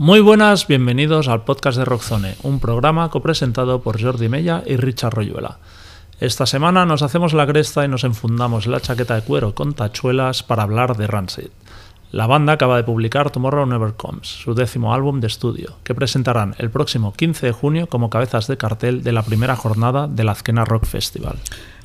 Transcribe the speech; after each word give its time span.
Muy 0.00 0.20
buenas, 0.20 0.66
bienvenidos 0.66 1.28
al 1.28 1.44
podcast 1.44 1.76
de 1.76 1.84
Rockzone, 1.84 2.34
un 2.42 2.58
programa 2.58 3.10
copresentado 3.10 3.82
por 3.82 4.02
Jordi 4.02 4.30
Mella 4.30 4.62
y 4.64 4.76
Richard 4.76 5.12
Royuela. 5.12 5.58
Esta 6.20 6.46
semana 6.46 6.86
nos 6.86 7.02
hacemos 7.02 7.34
la 7.34 7.46
cresta 7.46 7.84
y 7.84 7.88
nos 7.88 8.04
enfundamos 8.04 8.66
la 8.66 8.80
chaqueta 8.80 9.16
de 9.16 9.20
cuero 9.20 9.54
con 9.54 9.74
tachuelas 9.74 10.42
para 10.42 10.62
hablar 10.62 10.96
de 10.96 11.06
Rancid. 11.06 11.50
La 12.12 12.26
banda 12.26 12.54
acaba 12.54 12.78
de 12.78 12.84
publicar 12.84 13.28
Tomorrow 13.28 13.66
Never 13.66 13.92
Comes, 13.92 14.26
su 14.26 14.54
décimo 14.54 14.94
álbum 14.94 15.20
de 15.20 15.26
estudio, 15.26 15.76
que 15.84 15.94
presentarán 15.94 16.54
el 16.56 16.70
próximo 16.70 17.12
15 17.12 17.44
de 17.44 17.52
junio 17.52 17.86
como 17.86 18.08
cabezas 18.08 18.46
de 18.46 18.56
cartel 18.56 19.02
de 19.02 19.12
la 19.12 19.22
primera 19.22 19.54
jornada 19.54 20.08
del 20.08 20.30
Azkena 20.30 20.64
Rock 20.64 20.86
Festival. 20.86 21.36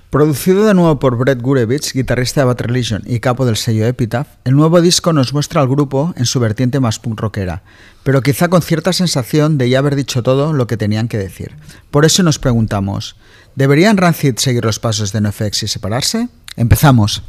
Producido 0.09 0.65
de 0.65 0.73
nuevo 0.73 0.97
por 0.97 1.17
Brett 1.17 1.41
Gurevich, 1.41 1.93
guitarrista 1.93 2.41
de 2.41 2.45
Bad 2.45 2.61
Religion 2.61 3.03
y 3.05 3.19
capo 3.19 3.45
del 3.45 3.57
sello 3.57 3.85
Epitaph, 3.85 4.27
el 4.45 4.55
nuevo 4.55 4.79
disco 4.81 5.11
nos 5.11 5.33
muestra 5.33 5.59
al 5.59 5.67
grupo 5.67 6.13
en 6.15 6.25
su 6.25 6.39
vertiente 6.39 6.79
más 6.79 6.99
punk 6.99 7.20
rockera, 7.20 7.63
pero 8.03 8.21
quizá 8.21 8.47
con 8.47 8.61
cierta 8.61 8.93
sensación 8.93 9.57
de 9.57 9.70
ya 9.70 9.79
haber 9.79 9.95
dicho 9.95 10.23
todo 10.23 10.53
lo 10.53 10.67
que 10.67 10.77
tenían 10.77 11.09
que 11.09 11.17
decir. 11.17 11.55
Por 11.91 12.05
eso 12.05 12.23
nos 12.23 12.39
preguntamos, 12.39 13.17
¿deberían 13.55 13.97
Rancid 13.97 14.38
seguir 14.38 14.63
los 14.63 14.80
pasos 14.80 15.11
de 15.11 15.21
NoFX 15.21 15.63
y 15.63 15.67
separarse? 15.67 16.30
Empezamos. 16.55 17.22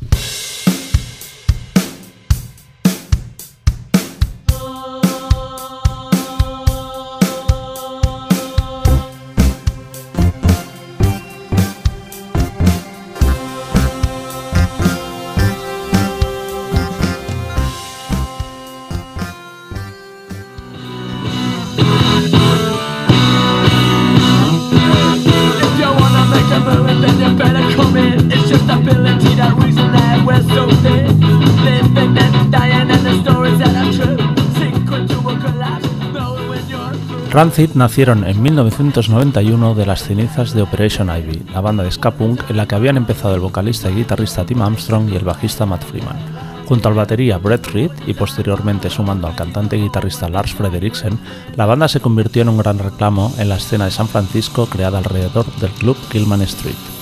Rancid 37.36 37.74
nacieron 37.74 38.26
en 38.26 38.40
1991 38.40 39.74
de 39.74 39.84
las 39.84 40.04
cenizas 40.04 40.54
de 40.54 40.62
Operation 40.62 41.10
Ivy, 41.14 41.42
la 41.52 41.60
banda 41.60 41.84
de 41.84 41.90
ska 41.90 42.12
punk 42.12 42.48
en 42.48 42.56
la 42.56 42.66
que 42.66 42.76
habían 42.76 42.96
empezado 42.96 43.34
el 43.34 43.42
vocalista 43.42 43.90
y 43.90 43.96
guitarrista 43.96 44.46
Tim 44.46 44.62
Armstrong 44.62 45.12
y 45.12 45.16
el 45.16 45.24
bajista 45.26 45.66
Matt 45.66 45.84
Freeman. 45.84 46.16
Junto 46.64 46.88
al 46.88 46.94
batería 46.94 47.36
Brett 47.36 47.66
Reed 47.66 47.90
y 48.06 48.14
posteriormente 48.14 48.88
sumando 48.88 49.26
al 49.26 49.36
cantante 49.36 49.76
y 49.76 49.82
guitarrista 49.82 50.30
Lars 50.30 50.54
Frederiksen, 50.54 51.18
la 51.56 51.66
banda 51.66 51.88
se 51.88 52.00
convirtió 52.00 52.40
en 52.40 52.48
un 52.48 52.56
gran 52.56 52.78
reclamo 52.78 53.30
en 53.36 53.50
la 53.50 53.56
escena 53.56 53.84
de 53.84 53.90
San 53.90 54.08
Francisco 54.08 54.64
creada 54.64 54.96
alrededor 54.96 55.44
del 55.56 55.72
club 55.72 55.98
Gilman 56.10 56.40
Street. 56.40 56.95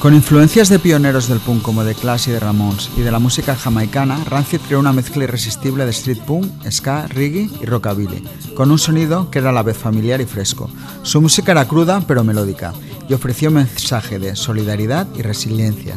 Con 0.00 0.14
influencias 0.14 0.68
de 0.68 0.78
pioneros 0.78 1.26
del 1.26 1.40
punk 1.40 1.60
como 1.60 1.84
The 1.84 1.96
Clash 1.96 2.28
y 2.28 2.32
The 2.32 2.38
Ramones 2.38 2.88
y 2.96 3.00
de 3.00 3.10
la 3.10 3.18
música 3.18 3.56
jamaicana, 3.56 4.22
Rancid 4.26 4.60
creó 4.60 4.78
una 4.78 4.92
mezcla 4.92 5.24
irresistible 5.24 5.84
de 5.84 5.90
street 5.90 6.20
punk, 6.24 6.46
ska, 6.70 7.08
reggae 7.08 7.50
y 7.60 7.66
rockabilly, 7.66 8.22
con 8.54 8.70
un 8.70 8.78
sonido 8.78 9.28
que 9.28 9.40
era 9.40 9.50
a 9.50 9.52
la 9.52 9.64
vez 9.64 9.76
familiar 9.76 10.20
y 10.20 10.24
fresco. 10.24 10.70
Su 11.02 11.20
música 11.20 11.50
era 11.50 11.66
cruda 11.66 12.00
pero 12.06 12.22
melódica 12.22 12.72
y 13.08 13.14
ofreció 13.14 13.48
un 13.48 13.56
mensaje 13.56 14.20
de 14.20 14.36
solidaridad 14.36 15.08
y 15.16 15.22
resiliencia. 15.22 15.96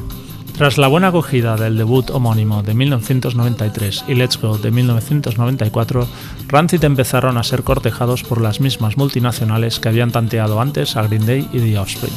Tras 0.57 0.77
la 0.77 0.87
buena 0.87 1.07
acogida 1.07 1.55
del 1.55 1.77
debut 1.77 2.09
homónimo 2.11 2.61
de 2.61 2.73
1993 2.73 4.05
y 4.07 4.13
Let's 4.13 4.39
Go 4.39 4.57
de 4.57 4.69
1994, 4.69 6.07
Rancid 6.47 6.83
empezaron 6.83 7.37
a 7.37 7.43
ser 7.43 7.63
cortejados 7.63 8.23
por 8.23 8.41
las 8.41 8.59
mismas 8.59 8.95
multinacionales 8.95 9.79
que 9.79 9.89
habían 9.89 10.11
tanteado 10.11 10.61
antes 10.61 10.97
a 10.97 11.03
Green 11.07 11.25
Day 11.25 11.49
y 11.51 11.59
The 11.59 11.79
Offspring. 11.79 12.13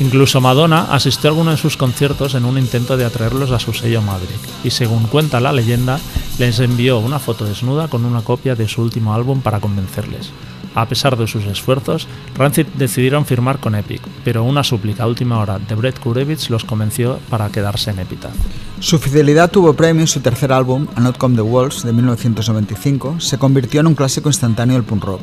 Incluso 0.00 0.42
Madonna 0.42 0.88
asistió 0.90 1.30
a 1.30 1.32
alguno 1.32 1.52
de 1.52 1.56
sus 1.56 1.78
conciertos 1.78 2.34
en 2.34 2.44
un 2.44 2.58
intento 2.58 2.98
de 2.98 3.06
atraerlos 3.06 3.50
a 3.52 3.58
su 3.58 3.72
sello 3.72 4.02
Maverick, 4.02 4.40
y 4.62 4.70
según 4.70 5.04
cuenta 5.04 5.40
la 5.40 5.52
leyenda, 5.52 5.98
les 6.38 6.60
envió 6.60 6.98
una 6.98 7.18
foto 7.18 7.46
desnuda 7.46 7.88
con 7.88 8.04
una 8.04 8.20
copia 8.20 8.54
de 8.54 8.68
su 8.68 8.82
último 8.82 9.14
álbum 9.14 9.40
para 9.40 9.60
convencerles. 9.60 10.32
A 10.76 10.86
pesar 10.86 11.16
de 11.16 11.26
sus 11.26 11.46
esfuerzos, 11.46 12.06
Rancid 12.36 12.66
decidieron 12.76 13.24
firmar 13.24 13.60
con 13.60 13.74
Epic, 13.74 14.02
pero 14.24 14.44
una 14.44 14.62
súplica 14.62 15.04
a 15.04 15.06
última 15.06 15.38
hora 15.38 15.58
de 15.58 15.74
Brett 15.74 15.98
Gurevich 16.04 16.50
los 16.50 16.64
convenció 16.64 17.18
para 17.30 17.48
quedarse 17.48 17.90
en 17.90 17.98
Epitaph. 17.98 18.34
Su 18.78 18.98
fidelidad 18.98 19.50
tuvo 19.50 19.72
premio 19.72 20.04
y 20.04 20.06
su 20.06 20.20
tercer 20.20 20.52
álbum, 20.52 20.86
A 20.94 21.00
Not 21.00 21.16
Come 21.16 21.34
the 21.34 21.40
Walls, 21.40 21.82
de 21.82 21.94
1995, 21.94 23.20
se 23.20 23.38
convirtió 23.38 23.80
en 23.80 23.86
un 23.86 23.94
clásico 23.94 24.28
instantáneo 24.28 24.76
del 24.76 24.84
punk 24.84 25.04
rock, 25.04 25.22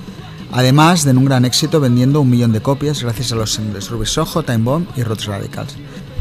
además 0.52 1.06
de 1.06 1.12
un 1.12 1.26
gran 1.26 1.46
éxito 1.46 1.80
vendiendo 1.80 2.22
un 2.22 2.32
millón 2.32 2.52
de 2.52 2.62
copias 2.62 3.04
gracias 3.04 3.32
a 3.32 3.36
los 3.36 3.54
singles 3.54 3.92
Ruby 3.92 4.08
Soho, 4.08 4.42
Time 4.42 4.64
Bomb 4.64 4.88
y 4.96 5.04
Roots 5.04 5.28
Radicals. 5.28 5.76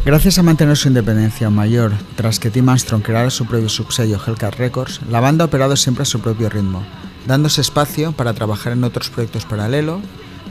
Gracias 0.04 0.36
a 0.36 0.42
mantener 0.42 0.76
su 0.76 0.88
independencia 0.88 1.48
mayor 1.48 1.92
tras 2.16 2.38
que 2.38 2.50
Tim 2.50 2.68
Armstrong 2.68 3.02
creara 3.02 3.30
su 3.30 3.46
propio 3.46 3.70
subsello 3.70 4.20
Hellcat 4.22 4.56
Records, 4.56 5.00
la 5.08 5.20
banda 5.20 5.44
ha 5.44 5.46
operado 5.46 5.74
siempre 5.74 6.02
a 6.02 6.06
su 6.06 6.20
propio 6.20 6.50
ritmo, 6.50 6.82
dándose 7.26 7.60
espacio 7.60 8.12
para 8.12 8.34
trabajar 8.34 8.72
en 8.72 8.84
otros 8.84 9.10
proyectos 9.10 9.44
paralelo, 9.44 10.00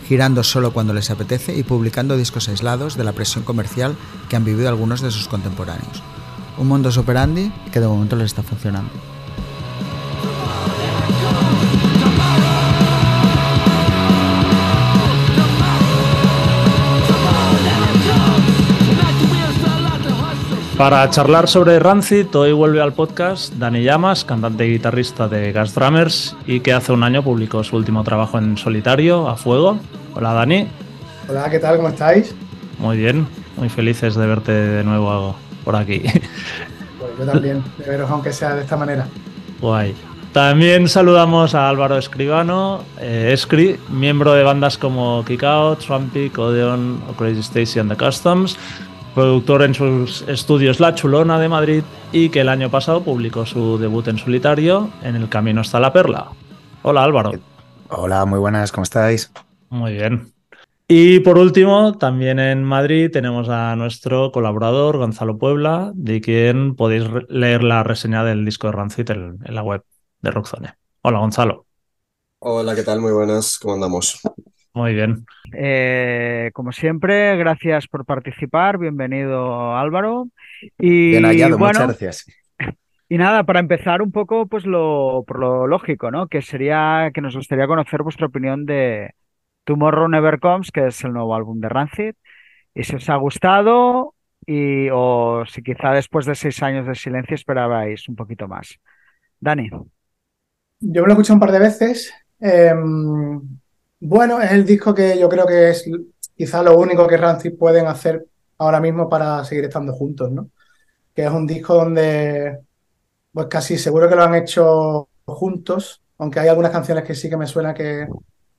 girando 0.08 0.44
solo 0.44 0.74
cuando 0.74 0.94
les 0.94 1.10
apetece 1.10 1.58
y 1.58 1.64
publicando 1.64 2.18
discos 2.18 2.50
aislados 2.50 2.98
de 2.98 3.04
la 3.04 3.14
presión 3.14 3.44
comercial 3.44 3.96
que 4.30 4.36
han 4.36 4.46
vivido 4.46 4.70
algunos 4.70 5.02
de 5.02 5.12
sus 5.12 5.28
contemporáneos. 5.28 6.04
Un 6.58 6.68
mundo 6.68 6.90
operandi 6.98 7.52
que 7.72 7.80
de 7.80 7.88
momento 7.88 8.16
les 8.16 8.28
está 8.28 8.44
funcionando. 8.44 9.11
Para 20.82 21.08
charlar 21.12 21.48
sobre 21.48 21.78
Rancid, 21.78 22.36
hoy 22.36 22.54
vuelve 22.54 22.82
al 22.82 22.92
podcast 22.92 23.54
Dani 23.54 23.84
Llamas, 23.84 24.26
cantante 24.26 24.66
y 24.66 24.72
guitarrista 24.72 25.28
de 25.28 25.52
Gas 25.52 25.76
Drummers 25.76 26.36
y 26.48 26.62
que 26.62 26.74
hace 26.74 26.92
un 26.92 27.04
año 27.04 27.22
publicó 27.22 27.64
su 27.64 27.76
último 27.76 28.04
trabajo 28.04 28.40
en 28.40 28.58
solitario, 28.58 29.30
A 29.30 29.36
Fuego. 29.36 29.78
Hola 30.16 30.34
Dani. 30.34 30.68
Hola, 31.30 31.52
¿qué 31.52 31.60
tal? 31.60 31.78
¿Cómo 31.78 31.90
estáis? 31.90 32.34
Muy 32.80 32.98
bien, 32.98 33.28
muy 33.58 33.70
felices 33.70 34.16
de 34.16 34.26
verte 34.26 34.52
de 34.52 34.84
nuevo 34.84 35.36
por 35.64 35.76
aquí. 35.76 36.02
Pues 36.02 37.12
yo 37.20 37.26
también, 37.32 37.64
de 37.78 37.86
veros 37.88 38.10
aunque 38.10 38.34
sea 38.34 38.56
de 38.56 38.62
esta 38.62 38.76
manera. 38.76 39.06
Guay. 39.60 39.94
También 40.34 40.88
saludamos 40.88 41.54
a 41.54 41.70
Álvaro 41.70 41.98
Escribano, 41.98 42.84
eh, 43.00 43.30
Escri, 43.34 43.80
miembro 43.90 44.34
de 44.34 44.44
bandas 44.44 44.80
como 44.80 45.24
Kikao, 45.26 45.76
Trumpy, 45.76 46.32
Odeon 46.36 47.04
o 47.08 47.14
Crazy 47.14 47.42
Stacy 47.42 47.80
and 47.80 47.92
the 47.92 47.98
Customs, 48.04 48.58
productor 49.14 49.64
en 49.64 49.74
sus 49.74 50.22
estudios 50.28 50.80
La 50.80 50.96
Chulona 50.96 51.40
de 51.40 51.50
Madrid 51.50 51.84
y 52.12 52.30
que 52.30 52.42
el 52.42 52.50
año 52.50 52.70
pasado 52.70 53.04
publicó 53.04 53.46
su 53.46 53.78
debut 53.78 54.08
en 54.08 54.18
solitario 54.18 54.90
En 55.04 55.16
el 55.16 55.30
camino 55.30 55.62
está 55.62 55.80
la 55.80 55.94
perla. 55.94 56.32
Hola 56.84 57.04
Álvaro. 57.04 57.32
Hola, 57.90 58.26
muy 58.26 58.40
buenas, 58.40 58.72
¿cómo 58.72 58.84
estáis? 58.84 59.32
Muy 59.70 59.94
bien. 59.94 60.34
Y 60.88 61.20
por 61.22 61.38
último, 61.38 61.98
también 61.98 62.40
en 62.40 62.64
Madrid 62.64 63.10
tenemos 63.12 63.48
a 63.50 63.76
nuestro 63.76 64.32
colaborador 64.32 64.98
Gonzalo 64.98 65.38
Puebla, 65.38 65.92
de 65.96 66.20
quien 66.20 66.76
podéis 66.76 67.06
leer 67.30 67.64
la 67.64 67.84
reseña 67.84 68.24
del 68.24 68.44
disco 68.44 68.68
de 68.68 68.74
Rancid 68.74 69.10
en, 69.12 69.40
en 69.46 69.56
la 69.56 69.64
web 69.64 69.84
de 70.22 70.32
Rockzone. 70.32 70.74
Hola 71.02 71.20
Gonzalo. 71.20 71.66
Hola, 72.40 72.76
¿qué 72.76 72.84
tal? 72.84 73.00
Muy 73.00 73.12
buenas, 73.14 73.58
¿cómo 73.60 73.76
andamos? 73.76 74.20
Muy 74.74 74.94
bien. 74.94 75.26
Eh, 75.54 76.52
como 76.54 76.72
siempre, 76.72 77.36
gracias 77.36 77.88
por 77.88 78.06
participar. 78.06 78.78
Bienvenido, 78.78 79.76
Álvaro. 79.76 80.30
Y 80.80 81.12
Bien 81.12 81.26
hallado, 81.26 81.58
bueno, 81.58 81.80
muchas 81.80 82.00
gracias. 82.00 82.26
y 83.10 83.18
nada, 83.18 83.44
para 83.44 83.60
empezar 83.60 84.02
un 84.02 84.12
poco, 84.12 84.46
pues 84.48 84.66
lo, 84.66 85.26
por 85.28 85.40
lo 85.40 85.68
lógico, 85.68 86.10
¿no? 86.10 86.28
Que 86.28 86.42
sería 86.42 87.12
que 87.14 87.22
nos 87.22 87.36
gustaría 87.36 87.68
conocer 87.68 88.02
vuestra 88.04 88.28
opinión 88.28 88.66
de 88.66 89.14
Tomorrow 89.66 90.08
Never 90.08 90.40
Comes, 90.40 90.72
que 90.72 90.88
es 90.88 91.04
el 91.04 91.14
nuevo 91.14 91.36
álbum 91.36 91.60
de 91.60 91.70
Rancid. 91.70 92.14
Y 92.74 92.84
si 92.84 92.96
os 92.96 93.10
ha 93.10 93.18
gustado 93.18 94.16
y 94.46 94.88
o 94.92 95.44
si 95.46 95.62
quizá 95.62 95.92
después 95.92 96.26
de 96.26 96.36
seis 96.36 96.64
años 96.64 96.88
de 96.88 96.96
silencio 96.96 97.36
esperabais 97.36 98.08
un 98.08 98.16
poquito 98.16 98.48
más. 98.48 98.80
Dani. 99.40 99.70
Yo 100.80 101.02
me 101.02 101.08
lo 101.08 101.08
he 101.08 101.12
escuchado 101.12 101.36
un 101.36 101.40
par 101.42 101.52
de 101.52 101.60
veces. 101.60 102.14
Em, 102.40 103.40
bueno, 104.02 104.42
es 104.42 104.52
el 104.52 104.66
disco 104.66 104.94
que 104.94 105.18
yo 105.18 105.30
creo 105.30 105.46
que 105.46 105.70
es 105.70 105.90
quizá 106.36 106.64
lo 106.64 106.78
único 106.78 107.08
que 107.08 107.18
Rancid 107.18 107.58
pueden 107.58 107.88
hacer 107.88 108.26
ahora 108.58 108.80
mismo 108.80 109.08
para 109.10 109.44
seguir 109.46 109.66
estando 109.66 109.94
juntos, 109.94 110.32
¿no? 110.32 110.50
Que 111.16 111.26
es 111.26 111.32
un 111.32 111.48
disco 111.48 111.76
donde, 111.76 112.60
pues 113.32 113.48
casi 113.48 113.78
seguro 113.78 114.10
que 114.10 114.16
lo 114.16 114.24
han 114.24 114.36
hecho 114.36 115.08
juntos, 115.26 116.02
aunque 116.18 116.40
hay 116.40 116.50
algunas 116.50 116.72
canciones 116.72 117.04
que 117.04 117.16
sí 117.16 117.30
que 117.30 117.38
me 117.38 117.48
suena 117.48 117.74
que, 117.74 118.08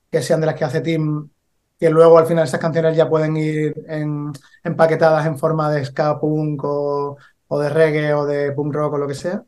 que 0.09 0.21
sean 0.21 0.41
de 0.41 0.47
las 0.47 0.55
que 0.55 0.65
hace 0.65 0.81
Tim, 0.81 1.29
que 1.79 1.89
luego 1.89 2.17
al 2.17 2.25
final 2.25 2.45
esas 2.45 2.59
canciones 2.59 2.95
ya 2.95 3.09
pueden 3.09 3.35
ir 3.37 3.75
empaquetadas 4.63 5.25
en 5.25 5.37
forma 5.37 5.71
de 5.71 5.85
ska 5.85 6.19
punk 6.19 6.63
o, 6.63 7.17
o 7.47 7.59
de 7.59 7.69
reggae 7.69 8.13
o 8.13 8.25
de 8.25 8.51
punk 8.53 8.73
rock 8.73 8.93
o 8.93 8.97
lo 8.97 9.07
que 9.07 9.15
sea. 9.15 9.43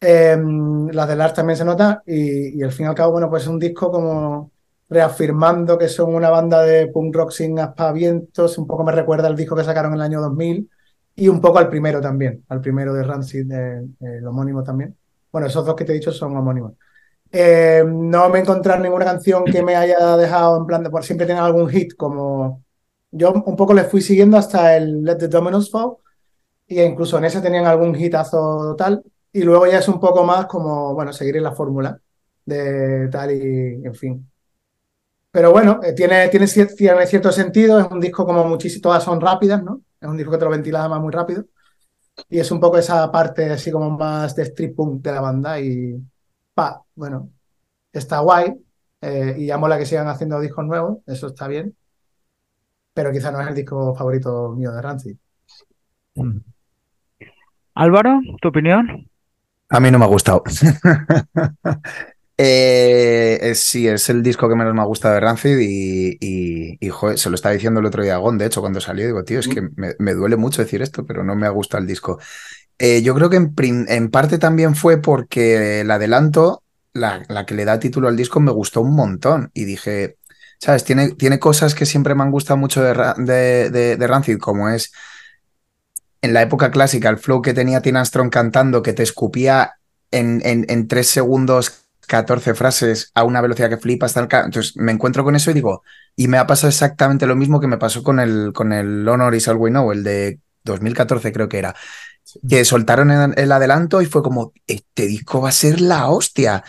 Em, 0.00 0.88
las 0.88 1.08
de 1.08 1.16
Lars 1.16 1.34
también 1.34 1.56
se 1.56 1.64
nota 1.64 2.02
y, 2.06 2.62
al 2.62 2.72
fin 2.72 2.86
y 2.86 2.88
al 2.88 2.94
cabo, 2.94 3.12
bueno, 3.12 3.30
pues 3.30 3.44
es 3.44 3.48
un 3.48 3.58
disco 3.58 3.90
como 3.90 4.50
reafirmando 4.88 5.78
que 5.78 5.88
son 5.88 6.14
una 6.14 6.30
banda 6.30 6.62
de 6.62 6.88
punk 6.88 7.14
rock 7.14 7.30
sin 7.30 7.58
aspavientos, 7.58 8.58
un 8.58 8.66
poco 8.66 8.84
me 8.84 8.92
recuerda 8.92 9.28
al 9.28 9.36
disco 9.36 9.56
que 9.56 9.64
sacaron 9.64 9.92
en 9.92 9.96
el 9.96 10.02
año 10.02 10.20
2000 10.20 10.70
y 11.16 11.28
un 11.28 11.40
poco 11.40 11.58
al 11.58 11.68
primero 11.68 12.00
también, 12.00 12.44
al 12.48 12.60
primero 12.60 12.92
de 12.94 13.02
Rancid, 13.04 13.50
el 13.52 14.26
homónimo 14.26 14.62
también. 14.62 14.96
Bueno, 15.32 15.46
esos 15.46 15.64
dos 15.64 15.74
que 15.74 15.84
te 15.84 15.92
he 15.92 15.96
dicho 15.96 16.12
son 16.12 16.36
homónimos. 16.36 16.74
Em, 17.30 18.10
no 18.10 18.28
me 18.28 18.38
he 18.38 18.42
encontrado 18.42 18.82
ninguna 18.82 19.04
canción 19.04 19.44
que 19.44 19.62
me 19.62 19.74
haya 19.76 20.16
dejado 20.16 20.56
en 20.58 20.66
plan 20.66 20.82
de 20.84 20.90
por 20.90 21.04
siempre 21.04 21.26
tener 21.26 21.42
algún 21.42 21.68
hit 21.68 21.94
como 21.96 22.62
yo 23.10 23.32
un 23.32 23.56
poco 23.56 23.74
le 23.74 23.84
fui 23.84 24.00
siguiendo 24.02 24.36
hasta 24.36 24.76
el 24.76 25.02
Let 25.02 25.16
the 25.18 25.28
Dominoes 25.28 25.70
Fall 25.70 25.96
y 26.66 26.80
incluso 26.80 27.18
en 27.18 27.24
ese 27.24 27.40
tenían 27.40 27.66
algún 27.66 27.94
hitazo 27.96 28.74
tal 28.76 29.02
y 29.32 29.42
luego 29.42 29.66
ya 29.66 29.78
es 29.78 29.88
un 29.88 30.00
poco 30.00 30.24
más 30.24 30.46
como, 30.46 30.94
bueno, 30.94 31.12
seguir 31.12 31.36
en 31.36 31.42
la 31.42 31.52
fórmula 31.52 32.00
de 32.44 33.08
tal 33.10 33.32
y, 33.32 33.84
en 33.84 33.94
fin. 33.94 34.30
Pero 35.34 35.50
bueno, 35.50 35.80
eh, 35.82 35.92
tiene, 35.94 36.28
tiene, 36.28 36.46
tiene 36.46 37.06
cierto 37.08 37.32
sentido, 37.32 37.80
es 37.80 37.90
un 37.90 37.98
disco 37.98 38.24
como 38.24 38.46
muchísimo, 38.46 38.82
todas 38.82 39.02
son 39.02 39.20
rápidas, 39.20 39.64
¿no? 39.64 39.80
Es 40.00 40.08
un 40.08 40.16
disco 40.16 40.30
que 40.30 40.38
te 40.38 40.44
lo 40.44 40.50
ventila 40.52 40.88
más 40.88 41.00
muy 41.00 41.12
rápido. 41.12 41.46
Y 42.28 42.38
es 42.38 42.48
un 42.52 42.60
poco 42.60 42.78
esa 42.78 43.10
parte 43.10 43.50
así 43.50 43.72
como 43.72 43.90
más 43.90 44.36
de 44.36 44.44
street 44.44 44.76
punk 44.76 45.02
de 45.02 45.10
la 45.10 45.20
banda 45.20 45.58
y, 45.58 46.00
pa, 46.54 46.80
bueno, 46.94 47.30
está 47.92 48.20
guay. 48.20 48.54
Eh, 49.00 49.34
y 49.38 49.46
ya 49.46 49.58
mola 49.58 49.76
que 49.76 49.86
sigan 49.86 50.06
haciendo 50.06 50.38
discos 50.38 50.66
nuevos, 50.66 50.98
eso 51.04 51.26
está 51.26 51.48
bien. 51.48 51.74
Pero 52.92 53.10
quizá 53.10 53.32
no 53.32 53.40
es 53.40 53.48
el 53.48 53.56
disco 53.56 53.92
favorito 53.96 54.50
mío 54.50 54.70
de 54.70 54.82
Rancid. 54.82 55.16
Mm. 56.14 56.38
Álvaro, 57.74 58.20
¿tu 58.40 58.46
opinión? 58.50 59.10
A 59.68 59.80
mí 59.80 59.90
no 59.90 59.98
me 59.98 60.04
ha 60.04 60.08
gustado. 60.08 60.44
Eh, 62.36 63.52
sí, 63.54 63.86
es 63.86 64.08
el 64.10 64.22
disco 64.22 64.48
que 64.48 64.56
menos 64.56 64.74
me 64.74 64.80
ha 64.80 64.86
gustado 64.86 65.14
de 65.14 65.20
Rancid 65.20 65.58
y, 65.60 66.78
se 67.16 67.30
lo 67.30 67.34
estaba 67.34 67.52
diciendo 67.52 67.80
el 67.80 67.86
otro 67.86 68.02
día 68.02 68.14
a 68.14 68.18
Gon, 68.18 68.38
de 68.38 68.46
hecho, 68.46 68.60
cuando 68.60 68.80
salió, 68.80 69.06
digo, 69.06 69.24
tío, 69.24 69.38
es 69.38 69.48
que 69.48 69.68
me, 69.76 70.14
duele 70.14 70.36
mucho 70.36 70.62
decir 70.62 70.82
esto, 70.82 71.06
pero 71.06 71.22
no 71.24 71.36
me 71.36 71.46
ha 71.46 71.50
gustado 71.50 71.80
el 71.80 71.86
disco. 71.86 72.18
Eh, 72.78 73.02
yo 73.02 73.14
creo 73.14 73.30
que 73.30 73.36
en, 73.36 74.10
parte 74.10 74.38
también 74.38 74.74
fue 74.74 75.00
porque 75.00 75.80
el 75.80 75.90
adelanto, 75.90 76.62
la, 76.92 77.24
que 77.46 77.54
le 77.54 77.64
da 77.64 77.78
título 77.78 78.08
al 78.08 78.16
disco, 78.16 78.40
me 78.40 78.52
gustó 78.52 78.80
un 78.80 78.94
montón 78.94 79.50
y 79.54 79.64
dije, 79.64 80.16
¿sabes? 80.58 80.84
Tiene, 80.84 81.10
tiene 81.12 81.38
cosas 81.38 81.74
que 81.74 81.86
siempre 81.86 82.14
me 82.14 82.24
han 82.24 82.32
gustado 82.32 82.56
mucho 82.56 82.82
de, 82.82 83.70
de 83.70 84.06
Rancid, 84.06 84.38
como 84.38 84.68
es 84.68 84.92
en 86.24 86.32
la 86.32 86.40
época 86.40 86.70
clásica, 86.70 87.10
el 87.10 87.18
flow 87.18 87.42
que 87.42 87.52
tenía 87.52 87.82
Tina 87.82 88.02
Strong 88.02 88.30
cantando, 88.30 88.82
que 88.82 88.94
te 88.94 89.02
escupía 89.02 89.74
en, 90.10 90.40
en, 90.42 90.88
tres 90.88 91.08
segundos 91.08 91.83
14 92.04 92.54
frases 92.54 93.10
a 93.14 93.24
una 93.24 93.40
velocidad 93.40 93.68
que 93.68 93.76
flipas. 93.76 94.14
Tal, 94.14 94.28
entonces 94.32 94.76
me 94.76 94.92
encuentro 94.92 95.24
con 95.24 95.36
eso 95.36 95.50
y 95.50 95.54
digo, 95.54 95.82
y 96.16 96.28
me 96.28 96.38
ha 96.38 96.46
pasado 96.46 96.68
exactamente 96.68 97.26
lo 97.26 97.36
mismo 97.36 97.60
que 97.60 97.66
me 97.66 97.78
pasó 97.78 98.02
con 98.02 98.20
el, 98.20 98.52
con 98.54 98.72
el 98.72 99.06
Honor 99.08 99.34
is 99.34 99.48
All 99.48 99.56
We 99.56 99.70
Know, 99.70 99.92
el 99.92 100.04
de 100.04 100.40
2014 100.64 101.32
creo 101.32 101.48
que 101.48 101.58
era, 101.58 101.74
que 102.48 102.64
soltaron 102.64 103.34
el, 103.36 103.52
adelanto 103.52 104.00
y 104.00 104.06
fue 104.06 104.22
como, 104.22 104.52
este 104.66 105.06
disco 105.06 105.40
va 105.40 105.50
a 105.50 105.52
ser 105.52 105.80
la 105.80 106.08
hostia. 106.08 106.64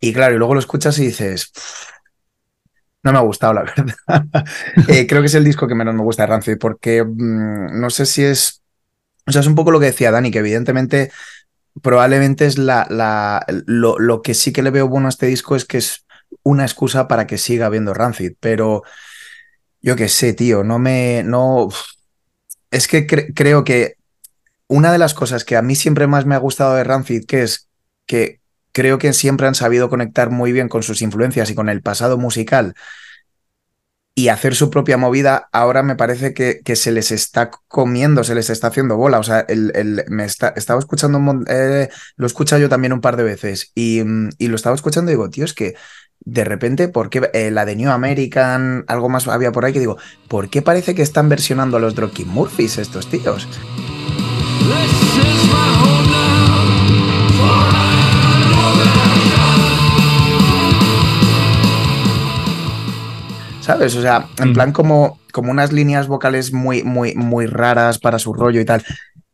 Y 0.00 0.12
claro, 0.12 0.34
y 0.34 0.38
luego 0.38 0.54
lo 0.54 0.60
escuchas 0.60 0.98
y 0.98 1.06
dices, 1.06 1.52
no 3.02 3.12
me 3.12 3.18
ha 3.18 3.22
gustado, 3.22 3.54
la 3.54 3.62
verdad. 3.62 3.94
Eh, 4.88 5.06
creo 5.06 5.20
que 5.20 5.26
es 5.26 5.34
el 5.34 5.44
disco 5.44 5.66
que 5.66 5.74
menos 5.74 5.94
me 5.94 6.02
gusta 6.02 6.22
de 6.22 6.28
Rancid, 6.28 6.58
porque 6.58 7.04
mm, 7.04 7.80
no 7.80 7.90
sé 7.90 8.06
si 8.06 8.24
es 8.24 8.62
o 9.28 9.32
sea, 9.32 9.42
es 9.42 9.46
un 9.46 9.54
poco 9.54 9.70
lo 9.70 9.78
que 9.78 9.86
decía 9.86 10.10
Dani, 10.10 10.30
que 10.30 10.38
evidentemente 10.38 11.12
probablemente 11.82 12.46
es 12.46 12.58
la, 12.58 12.86
la 12.90 13.44
lo, 13.66 13.98
lo, 13.98 14.22
que 14.22 14.34
sí 14.34 14.52
que 14.52 14.62
le 14.62 14.70
veo 14.70 14.88
bueno 14.88 15.06
a 15.06 15.10
este 15.10 15.26
disco 15.26 15.56
es 15.56 15.64
que 15.64 15.78
es 15.78 16.04
una 16.42 16.64
excusa 16.64 17.08
para 17.08 17.26
que 17.26 17.38
siga 17.38 17.66
habiendo 17.66 17.94
Rancid, 17.94 18.32
pero 18.40 18.82
yo 19.80 19.96
qué 19.96 20.08
sé, 20.08 20.32
tío, 20.34 20.64
no 20.64 20.78
me, 20.78 21.22
no, 21.24 21.68
es 22.70 22.88
que 22.88 23.06
creo 23.06 23.64
que 23.64 23.94
una 24.66 24.92
de 24.92 24.98
las 24.98 25.14
cosas 25.14 25.44
que 25.44 25.56
a 25.56 25.62
mí 25.62 25.74
siempre 25.74 26.06
más 26.06 26.26
me 26.26 26.34
ha 26.34 26.38
gustado 26.38 26.74
de 26.74 26.84
Rancid, 26.84 27.24
que 27.26 27.42
es 27.42 27.68
que 28.06 28.40
creo 28.72 28.98
que 28.98 29.12
siempre 29.12 29.46
han 29.46 29.54
sabido 29.54 29.88
conectar 29.88 30.30
muy 30.30 30.52
bien 30.52 30.68
con 30.68 30.82
sus 30.82 31.02
influencias 31.02 31.50
y 31.50 31.54
con 31.54 31.68
el 31.68 31.82
pasado 31.82 32.18
musical 32.18 32.74
y 34.18 34.30
hacer 34.30 34.56
su 34.56 34.68
propia 34.68 34.96
movida, 34.96 35.48
ahora 35.52 35.84
me 35.84 35.94
parece 35.94 36.34
que, 36.34 36.60
que, 36.64 36.74
se 36.74 36.90
les 36.90 37.12
está 37.12 37.52
comiendo, 37.68 38.24
se 38.24 38.34
les 38.34 38.50
está 38.50 38.66
haciendo 38.66 38.96
bola. 38.96 39.20
O 39.20 39.22
sea, 39.22 39.44
el, 39.46 39.70
el 39.76 40.04
me 40.08 40.24
está, 40.24 40.48
estaba 40.56 40.80
escuchando, 40.80 41.20
eh, 41.46 41.88
lo 42.16 42.26
he 42.26 42.58
yo 42.58 42.68
también 42.68 42.92
un 42.92 43.00
par 43.00 43.16
de 43.16 43.22
veces 43.22 43.70
y, 43.76 44.02
y, 44.38 44.48
lo 44.48 44.56
estaba 44.56 44.74
escuchando 44.74 45.10
digo, 45.10 45.30
tío, 45.30 45.44
es 45.44 45.54
que 45.54 45.76
de 46.18 46.42
repente, 46.42 46.88
¿por 46.88 47.10
qué 47.10 47.30
eh, 47.32 47.52
la 47.52 47.64
de 47.64 47.76
New 47.76 47.92
American, 47.92 48.84
algo 48.88 49.08
más 49.08 49.28
había 49.28 49.52
por 49.52 49.64
ahí 49.64 49.72
que 49.72 49.78
digo, 49.78 49.98
¿por 50.26 50.50
qué 50.50 50.62
parece 50.62 50.96
que 50.96 51.02
están 51.02 51.28
versionando 51.28 51.76
a 51.76 51.80
los 51.80 51.94
Dropkick 51.94 52.26
Murphys 52.26 52.78
estos 52.78 53.08
tíos? 53.08 53.46
¿Sabes? 63.68 63.94
O 63.96 64.00
sea, 64.00 64.24
en 64.38 64.50
mm. 64.50 64.52
plan 64.54 64.72
como, 64.72 65.18
como 65.30 65.50
unas 65.50 65.74
líneas 65.74 66.08
vocales 66.08 66.54
muy, 66.54 66.82
muy, 66.84 67.14
muy 67.14 67.44
raras 67.44 67.98
para 67.98 68.18
su 68.18 68.32
rollo 68.32 68.62
y 68.62 68.64
tal. 68.64 68.82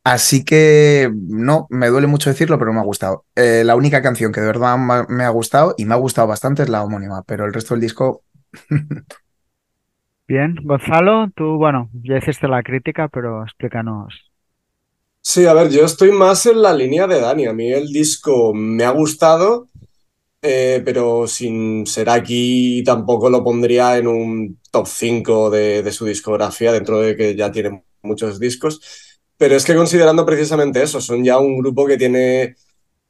Así 0.03 0.45
que 0.45 1.09
no, 1.15 1.69
me 1.71 1.87
duele 1.87 2.09
mucho 2.09 2.31
decirlo, 2.31 2.59
pero 2.59 2.73
me 2.73 2.81
ha 2.81 2.83
gustado. 2.83 3.27
Eh, 3.37 3.63
la 3.65 3.77
única 3.77 4.03
canción 4.03 4.33
que 4.33 4.41
de 4.41 4.49
verdad 4.49 4.77
me 5.09 5.23
ha 5.23 5.29
gustado 5.29 5.77
y 5.79 5.85
me 5.85 5.95
ha 5.95 5.99
gustado 5.99 6.27
bastante 6.27 6.65
es 6.65 6.69
la 6.69 6.83
homónima, 6.83 7.23
pero 7.23 7.45
el 7.45 7.53
resto 7.53 7.75
del 7.75 7.83
disco. 7.83 8.23
Bien, 10.27 10.57
Gonzalo, 10.65 11.29
tú, 11.37 11.57
bueno, 11.57 11.89
ya 11.93 12.17
hiciste 12.17 12.49
la 12.49 12.65
crítica, 12.65 13.07
pero 13.07 13.45
explícanos. 13.45 14.33
Sí, 15.21 15.47
a 15.47 15.55
ver, 15.55 15.71
yo 15.71 15.85
estoy 15.85 16.11
más 16.11 16.45
en 16.47 16.61
la 16.61 16.75
línea 16.75 17.07
de 17.07 17.21
Dani. 17.21 17.47
A 17.47 17.53
mí 17.53 17.73
el 17.73 17.93
disco 17.93 18.53
me 18.53 18.83
ha 18.83 18.91
gustado, 18.91 19.69
eh, 20.47 20.83
pero 20.85 21.27
sin 21.27 21.87
ser 21.87 22.11
aquí 22.11 22.83
tampoco 22.85 23.31
lo 23.31 23.43
pondría 23.43 23.97
en 23.97 24.07
un 24.07 24.61
top 24.71 24.87
5 24.87 25.49
de, 25.49 25.91
su 25.91 26.05
discografía, 26.05 26.71
dentro 26.71 27.01
de 27.01 27.17
que 27.17 27.35
ya 27.35 27.51
tiene 27.51 27.83
muchos 28.03 28.39
discos. 28.39 28.79
Pero 29.39 29.57
es 29.57 29.65
que 29.65 29.75
considerando 29.75 30.27
precisamente 30.27 30.83
eso, 30.83 31.01
son 31.01 31.25
ya 31.25 31.39
un 31.39 31.59
grupo 31.59 31.87
que 31.87 31.97
tiene 31.97 32.57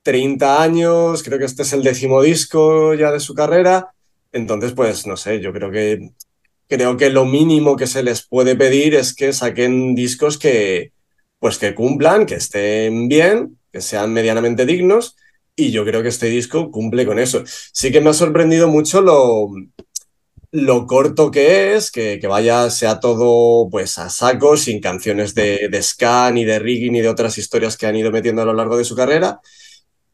30 0.04 0.62
años, 0.62 1.24
creo 1.24 1.40
que 1.40 1.46
este 1.46 1.62
es 1.62 1.72
el 1.72 1.82
décimo 1.82 2.22
disco 2.22 2.94
ya 2.94 3.10
de 3.10 3.18
su 3.18 3.34
carrera, 3.34 3.92
entonces 4.32 4.72
pues 4.72 5.04
no 5.06 5.16
sé, 5.16 5.40
yo 5.40 5.52
creo 5.52 5.72
que 5.72 6.10
creo 6.68 6.96
que 6.96 7.10
lo 7.10 7.24
mínimo 7.24 7.76
que 7.76 7.88
se 7.88 8.04
les 8.04 8.26
puede 8.26 8.56
pedir 8.56 8.94
es 8.94 9.14
que 9.14 9.32
saquen 9.32 9.94
discos 9.96 10.38
que 10.38 10.92
pues 11.40 11.58
que 11.58 11.74
cumplan, 11.74 12.26
que 12.26 12.36
estén 12.36 13.08
bien, 13.08 13.58
que 13.72 13.80
sean 13.80 14.12
medianamente 14.12 14.66
dignos 14.66 15.16
y 15.56 15.70
yo 15.70 15.84
creo 15.84 16.02
que 16.02 16.08
este 16.08 16.26
disco 16.26 16.70
cumple 16.70 17.06
con 17.06 17.18
eso. 17.18 17.44
Sí 17.46 17.92
que 17.92 18.00
me 18.00 18.10
ha 18.10 18.14
sorprendido 18.14 18.68
mucho 18.68 19.00
lo, 19.00 19.50
lo 20.50 20.86
corto 20.86 21.30
que 21.30 21.74
es, 21.74 21.90
que, 21.90 22.18
que, 22.20 22.26
vaya, 22.26 22.70
sea 22.70 23.00
todo 23.00 23.68
pues 23.70 23.98
a 23.98 24.10
saco, 24.10 24.56
sin 24.56 24.80
canciones 24.80 25.34
de, 25.34 25.68
de 25.68 25.82
ska, 25.82 26.30
ni 26.30 26.44
de 26.44 26.58
reggae, 26.58 26.90
ni 26.90 27.00
de 27.00 27.08
otras 27.08 27.38
historias 27.38 27.76
que 27.76 27.86
han 27.86 27.96
ido 27.96 28.10
metiendo 28.10 28.42
a 28.42 28.44
lo 28.44 28.54
largo 28.54 28.76
de 28.76 28.84
su 28.84 28.96
carrera. 28.96 29.40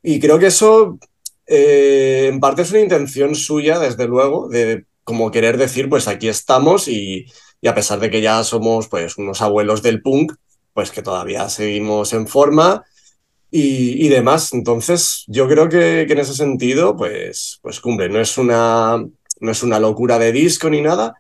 Y 0.03 0.21
creo 0.21 0.39
que 0.39 0.47
eso 0.47 0.99
eh, 1.47 2.29
en 2.29 2.41
parte 2.41 2.63
es 2.63 2.71
una 2.71 2.81
intención 2.81 3.35
suya, 3.35 3.79
desde 3.79 4.07
luego, 4.07 4.49
de 4.49 4.87
como 5.05 5.31
querer 5.31 5.59
decir, 5.59 5.89
pues 5.89 6.09
aquí 6.09 6.29
estamos 6.29 6.89
y, 6.89 7.27
y, 7.61 7.69
a 7.69 7.75
pesar 7.75 8.01
de 8.01 8.11
que 8.11 8.21
ya 8.21 8.45
somos 8.45 8.89
pues 8.89 9.19
unos 9.19 9.43
abuelos 9.43 9.83
del 9.83 10.03
punk, 10.03 10.35
pues 10.73 10.91
que 10.91 11.03
todavía 11.03 11.49
seguimos 11.49 12.13
en 12.13 12.27
forma 12.29 12.85
y, 13.51 14.09
demás. 14.09 14.53
Entonces, 14.53 15.25
yo 15.27 15.49
creo 15.49 15.69
que, 15.69 16.03
en 16.03 16.19
ese 16.19 16.35
sentido, 16.35 16.97
pues, 16.97 17.59
pues 17.63 17.81
cumple. 17.81 18.09
No 18.09 18.21
es, 18.21 18.39
una, 18.39 18.97
no 19.41 19.51
es 19.51 19.63
una 19.63 19.81
locura 19.81 20.19
de 20.19 20.33
disco 20.33 20.71
ni 20.71 20.81
nada, 20.81 21.15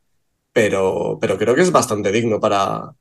pero, 0.53 1.19
pero 1.21 1.39
creo 1.39 1.55
que 1.55 1.63
es 1.63 1.73
bastante 1.73 2.13
digno 2.13 2.41
para, 2.41 2.93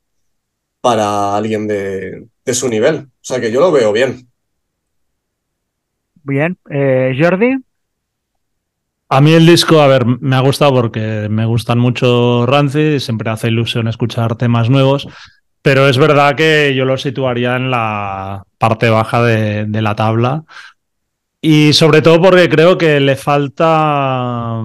para 0.81 1.35
alguien 1.35 1.67
de, 1.67 2.27
su 2.53 2.67
nivel. 2.67 2.97
O 2.97 3.09
sea 3.21 3.39
que 3.39 3.51
yo 3.51 3.59
lo 3.59 3.71
veo 3.71 3.91
bien. 3.91 4.27
Bien, 6.23 6.57
eh, 6.69 7.15
Jordi. 7.19 7.57
A 9.11 9.21
mí 9.21 9.33
el 9.33 9.45
disco, 9.45 9.81
a 9.81 9.87
ver, 9.87 10.05
me 10.05 10.35
ha 10.35 10.41
gustado 10.41 10.73
porque 10.73 11.27
me 11.29 11.45
gustan 11.45 11.79
mucho 11.79 12.45
Rancid 12.45 12.95
y 12.95 12.99
siempre 12.99 13.31
hace 13.31 13.47
ilusión 13.47 13.87
escuchar 13.87 14.35
temas 14.35 14.69
nuevos. 14.69 15.07
Pero 15.61 15.87
es 15.87 15.97
verdad 15.97 16.35
que 16.35 16.73
yo 16.75 16.85
lo 16.85 16.97
situaría 16.97 17.55
en 17.55 17.71
la 17.71 18.43
parte 18.59 18.89
baja 18.89 19.23
de, 19.23 19.81
la 19.81 19.95
tabla. 19.95 20.43
Y 21.41 21.73
sobre 21.73 22.01
todo 22.01 22.21
porque 22.21 22.49
creo 22.49 22.77
que 22.77 22.99
le 22.99 23.15
falta 23.15 24.61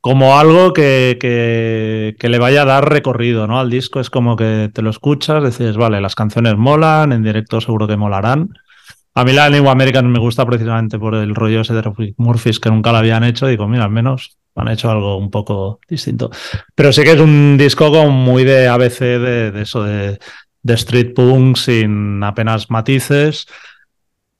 como 0.00 0.38
algo 0.38 0.72
que, 0.72 1.16
que, 1.20 2.28
le 2.28 2.38
vaya 2.38 2.62
a 2.62 2.66
dar 2.66 2.88
recorrido 2.88 3.46
¿no? 3.46 3.58
al 3.58 3.70
disco. 3.70 4.00
Es 4.00 4.10
como 4.10 4.36
que 4.36 4.70
te 4.72 4.82
lo 4.82 4.90
escuchas, 4.90 5.42
dices, 5.44 5.76
vale, 5.76 6.00
las 6.00 6.14
canciones 6.14 6.56
molan, 6.56 7.12
en 7.12 7.22
directo 7.22 7.60
seguro 7.60 7.86
que 7.86 7.96
molarán, 7.96 8.50
A 9.14 9.24
mí 9.24 9.32
la 9.32 9.48
New 9.48 9.68
American 9.70 10.10
me 10.10 10.18
gusta 10.18 10.44
precisamente 10.44 10.98
por 10.98 11.14
el 11.14 11.34
rollo 11.34 11.62
ese 11.62 11.74
de 11.74 12.14
Murphys 12.18 12.60
que 12.60 12.70
nunca 12.70 12.92
lo 12.92 12.98
habían 12.98 13.24
hecho. 13.24 13.46
Digo, 13.46 13.68
mira, 13.68 13.84
al 13.84 13.90
menos 13.90 14.36
han 14.56 14.68
hecho 14.68 14.90
algo 14.90 15.16
un 15.16 15.30
poco 15.30 15.80
distinto. 15.88 16.30
Pero 16.74 16.92
sí 16.92 17.04
que 17.04 17.12
es 17.12 17.20
un 17.20 17.56
disco 17.56 17.90
como 17.90 18.10
muy 18.10 18.44
de 18.44 18.68
ABC, 18.68 19.00
de, 19.00 19.62
eso, 19.62 19.84
de, 19.84 20.18
street 20.74 21.14
punk, 21.14 21.56
sin 21.56 22.22
apenas 22.22 22.70
matices. 22.70 23.46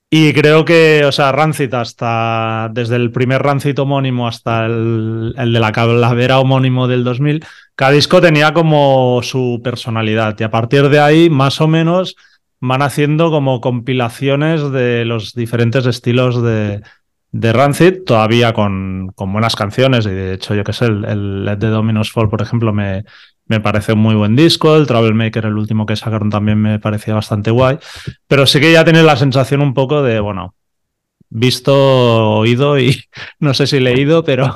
Y 0.08 0.32
creo 0.32 0.64
que, 0.64 1.04
o 1.04 1.10
sea, 1.10 1.32
Rancid 1.32 1.74
hasta, 1.74 2.70
desde 2.72 2.96
el 2.96 3.10
primer 3.10 3.42
Rancid 3.42 3.78
homónimo 3.78 4.28
hasta 4.28 4.66
el, 4.66 5.34
el, 5.36 5.52
de 5.52 5.60
la 5.60 5.72
calavera 5.72 6.38
homónimo 6.38 6.86
del 6.86 7.02
2000, 7.02 7.44
cada 7.74 7.90
disco 7.90 8.20
tenía 8.20 8.54
como 8.54 9.20
su 9.22 9.60
personalidad. 9.64 10.36
Y 10.38 10.44
a 10.44 10.50
partir 10.50 10.88
de 10.90 11.00
ahí, 11.00 11.28
más 11.28 11.60
o 11.60 11.66
menos, 11.66 12.16
van 12.60 12.82
haciendo 12.82 13.30
como 13.30 13.60
compilaciones 13.60 14.70
de 14.70 15.04
los 15.04 15.34
diferentes 15.34 15.84
estilos 15.86 16.40
de, 16.40 16.82
de 17.32 17.52
Rancid, 17.52 18.04
todavía 18.04 18.52
con, 18.52 19.12
con, 19.14 19.32
buenas 19.32 19.56
canciones, 19.56 20.06
y 20.06 20.10
de 20.10 20.34
hecho, 20.34 20.54
yo 20.54 20.64
que 20.64 20.72
sé, 20.72 20.86
el, 20.86 21.04
el 21.04 21.44
Let 21.44 21.58
the 21.58 21.66
Dominos 21.66 22.12
Fall, 22.12 22.28
por 22.30 22.42
ejemplo, 22.42 22.72
me, 22.72 23.04
me 23.46 23.60
parece 23.60 23.92
un 23.92 24.00
muy 24.00 24.14
buen 24.14 24.36
disco, 24.36 24.76
el 24.76 24.86
Travel 24.86 25.14
Maker, 25.14 25.46
el 25.46 25.56
último 25.56 25.86
que 25.86 25.96
sacaron, 25.96 26.30
también 26.30 26.60
me 26.60 26.78
parecía 26.78 27.14
bastante 27.14 27.50
guay, 27.50 27.78
pero 28.26 28.46
sí 28.46 28.60
que 28.60 28.72
ya 28.72 28.84
tiene 28.84 29.02
la 29.02 29.16
sensación 29.16 29.60
un 29.60 29.74
poco 29.74 30.02
de, 30.02 30.20
bueno, 30.20 30.54
visto, 31.28 32.38
oído 32.38 32.78
y 32.78 32.96
no 33.40 33.54
sé 33.54 33.66
si 33.66 33.80
leído, 33.80 34.24
pero, 34.24 34.54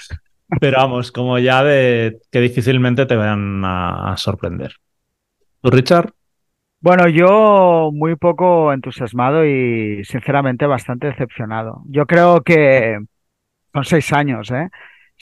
pero 0.60 0.78
vamos, 0.78 1.12
como 1.12 1.38
ya 1.38 1.62
de 1.62 2.18
que 2.30 2.40
difícilmente 2.40 3.06
te 3.06 3.16
vayan 3.16 3.64
a, 3.64 4.12
a 4.12 4.16
sorprender. 4.16 4.74
¿Tú, 5.60 5.70
Richard? 5.70 6.12
Bueno, 6.80 7.08
yo 7.08 7.90
muy 7.92 8.16
poco 8.16 8.72
entusiasmado 8.72 9.46
y 9.46 10.04
sinceramente 10.04 10.66
bastante 10.66 11.06
decepcionado. 11.06 11.82
Yo 11.86 12.06
creo 12.06 12.42
que 12.42 12.98
son 13.72 13.84
seis 13.84 14.12
años, 14.12 14.50
¿eh? 14.50 14.68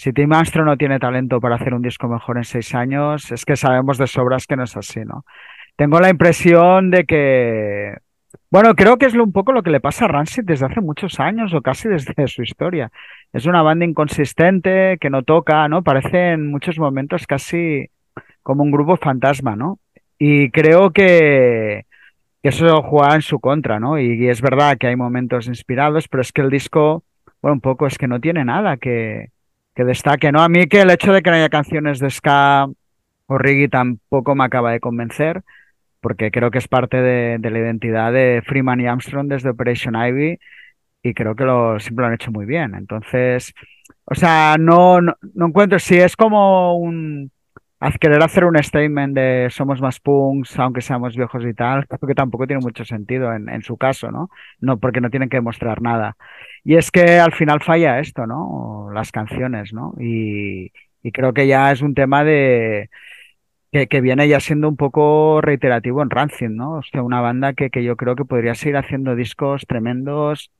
Si 0.01 0.15
Tim 0.15 0.33
Armstrong 0.33 0.65
no 0.65 0.79
tiene 0.79 0.99
talento 0.99 1.43
para 1.43 1.57
hacer 1.57 1.75
un 1.75 1.83
disco 1.83 2.09
mejor 2.09 2.39
en 2.39 2.45
seis 2.45 2.75
años, 2.75 3.31
es 3.33 3.45
que 3.45 3.55
sabemos 3.55 3.99
de 3.99 4.07
sobras 4.07 4.47
que 4.47 4.57
no 4.57 4.63
es 4.65 4.75
así, 4.75 5.01
¿no? 5.01 5.27
Tengo 5.77 6.01
la 6.01 6.09
impresión 6.09 6.91
de 6.91 7.05
que, 7.05 7.99
bueno, 8.51 8.75
creo 8.75 8.97
que 8.97 9.05
es 9.05 9.15
un 9.15 9.31
poco 9.31 9.53
lo 9.53 9.63
que 9.63 9.69
le 9.69 9.79
pasa 9.79 10.07
a 10.07 10.09
Rancid 10.09 10.45
desde 10.45 10.65
hace 10.65 10.81
muchos 10.81 11.21
años 11.21 11.53
o 11.53 11.61
casi 11.61 11.91
desde 11.91 12.15
su 12.29 12.43
historia. 12.43 12.91
Es 13.35 13.45
una 13.45 13.61
banda 13.61 13.85
inconsistente 13.85 14.97
que 14.99 15.11
no 15.11 15.23
toca, 15.23 15.69
¿no? 15.69 15.83
Parece 15.83 16.31
en 16.31 16.51
muchos 16.51 16.79
momentos 16.79 17.27
casi 17.27 17.91
como 18.43 18.63
un 18.63 18.71
grupo 18.71 18.97
fantasma, 18.97 19.55
¿no? 19.55 19.81
Y 20.19 20.51
creo 20.51 20.93
que, 20.93 21.85
eso 22.43 22.83
juega 22.85 23.17
en 23.17 23.23
su 23.23 23.39
contra, 23.39 23.79
¿no? 23.79 23.99
Y, 23.99 24.31
es 24.31 24.41
verdad 24.41 24.79
que 24.79 24.87
hay 24.87 24.97
momentos 24.97 25.47
inspirados, 25.47 26.09
pero 26.09 26.23
es 26.23 26.33
que 26.33 26.41
el 26.41 26.49
disco, 26.49 27.05
bueno, 27.43 27.53
un 27.57 27.61
poco 27.61 27.87
es 27.87 27.99
que 27.99 28.09
no 28.09 28.19
tiene 28.19 28.47
nada 28.47 28.79
que, 28.79 29.29
que 29.75 29.85
destaque, 29.85 30.33
¿no? 30.33 30.43
A 30.43 30.49
mí 30.49 30.67
que 30.67 30.83
el 30.83 30.91
hecho 30.91 31.13
de 31.13 31.23
que 31.23 31.31
no 31.31 31.37
haya 31.37 31.49
canciones 31.49 31.99
de 31.99 32.11
ska 32.11 32.69
o 33.27 33.39
reggae 33.39 33.69
tampoco 33.69 34.35
me 34.35 34.45
acaba 34.45 34.73
de 34.73 34.81
convencer, 34.81 35.43
porque 36.01 36.31
creo 36.31 36.51
que 36.51 36.59
es 36.59 36.69
parte 36.69 37.01
de, 37.01 37.39
la 37.39 37.59
identidad 37.59 38.13
de 38.13 38.43
Freeman 38.45 38.81
y 38.81 38.87
Armstrong 38.87 39.29
desde 39.29 39.51
Operation 39.51 39.95
Ivy 39.95 40.39
y 41.03 41.15
creo 41.15 41.35
que 41.35 41.45
lo, 41.45 41.79
siempre 41.81 42.03
lo 42.03 42.09
han 42.09 42.15
hecho 42.15 42.33
muy 42.33 42.47
bien. 42.47 42.75
Entonces, 42.75 43.55
o 44.05 44.15
sea, 44.15 44.57
no, 44.59 45.01
no, 45.01 45.15
no 45.35 45.47
encuentro, 45.47 45.79
si 45.79 45.97
es 45.99 46.17
como 46.17 46.77
un 46.77 47.31
querer 47.99 48.23
hacer 48.23 48.45
un 48.45 48.63
statement 48.63 49.15
de 49.15 49.49
somos 49.51 49.81
más 49.81 50.01
punks, 50.01 50.59
aunque 50.59 50.83
seamos 50.83 51.17
viejos 51.17 51.45
y 51.47 51.55
tal, 51.55 51.87
creo 51.87 52.09
que 52.09 52.15
tampoco 52.15 52.47
tiene 52.47 52.61
mucho 52.63 52.85
sentido 52.85 53.33
en, 53.35 53.63
su 53.63 53.77
caso, 53.79 54.11
¿no? 54.11 54.29
No, 54.61 54.79
porque 54.79 55.01
no 55.01 55.11
tienen 55.11 55.31
que 55.31 55.39
demostrar 55.39 55.81
nada. 55.81 56.17
Y 56.63 56.77
es 56.77 56.91
que 56.91 57.19
al 57.19 57.33
final 57.33 57.63
falla 57.63 57.99
esto, 58.01 58.27
¿no? 58.27 58.91
Las 58.93 59.13
canciones, 59.13 59.73
¿no? 59.73 59.95
Y, 59.99 60.73
creo 61.13 61.33
que 61.33 61.47
ya 61.47 61.73
es 61.73 61.81
un 61.83 61.95
tema 61.95 62.25
de 62.25 62.91
que, 63.73 64.01
viene 64.01 64.29
ya 64.29 64.41
siendo 64.41 64.69
un 64.69 64.77
poco 64.77 65.41
reiterativo 65.41 66.03
en 66.03 66.11
Rancid, 66.11 66.49
¿no? 66.51 66.79
O 66.79 66.83
sea, 66.83 67.03
una 67.03 67.21
banda 67.21 67.55
que, 67.55 67.71
que 67.71 67.85
yo 67.85 67.97
creo 67.97 68.17
que 68.17 68.25
podría 68.25 68.55
seguir 68.55 68.77
haciendo 68.77 69.17
discos 69.17 69.65
tremendos, 69.67 70.51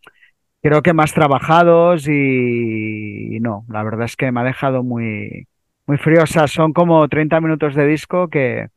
creo 0.63 0.83
que 0.83 0.95
más 0.95 1.13
trabajados 1.15 2.09
y 2.09 3.39
no, 3.41 3.65
la 3.69 3.83
verdad 3.83 4.05
es 4.07 4.17
que 4.17 4.33
me 4.33 4.41
ha 4.41 4.45
dejado 4.45 4.83
muy 4.85 5.49
muy 5.91 6.27
sea, 6.27 6.47
son 6.47 6.73
como 6.73 7.09
30 7.09 7.41
minutos 7.41 7.75
de 7.75 7.87
disco 7.87 8.29
que 8.29 8.69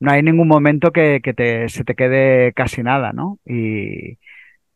no 0.00 0.10
hay 0.10 0.22
ningún 0.22 0.48
momento 0.48 0.90
que, 0.90 1.20
que 1.22 1.32
te, 1.32 1.68
se 1.68 1.84
te 1.84 1.94
quede 1.94 2.52
casi 2.52 2.82
nada, 2.82 3.12
¿no? 3.12 3.38
Y, 3.46 4.18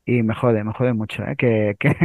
y 0.05 0.23
me 0.23 0.35
jode, 0.35 0.63
me 0.63 0.73
jode 0.73 0.93
mucho, 0.93 1.25
¿eh? 1.25 1.35
que, 1.37 1.77
que, 1.81 1.97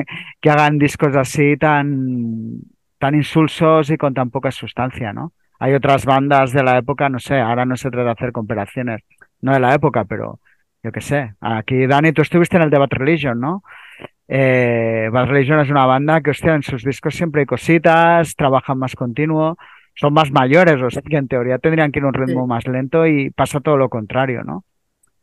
que, 0.41 0.49
hagan 0.49 0.79
discos 0.79 1.15
así 1.15 1.57
tan, 1.57 2.59
tan 2.97 3.15
insulsos 3.15 3.89
y 3.91 3.97
con 3.97 4.13
tan 4.13 4.31
poca 4.31 4.51
sustancia, 4.51 5.13
¿no? 5.13 5.33
Hay 5.59 5.73
otras 5.73 6.05
bandas 6.05 6.53
de 6.53 6.63
la 6.63 6.77
época, 6.77 7.09
no 7.09 7.19
sé, 7.19 7.39
ahora 7.39 7.65
no 7.65 7.77
se 7.77 7.91
trata 7.91 8.05
de 8.05 8.11
hacer 8.11 8.31
comparaciones, 8.31 9.01
no 9.41 9.53
de 9.53 9.59
la 9.59 9.75
época, 9.75 10.05
pero 10.05 10.39
yo 10.83 10.91
qué 10.91 11.01
sé. 11.01 11.35
Aquí, 11.39 11.85
Dani, 11.87 12.13
tú 12.13 12.23
estuviste 12.23 12.57
en 12.57 12.63
el 12.63 12.69
Debate 12.71 12.95
Religion, 12.95 13.39
¿no? 13.39 13.63
Eh, 14.27 15.09
Bad 15.11 15.27
Religion 15.27 15.59
es 15.59 15.69
una 15.69 15.85
banda 15.85 16.21
que, 16.21 16.31
hostia, 16.31 16.55
en 16.55 16.63
sus 16.63 16.83
discos 16.83 17.15
siempre 17.15 17.41
hay 17.41 17.45
cositas, 17.45 18.35
trabajan 18.35 18.77
más 18.77 18.95
continuo, 18.95 19.57
son 19.95 20.13
más 20.13 20.31
mayores, 20.31 20.81
o 20.81 20.89
sea 20.89 21.01
que 21.01 21.17
en 21.17 21.27
teoría 21.27 21.59
tendrían 21.59 21.91
que 21.91 21.99
ir 21.99 22.05
a 22.05 22.09
un 22.09 22.13
ritmo 22.13 22.45
más 22.45 22.67
lento 22.67 23.07
y 23.07 23.29
pasa 23.31 23.61
todo 23.61 23.77
lo 23.77 23.89
contrario, 23.89 24.43
¿no? 24.43 24.63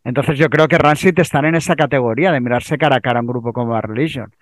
Entonces 0.05 0.39
yo 0.39 0.49
creo 0.51 0.69
que 0.69 0.79
Rancid 0.79 1.19
están 1.19 1.45
en 1.47 1.55
esa 1.55 1.77
categoría 1.77 2.33
de 2.33 2.41
mirarse 2.41 2.77
cara 2.79 2.97
a 2.97 3.01
cara 3.01 3.21
a 3.21 3.23
un 3.23 3.29
grupo 3.29 3.53
como 3.53 3.73
Bad 3.73 3.85
Religion, 3.85 4.33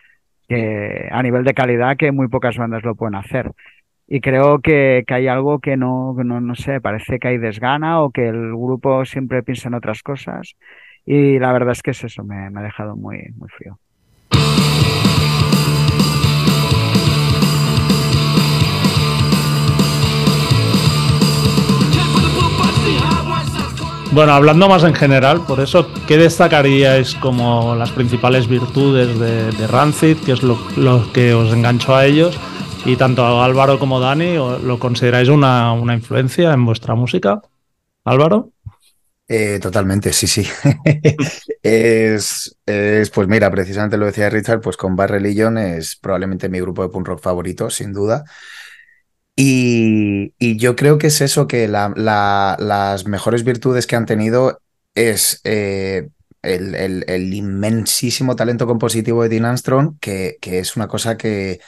que 0.49 1.09
a 1.11 1.23
nivel 1.23 1.45
de 1.45 1.55
calidad 1.55 1.97
que 1.97 2.13
muy 2.13 2.29
pocas 2.29 2.57
bandas 2.57 2.83
lo 2.83 2.95
pueden 2.95 3.15
hacer. 3.15 3.53
Y 4.09 4.21
creo 4.21 4.61
que, 4.61 5.05
que 5.07 5.15
hay 5.15 5.29
algo 5.29 5.61
que 5.61 5.77
no, 5.77 6.15
no, 6.15 6.41
no 6.41 6.55
sé, 6.55 6.81
parece 6.81 7.19
que 7.19 7.29
hay 7.29 7.39
desgana 7.39 8.03
o 8.03 8.11
que 8.11 8.29
el 8.29 8.51
grupo 8.53 9.05
siempre 9.05 9.43
piensa 9.43 9.69
en 9.69 9.75
otras 9.75 10.03
cosas. 10.03 10.57
Y 11.07 11.39
la 11.39 11.53
verdad 11.53 11.73
es 11.73 11.83
que 11.83 11.93
es 11.93 12.05
eso, 12.05 12.25
me, 12.25 12.51
me 12.51 12.61
ha 12.61 12.63
dejado 12.65 12.97
muy, 12.97 13.33
muy 13.37 13.49
frío. 13.49 13.79
Bueno, 24.13 24.33
hablando 24.33 24.69
más 24.69 24.85
en 24.85 24.95
general, 24.95 25.43
por 25.47 25.59
eso, 25.61 25.89
¿qué 26.07 26.19
destacaríais 26.19 27.15
como 27.15 27.75
las 27.75 27.91
principales 27.93 28.47
virtudes 28.47 29.19
de, 29.19 29.67
Rancid? 29.67 30.19
¿Qué 30.19 30.33
es 30.33 30.43
lo, 30.43 31.13
que 31.15 31.33
os 31.33 31.51
enganchó 31.51 31.97
a 31.97 32.05
ellos? 32.05 32.39
Y 32.85 32.97
tanto 32.97 33.43
Álvaro 33.43 33.79
como 33.79 34.01
Dani, 34.01 34.35
¿lo 34.35 34.79
consideráis 34.79 35.31
una, 35.31 35.73
una 35.73 35.95
influencia 35.95 36.53
en 36.53 36.67
vuestra 36.67 36.95
música? 36.95 37.41
Álvaro. 38.05 38.51
Eh, 39.29 39.59
totalmente, 39.63 40.13
sí, 40.13 40.27
sí. 40.27 40.47
es, 41.63 42.55
es, 42.67 43.09
pues 43.09 43.29
mira, 43.29 43.51
precisamente 43.51 43.97
lo 43.97 44.05
decía 44.05 44.29
Richard, 44.29 44.61
pues 44.61 44.77
con 44.77 44.95
Bad 44.95 45.09
Religion 45.09 45.57
es 45.57 45.97
probablemente 45.97 46.51
mi 46.51 46.61
grupo 46.61 46.83
de 46.83 46.91
punk 46.91 47.09
rock 47.09 47.23
favorito, 47.23 47.71
sin 47.71 47.95
duda. 47.95 48.25
Y, 49.35 50.35
yo 50.59 50.77
creo 50.77 50.99
que 50.99 51.07
es 51.09 51.21
eso, 51.21 51.47
que 51.47 51.69
la, 51.69 51.93
la, 51.97 52.57
las 52.59 53.07
mejores 53.07 53.45
virtudes 53.45 53.87
que 53.87 53.97
han 53.97 54.07
tenido 54.07 54.61
es 54.95 55.41
eh, 55.45 56.09
el, 56.43 56.75
el, 56.75 57.05
el, 57.09 57.35
inmensísimo 57.35 58.37
talento 58.37 58.67
compositivo 58.67 59.23
de 59.23 59.31
Dean 59.31 59.47
Armstrong, 59.47 59.99
que, 60.01 60.37
que 60.41 60.59
es 60.59 60.77
una 60.77 60.89
cosa 60.89 61.17
que, 61.17 61.61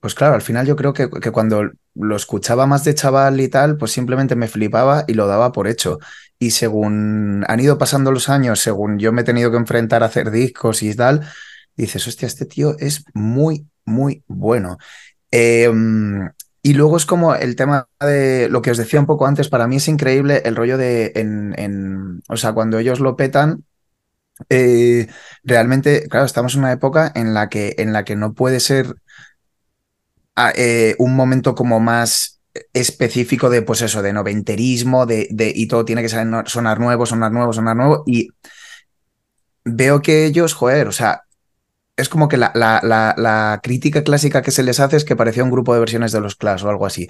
pues 0.00 0.14
claro, 0.14 0.34
al 0.34 0.42
final 0.42 0.66
yo 0.66 0.76
creo 0.76 0.92
que, 0.92 1.10
que, 1.10 1.30
cuando 1.32 1.70
lo 1.94 2.16
escuchaba 2.16 2.66
más 2.66 2.84
de 2.84 2.94
chaval 2.94 3.40
y 3.40 3.48
tal, 3.48 3.76
pues 3.76 3.92
simplemente 3.92 4.36
me 4.36 4.48
flipaba 4.48 5.04
y 5.08 5.14
lo 5.14 5.26
daba 5.26 5.52
por 5.52 5.66
hecho. 5.66 5.98
Y 6.38 6.52
según 6.52 7.44
han 7.48 7.60
ido 7.60 7.78
pasando 7.78 8.12
los 8.12 8.28
años, 8.28 8.60
según 8.60 8.98
yo 8.98 9.12
me 9.12 9.22
he 9.22 9.24
tenido 9.24 9.50
que 9.50 9.56
enfrentar 9.56 10.02
a 10.02 10.06
hacer 10.06 10.30
discos 10.30 10.82
y 10.82 10.94
tal, 10.94 11.22
dices, 11.76 12.06
hostia, 12.06 12.26
este 12.26 12.46
tío 12.46 12.76
es 12.78 13.04
muy, 13.14 13.66
muy 13.84 14.22
bueno. 14.28 14.78
Eh, 15.30 15.70
y 16.62 16.74
luego 16.74 16.96
es 16.96 17.06
como 17.06 17.34
el 17.34 17.54
tema 17.54 17.88
de 18.00 18.48
lo 18.48 18.60
que 18.62 18.72
os 18.72 18.76
decía 18.78 18.98
un 18.98 19.06
poco 19.06 19.26
antes, 19.26 19.48
para 19.48 19.68
mí 19.68 19.76
es 19.76 19.88
increíble 19.88 20.42
el 20.44 20.56
rollo 20.56 20.76
de, 20.76 21.12
en 21.14 22.22
o 22.28 22.36
sea, 22.36 22.52
cuando 22.52 22.78
ellos 22.78 22.98
lo 22.98 23.16
petan, 23.16 23.64
eh, 24.50 25.08
realmente, 25.44 26.08
claro, 26.08 26.26
estamos 26.26 26.54
en 26.54 26.60
una 26.60 26.72
época 26.72 27.10
en 27.14 27.34
la 27.34 27.48
que, 27.48 27.74
en 27.78 27.92
la 27.92 28.04
que 28.04 28.16
no 28.16 28.34
puede 28.34 28.60
ser 28.60 28.94
ah, 30.34 30.52
eh, 30.54 30.94
un 30.98 31.14
momento 31.16 31.54
como 31.54 31.80
más 31.80 32.40
específico 32.72 33.50
de, 33.50 33.62
pues 33.62 33.82
eso, 33.82 34.02
de 34.02 34.12
noventerismo, 34.12 35.06
de, 35.06 35.28
de, 35.30 35.52
y 35.54 35.68
todo 35.68 35.84
tiene 35.84 36.02
que 36.02 36.08
sonar 36.08 36.80
nuevo, 36.80 37.06
sonar 37.06 37.32
nuevo, 37.32 37.52
sonar 37.52 37.76
nuevo, 37.76 38.02
y 38.06 38.30
veo 39.64 40.00
que 40.00 40.26
ellos, 40.26 40.54
joder, 40.54 40.88
o 40.88 40.92
sea, 40.92 41.22
es 41.96 42.08
como 42.08 42.28
que 42.28 42.36
la, 42.36 42.52
la, 42.54 42.80
la, 43.16 43.60
crítica 43.62 44.04
clásica 44.04 44.42
que 44.42 44.50
se 44.50 44.62
les 44.62 44.80
hace 44.80 44.96
es 44.96 45.04
que 45.04 45.16
parecía 45.16 45.44
un 45.44 45.50
grupo 45.50 45.72
de 45.72 45.80
versiones 45.80 46.12
de 46.12 46.20
los 46.20 46.36
Clash 46.36 46.64
o 46.64 46.68
algo 46.68 46.86
así. 46.86 47.08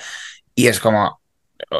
Y 0.54 0.68
es 0.68 0.80
como, 0.80 1.20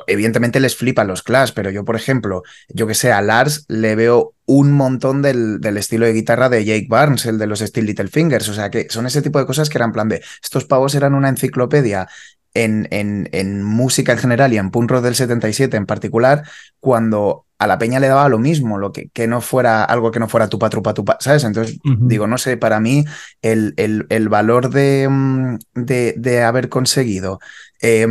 evidentemente 0.07 0.61
les 0.61 0.77
flipan 0.77 1.07
los 1.07 1.23
Clash, 1.23 1.53
pero 1.55 1.71
yo, 1.71 1.85
por 1.85 1.97
ejemplo, 1.97 2.43
yo 2.69 2.87
que 2.87 2.95
sé, 2.95 3.13
a 3.13 3.23
Lars 3.23 3.65
le 3.69 3.95
veo 3.95 4.35
un 4.45 4.73
montón 4.73 5.23
del, 5.23 5.61
del, 5.61 5.77
estilo 5.77 6.07
de 6.07 6.13
guitarra 6.13 6.49
de 6.49 6.65
Jake 6.65 6.87
Barnes, 6.89 7.27
el 7.27 7.39
de 7.39 7.47
los 7.47 7.61
Steel 7.61 7.87
Little 7.87 8.09
Fingers. 8.09 8.49
O 8.49 8.55
sea, 8.55 8.71
que 8.71 8.89
son 8.91 9.07
ese 9.07 9.23
tipo 9.23 9.39
de 9.39 9.47
cosas 9.47 9.69
que 9.69 9.79
eran 9.79 9.93
plan 9.93 10.09
de. 10.09 10.23
Estos 10.43 10.65
pavos 10.65 10.95
eran 10.95 11.15
una 11.15 11.29
enciclopedia 11.29 12.09
en, 12.55 12.89
en, 12.91 13.29
en, 13.33 13.63
música 13.63 14.13
en 14.13 14.19
general 14.19 14.53
y 14.53 14.59
en 14.59 14.71
punk 14.71 14.91
del 14.93 15.15
77 15.15 15.77
en 15.77 15.87
particular, 15.87 16.43
cuando 16.81 17.46
a 17.59 17.67
la 17.67 17.79
peña 17.79 18.01
le 18.01 18.09
daba 18.09 18.29
lo 18.29 18.39
mismo, 18.39 18.79
lo 18.79 18.93
que, 18.93 19.09
que 19.11 19.27
no 19.27 19.41
fuera 19.41 19.85
algo 19.85 20.11
que 20.11 20.21
no 20.21 20.29
fuera 20.29 20.49
tupa, 20.49 20.69
trupa, 20.69 20.93
tupa, 20.93 21.17
¿sabes? 21.21 21.45
Entonces, 21.45 21.79
uh 21.85 21.91
-huh. 21.91 21.99
digo, 22.01 22.27
no 22.27 22.39
sé, 22.39 22.57
para 22.57 22.81
mí 22.81 23.05
el, 23.43 23.73
el, 23.77 24.07
el 24.11 24.29
valor 24.29 24.71
de, 24.71 25.09
mm, 25.09 25.59
de, 25.75 26.15
de, 26.17 26.43
haber 26.43 26.69
conseguido 26.69 27.41
eh, 27.81 28.07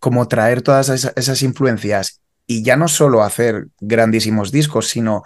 como 0.00 0.28
traer 0.28 0.62
todas 0.62 0.88
esas, 0.88 1.12
esas 1.16 1.42
influencias 1.42 2.20
y 2.46 2.62
ya 2.62 2.76
no 2.76 2.88
solo 2.88 3.22
hacer 3.22 3.68
grandísimos 3.80 4.52
discos, 4.52 4.88
sino 4.88 5.22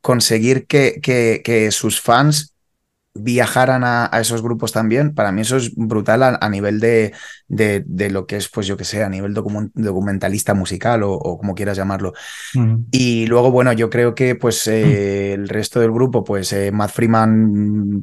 conseguir 0.00 0.66
que, 0.66 1.00
que, 1.02 1.40
que 1.44 1.70
sus 1.70 2.00
fans 2.00 2.52
viajaran 3.22 3.84
a, 3.84 4.08
a, 4.12 4.20
esos 4.20 4.42
grupos 4.42 4.72
también, 4.72 5.14
para 5.14 5.32
mí 5.32 5.42
eso 5.42 5.56
es 5.56 5.74
brutal 5.74 6.22
a, 6.22 6.38
a 6.40 6.48
nivel 6.48 6.80
de, 6.80 7.12
de, 7.48 7.82
de, 7.86 8.10
lo 8.10 8.26
que 8.26 8.36
es, 8.36 8.48
pues 8.48 8.66
yo 8.66 8.76
que 8.76 8.84
sé, 8.84 9.02
a 9.02 9.08
nivel 9.08 9.34
document, 9.34 9.72
documentalista 9.74 10.54
musical 10.54 11.02
o, 11.02 11.12
o, 11.12 11.38
como 11.38 11.54
quieras 11.54 11.76
llamarlo. 11.76 12.12
Y 12.90 13.26
luego, 13.26 13.50
bueno, 13.50 13.72
yo 13.72 13.90
creo 13.90 14.14
que 14.14 14.34
pues 14.34 14.66
eh, 14.66 15.34
mm. 15.36 15.40
el 15.40 15.48
resto 15.48 15.80
del 15.80 15.92
grupo, 15.92 16.24
pues 16.24 16.52
eh, 16.52 16.70
Matt 16.72 16.90
Freeman 16.90 18.02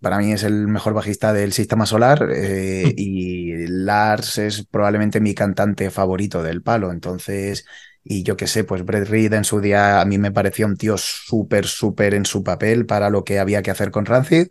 para 0.00 0.18
mí 0.18 0.32
es 0.32 0.42
el 0.42 0.68
mejor 0.68 0.94
bajista 0.94 1.32
del 1.32 1.52
Sistema 1.52 1.86
Solar 1.86 2.28
eh, 2.32 2.86
mm. 2.86 2.92
y 2.96 3.66
Lars 3.66 4.38
es 4.38 4.64
probablemente 4.66 5.20
mi 5.20 5.34
cantante 5.34 5.90
favorito 5.90 6.42
del 6.42 6.62
palo, 6.62 6.90
entonces... 6.90 7.66
Y 8.04 8.22
yo 8.22 8.36
qué 8.36 8.46
sé, 8.46 8.64
pues 8.64 8.84
Brett 8.84 9.08
Reed 9.08 9.32
en 9.32 9.44
su 9.44 9.60
día 9.60 10.00
a 10.00 10.04
mí 10.04 10.18
me 10.18 10.30
pareció 10.30 10.66
un 10.66 10.76
tío 10.76 10.96
súper, 10.98 11.66
súper 11.66 12.14
en 12.14 12.26
su 12.26 12.44
papel 12.44 12.84
para 12.84 13.08
lo 13.08 13.24
que 13.24 13.38
había 13.38 13.62
que 13.62 13.70
hacer 13.70 13.90
con 13.90 14.04
Rancid. 14.04 14.48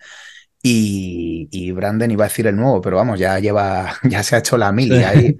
Y, 0.63 1.49
y, 1.51 1.71
Brandon 1.71 2.09
iba 2.09 2.23
a 2.23 2.29
decir 2.29 2.47
el 2.47 2.55
nuevo, 2.55 2.81
pero 2.81 2.95
vamos, 2.95 3.19
ya 3.19 3.37
lleva, 3.39 3.93
ya 4.03 4.23
se 4.23 4.35
ha 4.35 4.39
hecho 4.39 4.57
la 4.57 4.71
mil 4.71 4.93
sí. 4.93 5.03
ahí. 5.03 5.37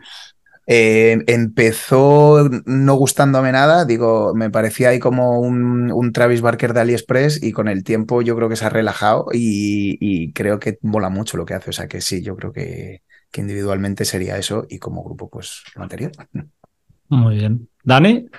Eh, 0.66 1.24
empezó 1.28 2.50
no 2.66 2.96
gustándome 2.96 3.52
nada, 3.52 3.84
digo, 3.84 4.34
me 4.34 4.50
parecía 4.50 4.90
ahí 4.90 5.00
como 5.00 5.40
un, 5.40 5.92
un, 5.92 6.14
Travis 6.14 6.40
Barker 6.40 6.74
de 6.74 6.82
AliExpress 6.82 7.44
y 7.44 7.52
con 7.52 7.68
el 7.68 7.84
tiempo 7.84 8.22
yo 8.22 8.34
creo 8.38 8.48
que 8.48 8.56
se 8.56 8.66
ha 8.66 8.70
relajado 8.70 9.28
y, 9.34 9.98
y, 10.00 10.32
creo 10.32 10.60
que 10.60 10.78
mola 10.82 11.10
mucho 11.10 11.36
lo 11.36 11.46
que 11.46 11.54
hace, 11.54 11.72
o 11.72 11.74
sea 11.74 11.88
que 11.88 12.00
sí, 12.00 12.22
yo 12.22 12.38
creo 12.38 12.54
que, 12.54 13.02
que 13.30 13.42
individualmente 13.42 14.06
sería 14.06 14.38
eso 14.38 14.66
y 14.70 14.80
como 14.80 15.04
grupo 15.04 15.30
pues 15.30 15.64
lo 15.76 15.84
anterior. 15.84 16.12
Muy 17.10 17.36
bien. 17.36 17.68
Dani. 17.84 18.30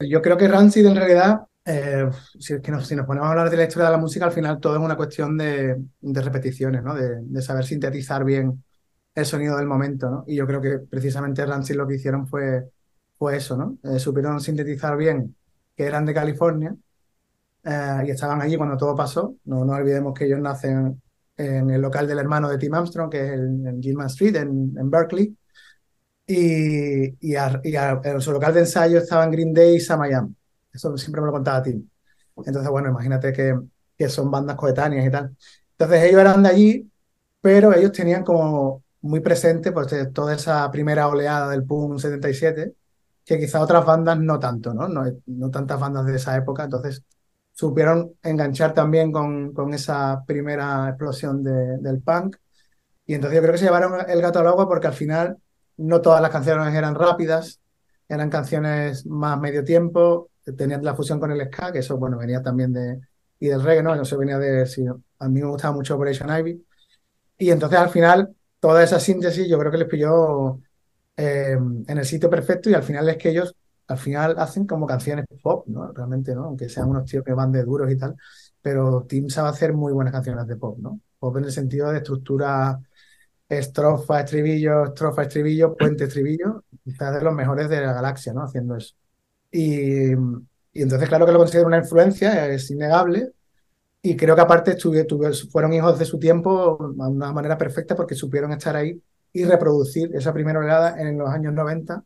Yo 0.00 0.20
creo 0.20 0.36
que 0.36 0.48
Rancid 0.48 0.86
en 0.86 0.96
realidad, 0.96 1.42
eh, 1.64 2.10
si, 2.38 2.54
nos, 2.70 2.88
ponemos 2.88 3.26
a 3.26 3.30
hablar 3.30 3.50
de 3.50 3.56
la 3.56 3.64
historia 3.64 3.86
de 3.86 3.92
la 3.92 4.00
música, 4.00 4.24
al 4.24 4.32
final 4.32 4.58
todo 4.58 4.74
es 4.74 4.82
una 4.82 4.96
cuestión 4.96 5.38
de, 5.38 5.80
repeticiones, 6.00 6.82
¿no? 6.82 6.94
De, 6.94 7.42
saber 7.42 7.64
sintetizar 7.64 8.24
bien 8.24 8.62
el 9.14 9.26
sonido 9.26 9.56
del 9.56 9.66
momento, 9.66 10.10
¿no? 10.10 10.24
Y 10.26 10.36
yo 10.36 10.46
creo 10.46 10.60
que 10.60 10.78
precisamente 10.80 11.46
Rancid 11.46 11.76
lo 11.76 11.86
que 11.86 11.94
hicieron 11.94 12.26
fue, 12.26 12.64
fue 13.16 13.36
eso, 13.36 13.56
¿no? 13.56 13.78
Eh, 13.84 13.98
supieron 13.98 14.40
sintetizar 14.40 14.96
bien 14.96 15.36
que 15.76 15.84
eran 15.84 16.04
de 16.04 16.14
California 16.14 16.74
eh, 17.64 18.02
y 18.06 18.10
estaban 18.10 18.42
allí 18.42 18.56
cuando 18.56 18.76
todo 18.76 18.96
pasó. 18.96 19.36
No 19.44 19.64
nos 19.64 19.76
olvidemos 19.76 20.14
que 20.14 20.24
ellos 20.26 20.40
nacen 20.40 21.00
en 21.36 21.70
el 21.70 21.80
local 21.80 22.06
del 22.08 22.18
hermano 22.18 22.48
de 22.48 22.58
Tim 22.58 22.74
Armstrong, 22.74 23.10
que 23.10 23.24
es 23.24 23.32
en 23.32 23.80
Gilman 23.80 24.08
Street, 24.08 24.36
en 24.36 24.90
Berkeley 24.90 25.36
y, 26.26 27.16
y, 27.32 27.36
a, 27.36 27.60
y 27.64 27.76
a, 27.76 28.00
en 28.04 28.20
su 28.20 28.32
local 28.32 28.54
de 28.54 28.60
ensayo 28.60 28.98
estaban 28.98 29.30
Green 29.30 29.52
Day 29.52 29.76
y 29.76 29.80
Sam 29.80 30.34
Eso 30.72 30.96
siempre 30.96 31.20
me 31.20 31.26
lo 31.26 31.32
contaba 31.32 31.58
a 31.58 31.62
ti. 31.62 31.90
Entonces, 32.44 32.70
bueno, 32.70 32.90
imagínate 32.90 33.32
que, 33.32 33.58
que 33.96 34.08
son 34.08 34.30
bandas 34.30 34.56
coetáneas 34.56 35.06
y 35.06 35.10
tal. 35.10 35.36
Entonces 35.72 36.04
ellos 36.04 36.20
eran 36.20 36.42
de 36.42 36.48
allí, 36.48 36.90
pero 37.40 37.74
ellos 37.74 37.92
tenían 37.92 38.24
como 38.24 38.84
muy 39.02 39.20
presente 39.20 39.72
pues, 39.72 39.88
toda 40.12 40.34
esa 40.34 40.70
primera 40.70 41.08
oleada 41.08 41.50
del 41.50 41.64
punk 41.64 41.98
77, 41.98 42.74
que 43.24 43.38
quizá 43.38 43.60
otras 43.60 43.84
bandas 43.84 44.18
no 44.18 44.38
tanto, 44.38 44.72
¿no? 44.74 44.88
No, 44.88 45.04
no 45.26 45.50
tantas 45.50 45.78
bandas 45.80 46.06
de 46.06 46.16
esa 46.16 46.36
época. 46.36 46.64
Entonces 46.64 47.04
supieron 47.52 48.14
enganchar 48.22 48.74
también 48.74 49.12
con, 49.12 49.52
con 49.52 49.74
esa 49.74 50.24
primera 50.26 50.88
explosión 50.88 51.42
de, 51.44 51.78
del 51.78 52.00
punk. 52.02 52.36
Y 53.06 53.14
entonces 53.14 53.36
yo 53.36 53.42
creo 53.42 53.52
que 53.52 53.58
se 53.58 53.64
llevaron 53.66 53.94
el 54.08 54.22
gato 54.22 54.38
al 54.40 54.46
agua 54.48 54.68
porque 54.68 54.86
al 54.86 54.94
final 54.94 55.38
no 55.76 56.00
todas 56.00 56.20
las 56.20 56.30
canciones 56.30 56.74
eran 56.74 56.94
rápidas, 56.94 57.60
eran 58.08 58.30
canciones 58.30 59.06
más 59.06 59.40
medio 59.40 59.64
tiempo, 59.64 60.30
tenían 60.56 60.84
la 60.84 60.94
fusión 60.94 61.20
con 61.20 61.32
el 61.32 61.46
ska, 61.46 61.72
que 61.72 61.78
eso, 61.80 61.96
bueno, 61.96 62.18
venía 62.18 62.42
también 62.42 62.72
de, 62.72 63.00
y 63.38 63.48
del 63.48 63.62
reggae, 63.62 63.82
¿no? 63.82 63.94
Eso 63.94 64.18
venía 64.18 64.38
de, 64.38 64.66
sí, 64.66 64.84
a 64.86 65.28
mí 65.28 65.40
me 65.40 65.46
gustaba 65.48 65.74
mucho 65.74 65.96
Operation 65.96 66.30
Ivy. 66.30 66.64
Y 67.38 67.50
entonces 67.50 67.78
al 67.78 67.90
final, 67.90 68.34
toda 68.60 68.82
esa 68.82 69.00
síntesis 69.00 69.48
yo 69.48 69.58
creo 69.58 69.72
que 69.72 69.78
les 69.78 69.88
pilló 69.88 70.60
eh, 71.16 71.56
en 71.86 71.98
el 71.98 72.04
sitio 72.04 72.30
perfecto 72.30 72.70
y 72.70 72.74
al 72.74 72.82
final 72.82 73.08
es 73.08 73.16
que 73.16 73.30
ellos, 73.30 73.54
al 73.88 73.98
final 73.98 74.38
hacen 74.38 74.66
como 74.66 74.86
canciones 74.86 75.26
pop, 75.42 75.66
¿no? 75.68 75.92
Realmente, 75.92 76.34
¿no? 76.34 76.44
Aunque 76.44 76.68
sean 76.68 76.88
unos 76.88 77.04
tíos 77.10 77.24
que 77.24 77.32
van 77.32 77.52
de 77.52 77.64
duros 77.64 77.90
y 77.90 77.96
tal, 77.96 78.16
pero 78.60 79.04
Tim 79.08 79.28
sabe 79.28 79.48
hacer 79.48 79.72
muy 79.72 79.92
buenas 79.92 80.12
canciones 80.12 80.46
de 80.46 80.56
pop, 80.56 80.78
¿no? 80.78 81.00
Pop 81.18 81.36
en 81.38 81.44
el 81.44 81.52
sentido 81.52 81.90
de 81.90 81.98
estructura 81.98 82.78
estrofa, 83.58 84.20
estribillo, 84.20 84.86
estrofa, 84.86 85.22
estribillo, 85.22 85.76
puente, 85.76 86.04
estribillo, 86.04 86.64
quizás 86.84 87.14
de 87.14 87.22
los 87.22 87.34
mejores 87.34 87.68
de 87.68 87.80
la 87.80 87.92
galaxia, 87.92 88.32
¿no? 88.32 88.42
Haciendo 88.44 88.76
eso. 88.76 88.94
Y, 89.50 90.12
y 90.12 90.82
entonces, 90.82 91.08
claro 91.08 91.26
que 91.26 91.32
lo 91.32 91.38
considero 91.38 91.66
una 91.68 91.78
influencia, 91.78 92.48
es 92.48 92.70
innegable, 92.70 93.32
y 94.02 94.16
creo 94.16 94.34
que 94.34 94.40
aparte 94.40 94.74
tuve, 94.74 95.04
tuve, 95.04 95.32
fueron 95.32 95.72
hijos 95.72 95.98
de 95.98 96.04
su 96.04 96.18
tiempo 96.18 96.76
de 96.96 97.02
una 97.02 97.32
manera 97.32 97.56
perfecta 97.56 97.94
porque 97.94 98.16
supieron 98.16 98.52
estar 98.52 98.74
ahí 98.74 99.00
y 99.32 99.44
reproducir 99.44 100.10
esa 100.14 100.32
primera 100.32 100.58
oleada 100.58 101.00
en 101.00 101.16
los 101.16 101.30
años 101.30 101.54
90 101.54 102.04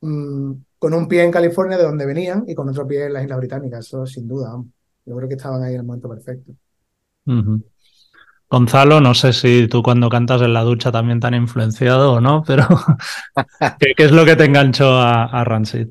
mmm, 0.00 0.52
con 0.78 0.94
un 0.94 1.08
pie 1.08 1.24
en 1.24 1.32
California 1.32 1.76
de 1.76 1.84
donde 1.84 2.06
venían 2.06 2.44
y 2.46 2.54
con 2.54 2.68
otro 2.68 2.86
pie 2.86 3.06
en 3.06 3.14
las 3.14 3.24
Islas 3.24 3.38
Británicas, 3.38 3.86
eso 3.86 4.06
sin 4.06 4.28
duda. 4.28 4.62
Yo 5.04 5.16
creo 5.16 5.28
que 5.28 5.34
estaban 5.34 5.62
ahí 5.62 5.74
en 5.74 5.80
el 5.80 5.86
momento 5.86 6.08
perfecto. 6.08 6.52
Uh 7.26 7.32
-huh. 7.32 7.64
Gonzalo, 8.54 9.00
no 9.00 9.14
sé 9.14 9.32
si 9.32 9.66
tú 9.66 9.82
cuando 9.82 10.08
cantas 10.08 10.40
en 10.40 10.52
la 10.54 10.62
ducha 10.62 10.92
también 10.92 11.18
te 11.18 11.26
han 11.26 11.34
influenciado 11.34 12.12
o 12.12 12.20
no, 12.20 12.44
pero 12.46 12.68
¿qué, 13.80 13.94
¿qué, 13.96 14.04
es 14.04 14.12
lo 14.12 14.24
que 14.24 14.36
te 14.36 14.44
enganchó 14.44 14.92
a, 14.92 15.24
a, 15.24 15.42
Rancid? 15.42 15.88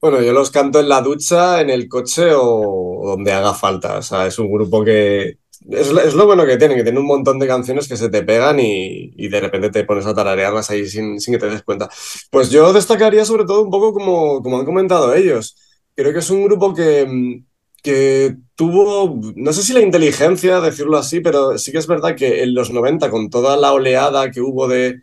Bueno, 0.00 0.22
yo 0.22 0.32
los 0.32 0.50
canto 0.50 0.80
en 0.80 0.88
la 0.88 1.02
ducha, 1.02 1.60
en 1.60 1.68
el 1.68 1.86
coche 1.86 2.30
o 2.32 3.02
donde 3.04 3.32
haga 3.32 3.52
falta. 3.52 3.98
O 3.98 4.02
sea, 4.02 4.26
es 4.26 4.38
un 4.38 4.50
grupo 4.50 4.82
que. 4.82 5.36
Es, 5.68 5.90
es 5.90 6.14
lo 6.14 6.24
bueno 6.24 6.46
que 6.46 6.56
tiene, 6.56 6.74
que 6.74 6.84
tiene 6.84 7.00
un 7.00 7.06
montón 7.06 7.38
de 7.38 7.46
canciones 7.46 7.86
que 7.86 7.98
se 7.98 8.08
te 8.08 8.22
pegan 8.22 8.58
y, 8.60 9.12
y 9.16 9.28
de 9.28 9.40
repente 9.40 9.68
te 9.68 9.84
pones 9.84 10.06
a 10.06 10.14
tararearlas 10.14 10.70
ahí 10.70 10.86
sin, 10.86 11.20
sin, 11.20 11.34
que 11.34 11.40
te 11.40 11.50
des 11.50 11.62
cuenta. 11.62 11.90
Pues 12.30 12.48
yo 12.48 12.72
destacaría 12.72 13.26
sobre 13.26 13.44
todo 13.44 13.62
un 13.62 13.70
poco 13.70 13.92
como, 13.92 14.42
como 14.42 14.58
han 14.58 14.64
comentado 14.64 15.12
ellos. 15.12 15.54
Creo 15.94 16.14
que 16.14 16.20
es 16.20 16.30
un 16.30 16.44
grupo 16.44 16.72
que 16.72 17.42
que 17.84 18.36
tuvo, 18.54 19.20
no 19.36 19.52
sé 19.52 19.62
si 19.62 19.74
la 19.74 19.82
inteligencia, 19.82 20.60
decirlo 20.60 20.96
así, 20.96 21.20
pero 21.20 21.58
sí 21.58 21.70
que 21.70 21.78
es 21.78 21.86
verdad 21.86 22.16
que 22.16 22.42
en 22.42 22.54
los 22.54 22.70
90, 22.70 23.10
con 23.10 23.28
toda 23.28 23.58
la 23.58 23.72
oleada 23.72 24.30
que 24.30 24.40
hubo 24.40 24.66
de, 24.66 25.02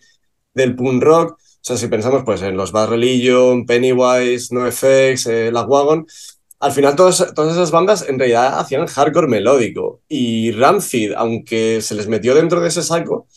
del 0.56 0.76
punk 0.76 1.04
rock, 1.04 1.34
o 1.34 1.64
sea, 1.64 1.78
si 1.78 1.88
pensamos 1.88 2.24
pues 2.26 2.42
en 2.42 2.58
los 2.58 2.72
Bad 2.72 2.90
Religion, 2.90 3.68
Pennywise, 3.68 4.52
NoFX, 4.52 5.28
eh, 5.28 5.52
La 5.52 5.62
Wagon, 5.62 6.08
al 6.60 6.72
final 6.72 6.96
todas, 6.96 7.34
todas 7.36 7.54
esas 7.54 7.70
bandas 7.70 8.08
en 8.10 8.18
realidad 8.18 8.60
hacían 8.60 8.88
hardcore 8.88 9.28
melódico. 9.28 10.02
Y 10.08 10.52
Rancid, 10.52 11.14
aunque 11.16 11.82
se 11.82 11.94
les 11.94 12.08
metió 12.08 12.34
dentro 12.34 12.62
de 12.62 12.70
ese 12.70 12.82
saco, 12.82 13.28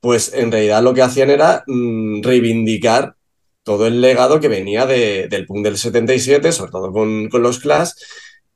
pues 0.00 0.32
en 0.32 0.50
realidad 0.50 0.82
lo 0.82 0.94
que 0.94 1.02
hacían 1.02 1.28
era 1.28 1.64
mmm, 1.66 2.22
reivindicar 2.22 3.14
todo 3.62 3.86
el 3.86 4.00
legado 4.00 4.40
que 4.40 4.48
venía 4.48 4.86
de, 4.86 5.28
del 5.28 5.46
punk 5.46 5.64
del 5.64 5.76
77, 5.76 6.52
sobre 6.52 6.72
todo 6.72 6.92
con, 6.92 7.28
con 7.28 7.42
los 7.42 7.58
Clash, 7.58 7.90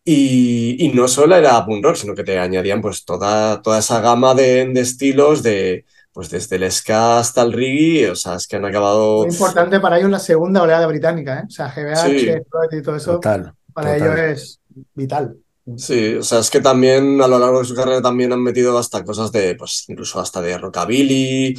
y, 0.04 0.84
y, 0.84 0.88
no 0.90 1.08
solo 1.08 1.34
era 1.34 1.64
punk 1.64 1.82
rock, 1.82 1.96
sino 1.96 2.14
que 2.14 2.24
te 2.24 2.38
añadían 2.38 2.82
pues 2.82 3.04
toda, 3.04 3.62
toda 3.62 3.78
esa 3.78 4.00
gama 4.00 4.34
de, 4.34 4.66
de, 4.66 4.80
estilos, 4.80 5.42
de, 5.42 5.86
pues 6.12 6.28
desde 6.28 6.56
el 6.56 6.70
ska 6.70 7.18
hasta 7.18 7.42
el 7.42 7.52
reggae, 7.52 8.10
o 8.10 8.14
sea, 8.14 8.34
es 8.34 8.46
que 8.46 8.56
han 8.56 8.66
acabado... 8.66 9.24
Muy 9.24 9.32
importante 9.32 9.80
para 9.80 9.98
ellos 9.98 10.10
la 10.10 10.18
segunda 10.18 10.62
oleada 10.62 10.86
británica, 10.86 11.40
¿eh? 11.40 11.44
O 11.46 11.50
sea, 11.50 11.72
GBH, 11.74 12.18
sí. 12.18 12.30
y 12.72 12.82
todo 12.82 12.96
eso, 12.96 13.12
total, 13.12 13.54
para 13.72 13.94
total. 13.94 14.18
ellos 14.18 14.20
es 14.20 14.60
vital. 14.94 15.36
Sí, 15.78 16.16
o 16.16 16.22
sea, 16.22 16.40
es 16.40 16.50
que 16.50 16.60
también 16.60 17.22
a 17.22 17.26
lo 17.26 17.38
largo 17.38 17.60
de 17.60 17.64
su 17.64 17.74
carrera 17.74 18.02
también 18.02 18.32
han 18.32 18.42
metido 18.42 18.76
hasta 18.76 19.02
cosas 19.02 19.32
de, 19.32 19.54
pues 19.54 19.86
incluso 19.88 20.20
hasta 20.20 20.42
de 20.42 20.58
rockabilly, 20.58 21.54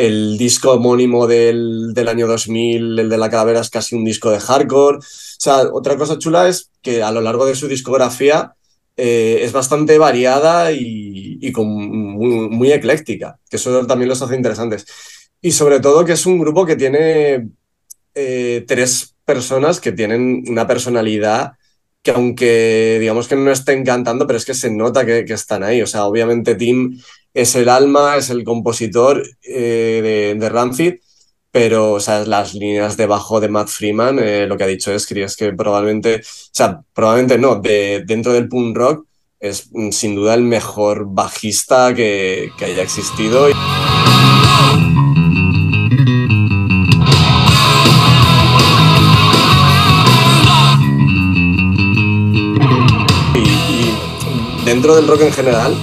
el 0.00 0.38
disco 0.38 0.72
homónimo 0.72 1.26
del, 1.26 1.92
del, 1.92 2.08
año 2.08 2.26
2000, 2.26 2.98
el 2.98 3.08
de 3.10 3.18
la 3.18 3.28
calavera, 3.28 3.60
es 3.60 3.68
casi 3.68 3.94
un 3.94 4.04
disco 4.04 4.30
de 4.30 4.40
hardcore. 4.40 4.96
O 4.96 5.02
sea, 5.02 5.64
otra 5.72 5.98
cosa 5.98 6.18
chula 6.18 6.48
es 6.48 6.70
que 6.80 7.02
a 7.02 7.12
lo 7.12 7.20
largo 7.20 7.44
de 7.44 7.54
su 7.54 7.68
discografía 7.68 8.54
eh, 8.96 9.40
es 9.42 9.52
bastante 9.52 9.98
variada 9.98 10.72
y, 10.72 11.38
y 11.42 11.52
con 11.52 11.68
muy, 11.68 12.72
ecléctica, 12.72 13.38
que 13.50 13.56
eso 13.56 13.86
también 13.86 14.08
los 14.08 14.22
hace 14.22 14.36
interesantes. 14.36 14.86
Y 15.42 15.52
sobre 15.52 15.80
todo 15.80 16.06
que 16.06 16.12
es 16.12 16.24
un 16.24 16.38
grupo 16.38 16.64
que 16.64 16.76
tiene 16.76 17.50
eh, 18.14 18.64
tres 18.66 19.14
personas 19.26 19.80
que 19.80 19.92
tienen 19.92 20.44
una 20.48 20.66
personalidad 20.66 21.52
que 22.02 22.10
aunque 22.12 22.98
digamos 23.00 23.28
que 23.28 23.36
no 23.36 23.50
estén 23.50 23.84
cantando, 23.84 24.26
pero 24.26 24.38
es 24.38 24.44
que 24.44 24.54
se 24.54 24.70
nota 24.70 25.04
que, 25.04 25.20
están 25.20 25.62
ahí. 25.62 25.82
O 25.82 25.86
sea, 25.86 26.06
obviamente 26.06 26.54
Tim 26.54 27.00
es 27.34 27.54
el 27.54 27.68
alma, 27.68 28.16
es 28.16 28.30
el 28.30 28.44
compositor 28.44 29.22
eh, 29.42 30.36
de, 30.38 30.48
Rancid, 30.48 30.94
pero 31.50 31.92
o 31.92 32.00
sea, 32.00 32.24
las 32.24 32.54
líneas 32.54 32.96
de 32.96 33.06
bajo 33.06 33.40
de 33.40 33.48
Matt 33.48 33.68
Freeman, 33.68 34.18
eh, 34.18 34.46
lo 34.46 34.56
que 34.56 34.64
ha 34.64 34.66
dicho 34.66 34.92
es 34.92 35.06
que 35.06 35.52
probablemente, 35.52 36.16
o 36.16 36.22
sea, 36.52 36.82
probablemente 36.94 37.38
no, 37.38 37.56
de, 37.56 38.02
dentro 38.06 38.32
del 38.32 38.48
punk 38.48 38.76
rock 38.76 39.06
es 39.38 39.70
mm, 39.72 39.90
sin 39.90 40.14
duda 40.14 40.34
el 40.34 40.42
mejor 40.42 41.06
bajista 41.08 41.94
que, 41.94 42.50
que 42.58 42.66
haya 42.66 42.82
existido. 42.82 43.48
Dentro 54.80 54.96
del 54.96 55.08
rock 55.08 55.20
en 55.20 55.32
general, 55.32 55.76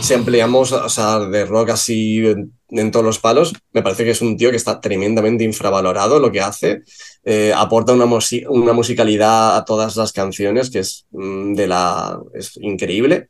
si 0.00 0.14
ampliamos, 0.14 0.72
o 0.72 0.88
sea, 0.88 1.18
de 1.18 1.44
rock 1.44 1.68
así 1.68 2.24
en, 2.70 2.90
todos 2.90 3.04
los 3.04 3.18
palos, 3.18 3.52
me 3.74 3.82
parece 3.82 4.02
que 4.02 4.12
es 4.12 4.22
un 4.22 4.38
tío 4.38 4.50
que 4.50 4.56
está 4.56 4.80
tremendamente 4.80 5.44
infravalorado 5.44 6.18
lo 6.18 6.32
que 6.32 6.40
hace. 6.40 6.80
Eh, 7.22 7.52
aporta 7.54 7.92
una, 7.92 8.06
una 8.48 8.72
musicalidad 8.72 9.58
a 9.58 9.64
todas 9.66 9.94
las 9.96 10.12
canciones 10.12 10.70
que 10.70 10.78
es 10.78 11.04
mm, 11.10 11.52
de 11.52 11.66
la 11.66 12.18
es 12.32 12.56
increíble. 12.62 13.28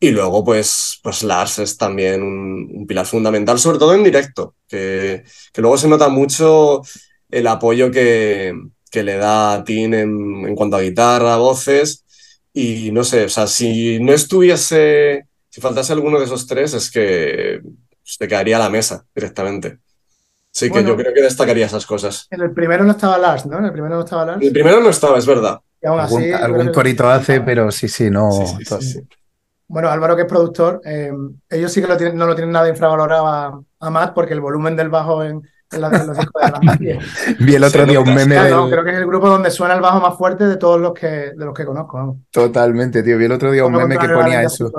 Y 0.00 0.10
luego, 0.10 0.42
pues, 0.42 1.00
pues 1.02 1.22
Lars 1.22 1.58
es 1.58 1.76
también 1.76 2.22
un, 2.22 2.86
pilar 2.86 3.04
fundamental, 3.04 3.58
sobre 3.58 3.78
todo 3.78 3.92
en 3.92 4.04
directo, 4.04 4.54
que, 4.66 5.22
que, 5.52 5.60
luego 5.60 5.76
se 5.76 5.88
nota 5.88 6.08
mucho 6.08 6.80
el 7.28 7.46
apoyo 7.46 7.90
que, 7.90 8.54
que 8.90 9.02
le 9.02 9.18
da 9.18 9.52
a 9.52 9.64
Tim 9.64 9.92
en, 9.92 10.46
en 10.48 10.54
cuanto 10.54 10.76
a 10.76 10.80
guitarra, 10.80 11.36
voces 11.36 12.05
y 12.58 12.90
no 12.90 13.04
sé, 13.04 13.26
o 13.26 13.28
sea, 13.28 13.46
si 13.46 14.00
no 14.00 14.14
estuviese, 14.14 15.26
si 15.50 15.60
faltase 15.60 15.92
alguno 15.92 16.18
de 16.18 16.24
esos 16.24 16.46
tres, 16.46 16.72
es 16.72 16.90
que 16.90 17.60
se 18.02 18.26
caería 18.26 18.58
la 18.58 18.70
mesa 18.70 19.04
directamente. 19.14 19.80
Sí, 20.50 20.70
que 20.70 20.82
yo 20.82 20.96
creo 20.96 21.12
que 21.12 21.20
destacaría 21.20 21.66
esas 21.66 21.84
cosas. 21.84 22.26
En 22.30 22.40
el 22.40 22.52
primero 22.52 22.82
no 22.84 22.92
estaba 22.92 23.18
Lars, 23.18 23.44
¿no? 23.44 23.58
En 23.58 23.66
el 23.66 23.72
primero 23.72 23.96
no 23.96 24.04
estaba 24.04 24.24
Lars. 24.24 24.40
En 24.40 24.46
el 24.46 24.52
primero 24.54 24.80
no 24.80 24.88
estaba, 24.88 25.18
es 25.18 25.26
verdad. 25.26 25.60
algún, 25.84 26.72
corito 26.72 27.06
hace, 27.06 27.42
pero 27.42 27.70
sí, 27.70 27.88
sí, 27.88 28.08
no. 28.08 28.30
bueno, 29.68 29.90
Álvaro, 29.90 30.16
que 30.16 30.22
es 30.22 30.28
productor, 30.28 30.80
eh, 30.86 31.12
ellos 31.50 31.70
sí 31.70 31.82
que 31.82 32.12
no 32.14 32.26
lo 32.26 32.34
tienen 32.34 32.52
nada 32.52 32.70
infravalorado 32.70 33.26
a, 33.26 33.62
a 33.80 33.90
Matt 33.90 34.14
porque 34.14 34.32
el 34.32 34.40
volumen 34.40 34.76
del 34.76 34.88
bajo 34.88 35.22
en, 35.22 35.42
Vi 37.40 37.54
el 37.54 37.64
otro 37.64 37.86
día 37.86 38.00
un 38.00 38.14
meme. 38.14 38.36
creo 38.36 38.84
que 38.84 38.90
es 38.90 38.98
el 38.98 39.06
grupo 39.06 39.28
donde 39.28 39.50
suena 39.50 39.74
el 39.74 39.80
bajo 39.80 40.00
más 40.00 40.16
fuerte 40.16 40.46
de 40.46 40.56
todos 40.56 40.80
los 40.80 40.94
que, 40.94 41.32
de 41.36 41.44
los 41.44 41.54
que 41.54 41.64
conozco. 41.64 42.18
Totalmente, 42.30 43.02
tío. 43.02 43.18
Vi 43.18 43.24
el 43.24 43.32
otro 43.32 43.50
día 43.50 43.64
un 43.64 43.72
meme 43.72 43.98
que 43.98 44.08
ponía 44.08 44.42
eso. 44.42 44.70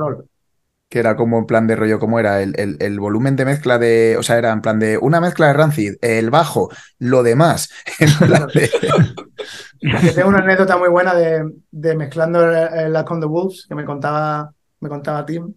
Que 0.89 0.99
era 0.99 1.17
como 1.17 1.39
en 1.39 1.45
plan 1.45 1.67
de 1.67 1.75
rollo, 1.75 1.99
¿cómo 1.99 2.17
era? 2.17 2.41
El, 2.41 2.77
el, 2.79 2.99
volumen 2.99 3.35
de 3.35 3.43
mezcla 3.43 3.77
de. 3.77 4.15
O 4.17 4.23
sea, 4.23 4.37
era 4.37 4.53
en 4.53 4.61
plan 4.61 4.79
de 4.79 4.97
una 4.97 5.19
mezcla 5.19 5.47
de 5.47 5.53
Rancid, 5.53 5.95
el 6.01 6.29
bajo, 6.29 6.69
lo 6.99 7.23
demás. 7.23 7.69
tengo 10.15 10.29
una 10.29 10.39
anécdota 10.39 10.77
muy 10.77 10.87
buena 10.87 11.13
de, 11.13 11.43
de 11.71 11.95
mezclando 11.95 12.47
la 12.47 13.03
con 13.03 13.19
the 13.19 13.27
Wolves 13.27 13.65
que 13.67 13.75
me 13.75 13.83
contaba, 13.83 14.49
me 14.79 14.87
contaba 14.87 15.25
Tim. 15.25 15.53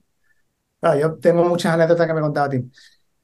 Claro, 0.80 0.98
yo 0.98 1.14
tengo 1.14 1.44
muchas 1.44 1.74
anécdotas 1.74 2.08
que 2.08 2.14
me 2.14 2.20
contaba 2.20 2.48
Tim. 2.48 2.68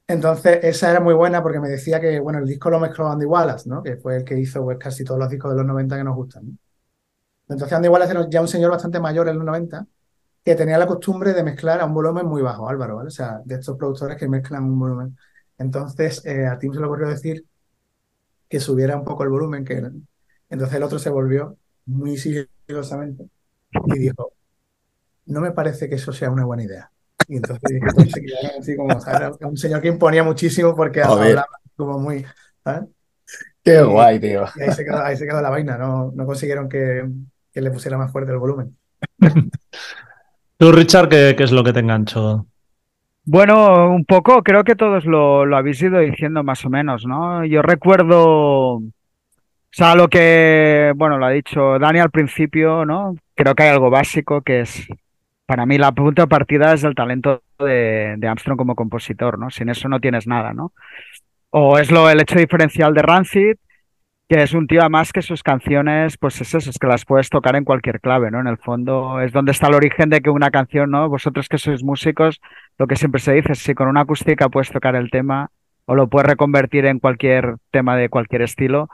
Entonces, 0.07 0.59
esa 0.63 0.91
era 0.91 0.99
muy 1.01 1.13
buena 1.13 1.43
porque 1.43 1.59
me 1.59 1.67
decía 1.69 1.99
que, 1.99 2.19
bueno, 2.19 2.39
el 2.39 2.45
disco 2.45 2.69
lo 2.69 2.79
mezcló 2.79 3.09
Andy 3.09 3.25
Wallace, 3.25 3.69
¿no? 3.69 3.83
Que 3.83 3.97
fue 3.97 4.17
el 4.17 4.23
que 4.23 4.39
hizo 4.39 4.63
pues, 4.63 4.77
casi 4.77 5.03
todos 5.03 5.19
los 5.19 5.29
discos 5.29 5.51
de 5.51 5.57
los 5.57 5.65
90 5.65 5.97
que 5.97 6.03
nos 6.03 6.15
gustan. 6.15 6.57
Entonces, 7.49 7.73
Andy 7.73 7.89
Wallace 7.89 8.11
era 8.11 8.29
ya 8.29 8.41
un 8.41 8.47
señor 8.47 8.71
bastante 8.71 8.99
mayor 8.99 9.27
en 9.29 9.37
los 9.37 9.45
90 9.45 9.85
que 10.43 10.55
tenía 10.55 10.77
la 10.77 10.87
costumbre 10.87 11.33
de 11.33 11.43
mezclar 11.43 11.81
a 11.81 11.85
un 11.85 11.93
volumen 11.93 12.25
muy 12.25 12.41
bajo, 12.41 12.69
Álvaro, 12.69 12.97
¿vale? 12.97 13.07
O 13.07 13.11
sea, 13.11 13.41
de 13.43 13.55
estos 13.55 13.77
productores 13.77 14.17
que 14.17 14.29
mezclan 14.29 14.63
un 14.63 14.79
volumen. 14.79 15.17
Entonces, 15.57 16.25
eh, 16.25 16.45
a 16.47 16.57
Tim 16.57 16.73
se 16.73 16.79
le 16.79 16.85
ocurrió 16.85 17.09
decir 17.09 17.45
que 18.49 18.59
subiera 18.59 18.95
un 18.97 19.03
poco 19.03 19.23
el 19.23 19.29
volumen, 19.29 19.65
que 19.65 19.91
entonces 20.49 20.75
el 20.77 20.83
otro 20.83 20.99
se 20.99 21.09
volvió 21.09 21.57
muy 21.85 22.17
sigilosamente 22.17 23.29
y 23.71 23.99
dijo, 23.99 24.33
no 25.25 25.41
me 25.41 25.51
parece 25.51 25.89
que 25.89 25.95
eso 25.95 26.13
sea 26.13 26.31
una 26.31 26.45
buena 26.45 26.63
idea. 26.63 26.91
Y 27.27 27.37
entonces 27.37 27.79
se 28.13 28.21
quedaron 28.21 28.51
así 28.59 28.75
como, 28.75 28.99
¿sabes? 29.01 29.37
Un 29.41 29.57
señor 29.57 29.81
que 29.81 29.89
imponía 29.89 30.23
muchísimo 30.23 30.75
porque 30.75 31.01
hablaba 31.01 31.47
como 31.75 31.99
muy, 31.99 32.25
¿sabes? 32.63 32.89
Qué 33.63 33.81
guay, 33.81 34.19
tío. 34.19 34.45
Y 34.55 34.61
ahí 34.61 34.71
se 34.71 34.85
quedó, 34.85 35.03
ahí 35.03 35.17
se 35.17 35.27
quedó 35.27 35.41
la 35.41 35.49
vaina, 35.49 35.77
no, 35.77 36.11
no 36.15 36.25
consiguieron 36.25 36.69
que, 36.69 37.05
que, 37.51 37.61
le 37.61 37.69
pusiera 37.69 37.97
más 37.97 38.11
fuerte 38.11 38.31
el 38.31 38.37
volumen. 38.37 38.77
Tú, 40.57 40.71
Richard, 40.71 41.09
¿qué, 41.09 41.35
¿qué, 41.37 41.43
es 41.43 41.51
lo 41.51 41.63
que 41.63 41.73
te 41.73 41.81
enganchó? 41.81 42.47
Bueno, 43.25 43.89
un 43.89 44.05
poco, 44.05 44.41
creo 44.41 44.63
que 44.63 44.75
todos 44.75 45.03
lo, 45.03 45.45
lo 45.45 45.57
habéis 45.57 45.81
ido 45.81 45.99
diciendo 45.99 46.43
más 46.43 46.63
o 46.63 46.69
menos, 46.69 47.05
¿no? 47.05 47.43
Yo 47.43 47.61
recuerdo, 47.61 48.75
o 48.75 48.83
sea, 49.69 49.95
lo 49.95 50.07
que, 50.07 50.93
bueno, 50.95 51.17
lo 51.17 51.25
ha 51.25 51.31
dicho 51.31 51.77
Dani 51.77 51.99
al 51.99 52.09
principio, 52.09 52.85
¿no? 52.85 53.17
Creo 53.35 53.53
que 53.53 53.63
hay 53.63 53.69
algo 53.69 53.89
básico 53.89 54.41
que 54.41 54.61
es 54.61 54.87
para 55.47 55.65
mí 55.65 55.77
la 55.77 55.93
punta 55.93 56.23
de 56.23 56.27
partida 56.27 56.73
es 56.73 56.83
el 56.83 56.93
talento 56.93 57.41
de, 57.57 58.19
Armstrong 58.21 58.57
como 58.57 58.75
compositor, 58.75 59.39
¿no? 59.39 59.49
Sin 59.49 59.69
eso 59.69 59.87
no 59.87 60.01
tienes 60.01 60.27
nada, 60.27 60.53
¿no? 60.53 60.73
O 61.49 61.79
es 61.79 61.89
lo 61.89 62.09
el 62.09 62.19
hecho 62.19 62.37
diferencial 62.37 62.93
de 62.93 63.01
Rancid, 63.01 63.55
que 64.27 64.43
es 64.43 64.53
un 64.53 64.67
tío 64.67 64.87
más 64.89 65.13
que 65.13 65.21
sus 65.21 65.43
canciones, 65.43 66.17
pues 66.17 66.41
es 66.41 66.53
eso, 66.53 66.69
es 66.69 66.77
que 66.77 66.87
las 66.87 67.05
puedes 67.05 67.29
tocar 67.29 67.55
en 67.55 67.63
cualquier 67.63 68.01
clave, 68.01 68.29
¿no? 68.29 68.41
En 68.41 68.47
el 68.47 68.57
fondo 68.57 69.21
es 69.21 69.31
donde 69.31 69.53
está 69.53 69.67
el 69.67 69.75
origen 69.75 70.09
de 70.09 70.19
que 70.19 70.29
una 70.29 70.51
canción, 70.51 70.91
¿no? 70.91 71.07
Vosotros 71.07 71.47
que 71.47 71.57
sois 71.57 71.81
músicos, 71.81 72.41
lo 72.77 72.85
que 72.85 72.97
siempre 72.97 73.21
se 73.21 73.31
dice 73.31 73.53
es 73.53 73.59
si 73.59 73.73
con 73.73 73.87
una 73.87 74.01
acústica 74.01 74.49
puedes 74.49 74.69
tocar 74.69 74.97
el 74.97 75.09
tema 75.09 75.49
o 75.85 75.95
lo 75.95 76.09
puedes 76.09 76.27
reconvertir 76.27 76.85
en 76.85 76.99
cualquier 76.99 77.55
tema 77.71 77.95
de 77.95 78.09
cualquier 78.09 78.41
estilo, 78.41 78.89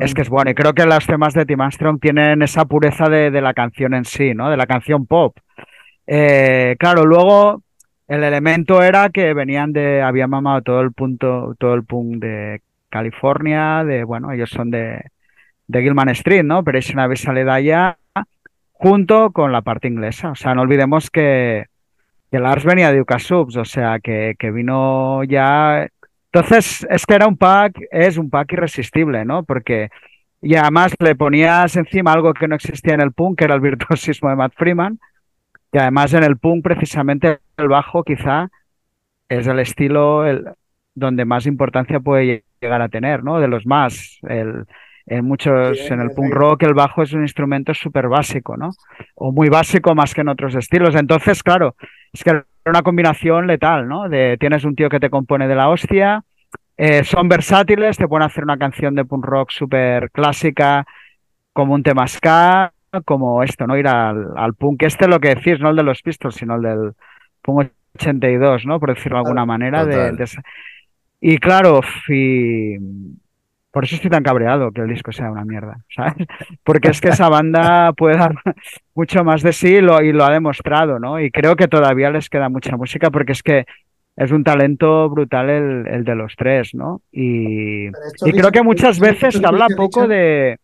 es 0.00 0.12
que 0.12 0.20
es 0.20 0.28
bueno. 0.28 0.50
Y 0.50 0.54
creo 0.54 0.74
que 0.74 0.84
los 0.84 1.06
temas 1.06 1.32
de 1.32 1.46
Tim 1.46 1.62
Armstrong 1.62 1.98
tienen 1.98 2.42
esa 2.42 2.66
pureza 2.66 3.08
de, 3.08 3.30
de 3.30 3.40
la 3.40 3.54
canción 3.54 3.94
en 3.94 4.04
sí, 4.04 4.34
¿no? 4.34 4.50
De 4.50 4.58
la 4.58 4.66
canción 4.66 5.06
pop. 5.06 5.34
Eh, 6.10 6.74
claro, 6.78 7.04
luego 7.04 7.62
el 8.08 8.24
elemento 8.24 8.82
era 8.82 9.10
que 9.10 9.34
venían 9.34 9.74
de, 9.74 10.00
había 10.00 10.26
mamado 10.26 10.62
todo 10.62 10.80
el 10.80 10.92
punto, 10.92 11.54
todo 11.58 11.74
el 11.74 11.84
punk 11.84 12.16
de 12.16 12.62
California, 12.88 13.84
de, 13.84 14.04
bueno, 14.04 14.32
ellos 14.32 14.48
son 14.48 14.70
de, 14.70 15.04
de 15.66 15.82
Gilman 15.82 16.08
Street, 16.08 16.44
¿no? 16.44 16.64
Pero 16.64 16.78
es 16.78 16.88
una 16.90 17.06
vez 17.06 17.20
sale 17.20 17.44
de 17.44 17.50
allá 17.50 17.98
junto 18.72 19.32
con 19.32 19.52
la 19.52 19.60
parte 19.60 19.88
inglesa. 19.88 20.30
O 20.30 20.34
sea, 20.34 20.54
no 20.54 20.62
olvidemos 20.62 21.10
que, 21.10 21.66
que 22.30 22.38
Lars 22.38 22.64
venía 22.64 22.90
de 22.90 23.02
Uka 23.02 23.18
Subs, 23.18 23.56
o 23.56 23.66
sea, 23.66 24.00
que, 24.00 24.34
que 24.38 24.50
vino 24.50 25.22
ya. 25.24 25.88
Entonces, 26.32 26.86
es 26.88 27.04
que 27.04 27.14
era 27.14 27.26
un 27.26 27.36
pack, 27.36 27.78
es 27.90 28.16
un 28.16 28.30
pack 28.30 28.52
irresistible, 28.52 29.26
¿no? 29.26 29.42
Porque, 29.42 29.90
y 30.40 30.54
además 30.54 30.94
le 31.00 31.14
ponías 31.14 31.76
encima 31.76 32.14
algo 32.14 32.32
que 32.32 32.48
no 32.48 32.54
existía 32.54 32.94
en 32.94 33.02
el 33.02 33.12
punk, 33.12 33.38
que 33.38 33.44
era 33.44 33.54
el 33.54 33.60
virtuosismo 33.60 34.30
de 34.30 34.36
Matt 34.36 34.54
Freeman 34.56 34.98
y 35.72 35.78
además 35.78 36.14
en 36.14 36.24
el 36.24 36.38
punk 36.38 36.64
precisamente 36.64 37.38
el 37.56 37.68
bajo 37.68 38.02
quizá 38.02 38.48
es 39.28 39.46
el 39.46 39.58
estilo 39.58 40.24
el, 40.26 40.46
donde 40.94 41.24
más 41.24 41.46
importancia 41.46 42.00
puede 42.00 42.44
llegar 42.60 42.82
a 42.82 42.88
tener, 42.88 43.22
¿no? 43.22 43.38
De 43.38 43.48
los 43.48 43.66
más. 43.66 44.18
El, 44.28 44.66
en 45.06 45.24
muchos, 45.24 45.90
en 45.90 46.00
el 46.00 46.10
punk 46.10 46.32
rock 46.34 46.64
el 46.64 46.74
bajo 46.74 47.02
es 47.02 47.12
un 47.12 47.22
instrumento 47.22 47.72
súper 47.72 48.08
básico, 48.08 48.56
¿no? 48.56 48.70
O 49.14 49.32
muy 49.32 49.48
básico 49.48 49.94
más 49.94 50.14
que 50.14 50.20
en 50.20 50.28
otros 50.28 50.54
estilos. 50.54 50.94
Entonces, 50.94 51.42
claro, 51.42 51.76
es 52.12 52.22
que 52.22 52.30
era 52.30 52.44
una 52.66 52.82
combinación 52.82 53.46
letal, 53.46 53.88
¿no? 53.88 54.08
De 54.08 54.36
tienes 54.38 54.64
un 54.64 54.74
tío 54.74 54.90
que 54.90 55.00
te 55.00 55.08
compone 55.08 55.48
de 55.48 55.54
la 55.54 55.70
hostia, 55.70 56.24
eh, 56.76 57.04
son 57.04 57.28
versátiles, 57.28 57.96
te 57.96 58.06
pueden 58.06 58.26
hacer 58.26 58.44
una 58.44 58.58
canción 58.58 58.94
de 58.94 59.04
punk 59.04 59.24
rock 59.24 59.50
súper 59.50 60.10
clásica 60.10 60.86
como 61.52 61.74
un 61.74 61.82
tema 61.82 62.06
ska, 62.06 62.72
como 63.04 63.42
esto, 63.42 63.66
¿no? 63.66 63.76
Ir 63.76 63.88
al, 63.88 64.32
al, 64.36 64.54
punk 64.54 64.82
este, 64.82 65.08
lo 65.08 65.20
que 65.20 65.34
decís, 65.34 65.60
no 65.60 65.70
el 65.70 65.76
de 65.76 65.82
los 65.82 66.02
Pistols, 66.02 66.34
sino 66.34 66.56
el 66.56 66.62
del 66.62 66.92
punk 67.42 67.70
82, 67.94 68.66
¿no? 68.66 68.80
Por 68.80 68.94
decirlo 68.94 69.18
de 69.18 69.22
alguna 69.24 69.44
manera. 69.44 69.84
De, 69.84 70.26
Y 71.20 71.38
claro, 71.38 71.80
por 73.70 73.84
eso 73.84 73.96
estoy 73.96 74.10
tan 74.10 74.22
cabreado 74.22 74.70
que 74.72 74.80
el 74.80 74.88
disco 74.88 75.12
sea 75.12 75.30
una 75.30 75.44
mierda, 75.44 75.78
¿sabes? 75.94 76.26
Porque 76.64 76.88
es 76.88 77.00
que 77.00 77.08
esa 77.08 77.28
banda 77.28 77.92
puede 77.92 78.16
dar 78.16 78.34
mucho 78.94 79.24
más 79.24 79.42
de 79.42 79.52
sí 79.52 79.76
y 79.76 79.80
lo, 79.80 80.02
y 80.02 80.12
lo 80.12 80.24
ha 80.24 80.32
demostrado, 80.32 80.98
¿no? 80.98 81.20
Y 81.20 81.30
creo 81.30 81.56
que 81.56 81.68
todavía 81.68 82.10
les 82.10 82.28
queda 82.28 82.48
mucha 82.48 82.76
música 82.76 83.10
porque 83.10 83.32
es 83.32 83.42
que 83.42 83.64
es 84.16 84.32
un 84.32 84.42
talento 84.42 85.08
brutal 85.08 85.48
el, 85.48 85.86
el 85.86 86.04
de 86.04 86.14
los 86.16 86.34
tres, 86.36 86.74
¿no? 86.74 87.02
Y, 87.12 87.86
y 87.86 88.32
creo 88.32 88.50
que 88.50 88.62
muchas 88.62 88.98
veces 88.98 89.36
se 89.36 89.46
habla 89.46 89.68
poco 89.76 90.08
de 90.08 90.58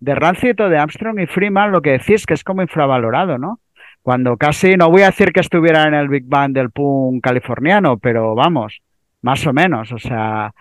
de 0.00 0.14
Rancid 0.14 0.60
o 0.60 0.68
de 0.68 0.78
Armstrong 0.78 1.18
y 1.20 1.26
Freeman, 1.26 1.72
lo 1.72 1.82
que 1.82 1.92
decís 1.92 2.26
que 2.26 2.34
es 2.34 2.44
como 2.44 2.62
infravalorado, 2.62 3.38
¿no? 3.38 3.60
Cuando 4.02 4.36
casi, 4.36 4.76
no 4.76 4.90
voy 4.90 5.02
a 5.02 5.06
decir 5.06 5.32
que 5.32 5.40
estuviera 5.40 5.84
en 5.88 5.94
el 5.94 6.08
Big 6.08 6.24
Bang 6.26 6.52
del 6.52 6.70
punk 6.70 7.22
californiano, 7.24 7.98
pero 7.98 8.34
vamos, 8.34 8.80
más 9.22 9.46
o 9.46 9.52
menos, 9.52 9.92
o 9.92 9.98
sea, 9.98 10.52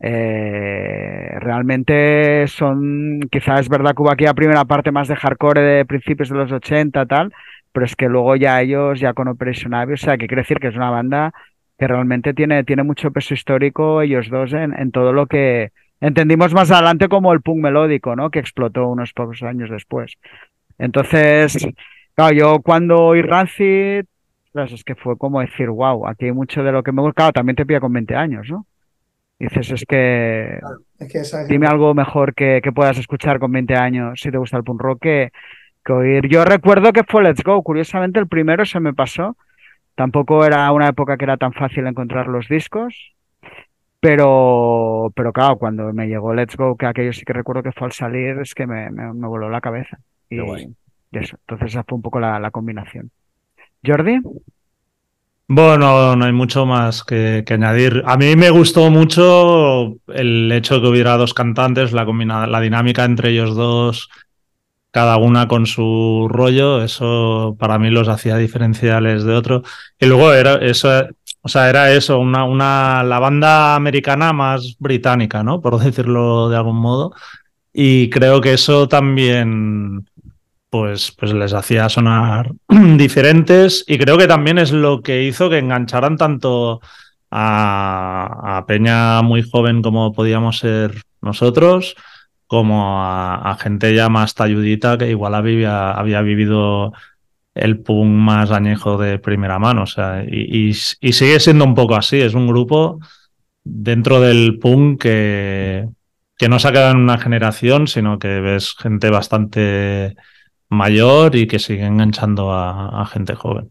Eh, 0.00 1.36
realmente 1.40 2.46
son, 2.48 3.20
quizás 3.30 3.60
es 3.60 3.68
verdad 3.68 3.94
que 3.94 4.02
hubo 4.02 4.10
aquí 4.10 4.24
la 4.24 4.34
primera 4.34 4.64
parte 4.66 4.92
más 4.92 5.08
de 5.08 5.16
hardcore 5.16 5.62
de 5.62 5.84
principios 5.86 6.28
de 6.28 6.36
los 6.36 6.52
80 6.52 7.06
tal, 7.06 7.32
pero 7.72 7.86
es 7.86 7.96
que 7.96 8.08
luego 8.08 8.36
ya 8.36 8.60
ellos, 8.60 9.00
ya 9.00 9.14
con 9.14 9.28
Operation 9.28 9.72
Ivy, 9.72 9.94
o 9.94 9.96
sea, 9.96 10.18
que 10.18 10.26
quiere 10.26 10.42
decir 10.42 10.58
que 10.58 10.68
es 10.68 10.76
una 10.76 10.90
banda 10.90 11.32
que 11.78 11.88
realmente 11.88 12.34
tiene, 12.34 12.64
tiene 12.64 12.82
mucho 12.82 13.12
peso 13.12 13.34
histórico 13.34 14.02
ellos 14.02 14.28
dos 14.28 14.52
en, 14.52 14.74
en 14.78 14.90
todo 14.90 15.12
lo 15.12 15.26
que 15.26 15.70
entendimos 16.00 16.52
más 16.54 16.70
adelante 16.70 17.08
como 17.08 17.32
el 17.32 17.42
punk 17.42 17.58
melódico, 17.62 18.16
¿no? 18.16 18.30
Que 18.30 18.38
explotó 18.40 18.88
unos 18.88 19.12
pocos 19.12 19.42
años 19.42 19.70
después. 19.70 20.14
Entonces, 20.78 21.56
claro, 22.14 22.34
yo 22.34 22.60
cuando 22.62 22.96
oí 23.02 23.22
Rancid, 23.22 24.04
pues 24.52 24.72
es 24.72 24.84
que 24.84 24.94
fue 24.94 25.16
como 25.18 25.40
decir, 25.40 25.68
wow, 25.70 26.06
aquí 26.08 26.26
hay 26.26 26.32
mucho 26.32 26.62
de 26.62 26.72
lo 26.72 26.82
que 26.82 26.92
me 26.92 27.02
gusta. 27.02 27.14
Claro, 27.14 27.32
también 27.32 27.56
te 27.56 27.66
pilla 27.66 27.80
con 27.80 27.92
20 27.92 28.14
años, 28.16 28.48
¿no? 28.50 28.66
Dices, 29.38 29.70
es 29.72 29.84
que, 29.86 30.58
Claro, 30.60 30.78
es 30.98 31.12
que 31.12 31.18
esa 31.18 31.42
es- 31.42 31.48
dime 31.48 31.66
algo 31.66 31.94
mejor 31.94 32.34
que, 32.34 32.60
que 32.62 32.72
puedas 32.72 32.98
escuchar 32.98 33.38
con 33.38 33.52
20 33.52 33.74
años 33.76 34.20
si 34.20 34.30
te 34.30 34.38
gusta 34.38 34.56
el 34.56 34.64
punk 34.64 34.80
rock 34.80 35.02
que, 35.02 35.32
que 35.84 35.92
oír. 35.92 36.28
Yo 36.28 36.44
recuerdo 36.44 36.92
que 36.92 37.04
fue 37.04 37.22
Let's 37.24 37.42
Go, 37.44 37.62
curiosamente 37.62 38.20
el 38.20 38.28
primero 38.28 38.64
se 38.66 38.80
me 38.80 38.94
pasó. 38.94 39.36
Tampoco 39.96 40.44
era 40.46 40.70
una 40.72 40.88
época 40.88 41.16
que 41.18 41.24
era 41.24 41.36
tan 41.38 41.52
fácil 41.54 41.86
encontrar 41.86 42.28
los 42.28 42.48
discos. 42.48 43.13
Pero, 44.04 45.10
pero 45.16 45.32
claro, 45.32 45.56
cuando 45.58 45.92
me 45.94 46.06
llegó 46.08 46.34
Let's 46.34 46.56
Go, 46.56 46.76
que 46.76 46.86
aquello 46.86 47.12
sí 47.12 47.24
que 47.24 47.32
recuerdo 47.32 47.62
que 47.62 47.72
fue 47.72 47.86
al 47.86 47.92
salir, 47.92 48.38
es 48.40 48.54
que 48.54 48.66
me, 48.66 48.90
me, 48.90 49.12
me 49.14 49.28
voló 49.28 49.48
la 49.50 49.60
cabeza. 49.62 49.98
Y, 50.28 50.36
y 51.10 51.18
eso, 51.18 51.36
entonces 51.40 51.68
esa 51.68 51.84
fue 51.84 51.96
un 51.96 52.02
poco 52.02 52.20
la, 52.20 52.38
la 52.38 52.50
combinación. 52.50 53.10
Jordi, 53.86 54.20
Bueno, 55.46 56.16
no 56.16 56.24
hay 56.24 56.32
mucho 56.32 56.64
más 56.64 57.04
que, 57.04 57.44
que 57.46 57.54
añadir. 57.54 58.02
A 58.06 58.16
mí 58.16 58.34
me 58.34 58.48
gustó 58.50 58.90
mucho 58.90 59.96
el 60.08 60.50
hecho 60.52 60.76
de 60.76 60.80
que 60.82 60.88
hubiera 60.88 61.16
dos 61.18 61.34
cantantes, 61.34 61.92
la, 61.92 62.06
combina- 62.06 62.46
la 62.46 62.60
dinámica 62.60 63.04
entre 63.04 63.30
ellos 63.30 63.54
dos, 63.54 64.08
cada 64.92 65.18
una 65.18 65.48
con 65.48 65.66
su 65.66 66.28
rollo, 66.30 66.82
eso 66.82 67.56
para 67.58 67.78
mí 67.78 67.90
los 67.90 68.08
hacía 68.08 68.36
diferenciales 68.38 69.24
de 69.24 69.34
otro. 69.34 69.62
Y 70.00 70.06
luego 70.06 70.32
era 70.34 70.56
eso, 70.56 70.90
o 71.46 71.48
sea, 71.48 71.68
era 71.68 71.92
eso, 71.92 72.18
una, 72.18 72.44
una, 72.44 73.02
la 73.02 73.18
banda 73.18 73.74
americana 73.74 74.32
más 74.32 74.76
británica, 74.78 75.42
¿no? 75.42 75.60
Por 75.60 75.78
decirlo 75.84 76.48
de 76.48 76.56
algún 76.56 76.76
modo. 76.76 77.12
Y 77.70 78.08
creo 78.08 78.40
que 78.40 78.54
eso 78.54 78.88
también 78.88 80.06
pues, 80.70 81.12
pues 81.12 81.34
les 81.34 81.52
hacía 81.52 81.90
sonar 81.90 82.50
diferentes 82.96 83.84
y 83.86 83.98
creo 83.98 84.16
que 84.16 84.26
también 84.26 84.56
es 84.56 84.72
lo 84.72 85.02
que 85.02 85.24
hizo 85.24 85.50
que 85.50 85.58
engancharan 85.58 86.16
tanto 86.16 86.80
a, 87.30 88.64
Peña 88.66 89.20
muy 89.20 89.42
joven 89.42 89.82
como 89.82 90.12
podíamos 90.14 90.58
ser 90.58 91.02
nosotros, 91.20 91.94
como 92.46 93.04
a, 93.04 93.50
a 93.50 93.56
gente 93.56 93.94
ya 93.94 94.08
más 94.08 94.34
talludita 94.34 94.96
que 94.96 95.10
igual 95.10 95.34
había, 95.34 95.90
había 95.90 96.22
vivido 96.22 96.94
el 97.54 97.80
punk 97.80 98.08
más 98.08 98.50
añejo 98.50 98.98
de 98.98 99.18
primera 99.18 99.58
mano. 99.58 99.82
O 99.84 99.86
sea, 99.86 100.24
y, 100.24 100.74
sigue 100.74 101.40
siendo 101.40 101.64
un 101.64 101.74
poco 101.74 101.94
así. 101.96 102.20
Es 102.20 102.34
un 102.34 102.46
grupo 102.46 102.98
dentro 103.62 104.20
del 104.20 104.58
punk 104.58 105.02
que, 105.02 105.88
que 106.36 106.48
no 106.48 106.58
se 106.58 106.68
ha 106.68 106.72
quedado 106.72 106.92
en 106.92 106.98
una 106.98 107.18
generación, 107.18 107.86
sino 107.86 108.18
que 108.18 108.40
ves 108.40 108.74
gente 108.76 109.10
bastante 109.10 110.16
mayor 110.68 111.36
y 111.36 111.46
que 111.46 111.58
sigue 111.58 111.86
enganchando 111.86 112.52
a, 112.52 113.02
a 113.02 113.06
gente 113.06 113.34
joven. 113.34 113.70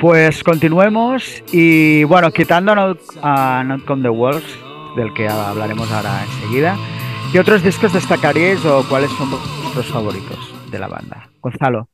Pues 0.00 0.42
continuemos 0.42 1.42
y 1.52 2.04
bueno, 2.04 2.32
quitando 2.32 2.72
a 2.72 2.74
Not, 2.74 3.00
a 3.20 3.62
Not 3.62 3.84
Come 3.84 4.02
the 4.02 4.08
Wolves, 4.08 4.46
del 4.96 5.12
que 5.12 5.28
hablaremos 5.28 5.90
ahora 5.90 6.24
enseguida, 6.24 6.78
¿qué 7.32 7.40
otros 7.40 7.62
discos 7.62 7.92
destacaríais 7.92 8.64
o 8.64 8.82
cuáles 8.88 9.10
son 9.10 9.30
vuestros 9.30 9.86
favoritos 9.88 10.38
de 10.70 10.78
la 10.78 10.88
banda? 10.88 11.30
Gonzalo. 11.42 11.86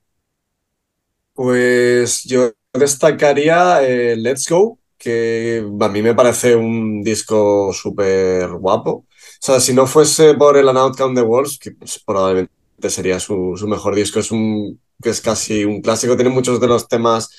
Pues 1.32 2.22
yo 2.22 2.52
destacaría 2.72 3.82
eh, 3.82 4.14
Let's 4.16 4.48
Go, 4.48 4.78
que 4.96 5.66
a 5.80 5.88
mí 5.88 6.00
me 6.00 6.14
parece 6.14 6.54
un 6.54 7.02
disco 7.02 7.72
súper 7.72 8.50
guapo. 8.52 8.90
O 8.92 9.04
sea, 9.40 9.58
si 9.58 9.74
no 9.74 9.88
fuese 9.88 10.34
por 10.34 10.56
el 10.56 10.68
An 10.68 10.76
Outcome 10.76 11.16
the 11.16 11.26
Wolves, 11.26 11.58
que 11.58 11.72
pues, 11.72 12.00
probablemente 12.06 12.61
sería 12.90 13.20
su, 13.20 13.56
mejor 13.66 13.94
disco, 13.94 14.20
es 14.20 14.30
un 14.30 14.80
que 15.02 15.10
es 15.10 15.20
casi 15.20 15.64
un 15.64 15.80
clásico, 15.82 16.16
tiene 16.16 16.30
muchos 16.30 16.60
de 16.60 16.68
los 16.68 16.86
temas 16.88 17.30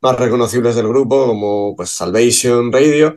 más 0.00 0.18
reconocibles 0.18 0.74
del 0.76 0.88
grupo, 0.88 1.26
como 1.26 1.74
pues 1.74 1.90
Salvation, 1.90 2.70
Radio. 2.70 3.14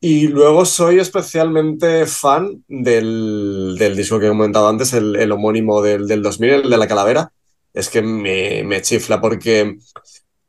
Y 0.00 0.28
luego 0.28 0.64
soy 0.64 0.98
especialmente 1.00 2.06
fan 2.06 2.64
del, 2.68 3.76
del 3.78 3.96
disco 3.96 4.18
que 4.18 4.26
he 4.26 4.30
comentado 4.30 4.68
antes, 4.68 4.92
el, 4.92 5.30
homónimo 5.32 5.82
del, 5.82 6.06
del 6.06 6.22
2000, 6.22 6.50
el 6.50 6.70
de 6.70 6.76
la 6.78 6.88
calavera. 6.88 7.32
Es 7.74 7.90
que 7.90 8.02
me, 8.02 8.62
me 8.64 8.80
chifla 8.80 9.20
porque 9.20 9.76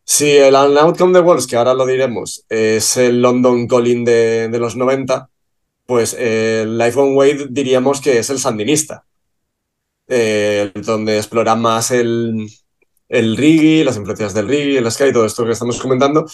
si 0.10 0.38
el 0.38 0.56
An 0.56 0.78
Outcome 0.78 1.12
the 1.12 1.20
Wolves, 1.20 1.48
que 1.48 1.58
ahora 1.58 1.74
lo 1.74 1.86
diremos, 1.86 2.46
es 2.48 2.96
el 2.96 3.22
London 3.22 3.68
Calling 3.68 4.06
de, 4.06 4.58
los 4.58 4.78
90, 4.78 5.30
pues 5.86 6.16
eh, 6.18 6.62
el 6.62 6.78
Life 6.78 6.98
on 6.98 7.14
Wade 7.14 7.48
diríamos 7.50 8.00
que 8.00 8.18
es 8.18 8.30
el 8.30 8.40
sandinista, 8.40 9.04
eh, 10.08 10.72
donde 10.76 11.18
explora 11.18 11.56
más 11.56 11.92
el, 11.92 12.48
el 13.10 13.38
reggae, 13.38 13.84
las 13.84 13.98
influencias 13.98 14.34
del 14.34 14.48
reggae, 14.48 14.78
el 14.78 14.92
ska 14.92 15.08
y 15.08 15.14
todo 15.14 15.26
esto 15.26 15.46
que 15.46 15.52
estamos 15.52 15.80
comentando. 15.80 16.26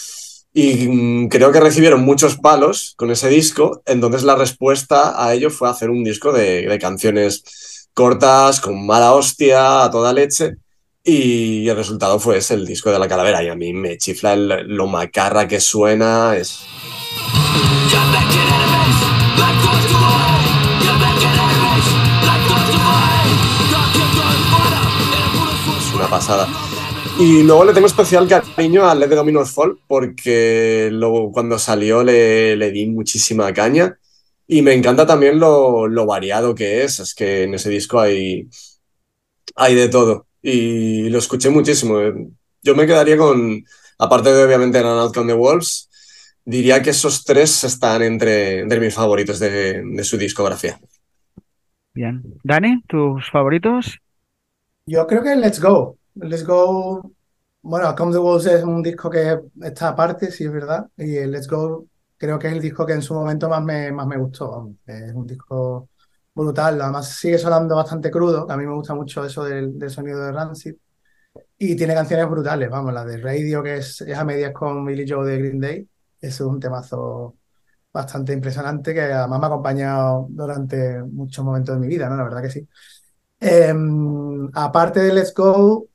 Y 0.54 0.88
mm, 0.88 1.28
creo 1.30 1.52
que 1.52 1.60
recibieron 1.60 2.02
muchos 2.04 2.38
palos 2.38 2.94
con 2.96 3.10
ese 3.12 3.28
disco, 3.30 3.82
entonces 3.86 4.24
la 4.24 4.36
respuesta 4.36 5.24
a 5.24 5.34
ello 5.34 5.50
fue 5.50 5.70
hacer 5.70 5.90
un 5.90 6.04
disco 6.04 6.32
de, 6.32 6.68
de 6.68 6.80
canciones 6.80 7.90
cortas, 7.94 8.60
con 8.62 8.86
mala 8.86 9.14
hostia, 9.14 9.84
a 9.84 9.92
toda 9.92 10.14
leche. 10.14 10.58
Y 11.04 11.68
el 11.68 11.76
resultado 11.76 12.18
fue 12.20 12.38
ese, 12.38 12.54
el 12.54 12.66
disco 12.66 12.90
de 12.92 12.98
la 13.00 13.08
calavera. 13.10 13.44
Y 13.44 13.50
a 13.50 13.56
mí 13.56 13.74
me 13.74 13.98
chifla 13.98 14.34
el- 14.34 14.68
lo 14.68 14.88
macarra 14.88 15.48
que 15.48 15.60
suena. 15.60 16.36
Es, 16.38 16.60
una 26.04 26.10
pasada. 26.10 26.48
Y 27.20 27.44
luego 27.44 27.66
le 27.66 27.74
tengo 27.74 27.88
especial 27.88 28.28
cariño 28.28 28.86
a 28.86 28.96
Let 28.96 29.10
the 29.10 29.16
Dominos 29.16 29.52
Fall 29.54 29.78
porque 29.88 30.90
lo- 30.92 31.32
cuando 31.32 31.60
salió 31.60 32.04
le, 32.04 32.56
le 32.56 32.72
di 32.72 32.88
muchísima 32.88 33.54
caña. 33.54 33.98
Y 34.48 34.62
me 34.62 34.74
encanta 34.74 35.06
también 35.06 35.40
lo, 35.40 35.88
lo 35.88 36.06
variado 36.06 36.54
que 36.54 36.84
es. 36.84 37.00
Es 37.00 37.14
que 37.16 37.44
en 37.44 37.54
ese 37.54 37.70
disco 37.70 38.00
hay, 38.00 38.50
hay 39.56 39.76
de 39.76 39.88
todo. 39.90 40.28
Y 40.42 41.10
lo 41.10 41.20
escuché 41.20 41.50
muchísimo. 41.50 42.00
Yo 42.62 42.76
me 42.76 42.86
quedaría 42.88 43.18
con, 43.18 43.64
aparte 44.00 44.34
de 44.34 44.44
obviamente 44.44 44.82
Run 44.82 45.00
Out 45.00 45.14
Come 45.14 45.32
the 45.34 45.38
Wolves, 45.38 45.90
diría 46.44 46.82
que 46.82 46.90
esos 46.90 47.24
tres 47.24 47.64
están 47.64 48.02
entre, 48.02 48.60
entre 48.60 48.80
mis 48.80 48.94
favoritos 48.94 49.40
de, 49.40 49.82
de 49.84 50.04
su 50.04 50.18
discografía. 50.18 50.80
Bien. 51.94 52.24
Dani, 52.44 52.82
¿tus 52.88 53.30
favoritos? 53.30 54.00
Yo 54.86 55.08
creo 55.08 55.24
que 55.24 55.36
Let's 55.36 55.62
Go. 55.62 55.98
Let's 56.16 56.46
Go. 56.46 57.12
Bueno, 57.62 57.96
Come 57.96 58.12
the 58.12 58.18
Wolves 58.20 58.46
es 58.48 58.64
un 58.64 58.84
disco 58.84 59.10
que 59.10 59.40
está 59.62 59.90
aparte, 59.90 60.32
sí 60.32 60.44
es 60.46 60.52
verdad. 60.52 60.90
Y 60.98 61.16
el 61.18 61.32
Let's 61.32 61.48
Go 61.48 61.88
creo 62.18 62.38
que 62.40 62.48
es 62.48 62.54
el 62.54 62.62
disco 62.62 62.86
que 62.86 62.94
en 62.94 63.02
su 63.02 63.14
momento 63.14 63.48
más 63.50 63.64
me, 63.64 63.92
más 63.92 64.08
me 64.08 64.18
gustó. 64.18 64.74
Es 64.86 65.14
un 65.14 65.26
disco 65.26 65.90
brutal. 66.36 66.82
Además 66.82 67.10
sigue 67.16 67.38
sonando 67.38 67.76
bastante 67.76 68.12
crudo. 68.12 68.50
A 68.50 68.58
mí 68.58 68.66
me 68.66 68.74
gusta 68.74 68.94
mucho 68.94 69.24
eso 69.26 69.44
del, 69.46 69.78
del 69.80 69.90
sonido 69.90 70.20
de 70.26 70.32
Rancid. 70.32 70.76
Y 71.58 71.76
tiene 71.76 71.94
canciones 71.96 72.30
brutales. 72.30 72.70
Vamos, 72.70 72.94
la 72.94 73.06
de 73.06 73.18
Radio, 73.18 73.64
que 73.64 73.78
es, 73.78 74.02
es 74.02 74.18
a 74.18 74.26
medias 74.26 74.54
con 74.54 74.86
Billy 74.86 75.06
Joe 75.10 75.30
de 75.30 75.38
Green 75.40 75.60
Day. 75.60 75.90
Es 76.22 76.42
un 76.42 76.60
temazo 76.60 77.38
bastante 77.94 78.34
impresionante 78.34 78.94
que 78.94 79.02
además 79.02 79.40
me 79.40 79.46
ha 79.46 79.50
acompañado 79.50 80.28
durante 80.30 81.02
muchos 81.04 81.46
momentos 81.46 81.76
de 81.76 81.82
mi 81.82 81.88
vida, 81.88 82.10
¿no? 82.10 82.18
La 82.18 82.24
verdad 82.24 82.42
que 82.42 82.50
sí. 82.50 82.68
Em, 83.46 84.50
aparte 84.54 85.02
de 85.02 85.14
Let's 85.14 85.34
Go, 85.34 85.90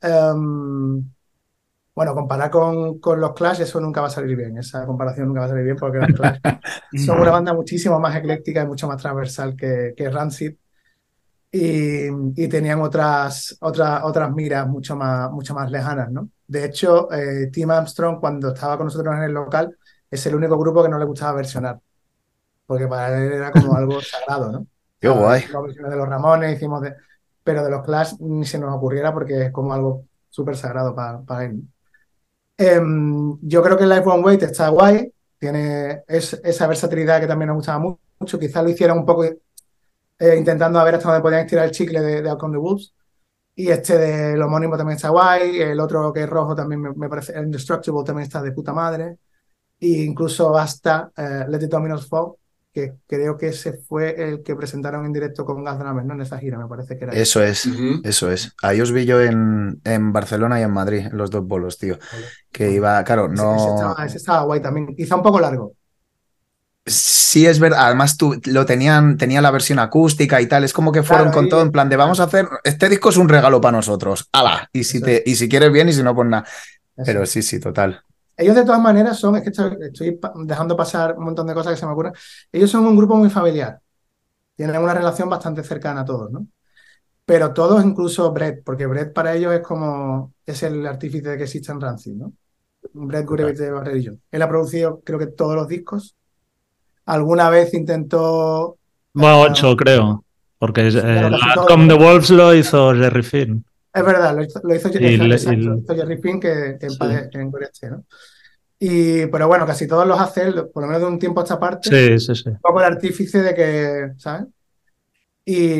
bueno, 1.99 2.15
comparar 2.15 2.49
con, 2.49 2.99
con 2.99 3.19
los 3.19 3.33
Clash, 3.33 3.61
eso 3.61 3.81
nunca 3.81 4.01
va 4.01 4.07
a 4.07 4.11
salir 4.11 4.37
bien. 4.37 4.57
Esa 4.57 4.85
comparación 4.85 5.27
nunca 5.27 5.41
va 5.41 5.45
a 5.47 5.49
salir 5.49 5.65
bien 5.65 5.75
porque 5.75 5.97
los 5.97 6.17
Clash 6.17 6.39
son 7.05 7.19
una 7.19 7.31
banda 7.31 7.53
muchísimo 7.53 7.99
más 7.99 8.15
ecléctica 8.15 8.61
y 8.61 8.67
mucho 8.67 8.87
más 8.87 9.01
transversal 9.01 9.55
que, 9.55 9.93
que 9.97 10.09
Rancid. 10.09 10.53
Y, 11.51 12.07
y 12.35 12.47
tenían 12.47 12.79
otras, 12.81 13.57
otras, 13.59 14.01
otras 14.03 14.31
miras 14.31 14.67
mucho 14.67 14.95
más, 14.95 15.31
mucho 15.31 15.55
más 15.55 15.71
lejanas, 15.71 16.11
¿no? 16.11 16.29
De 16.47 16.63
hecho, 16.63 17.11
eh, 17.11 17.47
Tim 17.51 17.71
Armstrong, 17.71 18.19
cuando 18.19 18.53
estaba 18.53 18.77
con 18.77 18.85
nosotros 18.85 19.15
en 19.15 19.23
el 19.23 19.33
local, 19.33 19.75
es 20.09 20.25
el 20.27 20.35
único 20.35 20.57
grupo 20.57 20.83
que 20.83 20.89
no 20.89 20.99
le 20.99 21.05
gustaba 21.05 21.33
versionar. 21.33 21.79
Porque 22.67 22.87
para 22.87 23.17
él 23.17 23.33
era 23.33 23.51
como 23.51 23.75
algo 23.75 23.99
sagrado, 23.99 24.51
¿no? 24.51 24.67
Qué 24.99 25.09
guay. 25.09 25.41
Hicimos 25.41 25.63
versiones 25.63 25.91
de 25.91 25.97
los 25.97 26.07
Ramones, 26.07 26.55
hicimos 26.55 26.81
de... 26.81 26.93
pero 27.43 27.63
de 27.63 27.71
los 27.71 27.83
Clash 27.83 28.13
ni 28.19 28.45
se 28.45 28.59
nos 28.59 28.75
ocurriera 28.75 29.13
porque 29.13 29.45
es 29.47 29.51
como 29.51 29.73
algo 29.73 30.05
súper 30.29 30.55
sagrado 30.57 30.95
para, 30.95 31.21
para 31.21 31.45
él. 31.45 31.63
Em, 32.57 33.37
yo 33.41 33.61
creo 33.63 33.77
que 33.77 33.85
Life 33.85 34.03
One 34.09 34.23
Wait 34.23 34.43
está 34.43 34.69
guay, 34.69 35.13
tiene 35.37 36.03
es- 36.07 36.39
esa 36.43 36.67
versatilidad 36.67 37.21
que 37.21 37.27
también 37.27 37.47
nos 37.47 37.57
gustaba 37.57 37.79
mu- 37.79 37.97
mucho, 38.19 38.37
quizás 38.39 38.63
lo 38.63 38.69
hicieron 38.69 38.99
un 38.99 39.05
poco 39.05 39.23
eh, 40.19 40.35
intentando 40.37 40.79
a 40.79 40.83
ver 40.83 40.95
hasta 40.95 41.09
dónde 41.09 41.21
podían 41.23 41.41
estirar 41.41 41.65
el 41.65 41.71
chicle 41.71 42.01
de, 42.01 42.21
de 42.21 42.29
Outcome 42.29 42.53
the 42.55 42.59
Wolves. 42.59 42.93
Y 43.55 43.69
este 43.69 43.97
del 43.97 44.41
homónimo 44.41 44.77
también 44.77 44.97
está 44.97 45.09
guay, 45.09 45.61
el 45.61 45.79
otro 45.81 46.13
que 46.13 46.23
es 46.23 46.29
rojo 46.29 46.55
también 46.55 46.81
me, 46.81 46.93
me 46.93 47.09
parece, 47.09 47.33
el 47.33 47.45
Indestructible 47.45 48.03
también 48.05 48.25
está 48.27 48.41
de 48.41 48.51
puta 48.53 48.73
madre. 48.73 49.17
E 49.79 49.87
incluso 50.03 50.57
hasta 50.57 51.11
eh, 51.17 51.45
Let 51.49 51.59
the 51.59 51.67
Dominos 51.67 52.07
Fall, 52.07 52.33
que 52.81 52.93
creo 53.07 53.37
que 53.37 53.47
ese 53.47 53.73
fue 53.73 54.15
el 54.29 54.43
que 54.43 54.55
presentaron 54.55 55.05
en 55.05 55.13
directo 55.13 55.45
con 55.45 55.63
Gas 55.63 55.79
¿no? 55.79 56.13
En 56.13 56.21
esa 56.21 56.37
gira, 56.37 56.57
me 56.57 56.67
parece 56.67 56.97
que 56.97 57.05
era. 57.05 57.13
Eso 57.13 57.43
es, 57.43 57.67
eso 58.03 58.31
es. 58.31 58.53
Ahí 58.61 58.81
os 58.81 58.91
vi 58.91 59.05
yo 59.05 59.21
en, 59.21 59.81
en 59.83 60.13
Barcelona 60.13 60.59
y 60.59 60.63
en 60.63 60.71
Madrid, 60.71 61.07
en 61.11 61.17
los 61.17 61.29
dos 61.31 61.45
bolos, 61.45 61.77
tío. 61.77 61.97
Que 62.51 62.71
iba, 62.71 63.03
claro, 63.03 63.25
Ese, 63.25 63.33
ese 63.33 63.43
no. 63.43 63.73
estaba, 63.75 64.05
ese 64.05 64.17
estaba 64.17 64.43
guay 64.43 64.61
también, 64.61 64.95
quizá 64.95 65.15
un 65.15 65.23
poco 65.23 65.39
largo. 65.39 65.73
Sí, 66.85 67.45
es 67.45 67.59
verdad. 67.59 67.85
Además, 67.85 68.17
tú 68.17 68.39
lo 68.45 68.65
tenían, 68.65 69.17
tenía 69.17 69.41
la 69.41 69.51
versión 69.51 69.77
acústica 69.79 70.41
y 70.41 70.47
tal. 70.47 70.63
Es 70.63 70.73
como 70.73 70.91
que 70.91 71.03
fueron 71.03 71.25
Claro, 71.27 71.37
con 71.37 71.45
y- 71.45 71.49
todo 71.49 71.61
en 71.61 71.71
plan 71.71 71.87
de 71.89 71.95
vamos 71.97 72.19
a 72.19 72.23
hacer. 72.23 72.47
Este 72.63 72.89
disco 72.89 73.09
es 73.09 73.17
un 73.17 73.29
regalo 73.29 73.61
para 73.61 73.77
nosotros. 73.77 74.27
¡Hala! 74.31 74.69
Y 74.73 74.83
si 74.83 74.97
Eso 74.97 75.05
te, 75.05 75.23
y 75.25 75.35
si 75.35 75.47
quieres 75.47 75.71
bien, 75.71 75.89
y 75.89 75.93
si 75.93 76.01
no, 76.01 76.15
pues 76.15 76.27
nada. 76.27 76.45
Pero 77.05 77.25
sí, 77.25 77.43
sí, 77.43 77.59
total. 77.59 78.03
Ellos 78.39 78.55
de 78.55 78.63
todas 78.63 78.79
maneras 78.79 79.19
son, 79.19 79.35
es 79.35 79.43
que 79.43 79.49
estoy, 79.49 80.17
dejando 80.45 80.77
pasar 80.77 81.17
un 81.17 81.25
montón 81.25 81.45
de 81.45 81.53
cosas 81.53 81.73
que 81.73 81.79
se 81.79 81.85
me 81.85 81.91
ocurren. 81.91 82.13
Ellos 82.53 82.69
son 82.71 82.85
un 82.85 82.95
grupo 82.95 83.17
muy 83.17 83.29
familiar. 83.29 83.81
Tienen 84.55 84.81
una 84.81 84.93
relación 84.93 85.29
bastante 85.29 85.61
cercana 85.61 86.01
a 86.01 86.05
todos, 86.05 86.31
¿no? 86.31 86.47
Pero 87.25 87.51
todos, 87.53 87.83
incluso 87.83 88.31
Brett, 88.31 88.63
porque 88.63 88.85
Brett 88.85 89.13
para 89.13 89.35
ellos 89.35 89.53
es 89.53 89.59
como, 89.59 90.33
es 90.45 90.63
el 90.63 90.87
artífice 90.87 91.31
de 91.31 91.37
que 91.37 91.43
exista 91.43 91.73
en 91.73 91.81
Rancid, 91.81 92.13
¿no? 92.13 92.31
Brett 92.93 93.25
Gurevich 93.25 93.57
de 93.57 93.71
Bad 93.71 93.83
Religion. 93.83 94.21
Él 94.31 94.41
ha 94.41 94.47
producido, 94.47 95.01
creo 95.03 95.19
que 95.19 95.27
todos 95.27 95.55
los 95.55 95.67
discos. 95.67 96.15
Alguna 97.05 97.49
vez 97.49 97.73
intentó. 97.73 98.77
Bueno, 99.13 99.45
eh, 99.45 99.47
ocho, 99.49 99.75
creo. 99.75 100.23
Porque 100.57 100.87
eh, 100.87 101.29
la-. 101.29 101.65
Come 101.67 101.89
the 101.89 101.93
Wolves 101.93 102.29
lo 102.29 102.55
hizo 102.55 102.93
Jerry 102.95 103.23
Finn. 103.23 103.65
Es 103.99 104.05
verdad, 104.05 104.35
lo 104.35 104.43
hizo, 104.43 104.59
lo 104.63 104.75
hizo, 104.75 104.89
Y 104.89 105.17
le- 105.17 105.35
exacto, 105.35 105.59
y- 105.59 105.63
lo 105.65 105.77
hizo 105.79 105.95
Jerry 105.95 106.17
Finn, 106.21 106.39
que, 106.39 106.77
que 106.79 106.85
en, 106.85 106.91
Sí. 106.91 106.97
en 107.33 107.51
esté, 107.61 107.89
¿no? 107.89 108.05
Y, 108.79 109.25
pero 109.27 109.47
bueno, 109.47 109.65
casi 109.65 109.87
todos 109.87 110.07
los 110.07 110.19
hace 110.19 110.51
por 110.73 110.83
lo 110.83 110.87
menos 110.87 111.01
de 111.01 111.07
un 111.07 111.19
tiempo 111.19 111.41
a 111.41 111.43
esta 111.43 111.59
parte. 111.59 111.89
Sí, 112.17 112.25
sí, 112.25 112.35
sí. 112.43 112.49
un 112.49 112.59
poco 112.59 112.79
el 112.79 112.85
artífice 112.85 113.41
de 113.41 113.53
que, 113.53 114.11
¿sabes? 114.17 114.47
Y, 115.45 115.79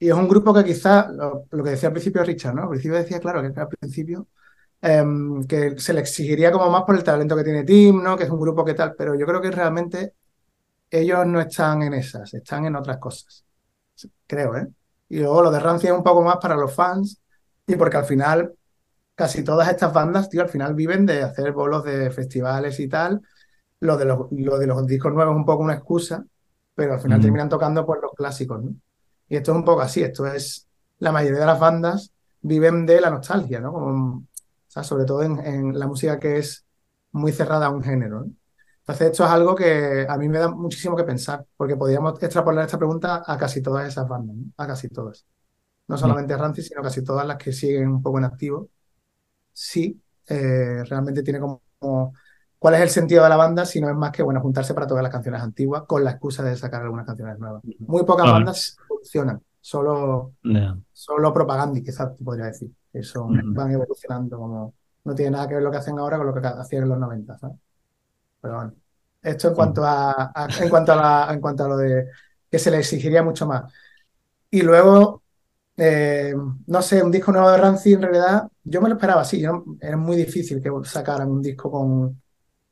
y 0.00 0.08
es 0.08 0.14
un 0.14 0.28
grupo 0.28 0.52
que 0.52 0.64
quizá, 0.64 1.08
lo, 1.12 1.44
lo 1.50 1.64
que 1.64 1.70
decía 1.70 1.88
al 1.88 1.92
principio 1.92 2.24
Richard, 2.24 2.54
¿no? 2.54 2.62
Al 2.64 2.68
principio 2.70 2.98
decía, 2.98 3.20
claro, 3.20 3.40
que 3.42 3.60
al 3.60 3.68
principio 3.68 4.26
em, 4.82 5.44
que 5.46 5.78
se 5.78 5.92
le 5.92 6.00
exigiría 6.00 6.52
como 6.52 6.70
más 6.70 6.82
por 6.84 6.96
el 6.96 7.04
talento 7.04 7.36
que 7.36 7.44
tiene 7.44 7.64
Tim, 7.64 8.02
¿no? 8.02 8.16
Que 8.16 8.24
es 8.24 8.30
un 8.30 8.40
grupo 8.40 8.64
que 8.64 8.74
tal, 8.74 8.94
pero 8.96 9.14
yo 9.14 9.26
creo 9.26 9.40
que 9.40 9.50
realmente 9.50 10.14
ellos 10.90 11.26
no 11.26 11.40
están 11.40 11.82
en 11.82 11.94
esas, 11.94 12.32
están 12.34 12.66
en 12.66 12.76
otras 12.76 12.98
cosas, 12.98 13.44
creo, 14.26 14.56
¿eh? 14.56 14.68
Y 15.10 15.20
luego 15.20 15.42
lo 15.42 15.50
de 15.50 15.60
Rancid 15.60 15.88
es 15.88 15.94
un 15.94 16.02
poco 16.04 16.22
más 16.22 16.36
para 16.38 16.56
los 16.56 16.74
fans 16.74 17.20
y 17.68 17.76
porque 17.76 17.98
al 17.98 18.04
final 18.04 18.54
casi 19.14 19.44
todas 19.44 19.68
estas 19.68 19.92
bandas, 19.92 20.30
tío, 20.30 20.42
al 20.42 20.48
final 20.48 20.74
viven 20.74 21.04
de 21.06 21.22
hacer 21.22 21.52
bolos 21.52 21.84
de 21.84 22.10
festivales 22.10 22.80
y 22.80 22.88
tal. 22.88 23.20
Lo 23.80 23.96
de 23.96 24.04
los, 24.04 24.28
lo 24.32 24.58
de 24.58 24.66
los 24.66 24.86
discos 24.86 25.12
nuevos 25.12 25.34
es 25.34 25.38
un 25.38 25.44
poco 25.44 25.62
una 25.64 25.74
excusa, 25.74 26.24
pero 26.74 26.94
al 26.94 27.00
final 27.00 27.20
terminan 27.20 27.48
tocando 27.48 27.84
por 27.84 28.00
los 28.02 28.12
clásicos, 28.12 28.62
¿no? 28.62 28.74
Y 29.28 29.36
esto 29.36 29.52
es 29.52 29.58
un 29.58 29.64
poco 29.64 29.82
así, 29.82 30.02
esto 30.02 30.26
es, 30.26 30.66
la 31.00 31.12
mayoría 31.12 31.40
de 31.40 31.46
las 31.46 31.60
bandas 31.60 32.12
viven 32.40 32.86
de 32.86 33.00
la 33.00 33.10
nostalgia, 33.10 33.60
¿no? 33.60 33.72
Como, 33.72 34.18
o 34.18 34.24
sea, 34.68 34.82
sobre 34.84 35.04
todo 35.04 35.22
en, 35.22 35.38
en 35.44 35.78
la 35.78 35.86
música 35.86 36.18
que 36.18 36.38
es 36.38 36.64
muy 37.12 37.32
cerrada 37.32 37.66
a 37.66 37.70
un 37.70 37.82
género, 37.82 38.20
¿no? 38.20 38.32
Entonces 38.80 39.10
esto 39.10 39.24
es 39.24 39.30
algo 39.30 39.54
que 39.54 40.06
a 40.08 40.16
mí 40.16 40.28
me 40.28 40.38
da 40.38 40.48
muchísimo 40.48 40.96
que 40.96 41.04
pensar, 41.04 41.44
porque 41.56 41.76
podríamos 41.76 42.22
extrapolar 42.22 42.64
esta 42.64 42.78
pregunta 42.78 43.22
a 43.26 43.36
casi 43.36 43.62
todas 43.62 43.86
esas 43.88 44.08
bandas, 44.08 44.36
¿no? 44.36 44.44
A 44.56 44.66
casi 44.66 44.88
todas. 44.88 45.26
No 45.88 45.96
solamente 45.98 46.36
Rancid, 46.36 46.62
sino 46.62 46.82
casi 46.82 47.02
todas 47.02 47.26
las 47.26 47.36
que 47.38 47.52
siguen 47.52 47.88
un 47.88 48.02
poco 48.02 48.18
en 48.18 48.24
activo. 48.24 48.68
Sí, 49.52 50.00
eh, 50.26 50.84
realmente 50.84 51.22
tiene 51.22 51.40
como, 51.40 51.62
como- 51.78 52.14
¿Cuál 52.58 52.74
es 52.74 52.80
el 52.80 52.90
sentido 52.90 53.22
de 53.22 53.28
la 53.28 53.36
banda 53.36 53.64
si 53.64 53.80
no 53.80 53.88
es 53.88 53.94
más 53.96 54.10
que, 54.12 54.22
bueno, 54.22 54.40
juntarse 54.40 54.74
para 54.74 54.86
todas 54.86 55.02
las 55.02 55.12
canciones 55.12 55.40
antiguas 55.42 55.84
con 55.86 56.02
la 56.04 56.10
excusa 56.12 56.42
de 56.42 56.56
sacar 56.56 56.82
algunas 56.82 57.06
canciones 57.06 57.38
nuevas? 57.38 57.62
Muy 57.86 58.04
pocas 58.04 58.24
Claro. 58.24 58.38
bandas 58.38 58.76
funcionan, 58.88 59.40
solo, 59.60 60.32
Ya. 60.42 60.76
solo 60.92 61.32
propaganda, 61.32 61.80
quizás 61.80 62.16
te 62.16 62.24
podría 62.24 62.46
decir. 62.46 62.70
Que 62.92 63.02
son, 63.04 63.38
Ujú. 63.38 63.54
van 63.54 63.70
evolucionando, 63.72 64.38
como 64.38 64.74
no 65.04 65.14
tiene 65.14 65.32
nada 65.32 65.46
que 65.48 65.54
ver 65.54 65.62
lo 65.62 65.70
que 65.70 65.76
hacen 65.78 65.98
ahora 65.98 66.18
con 66.18 66.26
lo 66.26 66.34
que 66.34 66.46
hacían 66.46 66.82
en 66.84 66.88
los 66.90 66.98
90, 66.98 67.38
¿sabes? 67.38 67.56
Pero 68.40 68.56
bueno, 68.56 68.74
esto 69.22 69.48
en 69.48 69.54
cuanto 69.54 69.84
a, 69.84 70.32
a- 70.34 70.48
en 70.62 70.68
cuanto 70.70 70.92
a 70.92 70.96
la- 70.96 71.32
en 71.34 71.40
cuanto 71.40 71.64
a 71.64 71.68
lo 71.68 71.76
de 71.76 72.08
que 72.50 72.58
se 72.58 72.70
le 72.70 72.78
exigiría 72.78 73.22
mucho 73.22 73.46
más. 73.46 73.72
Y 74.50 74.62
luego, 74.62 75.22
eh, 75.78 76.34
no 76.68 76.82
sé, 76.82 77.02
un 77.02 77.12
disco 77.12 77.32
nuevo 77.32 77.50
de 77.50 77.58
Rancid 77.58 77.94
en 77.96 78.02
realidad, 78.02 78.48
yo 78.64 78.82
me 78.82 78.90
lo 78.90 78.96
esperaba 78.96 79.22
así, 79.22 79.40
yo 79.40 79.64
era 79.80 79.96
muy 79.98 80.16
difícil 80.16 80.62
que 80.62 80.70
sacaran 80.84 81.30
un 81.30 81.42
disco 81.42 81.70
con, 81.70 82.22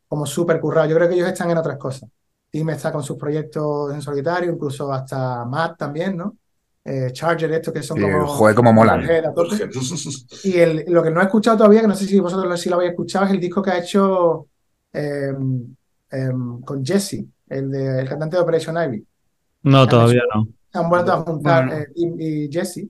como 0.09 0.27
súper 0.27 0.61
currado. 0.61 0.89
Yo 0.89 0.97
creo 0.97 1.09
que 1.09 1.17
ellos 1.17 1.29
están 1.29 1.51
en 1.51 1.59
otras 1.59 1.79
cosas. 1.79 2.11
Tim 2.51 2.71
está 2.71 2.93
con 2.93 3.03
sus 3.03 3.17
proyectos 3.19 3.93
en 3.95 4.03
solitario, 4.03 4.53
incluso 4.53 4.93
hasta 4.93 5.45
Matt 5.47 5.79
también, 5.79 6.17
¿no? 6.17 6.37
Eh, 6.85 7.11
Charger, 7.13 7.53
estos 7.53 7.75
que 7.75 7.83
son 7.83 7.99
Sí, 7.99 8.03
como... 8.03 8.27
joder, 8.27 8.55
cómo 8.55 8.73
molan. 8.73 9.03
Y 10.43 10.59
el- 10.59 10.85
lo 10.89 11.03
que 11.03 11.11
no 11.11 11.21
he 11.21 11.25
escuchado 11.25 11.57
todavía, 11.59 11.81
que 11.83 11.89
no 11.89 11.95
sé 11.95 12.07
si 12.07 12.21
vosotros 12.21 12.49
lo- 12.49 12.57
si 12.57 12.69
lo 12.69 12.77
habéis 12.77 12.91
escuchado, 12.93 13.25
es 13.27 13.33
el 13.33 13.41
disco 13.41 13.63
que 13.63 13.71
ha 13.71 13.79
hecho 13.79 14.49
eh, 14.93 15.33
em, 16.11 16.61
con 16.63 16.85
Jesse, 16.85 17.25
el, 17.49 17.71
de, 17.71 18.01
el 18.01 18.09
cantante 18.09 18.37
de 18.37 18.43
Operation 18.43 18.77
Ivy. 18.83 19.07
No, 19.63 19.87
todavía 19.89 20.23
no. 20.35 20.49
Se 20.73 20.79
han 20.79 20.89
vuelto 20.91 21.13
a 21.13 21.23
juntar 21.23 21.65
Bueno. 21.65 21.83
eh, 21.83 21.87
Tim 21.95 22.17
y 22.21 22.49
Jesse. 22.53 22.89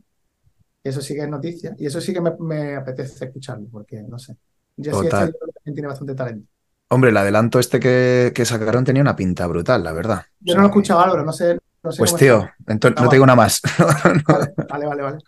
Y 0.87 0.88
eso 0.90 1.01
sí 1.01 1.14
que 1.14 1.22
es 1.22 1.29
noticia. 1.29 1.75
Y 1.79 1.87
eso 1.87 2.01
sí 2.01 2.12
que 2.14 2.20
me, 2.20 2.33
me 2.40 2.77
apetece 2.77 3.25
escucharlo, 3.27 3.66
porque 3.70 4.03
no 4.03 4.18
sé. 4.18 4.37
Este 4.77 5.27
yo 5.27 5.33
creo 5.33 5.46
que 5.49 5.53
también 5.55 5.75
tiene 5.75 5.88
bastante 5.88 6.14
talento. 6.14 6.49
Hombre, 6.88 7.11
el 7.11 7.16
adelanto 7.16 7.59
este 7.59 7.81
que, 7.81 8.33
que 8.35 8.44
sacaron 8.44 8.85
tenía 8.85 9.03
una 9.03 9.16
pinta 9.16 9.46
brutal, 9.46 9.83
la 9.83 9.92
verdad. 9.92 10.25
Yo 10.40 10.55
O 10.55 10.57
no 10.57 10.61
lo 10.62 10.66
he 10.66 10.70
escuchado, 10.70 11.01
Álvaro, 11.01 11.25
no 11.25 11.33
sé. 11.33 11.59
No 11.83 11.92
sé 11.92 12.05
Pues 12.05 12.14
tío, 12.14 12.55
entonces 12.66 12.99
Ah, 12.99 13.03
no 13.03 13.09
te 13.09 13.16
digo 13.16 13.27
nada 13.27 13.37
más. 13.37 13.61
Vale, 14.29 14.55
vale, 14.68 14.87
vale. 14.87 15.03
vale. 15.03 15.18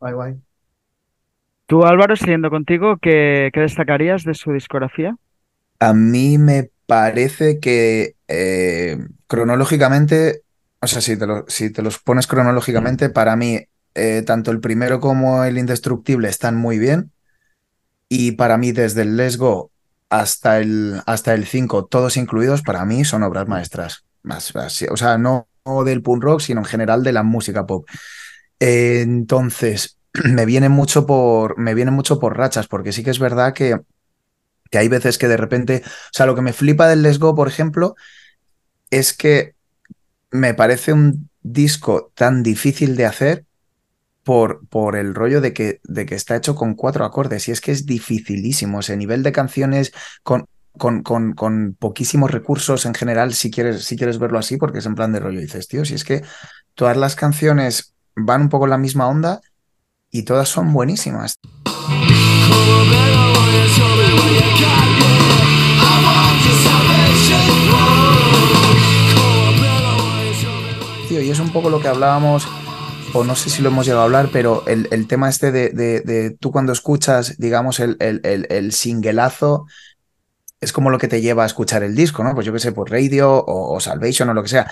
Guay, 0.00 0.12
guay. 0.14 0.40
Tú, 1.66 1.84
Álvaro, 1.84 2.16
siguiendo 2.16 2.50
contigo, 2.50 2.98
¿qué, 3.00 3.50
qué 3.54 3.60
destacarías 3.60 4.24
de 4.24 4.34
su 4.34 4.52
discografía? 4.52 5.16
A 5.78 5.94
mí 5.94 6.38
me 6.38 6.70
parece 6.86 7.58
que 7.60 8.16
eh, 8.28 8.98
cronológicamente, 9.26 10.44
o 10.80 10.86
sea, 10.86 11.00
si 11.00 11.16
te, 11.16 11.26
lo- 11.26 11.44
si 11.48 11.72
te 11.72 11.82
los 11.82 11.98
pones 12.00 12.26
cronológicamente, 12.26 13.08
para 13.10 13.36
mí 13.36 13.60
eh, 13.94 14.22
tanto 14.26 14.50
el 14.50 14.60
primero 14.60 15.00
como 15.00 15.44
el 15.44 15.58
indestructible 15.58 16.28
están 16.28 16.56
muy 16.56 16.78
bien. 16.78 17.12
Y 18.08 18.32
para 18.32 18.58
mí, 18.58 18.72
desde 18.72 19.02
el 19.02 19.16
Let's 19.16 19.36
Go 19.36 19.70
hasta 20.08 20.58
el, 20.58 21.00
hasta 21.06 21.34
el 21.34 21.46
5, 21.46 21.86
todos 21.86 22.16
incluidos, 22.16 22.62
para 22.62 22.84
mí 22.84 23.04
son 23.04 23.22
obras 23.22 23.46
maestras. 23.46 24.04
Más, 24.22 24.52
o 24.54 24.96
sea, 24.96 25.16
no 25.16 25.48
del 25.84 26.02
punk 26.02 26.22
rock, 26.22 26.40
sino 26.40 26.60
en 26.60 26.64
general 26.64 27.02
de 27.02 27.12
la 27.12 27.22
música 27.22 27.66
pop. 27.66 27.88
Entonces, 28.58 29.98
me 30.24 30.44
viene 30.44 30.68
mucho 30.68 31.06
por, 31.06 31.58
me 31.58 31.74
viene 31.74 31.90
mucho 31.90 32.18
por 32.18 32.36
rachas, 32.36 32.66
porque 32.66 32.92
sí 32.92 33.02
que 33.02 33.10
es 33.10 33.18
verdad 33.18 33.54
que, 33.54 33.80
que 34.70 34.78
hay 34.78 34.88
veces 34.88 35.18
que 35.18 35.28
de 35.28 35.36
repente, 35.36 35.82
o 35.84 36.12
sea, 36.12 36.26
lo 36.26 36.34
que 36.34 36.42
me 36.42 36.52
flipa 36.52 36.88
del 36.88 37.02
Let's 37.02 37.18
Go, 37.18 37.34
por 37.34 37.48
ejemplo, 37.48 37.94
es 38.90 39.12
que 39.12 39.54
me 40.30 40.54
parece 40.54 40.92
un 40.92 41.30
disco 41.42 42.12
tan 42.14 42.42
difícil 42.42 42.96
de 42.96 43.06
hacer 43.06 43.44
por, 44.24 44.66
por 44.68 44.96
el 44.96 45.14
rollo 45.14 45.40
de 45.40 45.52
que, 45.52 45.80
de 45.84 46.06
que 46.06 46.14
está 46.14 46.36
hecho 46.36 46.54
con 46.54 46.74
cuatro 46.74 47.04
acordes. 47.04 47.48
Y 47.48 47.52
es 47.52 47.60
que 47.60 47.72
es 47.72 47.86
dificilísimo. 47.86 48.80
Ese 48.80 48.96
nivel 48.96 49.22
de 49.22 49.32
canciones 49.32 49.92
con, 50.22 50.46
con, 50.76 51.02
con, 51.02 51.32
con 51.32 51.76
poquísimos 51.78 52.30
recursos 52.30 52.86
en 52.86 52.94
general, 52.94 53.34
si 53.34 53.50
quieres, 53.50 53.84
si 53.84 53.96
quieres 53.96 54.18
verlo 54.18 54.38
así, 54.38 54.56
porque 54.56 54.78
es 54.78 54.86
en 54.86 54.94
plan 54.94 55.12
de 55.12 55.20
rollo. 55.20 55.40
Dices, 55.40 55.68
tío, 55.68 55.84
si 55.84 55.94
es 55.94 56.04
que 56.04 56.22
todas 56.74 56.96
las 56.96 57.16
canciones 57.16 57.94
van 58.16 58.42
un 58.42 58.48
poco 58.48 58.64
en 58.64 58.70
la 58.70 58.78
misma 58.78 59.08
onda 59.08 59.40
y 60.10 60.22
todas 60.24 60.48
son 60.48 60.72
buenísimas. 60.72 61.34
Tío, 71.08 71.20
y 71.20 71.30
es 71.30 71.40
un 71.40 71.50
poco 71.52 71.70
lo 71.70 71.80
que 71.80 71.88
hablábamos, 71.88 72.46
no 73.14 73.34
sé 73.36 73.50
si 73.50 73.62
lo 73.62 73.68
hemos 73.70 73.86
llegado 73.86 74.02
a 74.02 74.04
hablar, 74.04 74.30
pero 74.32 74.64
el, 74.66 74.88
el 74.90 75.06
tema 75.08 75.28
este 75.28 75.52
de, 75.52 75.70
de- 75.70 76.00
de 76.00 76.30
tú 76.30 76.50
cuando 76.52 76.72
escuchas, 76.72 77.36
digamos, 77.38 77.80
el, 77.80 77.96
el, 78.00 78.20
el, 78.24 78.46
el 78.50 78.72
singuelazo, 78.72 79.66
es 80.60 80.72
como 80.72 80.90
lo 80.90 80.98
que 80.98 81.08
te 81.08 81.20
lleva 81.22 81.42
a 81.44 81.46
escuchar 81.46 81.82
el 81.82 81.94
disco, 81.94 82.22
¿no? 82.24 82.34
Pues 82.34 82.46
yo 82.46 82.52
qué 82.52 82.58
sé, 82.58 82.72
por 82.72 82.90
Radio 82.90 83.30
o, 83.32 83.74
o 83.76 83.80
Salvation 83.80 84.28
o 84.28 84.34
lo 84.34 84.42
que 84.42 84.48
sea. 84.50 84.70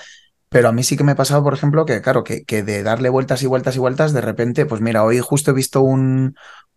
Pero 0.49 0.69
a 0.69 0.71
mí 0.71 0.83
sí 0.83 0.97
que 0.97 1.03
me 1.03 1.13
ha 1.13 1.15
pasado, 1.15 1.43
por 1.43 1.53
ejemplo, 1.53 1.85
que 1.85 2.01
claro, 2.01 2.23
que, 2.23 2.43
que 2.43 2.63
de 2.63 2.83
darle 2.83 3.09
vueltas 3.09 3.43
y 3.43 3.47
vueltas 3.47 3.75
y 3.75 3.79
vueltas, 3.79 4.13
de 4.13 4.21
repente, 4.21 4.65
pues 4.65 4.81
mira, 4.81 5.03
hoy 5.03 5.19
justo 5.19 5.51
he 5.51 5.53
visto 5.53 5.81
un, 5.81 6.35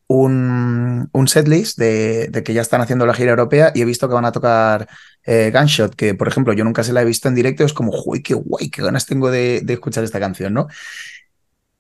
un, 0.09 1.09
un 1.13 1.29
setlist 1.29 1.79
de, 1.79 2.29
de, 2.31 2.43
que 2.43 2.53
ya 2.55 2.61
están 2.63 2.81
haciendo 2.83 3.07
la 3.07 3.15
gira 3.15 3.31
europea 3.31 3.73
y 3.75 3.83
he 3.83 3.85
visto 3.87 4.09
que 4.09 4.15
van 4.15 4.25
a 4.27 4.33
tocar 4.33 4.89
eh, 5.25 5.51
Gunshot, 5.55 5.95
que 5.95 6.15
por 6.15 6.29
ejemplo 6.29 6.53
yo 6.53 6.65
nunca 6.65 6.83
se 6.85 6.93
la 6.93 7.03
he 7.03 7.05
visto 7.07 7.29
en 7.29 7.35
directo, 7.35 7.65
es 7.65 7.73
como, 7.73 7.93
uy, 8.05 8.23
qué 8.23 8.35
guay, 8.35 8.71
qué 8.71 8.83
ganas 8.83 9.07
tengo 9.07 9.31
de, 9.31 9.61
de 9.65 9.73
escuchar 9.75 10.05
esta 10.05 10.21
canción, 10.21 10.53
¿no? 10.55 10.69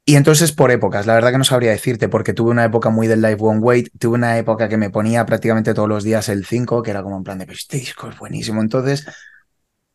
Y 0.04 0.16
entonces 0.16 0.50
por 0.50 0.72
épocas, 0.72 1.06
la 1.06 1.14
verdad 1.14 1.30
que 1.30 1.38
no 1.38 1.44
sabría 1.44 1.70
decirte, 1.70 2.08
porque 2.08 2.32
tuve 2.32 2.50
una 2.50 2.64
época 2.64 2.90
muy 2.90 3.06
del 3.06 3.22
Live 3.22 3.38
One 3.40 3.60
Wait, 3.60 3.88
tuve 4.00 4.14
una 4.14 4.36
época 4.36 4.68
que 4.68 4.76
me 4.76 4.90
ponía 4.90 5.24
prácticamente 5.24 5.74
todos 5.74 5.88
los 5.88 6.02
días 6.02 6.28
el 6.28 6.44
5, 6.44 6.82
que 6.82 6.90
era 6.90 7.02
como 7.02 7.16
en 7.16 7.22
plan 7.22 7.38
de, 7.38 7.46
este 7.52 7.76
disco 7.78 8.08
es 8.08 8.18
buenísimo. 8.18 8.60
Entonces, 8.60 9.06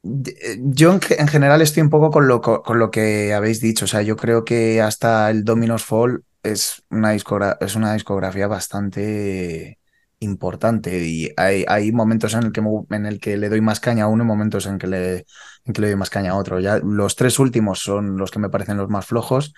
yo 0.04 0.94
en, 0.94 1.02
en 1.18 1.28
general 1.28 1.62
estoy 1.62 1.84
un 1.84 1.90
poco 1.90 2.12
con 2.12 2.28
lo, 2.28 2.42
con 2.42 2.80
lo 2.80 2.92
que 2.92 3.34
habéis 3.34 3.60
dicho, 3.60 3.86
o 3.86 3.88
sea, 3.88 4.02
yo 4.02 4.16
creo 4.16 4.46
que 4.46 4.82
hasta 4.82 5.30
el 5.30 5.44
Dominos 5.44 5.84
Fall 5.84 6.24
es 6.44 6.84
una, 6.90 7.14
es 7.14 7.76
una 7.76 7.94
discografía 7.94 8.48
bastante 8.48 9.80
importante 10.20 10.98
y 11.06 11.32
hay, 11.38 11.66
hay 11.68 11.92
momentos 11.92 12.34
en 12.34 12.44
el, 12.44 12.52
que, 12.52 12.62
en 12.92 13.06
el 13.06 13.20
que 13.20 13.38
le 13.38 13.50
doy 13.50 13.62
más 13.62 13.80
caña 13.80 14.06
a 14.06 14.08
uno 14.08 14.24
y 14.24 14.28
momentos 14.28 14.66
en 14.66 14.78
que, 14.80 14.88
le, 14.88 15.26
en 15.66 15.74
que 15.74 15.82
le 15.82 15.88
doy 15.88 15.96
más 15.98 16.10
caña 16.10 16.32
a 16.32 16.36
otro. 16.36 16.60
Los 16.60 17.16
tres 17.16 17.40
últimos 17.40 17.80
son 17.80 18.18
los 18.18 18.32
que 18.32 18.40
me 18.40 18.50
parecen 18.50 18.78
los 18.78 18.90
más 18.90 19.06
flojos, 19.06 19.54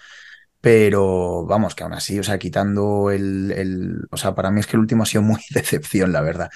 pero 0.62 1.46
vamos, 1.46 1.76
que 1.76 1.84
aún 1.84 1.94
así, 1.94 2.20
o 2.20 2.24
sea, 2.24 2.38
quitando 2.38 3.12
el, 3.12 3.52
el 3.52 4.08
o 4.12 4.18
sea, 4.18 4.36
para 4.36 4.52
mí 4.52 4.60
es 4.60 4.68
que 4.68 4.76
el 4.76 4.82
último 4.82 5.04
ha 5.04 5.06
sido 5.06 5.22
muy 5.22 5.40
decepción, 5.52 6.12
la 6.12 6.22
verdad. 6.22 6.50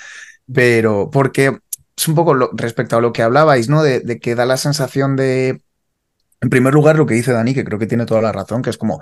Pero 0.52 1.10
porque 1.12 1.60
es 1.96 2.08
un 2.08 2.16
poco 2.16 2.34
lo, 2.34 2.52
respecto 2.54 2.98
a 2.98 3.02
lo 3.02 3.14
que 3.14 3.24
hablabais, 3.24 3.70
¿no? 3.70 3.84
De, 3.84 4.00
de 4.02 4.20
que 4.20 4.36
da 4.36 4.46
la 4.46 4.58
sensación 4.58 5.16
de, 5.16 5.62
en 6.42 6.50
primer 6.50 6.74
lugar, 6.74 6.98
lo 6.98 7.06
que 7.06 7.14
dice 7.16 7.32
Dani, 7.32 7.54
que 7.54 7.64
creo 7.64 7.80
que 7.80 7.88
tiene 7.88 8.06
toda 8.06 8.22
la 8.22 8.34
razón, 8.34 8.62
que 8.62 8.70
es 8.70 8.78
como, 8.78 9.02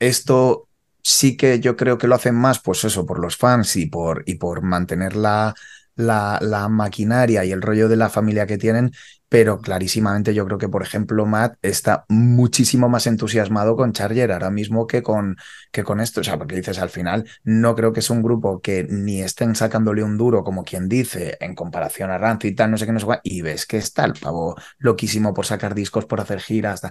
esto 0.00 0.68
sí 1.00 1.36
que 1.36 1.60
yo 1.60 1.76
creo 1.76 1.98
que 1.98 2.08
lo 2.08 2.16
hacen 2.16 2.34
más, 2.34 2.58
pues 2.58 2.82
eso, 2.84 3.06
por 3.06 3.20
los 3.20 3.36
fans 3.36 3.76
y 3.76 3.86
por, 3.86 4.24
y 4.26 4.34
por 4.34 4.62
mantener 4.62 5.14
la, 5.14 5.54
la, 5.94 6.40
la, 6.42 6.68
maquinaria 6.68 7.44
y 7.44 7.52
el 7.52 7.62
rollo 7.62 7.88
de 7.88 7.94
la 7.96 8.10
familia 8.10 8.48
que 8.48 8.58
tienen, 8.58 8.90
pero 9.28 9.60
clarísimamente 9.60 10.34
yo 10.34 10.44
creo 10.46 10.58
que, 10.58 10.68
por 10.68 10.82
ejemplo, 10.82 11.26
Matt 11.26 11.56
está 11.62 12.04
muchísimo 12.08 12.88
más 12.88 13.06
entusiasmado 13.06 13.74
con 13.76 13.92
Charger 13.92 14.30
ahora 14.32 14.50
mismo 14.50 14.86
que 14.86 15.02
con, 15.02 15.36
que 15.72 15.82
con 15.84 16.00
esto. 16.00 16.20
O 16.20 16.24
sea, 16.24 16.38
porque 16.38 16.56
dices, 16.56 16.78
al 16.78 16.90
final, 16.90 17.28
no 17.42 17.74
creo 17.74 17.92
que 17.92 18.00
es 18.00 18.10
un 18.10 18.22
grupo 18.22 18.60
que 18.60 18.86
ni 18.88 19.22
estén 19.22 19.54
sacándole 19.56 20.04
un 20.04 20.16
duro, 20.16 20.44
como 20.44 20.64
quien 20.64 20.88
dice, 20.88 21.36
en 21.40 21.54
comparación 21.54 22.10
a 22.10 22.18
Rancid 22.18 22.50
y 22.50 22.54
tal, 22.54 22.70
no 22.70 22.78
sé 22.78 22.86
qué, 22.86 22.92
no 22.92 23.00
sé 23.00 23.06
cuál, 23.06 23.20
y 23.24 23.42
ves 23.42 23.66
que 23.66 23.78
está 23.78 24.04
el 24.04 24.14
pavo 24.14 24.56
loquísimo 24.78 25.34
por 25.34 25.46
sacar 25.46 25.74
discos, 25.74 26.06
por 26.06 26.20
hacer 26.20 26.40
giras. 26.40 26.82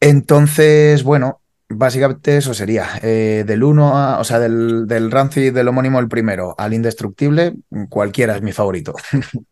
Entonces, 0.00 1.02
bueno, 1.02 1.42
Básicamente 1.72 2.36
eso 2.36 2.52
sería. 2.52 2.98
Eh, 3.00 3.44
del 3.46 3.62
1 3.62 3.96
a, 3.96 4.18
o 4.18 4.24
sea, 4.24 4.40
del, 4.40 4.88
del 4.88 5.08
del 5.08 5.68
homónimo 5.68 6.00
el 6.00 6.08
primero, 6.08 6.56
al 6.58 6.74
indestructible, 6.74 7.54
cualquiera 7.88 8.34
es 8.34 8.42
mi 8.42 8.50
favorito. 8.50 8.94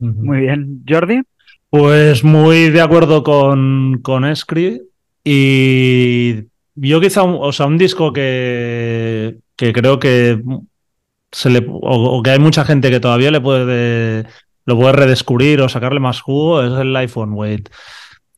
Muy 0.00 0.40
bien. 0.40 0.82
¿Jordi? 0.88 1.22
Pues 1.68 2.24
muy 2.24 2.70
de 2.70 2.80
acuerdo 2.80 3.22
con, 3.22 4.00
con 4.02 4.24
Escri. 4.24 4.82
Y 5.22 6.46
yo 6.74 7.00
quizá, 7.00 7.22
o 7.22 7.52
sea, 7.52 7.66
un 7.66 7.78
disco 7.78 8.12
que, 8.12 9.38
que 9.54 9.72
creo 9.72 9.98
que 9.98 10.42
se 11.30 11.50
le, 11.50 11.64
o, 11.68 12.18
o, 12.18 12.22
que 12.22 12.30
hay 12.30 12.38
mucha 12.38 12.64
gente 12.64 12.90
que 12.90 12.98
todavía 12.98 13.30
le 13.30 13.40
puede 13.40 14.26
lo 14.66 14.76
puede 14.76 14.92
redescubrir 14.92 15.60
o 15.60 15.68
sacarle 15.68 16.00
más 16.00 16.20
jugo 16.20 16.62
es 16.62 16.72
el 16.80 16.92
Life 16.92 17.18
on 17.18 17.32
Wait. 17.32 17.68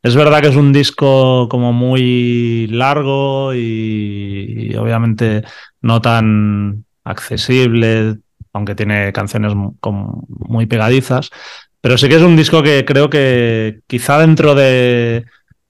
Es 0.02 0.16
verdad 0.16 0.40
que 0.40 0.48
es 0.48 0.56
un 0.56 0.72
disco 0.72 1.48
como 1.48 1.72
muy 1.72 2.66
largo 2.68 3.54
y, 3.54 4.70
y 4.70 4.74
obviamente 4.76 5.42
no 5.80 6.00
tan 6.00 6.84
accesible, 7.04 8.18
aunque 8.52 8.74
tiene 8.74 9.12
canciones 9.12 9.54
muy 9.54 10.66
pegadizas, 10.66 11.30
pero 11.80 11.98
sí 11.98 12.08
que 12.08 12.16
es 12.16 12.22
un 12.22 12.36
disco 12.36 12.62
que 12.62 12.84
creo 12.84 13.10
que 13.10 13.80
quizá 13.86 14.18
dentro 14.18 14.54
de, 14.54 15.24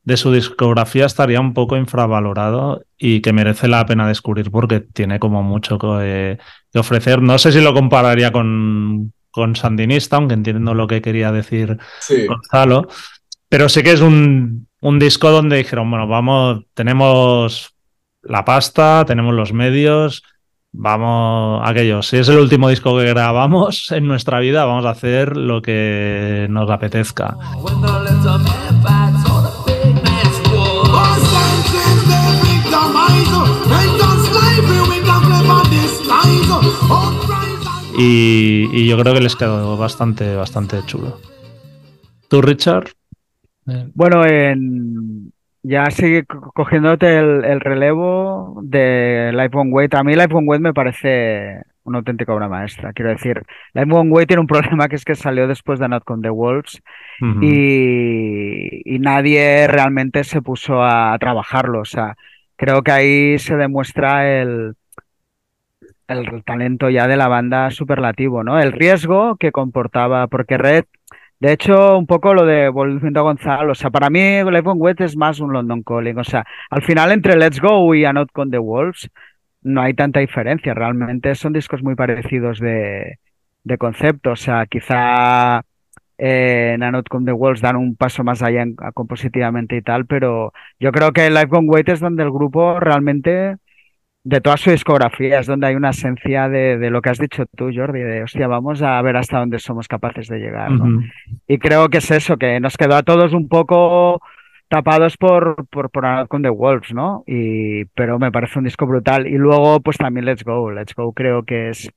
de 0.05 0.17
su 0.17 0.33
discografía 0.33 1.07
estaría 1.07 1.41
un 1.41 1.55
poco 1.55 1.77
infravalorado 1.77 2.85
y 2.99 3.21
que 3.21 3.33
merece 3.33 3.69
la 3.69 3.87
pena 3.87 4.09
descubrir 4.09 4.51
porque 4.51 4.81
tiene 4.81 5.19
como 5.19 5.43
mucho 5.43 5.79
que, 5.79 6.39
que 6.73 6.79
ofrecer. 6.79 7.23
No 7.23 7.39
sé 7.39 7.53
si 7.53 7.61
lo 7.61 7.73
compararía 7.73 8.33
con, 8.33 9.13
con 9.31 9.57
Sandinista, 9.57 10.17
aunque 10.17 10.35
entiendo 10.35 10.75
lo 10.75 10.87
que 10.87 11.01
quería 11.01 11.33
decir 11.33 11.79
sí. 12.01 12.27
Gonzalo. 12.27 12.89
Pero 13.49 13.69
sí 13.69 13.83
que 13.83 13.93
es 13.93 14.01
un, 14.01 14.67
un, 14.81 14.99
disco 14.99 15.31
donde 15.31 15.59
dijeron, 15.59 15.91
bueno, 15.91 16.07
vamos, 16.09 16.65
tenemos 16.75 17.75
la 18.23 18.45
pasta, 18.45 19.05
tenemos 19.07 19.35
los 19.35 19.53
medios, 19.53 20.23
vamos, 20.73 21.63
aquello, 21.65 22.03
si 22.03 22.17
es 22.17 22.29
el 22.29 22.39
último 22.39 22.69
disco 22.69 22.97
que 22.99 23.05
grabamos 23.05 23.93
en 23.93 24.07
nuestra 24.07 24.41
vida, 24.41 24.65
vamos 24.65 24.85
a 24.85 24.91
hacer 24.91 25.37
lo 25.37 25.63
que 25.63 26.47
nos 26.51 26.71
apetezca. 26.71 27.37
Y, 37.99 38.69
y, 38.73 38.89
yo 38.89 38.99
creo 38.99 39.15
que 39.15 39.21
les 39.21 39.37
quedó 39.37 39.77
bastante, 39.77 40.35
bastante 40.35 40.81
chulo. 40.87 41.21
¿Tú, 42.29 42.41
Richard? 42.41 42.87
Bueno, 43.95 44.25
en, 44.25 45.12
ya 45.63 45.91
sigue 45.91 46.25
cogiéndote 46.27 47.19
el, 47.19 47.45
el, 47.45 47.61
relevo 47.61 48.61
de 48.63 49.31
Life 49.33 49.57
One 49.57 49.71
Way. 49.73 49.89
A 49.93 50.03
mí 50.03 50.15
Life 50.15 50.35
One 50.35 50.47
Way 50.47 50.59
me 50.61 50.75
parece 50.75 51.63
una 51.85 51.99
auténtica 51.99 52.35
obra 52.35 52.49
maestra. 52.49 52.93
Quiero 52.93 53.11
decir, 53.11 53.43
Life 53.75 53.93
One 53.93 54.11
Way 54.11 54.27
tiene 54.27 54.41
un 54.41 54.47
problema 54.49 54.89
que 54.89 54.97
es 54.97 55.05
que 55.05 55.15
salió 55.15 55.47
después 55.47 55.79
de 55.79 55.89
Not 55.89 56.05
Con 56.05 56.23
The 56.23 56.31
Wolves 56.31 56.83
uh 57.21 57.27
-huh. 57.27 57.45
y, 57.45 58.95
y, 58.95 58.99
nadie 58.99 59.67
realmente 59.69 60.25
se 60.25 60.43
puso 60.43 60.83
a, 60.83 61.13
a, 61.13 61.19
trabajarlo. 61.19 61.81
O 61.81 61.85
sea, 61.85 62.17
creo 62.57 62.83
que 62.83 62.93
ahí 62.93 63.39
se 63.39 63.57
demuestra 63.57 64.41
el, 64.41 64.75
el 66.09 66.45
talento 66.45 66.91
ya 66.91 67.07
de 67.07 67.17
la 67.17 67.29
banda 67.29 67.71
superlativo, 67.71 68.45
¿no? 68.45 68.61
El 68.61 68.73
riesgo 68.73 69.37
que 69.37 69.53
comportaba, 69.53 70.27
porque 70.27 70.59
Red 70.59 70.85
de 71.43 71.53
hecho, 71.53 71.99
un 71.99 72.07
poco 72.07 72.35
lo 72.35 72.47
de 72.47 72.69
volviendo 72.69 73.19
a 73.19 73.25
Gonzalo, 73.25 73.73
o 73.73 73.75
sea, 73.75 73.91
para 73.91 74.11
mí 74.11 74.21
Live 74.21 74.63
on 74.65 74.81
Wet 74.81 75.01
es 75.01 75.17
más 75.17 75.41
un 75.41 75.53
London 75.53 75.83
Calling, 75.83 76.17
o 76.17 76.23
sea, 76.23 76.45
al 76.71 76.83
final 76.83 77.11
entre 77.11 77.37
Let's 77.37 77.61
Go 77.61 77.93
y 77.97 78.05
A 78.05 78.13
Not 78.13 78.31
Con 78.31 78.53
The 78.53 78.59
Wolves 78.59 79.11
no 79.63 79.83
hay 79.83 79.93
tanta 79.95 80.21
diferencia, 80.21 80.73
realmente 80.73 81.35
son 81.35 81.53
discos 81.53 81.83
muy 81.83 81.97
parecidos 81.97 82.61
de, 82.61 83.19
de 83.65 83.77
concepto, 83.77 84.31
o 84.31 84.37
sea, 84.37 84.67
quizá 84.67 85.63
eh, 86.17 86.75
en 86.77 86.85
A 86.85 86.93
Not 86.93 87.09
Con 87.09 87.25
The 87.25 87.33
Wolves 87.33 87.61
dan 87.61 87.75
un 87.75 87.97
paso 87.97 88.23
más 88.23 88.41
allá 88.41 88.63
en, 88.63 88.77
compositivamente 88.95 89.77
y 89.77 89.83
tal, 89.83 90.07
pero 90.07 90.53
yo 90.79 90.93
creo 90.93 91.11
que 91.11 91.29
Live 91.29 91.49
on 91.51 91.69
Wait 91.69 91.89
es 91.89 91.99
donde 91.99 92.23
el 92.23 92.31
grupo 92.31 92.79
realmente 92.79 93.57
de 94.25 94.41
toda 94.41 94.57
su 94.57 94.71
discografía 94.71 95.41
es 95.41 95.47
donde 95.47 95.67
hay 95.67 95.75
una 95.75 95.91
esencia 95.91 96.49
de, 96.49 96.79
de, 96.79 96.91
lo 96.91 97.03
que 97.03 97.11
has 97.11 97.19
dicho 97.19 97.45
tú, 97.57 97.71
Jordi, 97.75 98.01
de 98.01 98.23
hostia, 98.23 98.47
vamos 98.47 98.81
a 98.83 99.01
ver 99.03 99.17
hasta 99.17 99.39
dónde 99.39 99.59
somos 99.59 99.89
capaces 99.89 100.29
de 100.29 100.39
llegar. 100.39 100.71
¿no? 100.71 100.85
Uh 100.85 100.89
-huh. 100.89 101.13
Y 101.49 101.59
creo 101.59 101.89
que 101.89 101.99
es 101.99 102.11
eso, 102.11 102.37
que 102.37 102.61
nos 102.61 102.77
quedó 102.77 102.95
a 102.95 103.03
todos 103.03 103.33
un 103.33 103.49
poco 103.49 104.21
tapados 104.73 105.19
por, 105.19 105.67
por, 105.69 105.91
por 105.91 106.29
con 106.29 106.43
The 106.43 106.49
Wolves, 106.49 106.95
¿no? 106.95 107.25
Y, 107.27 107.85
pero 107.95 108.19
me 108.19 108.33
parece 108.33 108.59
un 108.59 108.65
disco 108.65 108.87
brutal. 108.87 109.27
Y 109.27 109.37
luego, 109.37 109.81
pues 109.81 109.99
también 109.99 110.25
Let's 110.25 110.45
Go. 110.45 110.71
Let's 110.71 110.95
Go 110.95 111.13
creo 111.13 111.43
que 111.43 111.69
es, 111.69 111.91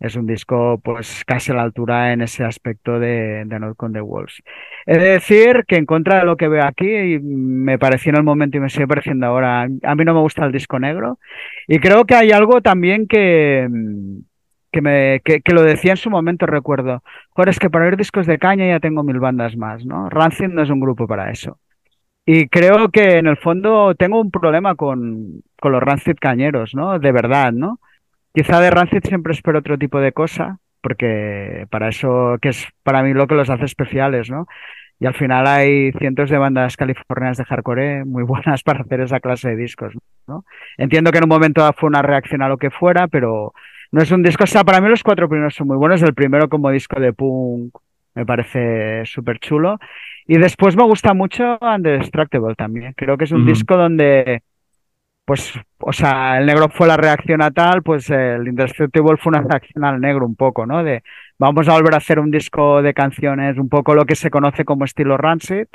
es 0.00 0.14
un 0.16 0.26
disco 0.26 0.80
pues 0.82 1.24
casi 1.26 1.50
a 1.50 1.54
la 1.54 1.62
altura 1.62 2.12
en 2.12 2.22
ese 2.22 2.44
aspecto 2.44 3.00
de, 3.00 3.44
de 3.44 3.58
Not 3.58 3.76
con 3.76 3.92
The 3.92 4.00
Wolves. 4.00 4.42
He 4.86 4.96
de 4.98 5.08
decir 5.10 5.64
que 5.66 5.76
en 5.76 5.86
contra 5.86 6.18
de 6.18 6.24
lo 6.24 6.36
que 6.36 6.48
veo 6.48 6.64
aquí, 6.64 7.18
me 7.20 7.78
pareció 7.78 8.10
en 8.10 8.16
el 8.16 8.22
momento 8.22 8.56
y 8.56 8.60
me 8.60 8.70
sigue 8.70 8.86
pareciendo 8.86 9.26
ahora, 9.26 9.62
a 9.62 9.94
mí 9.94 10.04
no 10.04 10.14
me 10.14 10.20
gusta 10.20 10.44
el 10.44 10.52
disco 10.52 10.78
negro 10.78 11.18
y 11.66 11.78
creo 11.80 12.04
que 12.04 12.14
hay 12.14 12.30
algo 12.30 12.60
también 12.62 13.06
que, 13.08 13.68
que, 14.70 14.80
me, 14.80 15.20
que, 15.24 15.40
que 15.40 15.54
lo 15.54 15.62
decía 15.62 15.92
en 15.92 15.96
su 15.96 16.10
momento, 16.10 16.46
recuerdo, 16.46 17.02
Joder, 17.30 17.48
es 17.50 17.58
que 17.58 17.70
para 17.70 17.86
oír 17.86 17.96
discos 17.96 18.26
de 18.26 18.38
caña 18.38 18.66
ya 18.68 18.80
tengo 18.80 19.02
mil 19.02 19.18
bandas 19.18 19.56
más, 19.56 19.84
¿no? 19.84 20.08
Rancid 20.10 20.48
no 20.48 20.62
es 20.62 20.70
un 20.70 20.80
grupo 20.80 21.06
para 21.06 21.30
eso. 21.30 21.58
Y 22.26 22.48
creo 22.48 22.90
que 22.90 23.16
en 23.18 23.26
el 23.26 23.38
fondo 23.38 23.94
tengo 23.94 24.20
un 24.20 24.30
problema 24.30 24.74
con, 24.74 25.42
con 25.60 25.72
los 25.72 25.82
Rancid 25.82 26.16
cañeros, 26.20 26.74
¿no? 26.74 26.98
De 26.98 27.10
verdad, 27.10 27.52
¿no? 27.52 27.80
Quizá 28.34 28.60
de 28.60 28.70
Rancid 28.70 29.02
siempre 29.04 29.32
espero 29.32 29.58
otro 29.58 29.78
tipo 29.78 30.00
de 30.00 30.12
cosa, 30.12 30.58
porque 30.80 31.66
para 31.70 31.88
eso, 31.88 32.36
que 32.40 32.50
es 32.50 32.66
para 32.82 33.02
mí 33.02 33.12
lo 33.12 33.26
que 33.26 33.34
los 33.34 33.50
hace 33.50 33.64
especiales, 33.64 34.30
¿no? 34.30 34.46
Y 35.00 35.06
al 35.06 35.14
final 35.14 35.46
hay 35.46 35.92
cientos 35.92 36.30
de 36.30 36.38
bandas 36.38 36.76
californianas 36.76 37.38
de 37.38 37.44
hardcore 37.44 38.04
muy 38.04 38.22
buenas 38.24 38.62
para 38.62 38.80
hacer 38.82 39.00
esa 39.00 39.20
clase 39.20 39.50
de 39.50 39.56
discos, 39.56 39.94
¿no? 40.26 40.44
Entiendo 40.76 41.10
que 41.12 41.18
en 41.18 41.24
un 41.24 41.30
momento 41.30 41.68
fue 41.76 41.88
una 41.88 42.02
reacción 42.02 42.42
a 42.42 42.48
lo 42.48 42.58
que 42.58 42.70
fuera, 42.70 43.08
pero 43.08 43.52
no 43.92 44.02
es 44.02 44.10
un 44.10 44.22
disco, 44.22 44.44
o 44.44 44.46
sea, 44.46 44.64
para 44.64 44.80
mí 44.80 44.88
los 44.88 45.02
cuatro 45.02 45.28
primeros 45.28 45.54
son 45.54 45.66
muy 45.68 45.76
buenos, 45.76 46.02
el 46.02 46.14
primero 46.14 46.48
como 46.48 46.70
disco 46.70 47.00
de 47.00 47.12
punk 47.12 47.74
me 48.14 48.26
parece 48.26 49.04
súper 49.06 49.38
chulo. 49.38 49.78
Y 50.26 50.38
después 50.38 50.76
me 50.76 50.82
gusta 50.84 51.14
mucho 51.14 51.58
Undestructible 51.60 52.54
también. 52.54 52.92
Creo 52.96 53.16
que 53.16 53.24
es 53.24 53.32
un 53.32 53.42
Ujú. 53.42 53.50
disco 53.50 53.76
donde, 53.76 54.42
pues, 55.28 55.52
o 55.78 55.92
sea, 55.92 56.38
el 56.38 56.46
negro 56.46 56.68
fue 56.70 56.88
la 56.88 56.96
reacción 56.96 57.42
a 57.42 57.50
tal, 57.50 57.82
pues 57.82 58.08
el 58.08 58.48
Indestructible 58.48 59.18
fue 59.18 59.30
una 59.30 59.42
reacción 59.42 59.84
al 59.84 60.00
negro 60.00 60.24
un 60.24 60.34
poco, 60.34 60.64
¿no? 60.64 60.82
De 60.82 61.02
vamos 61.38 61.68
a 61.68 61.74
volver 61.74 61.92
a 61.92 61.98
hacer 61.98 62.18
un 62.18 62.30
disco 62.30 62.80
de 62.80 62.94
canciones, 62.94 63.58
un 63.58 63.68
poco 63.68 63.94
lo 63.94 64.06
que 64.06 64.16
se 64.16 64.30
conoce 64.30 64.64
como 64.64 64.86
estilo 64.86 65.18
Rancid. 65.18 65.66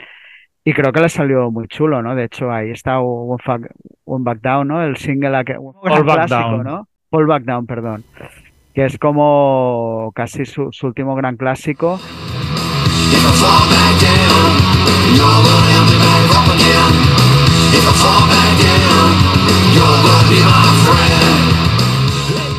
Y 0.65 0.73
creo 0.73 0.91
que 0.91 1.01
le 1.01 1.09
salió 1.09 1.51
muy 1.51 1.67
chulo, 1.67 2.01
¿no? 2.01 2.15
De 2.15 2.23
hecho, 2.23 2.51
ahí 2.51 2.71
está 2.71 2.99
One, 2.99 3.43
Fuck- 3.45 3.69
One 4.05 4.23
Back 4.23 4.39
Down, 4.41 4.67
¿no? 4.69 4.81
El 4.81 4.97
single 4.97 5.45
que- 5.45 5.57
gran 5.83 6.05
Back 6.05 6.15
clásico, 6.27 6.39
Down. 6.49 6.63
¿no? 6.63 6.87
All 7.11 7.27
Back 7.27 7.43
Down, 7.43 7.67
perdón. 7.67 8.03
Que 8.73 8.85
es 8.85 8.97
como 8.97 10.11
casi 10.15 10.45
su, 10.45 10.69
su 10.71 10.87
último 10.87 11.13
gran 11.15 11.37
clásico. 11.37 11.99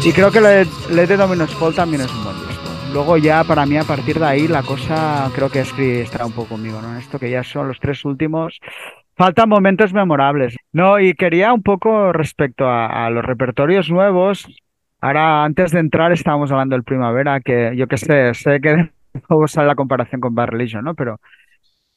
Y 0.05 0.13
creo 0.13 0.31
que 0.31 0.41
Let, 0.41 0.69
the 1.07 1.17
Dominos 1.17 1.55
Fall 1.55 1.75
también 1.75 2.03
es 2.03 2.13
un 2.13 2.25
buen 2.25 2.37
disco. 2.47 2.63
Luego 2.93 3.17
ya 3.17 3.43
para 3.43 3.65
mí 3.65 3.79
a 3.79 3.85
partir 3.85 4.19
de 4.19 4.27
ahí 4.27 4.47
la 4.47 4.63
cosa 4.63 5.31
creo 5.35 5.49
que 5.49 5.65
Scree 5.65 6.03
estará 6.03 6.27
un 6.27 6.33
poco 6.33 6.51
conmigo, 6.51 6.81
¿no? 6.83 6.99
Esto 6.99 7.19
que 7.19 7.31
ya 7.31 7.43
son 7.43 7.69
los 7.69 7.81
tres 7.81 8.05
últimos. 8.05 8.61
Faltan 9.17 9.49
momentos 9.49 9.95
memorables. 9.95 10.57
No, 10.73 11.01
y 11.01 11.15
quería 11.15 11.55
un 11.55 11.63
poco 11.63 12.13
respecto 12.13 12.67
a, 12.69 13.07
a 13.07 13.11
los 13.11 13.25
repertorios 13.25 13.91
nuevos. 13.91 14.47
Ahora, 15.01 15.45
antes 15.45 15.71
de 15.71 15.81
entrar, 15.81 16.13
estábamos 16.13 16.51
hablando 16.51 16.77
del 16.77 16.85
Primavera, 16.85 17.41
que 17.41 17.73
yo 17.77 17.87
que 17.87 17.97
sé, 17.97 18.35
sé 18.35 18.61
que 18.61 18.71
de 18.71 18.91
nuevo 19.29 19.49
sale 19.49 19.69
la 19.69 19.75
comparación 19.75 20.21
con 20.21 20.35
Bad 20.35 20.49
Religion, 20.49 20.85
¿no? 20.85 20.95
Pero 20.95 21.19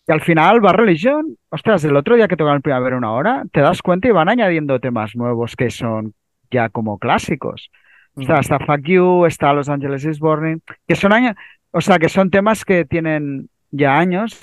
que 0.07 0.13
al 0.13 0.21
final 0.21 0.61
Bad 0.61 0.75
Religion, 0.75 1.37
ostras, 1.49 1.83
el 1.83 1.97
otro 1.97 2.15
día 2.15 2.29
que 2.29 2.37
tocaron 2.37 2.57
el 2.57 2.61
Primavera 2.61 2.97
una 2.97 3.11
hora, 3.11 3.43
te 3.51 3.59
das 3.59 3.81
cuenta 3.81 4.07
y 4.07 4.11
van 4.11 4.29
añadiendo 4.29 4.79
temas 4.79 5.17
nuevos 5.17 5.57
que 5.57 5.69
son 5.69 6.13
ya 6.49 6.69
como 6.69 6.97
clásicos. 6.97 7.69
Está, 8.15 8.39
está 8.39 8.57
Fuck 8.57 8.83
You, 8.83 9.25
está 9.25 9.51
Los 9.51 9.67
Angeles 9.67 10.05
is 10.05 10.19
Burning, 10.19 10.61
que 10.87 10.95
son 10.95 11.11
años, 11.11 11.35
o 11.71 11.81
sea, 11.81 11.99
que 11.99 12.07
son 12.07 12.31
temas 12.31 12.63
que 12.63 12.85
tienen 12.85 13.49
ya 13.69 13.99
años, 13.99 14.39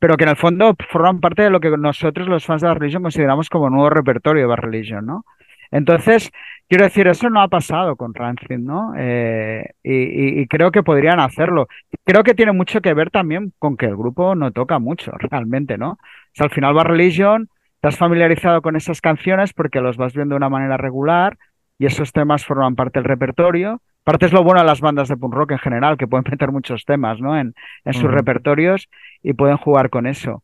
pero 0.00 0.16
que 0.16 0.24
en 0.24 0.30
el 0.30 0.36
fondo 0.36 0.74
forman 0.90 1.20
parte 1.20 1.42
de 1.42 1.50
lo 1.50 1.60
que 1.60 1.70
nosotros, 1.70 2.26
los 2.26 2.44
fans 2.44 2.62
de 2.62 2.68
Bad 2.68 2.78
Religion, 2.78 3.02
consideramos 3.02 3.48
como 3.48 3.70
nuevo 3.70 3.90
repertorio 3.90 4.42
de 4.42 4.48
Bad 4.48 4.58
Religion, 4.58 5.06
¿no? 5.06 5.24
Entonces, 5.70 6.32
quiero 6.68 6.84
decir, 6.84 7.06
eso 7.08 7.30
no 7.30 7.40
ha 7.40 7.48
pasado 7.48 7.96
con 7.96 8.14
Rancid, 8.14 8.58
¿no? 8.58 8.92
Eh, 8.96 9.70
y, 9.82 9.92
y- 9.94 10.40
y 10.42 10.46
creo 10.48 10.70
que 10.70 10.82
podrían 10.82 11.20
hacerlo. 11.20 11.68
Creo 12.04 12.22
que 12.24 12.34
tiene 12.34 12.52
mucho 12.52 12.80
que 12.80 12.94
ver 12.94 13.10
también 13.10 13.52
con 13.58 13.76
que 13.76 13.86
el 13.86 13.96
grupo 13.96 14.34
no 14.34 14.52
toca 14.52 14.78
mucho, 14.78 15.12
realmente, 15.18 15.78
¿no? 15.78 15.92
O 15.92 15.98
sea, 16.34 16.44
al 16.46 16.50
final 16.52 16.74
Bad 16.74 16.84
Religion, 16.86 17.48
te 17.80 17.88
has 17.88 17.96
familiarizado 17.96 18.62
con 18.62 18.76
esas 18.76 19.00
canciones 19.00 19.52
porque 19.52 19.80
los 19.80 19.96
vas 19.96 20.14
viendo 20.14 20.34
de 20.34 20.38
una 20.38 20.48
manera 20.48 20.76
regular 20.76 21.38
y 21.78 21.86
esos 21.86 22.12
temas 22.12 22.44
forman 22.44 22.74
parte 22.76 22.98
del 22.98 23.04
repertorio. 23.08 23.80
Parte 24.04 24.26
es 24.26 24.32
lo 24.32 24.42
bueno 24.42 24.60
de 24.60 24.66
las 24.66 24.80
bandas 24.80 25.08
de 25.08 25.16
punk 25.16 25.34
rock 25.34 25.52
en 25.52 25.58
general, 25.58 25.96
que 25.96 26.06
pueden 26.08 26.24
meter 26.30 26.50
muchos 26.52 26.84
temas, 26.84 27.20
¿no? 27.20 27.38
En, 27.38 27.54
en 27.84 27.94
sus 27.94 28.10
repertorios 28.10 28.88
y 29.22 29.32
pueden 29.34 29.56
jugar 29.58 29.90
con 29.90 30.06
eso. 30.06 30.42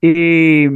Y, 0.00 0.66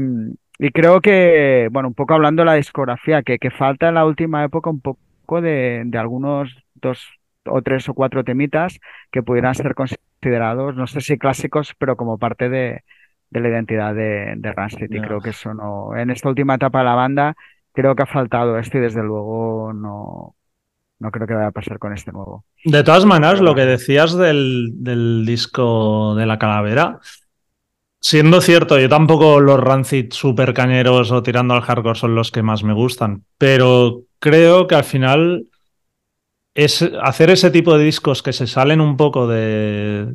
y 0.64 0.70
creo 0.70 1.02
que, 1.02 1.68
bueno, 1.70 1.88
un 1.88 1.94
poco 1.94 2.14
hablando 2.14 2.40
de 2.40 2.46
la 2.46 2.54
discografía, 2.54 3.22
que, 3.22 3.38
que 3.38 3.50
falta 3.50 3.88
en 3.88 3.96
la 3.96 4.06
última 4.06 4.42
época 4.44 4.70
un 4.70 4.80
poco 4.80 5.42
de, 5.42 5.82
de 5.84 5.98
algunos 5.98 6.56
dos 6.74 7.06
o 7.44 7.60
tres 7.60 7.86
o 7.90 7.92
cuatro 7.92 8.24
temitas 8.24 8.80
que 9.12 9.22
pudieran 9.22 9.54
ser 9.54 9.74
considerados, 9.74 10.74
no 10.74 10.86
sé 10.86 11.02
si 11.02 11.18
clásicos, 11.18 11.74
pero 11.78 11.96
como 11.96 12.16
parte 12.16 12.48
de, 12.48 12.80
de 13.28 13.40
la 13.40 13.48
identidad 13.50 13.94
de, 13.94 14.36
de 14.38 14.52
Rancid. 14.54 14.90
Y 14.90 15.02
creo 15.02 15.20
que 15.20 15.30
eso 15.30 15.52
no, 15.52 15.94
en 15.94 16.08
esta 16.08 16.30
última 16.30 16.54
etapa 16.54 16.78
de 16.78 16.84
la 16.86 16.94
banda, 16.94 17.36
creo 17.74 17.94
que 17.94 18.04
ha 18.04 18.06
faltado 18.06 18.58
esto 18.58 18.78
y 18.78 18.80
desde 18.80 19.02
luego 19.02 19.74
no, 19.74 20.34
no 20.98 21.10
creo 21.10 21.26
que 21.26 21.34
vaya 21.34 21.48
a 21.48 21.52
pasar 21.52 21.78
con 21.78 21.92
este 21.92 22.10
nuevo. 22.10 22.46
De 22.64 22.82
todas 22.82 23.04
maneras, 23.04 23.42
lo 23.42 23.54
que 23.54 23.66
decías 23.66 24.16
del, 24.16 24.70
del 24.82 25.26
disco 25.26 26.14
de 26.14 26.24
la 26.24 26.38
calavera, 26.38 27.00
siendo 28.04 28.42
cierto, 28.42 28.78
yo 28.78 28.88
tampoco 28.90 29.40
los 29.40 29.58
Rancid 29.58 30.12
super 30.12 30.52
cañeros 30.52 31.10
o 31.10 31.22
tirando 31.22 31.54
al 31.54 31.62
hardcore 31.62 31.98
son 31.98 32.14
los 32.14 32.30
que 32.30 32.42
más 32.42 32.62
me 32.62 32.74
gustan, 32.74 33.22
pero 33.38 34.02
creo 34.18 34.66
que 34.66 34.74
al 34.74 34.84
final 34.84 35.46
es 36.54 36.82
hacer 37.02 37.30
ese 37.30 37.50
tipo 37.50 37.78
de 37.78 37.84
discos 37.84 38.22
que 38.22 38.34
se 38.34 38.46
salen 38.46 38.82
un 38.82 38.98
poco 38.98 39.26
de, 39.26 40.12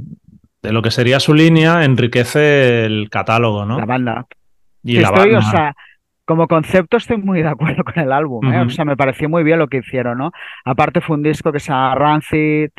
de 0.61 0.71
lo 0.71 0.83
que 0.83 0.91
sería 0.91 1.19
su 1.19 1.33
línea 1.33 1.83
enriquece 1.83 2.85
el 2.85 3.09
catálogo, 3.09 3.65
¿no? 3.65 3.79
La 3.79 3.85
banda. 3.85 4.25
Y 4.83 4.97
Sí, 4.97 5.01
la 5.01 5.07
estoy, 5.07 5.33
o 5.33 5.41
sea, 5.41 5.75
como 6.25 6.47
concepto 6.47 6.97
estoy 6.97 7.17
muy 7.17 7.41
de 7.41 7.49
acuerdo 7.49 7.83
con 7.83 7.97
el 7.97 8.11
álbum, 8.11 8.53
¿eh? 8.53 8.61
O 8.61 8.69
sea, 8.69 8.85
me 8.85 8.97
pareció 8.97 9.29
muy 9.29 9.43
bien 9.43 9.57
lo 9.57 9.67
que 9.67 9.77
hicieron, 9.77 10.19
¿no? 10.19 10.31
Aparte 10.63 11.01
fue 11.01 11.15
un 11.15 11.23
disco 11.23 11.51
que 11.51 11.59
se 11.59 11.71
llama 11.71 11.95
Rancid, 11.95 12.69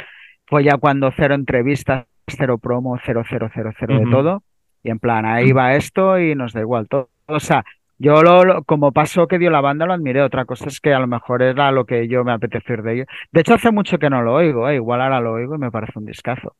fue 0.46 0.62
ya 0.62 0.76
cuando 0.76 1.11
cero 1.16 1.34
entrevistas, 1.34 2.06
cero 2.28 2.58
promo, 2.58 2.96
cero, 3.04 3.24
cero, 3.28 3.50
cero, 3.52 3.72
cero 3.76 3.98
de 3.98 4.08
todo. 4.08 4.44
Y 4.83 4.91
en 4.91 4.99
plan, 4.99 5.24
ahí 5.26 5.53
va 5.53 5.74
esto 5.74 6.18
y 6.18 6.35
nos 6.35 6.53
da 6.53 6.61
igual 6.61 6.89
todo. 6.89 7.11
O 7.26 7.41
sea, 7.41 7.64
yo 7.99 8.22
lo, 8.22 8.45
lo- 8.45 8.64
como 8.64 8.93
paso 8.93 9.26
que 9.28 9.39
dio 9.39 9.51
la 9.51 9.61
banda 9.61 9.85
lo 9.87 9.93
admiré. 9.93 10.22
Otra 10.22 10.45
cosa 10.47 10.66
es 10.68 10.81
que 10.81 10.95
a 10.95 10.99
lo 10.99 11.07
mejor 11.07 11.43
era 11.43 11.70
lo 11.70 11.85
que 11.85 12.09
yo 12.09 12.24
me 12.24 12.33
apetecía 12.33 12.74
ir 12.76 12.83
de 12.83 12.93
ello. 12.95 13.05
De 13.31 13.41
hecho, 13.43 13.55
hace 13.55 13.70
mucho 13.70 13.99
que 13.99 14.09
no 14.11 14.22
lo 14.22 14.35
oigo, 14.35 14.68
¿eh? 14.68 14.76
Igual 14.76 15.03
ahora 15.03 15.20
lo 15.20 15.33
oigo 15.33 15.55
y 15.55 15.59
me 15.59 15.70
parece 15.70 15.99
un 15.99 16.07
discazo. 16.07 16.57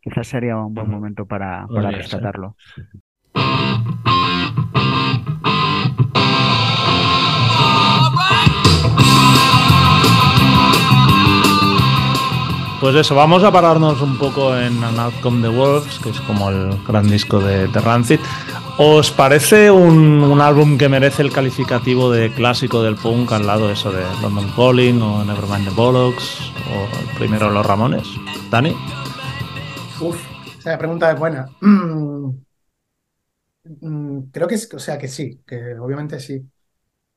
Quizás 0.00 0.26
sería 0.28 0.56
un 0.56 0.74
buen 0.74 0.88
momento 0.88 1.26
para, 1.26 1.66
ser. 2.02 2.20
Pues 12.84 12.96
eso, 12.96 13.14
vamos 13.14 13.42
a 13.42 13.50
pararnos 13.50 14.02
un 14.02 14.18
poco 14.18 14.54
en 14.54 14.84
An 14.84 14.98
Outcome 14.98 15.40
the 15.40 15.48
Wolves, 15.48 15.98
que 16.00 16.10
es 16.10 16.20
como 16.20 16.50
el 16.50 16.84
gran 16.86 17.08
disco 17.08 17.40
de, 17.40 17.66
de 17.66 17.80
Rancid. 17.80 18.20
¿Os 18.76 19.10
parece 19.10 19.70
un, 19.70 20.38
álbum 20.38 20.76
que 20.76 20.90
merece 20.90 21.22
el 21.22 21.32
calificativo 21.32 22.10
de 22.10 22.30
clásico 22.30 22.82
del 22.82 22.96
punk 22.96 23.32
al 23.32 23.46
lado 23.46 23.68
de 23.68 23.72
eso 23.72 23.90
de 23.90 24.02
London 24.20 24.52
Calling 24.54 25.00
o 25.00 25.24
Nevermind 25.24 25.66
the 25.66 25.74
Bollocks 25.74 26.52
o 26.74 26.98
el 27.00 27.16
primero 27.16 27.48
Los 27.50 27.64
Ramones? 27.64 28.06
¿Dani? 28.50 28.76
Uf, 30.02 30.22
esa 30.58 30.76
pregunta 30.76 31.10
es 31.10 31.18
buena. 31.18 31.46
Mm, 33.80 34.24
creo 34.30 34.46
que, 34.46 34.56
o 34.56 34.78
sea, 34.78 34.98
que 34.98 35.08
sí, 35.08 35.40
que 35.46 35.74
obviamente 35.78 36.20
sí. 36.20 36.46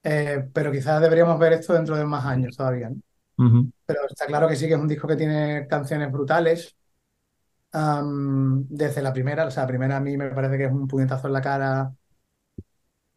Eh, 0.02 0.48
pero 0.54 0.72
quizás 0.72 1.02
deberíamos 1.02 1.38
ver 1.38 1.52
esto 1.52 1.74
dentro 1.74 1.98
de 1.98 2.06
más 2.06 2.26
años 2.26 2.56
todavía, 2.56 2.90
¿no? 2.90 3.02
Ujú. 3.38 3.72
Pero 3.86 4.02
está 4.10 4.26
claro 4.26 4.48
que 4.48 4.56
sí, 4.56 4.68
que 4.68 4.74
es 4.74 4.80
un 4.80 4.88
disco 4.88 5.08
que 5.08 5.16
tiene 5.16 5.68
canciones 5.68 6.12
brutales. 6.12 6.76
Am, 7.72 8.66
desde 8.70 9.02
la 9.02 9.14
primera, 9.14 9.46
o 9.46 9.52
sea, 9.52 9.64
la 9.64 9.68
primera 9.68 9.98
a 9.98 10.00
mí 10.00 10.18
me 10.18 10.30
parece 10.30 10.58
que 10.58 10.66
es 10.66 10.72
un 10.72 10.88
puñetazo 10.88 11.28
en 11.28 11.34
la 11.34 11.42
cara. 11.42 11.94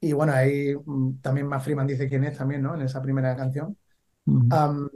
Y 0.01 0.13
bueno, 0.13 0.33
ahí 0.33 0.75
mm, 0.75 1.21
también 1.21 1.47
Matt 1.47 1.63
Freeman 1.63 1.87
dice 1.87 2.09
quién 2.09 2.25
es 2.25 2.37
también, 2.39 2.63
¿no? 2.63 2.75
En 2.75 2.83
esa 2.83 3.03
primera 3.03 3.37
canción. 3.37 3.77
Ujú. 4.27 4.47
Am, 4.51 4.89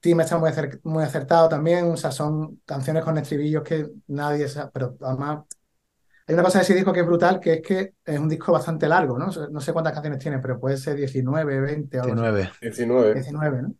Tim 0.00 0.20
está 0.20 0.38
muy, 0.38 0.50
muy 0.84 1.04
acertado 1.04 1.48
también, 1.48 1.86
o 1.86 1.96
sea, 1.96 2.12
son 2.12 2.60
canciones 2.64 3.02
con 3.04 3.18
estribillos 3.18 3.62
que 3.62 3.88
nadie 4.08 4.48
sabe, 4.48 4.70
pero 4.72 4.96
además 5.00 5.44
hay 6.26 6.34
una 6.34 6.42
cosa 6.42 6.58
de 6.58 6.64
ese 6.64 6.74
disco 6.74 6.92
que 6.92 7.00
es 7.00 7.06
brutal, 7.06 7.38
que 7.40 7.54
es 7.54 7.62
que 7.62 7.94
es 8.04 8.18
un 8.18 8.28
disco 8.28 8.52
bastante 8.52 8.88
largo, 8.88 9.18
¿no? 9.18 9.26
No 9.50 9.60
sé 9.60 9.72
cuántas 9.72 9.92
canciones 9.92 10.18
tiene, 10.20 10.40
pero 10.40 10.58
puede 10.58 10.76
ser 10.76 10.96
19, 10.96 11.60
20 11.60 12.00
o 12.00 12.02
algo 12.02 12.14
así. 12.14 12.22
19. 12.26 12.50
19. 12.60 13.14
19, 13.14 13.62
¿no? 13.62 13.74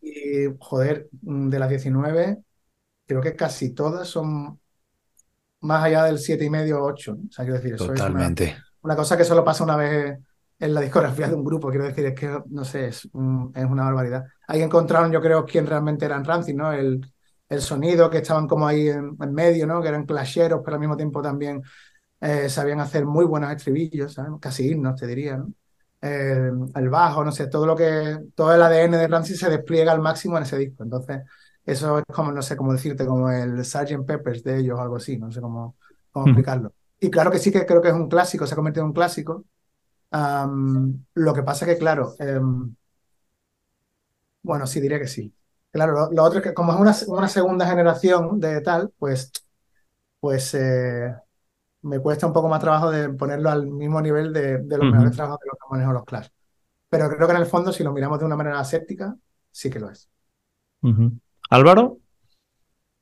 Y 0.00 0.46
joder, 0.60 1.08
mm, 1.22 1.48
de 1.50 1.58
las 1.58 1.68
19, 1.70 2.42
creo 3.06 3.22
que 3.22 3.36
casi 3.36 3.74
todas 3.74 4.08
son 4.08 4.60
más 5.60 5.84
allá 5.84 6.04
del 6.04 6.18
7 6.18 6.44
y 6.44 6.50
medio 6.50 6.82
o 6.82 6.86
8, 6.86 7.14
¿no? 7.14 7.22
O 7.28 7.32
sea, 7.32 7.44
quiero 7.44 7.58
decir, 7.58 7.74
eso 7.74 7.94
es 7.94 8.06
una, 8.08 8.34
Totalmente. 8.36 8.56
una 8.82 8.96
cosa 8.96 9.16
que 9.16 9.24
solo 9.24 9.44
pasa 9.44 9.64
una 9.64 9.76
vez 9.76 10.18
en 10.58 10.74
la 10.74 10.80
discografía 10.80 11.28
de 11.28 11.34
un 11.34 11.44
grupo, 11.44 11.68
quiero 11.70 11.84
decir, 11.86 12.04
es 12.06 12.14
que, 12.14 12.38
no 12.50 12.64
sé, 12.64 12.88
es, 12.88 13.08
un- 13.12 13.52
es 13.54 13.64
una 13.64 13.84
barbaridad. 13.84 14.24
Ahí 14.46 14.62
encontraron, 14.62 15.10
yo 15.12 15.20
creo, 15.20 15.44
quién 15.46 15.66
realmente 15.66 16.04
eran 16.04 16.24
Rancid, 16.24 16.54
¿no? 16.54 16.72
El, 16.72 17.00
el 17.48 17.60
sonido, 17.60 18.10
que 18.10 18.18
estaban 18.18 18.46
como 18.48 18.66
ahí 18.66 18.88
en, 18.88 19.16
en 19.20 19.34
medio, 19.34 19.66
¿no? 19.66 19.80
Que 19.82 19.88
eran 19.88 20.04
clasheros, 20.06 20.60
pero 20.64 20.74
al 20.76 20.80
mismo 20.80 20.96
tiempo 20.96 21.22
también 21.22 21.62
eh, 22.20 22.48
sabían 22.50 22.80
hacer 22.80 23.06
muy 23.06 23.24
buenos 23.26 23.52
estribillos, 23.52 24.14
¿sabes? 24.14 24.32
Casi 24.40 24.68
himnos, 24.70 25.00
te 25.00 25.06
diría, 25.06 25.36
¿no? 25.38 25.52
Eh, 26.06 26.50
el 26.74 26.88
bajo, 26.90 27.24
no 27.24 27.32
sé, 27.32 27.46
todo 27.46 27.64
lo 27.64 27.74
que, 27.74 28.18
todo 28.34 28.54
el 28.54 28.62
ADN 28.62 28.98
de 28.98 29.08
Rancid 29.08 29.36
se 29.36 29.48
despliega 29.48 29.92
al 29.92 30.00
máximo 30.00 30.36
en 30.36 30.42
ese 30.42 30.58
disco. 30.58 30.82
Entonces, 30.82 31.22
eso 31.64 31.98
es 31.98 32.04
como, 32.14 32.30
no 32.30 32.42
sé 32.42 32.56
cómo 32.56 32.72
decirte, 32.72 33.06
como 33.06 33.30
el 33.30 33.64
Sgt. 33.64 34.04
Peppers 34.06 34.44
de 34.44 34.58
ellos, 34.58 34.78
algo 34.78 34.96
así, 34.96 35.16
no 35.16 35.32
sé 35.32 35.40
cómo, 35.40 35.76
cómo 36.12 36.26
explicarlo. 36.26 36.74
Y 37.00 37.10
claro 37.10 37.30
que 37.30 37.38
sí 37.38 37.50
que 37.50 37.64
creo 37.64 37.80
que 37.80 37.88
es 37.88 37.94
un 37.94 38.08
clásico, 38.08 38.46
se 38.46 38.52
ha 38.54 38.56
convertido 38.56 38.82
en 38.84 38.88
un 38.88 38.94
clásico. 38.94 39.44
Lo 41.14 41.34
que 41.34 41.42
pasa 41.42 41.66
que, 41.66 41.78
claro, 41.78 42.14
em, 42.18 42.74
bueno, 44.42 44.66
sí, 44.66 44.80
diría 44.80 44.98
que 44.98 45.08
sí. 45.08 45.34
Claro, 45.70 45.92
lo, 45.92 46.12
lo 46.12 46.22
otro 46.22 46.38
es 46.38 46.44
que 46.44 46.54
como 46.54 46.72
es 46.72 46.78
una, 47.06 47.16
una 47.16 47.28
segunda 47.28 47.66
generación 47.66 48.38
de 48.40 48.60
tal, 48.60 48.92
pues 48.98 49.32
pues 50.20 50.54
eh, 50.54 51.14
me 51.84 52.00
cuesta 52.00 52.26
un 52.26 52.32
poco 52.34 52.48
más 52.48 52.60
trabajo 52.60 52.90
de 52.90 53.10
ponerlo 53.10 53.50
al 53.50 53.66
mismo 53.68 54.00
nivel 54.02 54.32
de, 54.32 54.58
de 54.58 54.78
los 54.78 54.88
mejores 54.90 55.12
trabajos 55.14 55.40
de 55.42 55.48
los 55.48 55.58
que 55.58 55.66
manejo 55.70 55.92
los 55.92 56.04
Clash. 56.04 56.28
Pero 56.90 57.08
creo 57.10 57.26
que 57.28 57.34
en 57.34 57.40
el 57.40 57.46
fondo, 57.46 57.72
si 57.72 57.84
lo 57.84 57.92
miramos 57.92 58.18
de 58.20 58.26
una 58.26 58.36
manera 58.36 58.60
aséptica, 58.60 59.16
sí 59.52 59.70
que 59.70 59.80
lo 59.80 59.90
es. 59.90 60.10
Álvaro, 61.50 62.00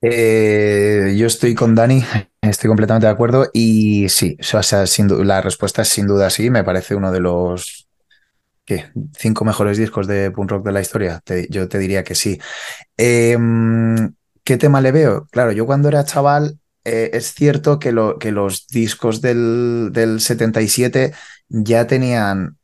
Eh, 0.00 1.14
yo 1.16 1.26
estoy 1.26 1.54
con 1.54 1.74
Dani, 1.74 2.02
estoy 2.40 2.68
completamente 2.68 3.06
de 3.06 3.12
acuerdo 3.12 3.46
y 3.52 4.08
sí, 4.08 4.36
o 4.40 4.62
sea, 4.62 4.86
sin 4.86 5.26
la 5.26 5.40
respuesta 5.40 5.82
es 5.82 5.88
sin 5.88 6.06
duda 6.08 6.28
sí, 6.30 6.50
me 6.50 6.64
parece 6.64 6.96
uno 6.96 7.12
de 7.12 7.20
los 7.20 7.88
¿qué? 8.64 8.92
cinco 9.18 9.44
mejores 9.44 9.78
discos 9.78 10.06
de 10.08 10.30
punk 10.32 10.50
rock 10.52 10.66
de 10.66 10.72
la 10.72 10.80
historia. 10.82 11.20
Te- 11.24 11.48
yo 11.50 11.68
te 11.68 11.78
diría 11.78 12.04
que 12.04 12.14
sí. 12.16 12.40
Em, 12.98 14.14
¿qué 14.44 14.58
tema 14.58 14.80
le 14.82 14.92
veo? 14.92 15.26
Claro, 15.32 15.52
yo 15.52 15.66
cuando 15.66 15.88
era 15.88 16.04
chaval 16.04 16.58
eh, 16.84 17.10
es 17.14 17.34
cierto 17.34 17.78
que, 17.78 17.92
lo- 17.92 18.18
que 18.18 18.32
los 18.32 18.66
discos 18.68 19.20
del, 19.20 19.90
del 19.92 20.20
77 20.20 21.12
ya 21.48 21.86
tenían, 21.86 22.58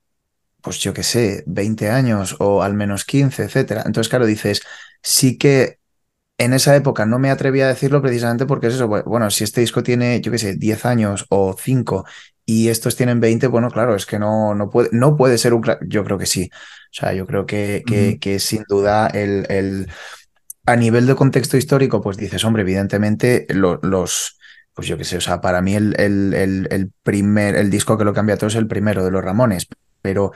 pues 0.62 0.80
yo 0.80 0.94
qué 0.94 1.02
sé, 1.02 1.44
20 1.46 1.90
años 1.90 2.36
o 2.40 2.62
al 2.62 2.74
menos 2.74 3.04
15, 3.04 3.44
etcétera. 3.44 3.82
Entonces, 3.86 4.08
claro, 4.10 4.26
dices, 4.26 4.62
sí 5.02 5.38
que 5.38 5.78
en 6.38 6.52
esa 6.52 6.76
época 6.76 7.06
no 7.06 7.18
me 7.18 7.30
atrevía 7.30 7.64
a 7.66 7.68
decirlo 7.68 8.00
precisamente 8.02 8.46
porque 8.46 8.68
es 8.68 8.74
eso, 8.74 8.88
bu- 8.88 9.04
bueno, 9.04 9.30
si 9.30 9.44
este 9.44 9.60
disco 9.60 9.82
tiene, 9.82 10.20
yo 10.20 10.30
qué 10.32 10.38
sé, 10.38 10.54
10 10.56 10.84
años 10.86 11.26
o 11.30 11.56
5 11.58 12.04
y 12.46 12.68
estos 12.68 12.96
tienen 12.96 13.20
20, 13.20 13.46
bueno, 13.48 13.70
claro, 13.70 13.94
es 13.96 14.06
que 14.06 14.18
no, 14.18 14.54
no 14.54 14.70
puede, 14.70 14.88
no 14.92 15.16
puede 15.16 15.36
ser 15.38 15.52
un... 15.54 15.62
Yo 15.86 16.04
creo 16.04 16.16
que 16.18 16.26
sí. 16.26 16.48
O 16.52 16.92
sea, 16.92 17.12
yo 17.12 17.26
creo 17.26 17.44
que, 17.46 17.84
que, 17.86 18.18
que 18.20 18.38
sin 18.38 18.64
duda 18.68 19.08
el, 19.08 19.46
el- 19.50 19.88
a 20.72 20.76
nivel 20.76 21.06
de 21.06 21.14
contexto 21.16 21.56
histórico, 21.56 22.00
pues 22.00 22.16
dices, 22.16 22.44
hombre, 22.44 22.62
evidentemente 22.62 23.46
lo- 23.50 23.80
los... 23.82 24.38
Pues 24.74 24.86
yo 24.86 24.96
qué 24.96 25.04
sé, 25.04 25.16
o 25.16 25.20
sea, 25.20 25.40
para 25.40 25.60
mí 25.60 25.74
el, 25.74 25.94
el, 25.98 26.68
el, 26.70 26.92
primer, 27.02 27.56
el 27.56 27.68
disco 27.68 27.98
que 27.98 28.04
lo 28.04 28.14
cambia 28.14 28.36
todo 28.36 28.46
es 28.46 28.54
el 28.54 28.68
primero 28.68 29.04
de 29.04 29.10
los 29.10 29.24
Ramones, 29.24 29.66
pero 30.02 30.32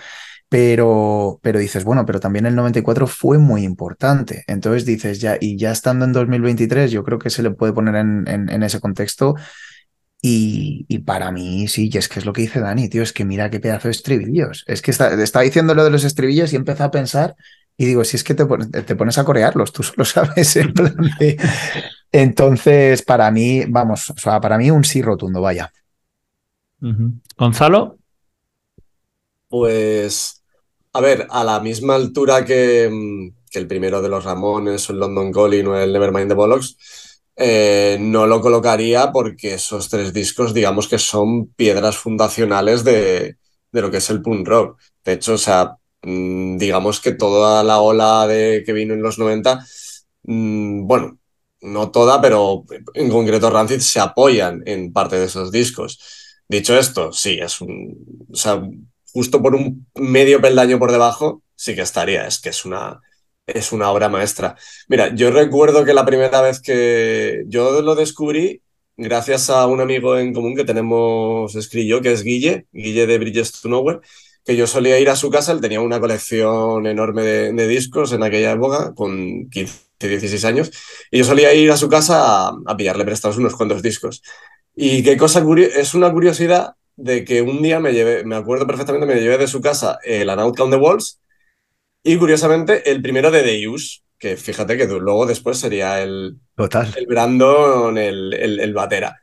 pero, 0.49 1.41
pero 1.43 1.59
dices, 1.59 1.85
bueno, 1.85 2.07
pero 2.07 2.21
también 2.21 2.47
el 2.47 2.55
94 2.55 3.07
fue 3.09 3.39
muy 3.39 3.65
importante. 3.65 4.45
Entonces 4.47 4.85
dices, 4.87 5.21
ya, 5.21 5.37
y 5.41 5.57
ya 5.59 5.73
estando 5.73 6.05
en 6.05 6.13
2023, 6.13 6.91
yo 6.93 7.05
creo 7.05 7.19
que 7.19 7.31
se 7.31 7.43
le 7.43 7.51
puede 7.53 7.73
poner 7.73 7.97
en, 7.97 8.25
en- 8.29 8.51
en 8.51 8.63
ese 8.63 8.79
contexto. 8.81 9.35
Y, 10.25 10.87
y 10.89 11.01
para 11.01 11.33
mí, 11.33 11.67
sí, 11.67 11.91
y 11.93 11.99
es 11.99 12.09
que 12.09 12.21
es 12.21 12.27
lo 12.27 12.33
que 12.33 12.43
dice 12.43 12.61
Dani, 12.61 12.89
tío, 12.89 13.03
es 13.03 13.13
que 13.13 13.25
mira 13.25 13.51
qué 13.51 13.59
pedazo 13.59 13.89
de 13.89 13.93
estribillos. 13.93 14.63
Es 14.69 14.81
que 14.83 14.93
está, 14.93 15.13
está 15.21 15.41
diciendo 15.41 15.75
lo 15.75 15.83
de 15.85 15.91
los 15.91 16.05
estribillos 16.05 16.53
y 16.53 16.57
empieza 16.57 16.85
a 16.85 16.91
pensar 16.93 17.35
y 17.77 17.87
digo, 17.87 18.05
si 18.05 18.17
es 18.17 18.25
que 18.25 18.35
te, 18.35 18.47
pon- 18.47 18.71
te 18.71 18.97
pones 18.97 19.19
a 19.19 19.25
corearlos, 19.25 19.73
tú 19.73 19.83
solo 19.83 20.05
sabes 20.07 20.57
en 20.57 20.73
plan 20.75 20.97
de... 21.19 21.39
Entonces, 22.13 23.03
para 23.03 23.31
mí, 23.31 23.65
vamos, 23.69 24.11
o 24.11 24.17
sea, 24.19 24.41
para 24.41 24.59
mí 24.59 24.71
un 24.71 24.85
sí 24.85 25.03
rotundo, 25.03 25.41
vaya. 25.41 25.73
Gonzalo, 27.39 27.99
Pues, 29.49 30.43
a 30.93 31.01
ver, 31.01 31.27
a 31.31 31.45
la 31.45 31.61
misma 31.61 31.95
altura 31.97 32.45
que, 32.45 32.89
mm, 32.91 33.29
que 33.51 33.59
el 33.59 33.67
primero 33.67 34.01
de 34.03 34.09
los 34.09 34.25
Ramones 34.25 34.89
o 34.89 34.93
el 34.93 35.01
London 35.01 35.33
Calling 35.33 35.67
o 35.69 35.79
el 35.79 35.93
Nevermind 35.93 36.29
the 36.29 36.35
Bollocks, 36.35 36.77
eh, 37.37 37.99
no 38.01 38.27
lo 38.27 38.41
colocaría 38.41 39.13
porque 39.13 39.55
esos 39.55 39.89
tres 39.89 40.13
discos, 40.13 40.55
digamos 40.55 40.89
que 40.89 40.99
son 40.99 41.49
piedras 41.55 41.97
fundacionales 41.99 42.85
de, 42.85 43.37
de 43.73 43.81
lo 43.83 43.91
que 43.91 43.99
es 43.99 44.11
el 44.11 44.23
punk 44.23 44.47
rock. 44.49 44.81
De 45.05 45.15
hecho, 45.15 45.35
o 45.35 45.39
sea, 45.39 45.77
digamos 46.03 47.01
que 47.01 47.13
toda 47.13 47.63
la 47.63 47.81
ola 47.81 48.27
de, 48.27 48.63
que 48.65 48.73
vino 48.73 48.95
en 48.95 49.03
los 49.03 49.19
90, 49.19 49.65
mm, 50.25 50.87
bueno, 50.87 51.19
no 51.61 51.91
toda, 51.91 52.21
pero 52.21 52.65
en 52.95 53.09
concreto 53.11 53.51
Rancid 53.51 53.81
se 53.81 54.01
apoyan 54.01 54.63
en 54.67 54.93
parte 54.93 55.17
de 55.19 55.27
esos 55.27 55.53
discos. 55.53 56.01
Dicho 56.49 56.77
esto, 56.77 57.13
sí, 57.13 57.39
es 57.41 57.61
un, 57.61 58.27
o 58.33 58.37
sea, 58.37 58.63
justo 59.13 59.43
por 59.43 59.55
un 59.55 59.87
medio 59.95 60.41
peldaño 60.41 60.79
por 60.79 60.93
debajo, 60.93 61.43
sí 61.55 61.75
que 61.75 61.83
estaría. 61.83 62.27
Es 62.27 62.41
que 62.41 62.51
es 62.51 62.65
una, 62.65 63.01
es 63.47 63.73
una 63.73 63.91
obra 63.91 64.09
maestra. 64.09 64.57
Mira, 64.89 65.15
yo 65.15 65.31
recuerdo 65.31 65.85
que 65.85 65.95
la 65.95 66.05
primera 66.07 66.41
vez 66.41 66.61
que 66.61 67.45
yo 67.47 67.81
lo 67.83 67.95
descubrí, 67.95 68.63
gracias 68.97 69.51
a 69.51 69.67
un 69.67 69.81
amigo 69.81 70.19
en 70.19 70.33
común 70.35 70.57
que 70.57 70.65
tenemos, 70.65 71.53
yo, 71.71 72.01
que 72.03 72.13
es 72.13 72.23
Guille, 72.23 72.67
Guille 72.73 73.07
de 73.07 73.19
Bridges 73.19 73.61
to 73.61 73.69
Nowhere, 73.69 74.01
que 74.45 74.57
yo 74.57 74.67
solía 74.67 74.99
ir 74.99 75.11
a 75.11 75.17
su 75.17 75.31
casa, 75.31 75.53
él 75.53 75.61
tenía 75.61 75.81
una 75.81 76.01
colección 76.01 76.87
enorme 76.87 77.23
de, 77.23 77.53
de 77.53 77.69
discos 77.69 78.13
en 78.13 78.23
aquella 78.23 78.53
época, 78.53 78.93
con 78.95 79.49
15, 79.51 79.81
16 80.01 80.45
años, 80.45 80.71
y 81.11 81.19
yo 81.19 81.25
solía 81.25 81.55
ir 81.55 81.71
a 81.71 81.77
su 81.77 81.89
casa 81.89 82.49
a, 82.49 82.53
a 82.67 82.77
pillarle 82.77 83.05
prestados 83.05 83.39
unos 83.39 83.55
cuantos 83.57 83.83
discos. 83.83 84.23
Y 84.75 85.03
qué 85.03 85.17
cosa 85.17 85.43
curiosa, 85.43 85.79
es 85.79 85.95
una 85.95 86.13
curiosidad 86.13 86.73
de 86.97 87.25
que 87.25 87.43
un 87.43 87.63
día 87.63 87.81
me 87.81 87.93
llevé, 87.93 88.25
me 88.25 88.37
acuerdo 88.37 88.67
perfectamente, 88.67 89.07
me 89.07 89.21
llevé 89.21 89.39
de 89.39 89.49
su 89.49 89.61
casa 89.61 89.99
el 90.05 90.29
An 90.31 90.41
Out 90.41 90.61
on 90.61 90.71
the 90.71 90.77
Walls 90.77 91.21
y 92.03 92.17
curiosamente 92.17 92.91
el 92.91 93.03
primero 93.03 93.31
de 93.31 93.43
Deus, 93.43 94.05
que 94.19 94.37
fíjate 94.37 94.77
que 94.77 94.87
luego 94.87 95.27
después 95.27 95.59
sería 95.59 96.03
el, 96.03 96.39
Total. 96.57 96.93
el 96.97 97.07
Brandon, 97.07 97.97
el, 97.97 98.35
el, 98.35 98.61
el 98.61 98.75
batera. 98.75 99.22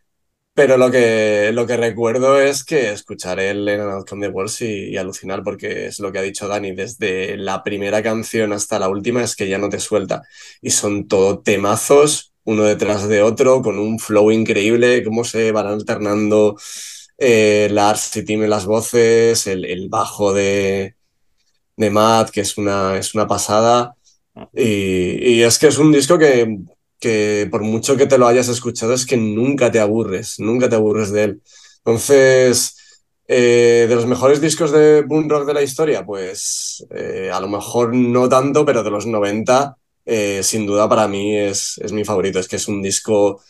Pero 0.60 0.76
lo 0.76 0.92
que, 0.92 1.52
lo 1.54 1.66
que 1.66 1.78
recuerdo 1.78 2.38
es 2.38 2.66
que 2.66 2.92
escucharé 2.92 3.52
el 3.52 3.70
Out 3.80 4.12
on 4.12 4.20
the 4.20 4.28
Walls 4.28 4.62
y, 4.62 4.90
y 4.90 4.98
alucinar 4.98 5.42
porque 5.42 5.86
es 5.86 6.02
lo 6.02 6.12
que 6.12 6.20
ha 6.20 6.22
dicho 6.22 6.50
Dani, 6.50 6.74
desde 6.74 7.38
la 7.38 7.64
primera 7.64 8.04
canción 8.04 8.52
hasta 8.52 8.78
la 8.78 8.90
última 8.90 9.24
es 9.24 9.38
que 9.38 9.48
ya 9.48 9.58
no 9.58 9.70
te 9.70 9.80
suelta. 9.80 10.22
Y 10.62 10.72
son 10.72 11.08
todo 11.08 11.40
temazos 11.40 12.34
uno 12.44 12.64
detrás 12.66 13.08
de 13.08 13.22
otro, 13.22 13.62
con 13.62 13.80
un 13.80 14.00
flow 14.00 14.32
increíble, 14.32 15.02
cómo 15.02 15.24
se 15.24 15.54
van 15.54 15.68
alternando 15.68 16.58
eh, 17.18 17.74
Tim 18.26 18.44
en 18.44 18.50
las 18.50 18.66
voces, 18.66 19.48
el, 19.48 19.64
el 19.64 19.88
bajo 19.88 20.34
de, 20.34 20.96
de 21.78 21.90
Matt, 21.90 22.32
que 22.32 22.42
es 22.42 22.58
una, 22.58 22.98
es 22.98 23.16
una 23.16 23.26
pasada. 23.28 23.96
Y, 24.54 25.36
y 25.36 25.42
es 25.42 25.58
que 25.58 25.68
es 25.68 25.78
un 25.78 25.94
disco 25.94 26.18
que, 26.18 26.60
que 27.00 27.48
por 27.50 27.62
mucho 27.62 27.98
que 27.98 28.06
te 28.06 28.18
lo 28.18 28.28
hayas 28.28 28.50
escuchado, 28.50 28.94
es 28.94 29.06
que 29.06 29.18
nunca 29.18 29.72
te 29.72 29.80
aburres, 29.80 30.40
nunca 30.40 30.70
te 30.70 30.76
aburres 30.76 31.12
de 31.12 31.24
él. 31.24 31.42
Entonces, 31.78 33.04
eh, 33.28 33.86
de 33.88 33.96
los 33.96 34.06
mejores 34.06 34.42
discos 34.42 34.72
de 34.72 35.04
boom 35.04 35.30
rock 35.30 35.46
de 35.46 35.54
la 35.54 35.62
historia, 35.62 36.06
pues 36.06 36.86
eh, 36.92 37.30
a 37.34 37.40
lo 37.40 37.48
mejor 37.48 37.94
no 37.94 38.28
tanto, 38.28 38.66
pero 38.66 38.84
de 38.84 38.92
los 38.92 39.06
90 39.06 39.78
eh, 40.12 40.42
sin 40.42 40.66
duda 40.66 40.90
para 40.90 41.08
mí 41.08 41.38
es, 41.38 41.78
es, 41.78 41.92
mi 41.92 42.04
favorito. 42.04 42.40
Es 42.40 42.48
que 42.48 42.56
es 42.56 42.68
un 42.68 42.82
disco 42.82 43.42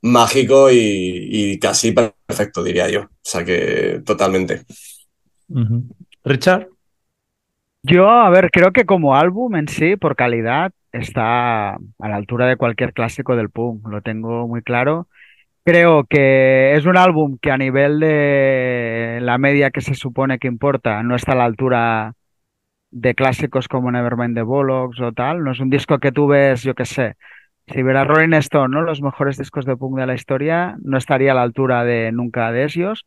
mágico 0.00 0.70
y, 0.70 1.28
y, 1.30 1.58
casi 1.58 1.92
perfecto, 1.92 2.64
diría 2.64 2.88
yo. 2.88 3.02
O 3.02 3.10
sea 3.22 3.44
que 3.44 4.00
totalmente. 4.04 4.62
Uh 5.48 5.58
-huh. 5.58 5.82
Richard. 6.24 6.68
Yo, 7.82 8.08
a 8.08 8.30
ver, 8.30 8.50
creo 8.50 8.72
que 8.72 8.86
como 8.86 9.14
álbum 9.14 9.56
en 9.56 9.68
sí, 9.68 9.96
por 9.96 10.16
calidad, 10.16 10.72
está 10.98 11.74
a 11.74 11.78
la 11.98 12.16
altura 12.16 12.46
de 12.46 12.56
cualquier 12.56 12.92
clásico 12.92 13.36
del 13.36 13.50
punk. 13.50 13.86
Lo 13.88 14.02
tengo 14.02 14.48
muy 14.48 14.62
claro. 14.62 15.08
Creo 15.64 16.04
que 16.04 16.74
es 16.74 16.86
un 16.86 16.96
álbum 16.96 17.38
que 17.40 17.50
a 17.50 17.58
nivel 17.58 18.00
de 18.00 19.18
la 19.22 19.38
media 19.38 19.70
que 19.70 19.80
se 19.80 19.94
supone 19.94 20.38
que 20.38 20.48
importa 20.48 21.02
no 21.02 21.16
está 21.16 21.32
a 21.32 21.36
la 21.36 21.44
altura 21.44 22.14
de 22.90 23.14
clásicos 23.14 23.68
como 23.68 23.90
Nevermind 23.90 24.36
the 24.36 24.42
Bollocks 24.42 25.00
o 25.00 25.12
tal. 25.12 25.44
No 25.44 25.52
es 25.52 25.60
un 25.60 25.70
disco 25.70 25.98
que 25.98 26.12
tú 26.12 26.28
ves, 26.28 26.62
yo 26.62 26.74
qué 26.74 26.84
sé, 26.84 27.16
si 27.66 27.82
vieras 27.82 28.06
Rolling 28.06 28.34
Stone, 28.34 28.74
¿no? 28.74 28.82
Los 28.82 29.02
mejores 29.02 29.38
discos 29.38 29.64
de 29.66 29.76
punk 29.76 29.98
de 29.98 30.06
la 30.06 30.14
historia, 30.14 30.76
no 30.82 30.98
estaría 30.98 31.32
a 31.32 31.34
la 31.34 31.42
altura 31.42 31.84
de 31.84 32.12
nunca 32.12 32.52
de 32.52 32.64
ellos. 32.64 33.06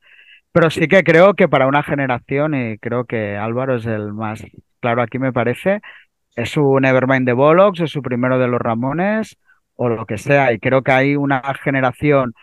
Pero 0.52 0.70
sí 0.70 0.88
que 0.88 1.04
creo 1.04 1.36
que 1.36 1.48
para 1.48 1.68
una 1.68 1.84
generación, 1.84 2.56
y 2.56 2.78
creo 2.80 3.06
que 3.06 3.38
Álvaro 3.38 3.76
es 3.78 3.86
el 3.86 4.14
más 4.14 4.44
claro 4.80 5.02
aquí 5.02 5.20
me 5.20 5.34
parece, 5.34 5.82
es 6.36 6.50
su 6.52 6.80
Nevermind 6.80 7.26
the 7.26 7.34
Bollocks, 7.34 7.82
es 7.82 7.92
su 7.92 8.02
primero 8.02 8.40
de 8.40 8.48
los 8.48 8.60
Ramones 8.62 9.38
o 9.76 9.90
lo 9.90 10.06
que 10.06 10.18
sea. 10.18 10.54
Y 10.54 10.60
creo 10.60 10.84
que 10.84 10.92
hay 10.92 11.16
una 11.16 11.42
generación 11.56 12.34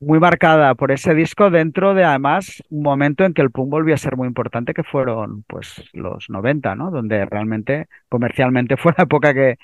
muy 0.00 0.20
marcada 0.20 0.74
por 0.74 0.92
ese 0.92 1.14
disco 1.14 1.50
dentro 1.50 1.94
de 1.94 2.04
además 2.04 2.62
un 2.70 2.82
momento 2.82 3.24
en 3.24 3.32
que 3.32 3.42
el 3.42 3.50
punk 3.50 3.70
volvió 3.70 3.94
a 3.94 3.98
ser 3.98 4.16
muy 4.16 4.28
importante 4.28 4.74
que 4.74 4.82
fueron 4.82 5.44
pues 5.48 5.82
los 5.94 6.28
90, 6.28 6.74
¿no? 6.74 6.90
Donde 6.90 7.24
realmente 7.26 7.86
comercialmente 8.08 8.76
fue 8.78 8.92
la 8.96 9.04
época 9.04 9.32
que 9.34 9.56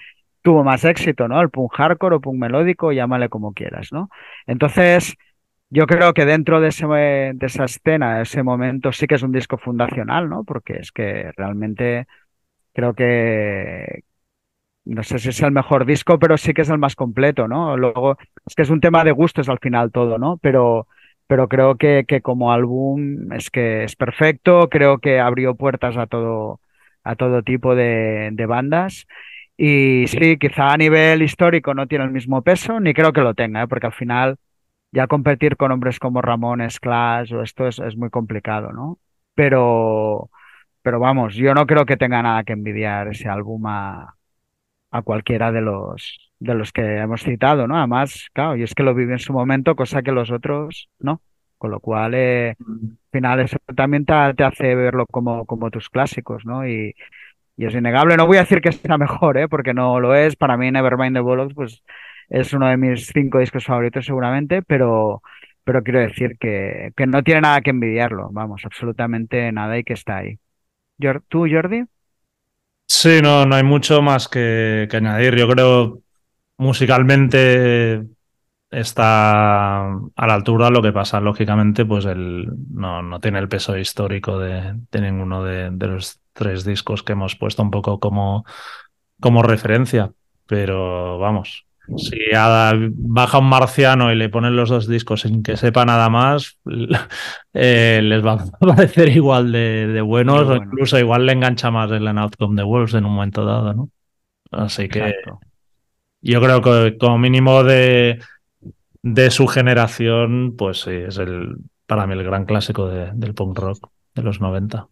tuvo 0.43 0.64
más 0.64 0.84
éxito, 0.84 1.28
¿no? 1.28 1.40
El 1.40 1.51
punk 1.51 1.72
hardcore 1.74 2.16
o 2.16 2.20
punk 2.20 2.38
melódico, 2.38 2.93
llámale 2.93 3.28
como 3.28 3.53
quieras, 3.53 3.93
¿no? 3.93 4.09
Entonces, 4.47 5.16
yo 5.70 5.86
creo 5.86 6.12
que 6.14 6.24
dentro 6.26 6.61
de, 6.61 6.68
ese, 6.68 6.86
de 6.86 7.47
esa 7.47 7.64
escena, 7.64 8.20
ese 8.20 8.43
momento, 8.43 8.93
sí 8.93 9.07
que 9.07 9.14
es 9.16 9.22
un 9.22 9.32
disco 9.32 9.59
fundacional, 9.59 10.28
¿no? 10.28 10.45
Porque 10.45 10.74
es 10.74 10.93
que 10.93 11.32
realmente 11.36 12.07
creo 12.72 12.94
que, 12.94 14.04
no 14.84 15.02
sé 15.02 15.18
si 15.18 15.28
es 15.30 15.40
el 15.42 15.52
mejor 15.52 15.86
disco, 15.86 16.18
pero 16.18 16.36
sí 16.36 16.54
que 16.54 16.62
es 16.62 16.70
el 16.70 16.78
más 16.78 16.96
completo, 16.96 17.48
¿no? 17.48 17.76
Luego, 17.76 18.18
es 18.46 18.54
que 18.54 18.62
es 18.62 18.70
un 18.70 18.80
tema 18.80 19.04
de 19.04 19.12
gustos 19.12 19.48
al 19.48 19.58
final 19.60 19.92
todo, 19.92 20.18
¿no? 20.18 20.38
Pero, 20.38 20.86
pero 21.26 21.48
creo 21.48 21.76
que, 21.76 22.04
que 22.06 22.20
como 22.20 22.52
álbum 22.52 23.32
es 23.32 23.50
que 23.50 23.84
es 23.84 23.96
perfecto, 23.96 24.68
creo 24.68 24.98
que 24.98 25.20
abrió 25.20 25.54
puertas 25.54 25.96
a 25.96 26.06
todo, 26.06 26.60
a 27.04 27.16
todo 27.16 27.42
tipo 27.42 27.74
de, 27.74 28.34
bandas. 28.48 29.06
Y 29.56 30.06
sí, 30.08 30.38
quizá 30.38 30.72
a 30.72 30.76
nivel 30.76 31.22
histórico 31.22 31.74
no 31.74 31.86
tiene 31.86 32.04
el 32.04 32.10
mismo 32.10 32.42
peso, 32.42 32.80
ni 32.80 32.94
creo 32.94 33.12
que 33.12 33.20
lo 33.20 33.34
tenga, 33.34 33.62
¿eh? 33.62 33.68
porque 33.68 33.86
al 33.86 33.92
final 33.92 34.36
ya 34.92 35.06
competir 35.06 35.56
con 35.56 35.72
hombres 35.72 35.98
como 35.98 36.22
Ramones, 36.22 36.80
Clash 36.80 37.32
o 37.34 37.42
esto 37.42 37.66
es, 37.68 37.78
es 37.78 37.96
muy 37.96 38.10
complicado, 38.10 38.72
¿no? 38.72 38.98
Pero, 39.34 40.30
pero 40.82 41.00
vamos, 41.00 41.34
yo 41.34 41.54
no 41.54 41.66
creo 41.66 41.86
que 41.86 41.96
tenga 41.96 42.22
nada 42.22 42.44
que 42.44 42.52
envidiar 42.54 43.08
ese 43.08 43.28
álbum 43.28 43.66
a, 43.66 44.16
a 44.90 45.02
cualquiera 45.02 45.52
de 45.52 45.60
los, 45.62 46.32
de 46.38 46.54
los 46.54 46.72
que 46.72 46.98
hemos 46.98 47.22
citado, 47.22 47.66
¿no? 47.68 47.76
Además, 47.78 48.28
claro, 48.32 48.56
y 48.56 48.62
es 48.62 48.74
que 48.74 48.82
lo 48.82 48.94
viví 48.94 49.12
en 49.12 49.18
su 49.18 49.32
momento, 49.32 49.76
cosa 49.76 50.02
que 50.02 50.12
los 50.12 50.30
otros 50.30 50.88
no. 50.98 51.22
Con 51.58 51.70
lo 51.70 51.80
cual, 51.80 52.14
eh, 52.14 52.56
al 52.58 52.98
final, 53.12 53.40
eso 53.40 53.56
también 53.76 54.04
te, 54.04 54.14
te 54.36 54.44
hace 54.44 54.74
verlo 54.74 55.06
como, 55.06 55.46
como 55.46 55.70
tus 55.70 55.88
clásicos, 55.90 56.44
¿no? 56.44 56.66
Y, 56.66 56.94
y 57.56 57.66
es 57.66 57.74
innegable. 57.74 58.16
No 58.16 58.26
voy 58.26 58.38
a 58.38 58.40
decir 58.40 58.60
que 58.60 58.72
sea 58.72 58.98
mejor, 58.98 59.38
¿eh? 59.38 59.48
Porque 59.48 59.74
no 59.74 60.00
lo 60.00 60.14
es. 60.14 60.36
Para 60.36 60.56
mí, 60.56 60.70
Nevermind 60.70 61.14
the 61.16 61.20
Bollocks, 61.20 61.54
pues 61.54 61.82
es 62.28 62.52
uno 62.52 62.68
de 62.68 62.76
mis 62.76 63.06
cinco 63.08 63.38
discos 63.38 63.64
favoritos 63.64 64.06
seguramente, 64.06 64.62
pero, 64.62 65.22
pero 65.64 65.82
quiero 65.82 66.00
decir 66.00 66.36
que, 66.38 66.92
que 66.96 67.06
no 67.06 67.22
tiene 67.22 67.42
nada 67.42 67.60
que 67.60 67.70
envidiarlo, 67.70 68.30
vamos, 68.32 68.64
absolutamente 68.64 69.52
nada 69.52 69.78
y 69.78 69.84
que 69.84 69.92
está 69.94 70.18
ahí. 70.18 70.38
¿Tú, 71.28 71.46
Jordi? 71.50 71.84
Sí, 72.86 73.20
no, 73.22 73.46
no 73.46 73.57
hay 73.57 73.62
mucho 73.62 74.03
más 74.03 74.28
que, 74.28 74.88
añadir. 74.92 75.36
Yo 75.36 75.48
creo 75.48 76.03
musicalmente 76.59 78.07
está 78.70 79.82
a 79.82 80.26
la 80.26 80.34
altura. 80.34 80.70
Lo 80.70 80.82
que 80.82 80.92
pasa, 80.92 81.20
lógicamente, 81.20 81.84
pues 81.84 82.05
el, 82.05 82.48
no, 82.70 83.03
no 83.03 83.20
tiene 83.20 83.38
el 83.38 83.48
peso 83.48 83.76
histórico 83.76 84.38
de, 84.38 84.74
de 84.90 85.00
ninguno 85.00 85.42
de, 85.42 85.70
de 85.70 85.86
los 85.86 86.20
tres 86.32 86.64
discos 86.64 87.03
que 87.03 87.12
hemos 87.12 87.34
puesto 87.36 87.62
un 87.62 87.70
poco 87.70 87.98
como, 87.98 88.44
como 89.20 89.42
referencia. 89.42 90.12
Pero 90.46 91.18
vamos, 91.18 91.66
si 91.96 92.16
a- 92.34 92.74
baja 92.90 93.38
un 93.38 93.48
marciano 93.48 94.12
y 94.12 94.16
le 94.16 94.28
ponen 94.28 94.56
los 94.56 94.70
dos 94.70 94.88
discos 94.88 95.22
sin 95.22 95.42
que 95.42 95.56
sepa 95.56 95.84
nada 95.84 96.08
más, 96.10 96.58
eh, 97.54 98.00
les 98.02 98.24
va 98.24 98.32
a 98.60 98.66
parecer 98.66 99.08
igual 99.10 99.52
de, 99.52 99.86
de 99.88 100.00
buenos 100.00 100.48
o 100.48 100.56
incluso 100.56 100.98
igual 100.98 101.26
le 101.26 101.32
engancha 101.32 101.70
más 101.70 101.90
el 101.90 102.06
An 102.08 102.18
Outcome 102.18 102.56
the 102.56 102.62
Wolves 102.64 102.94
en 102.94 103.04
un 103.04 103.12
momento 103.14 103.44
dado, 103.44 103.74
¿no? 103.74 103.90
Así 104.50 104.88
que 104.88 105.00
Exacto. 105.00 105.40
yo 106.20 106.40
creo 106.40 106.62
que 106.62 106.96
como 106.98 107.18
mínimo 107.18 107.64
de, 107.64 108.20
de 109.02 109.30
su 109.30 109.46
generación, 109.48 110.54
pues 110.56 110.82
sí, 110.82 110.90
es 110.92 111.18
el 111.18 111.56
para 111.86 112.06
mí 112.06 112.14
el 112.14 112.24
gran 112.24 112.46
clásico 112.46 112.88
de- 112.88 113.12
del 113.14 113.34
punk 113.34 113.58
rock 113.58 113.90
de 114.14 114.22
los 114.22 114.40
90. 114.40 114.88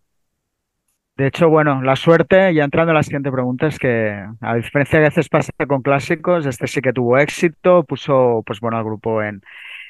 De 1.20 1.26
hecho, 1.26 1.50
bueno, 1.50 1.82
la 1.82 1.96
suerte, 1.96 2.54
ya 2.54 2.64
entrando 2.64 2.92
a 2.92 2.94
la 2.94 3.02
siguiente 3.02 3.30
pregunta, 3.30 3.66
es 3.66 3.78
que 3.78 4.24
a 4.40 4.54
diferencia 4.54 4.98
de 4.98 5.02
que 5.02 5.06
a 5.06 5.10
veces 5.10 5.28
pasa 5.28 5.52
con 5.68 5.82
clásicos, 5.82 6.46
este 6.46 6.66
sí 6.66 6.80
que 6.80 6.94
tuvo 6.94 7.18
éxito, 7.18 7.84
puso, 7.84 8.42
pues 8.46 8.58
bueno, 8.60 8.78
al 8.78 8.84
grupo 8.84 9.22
en, 9.22 9.42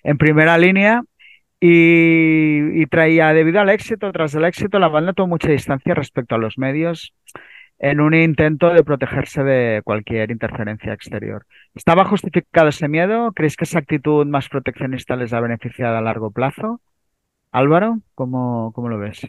en 0.02 0.18
primera 0.18 0.58
línea 0.58 1.04
y, 1.60 2.84
traía, 2.86 3.32
debido 3.32 3.60
al 3.60 3.68
éxito, 3.70 4.10
tras 4.10 4.34
el 4.34 4.44
éxito, 4.44 4.80
la 4.80 4.88
banda 4.88 5.12
tomó 5.12 5.28
mucha 5.28 5.50
distancia 5.50 5.94
respecto 5.94 6.34
a 6.34 6.38
los 6.38 6.58
medios 6.58 7.14
en 7.78 8.00
un 8.00 8.12
intento 8.12 8.74
de 8.74 8.82
protegerse 8.82 9.44
de 9.44 9.82
cualquier 9.84 10.32
interferencia 10.32 10.92
exterior. 10.92 11.46
¿Estaba 11.76 12.06
justificado 12.06 12.70
ese 12.70 12.88
miedo? 12.88 13.30
¿Creéis 13.30 13.54
que 13.54 13.66
esa 13.66 13.78
actitud 13.78 14.26
más 14.26 14.48
proteccionista 14.48 15.14
les 15.14 15.32
ha 15.32 15.38
beneficiado 15.38 15.96
a 15.96 16.00
largo 16.00 16.32
plazo? 16.32 16.80
Álvaro, 17.52 18.00
¿cómo, 18.16 18.72
cómo 18.74 18.88
lo 18.88 18.98
ves? 18.98 19.28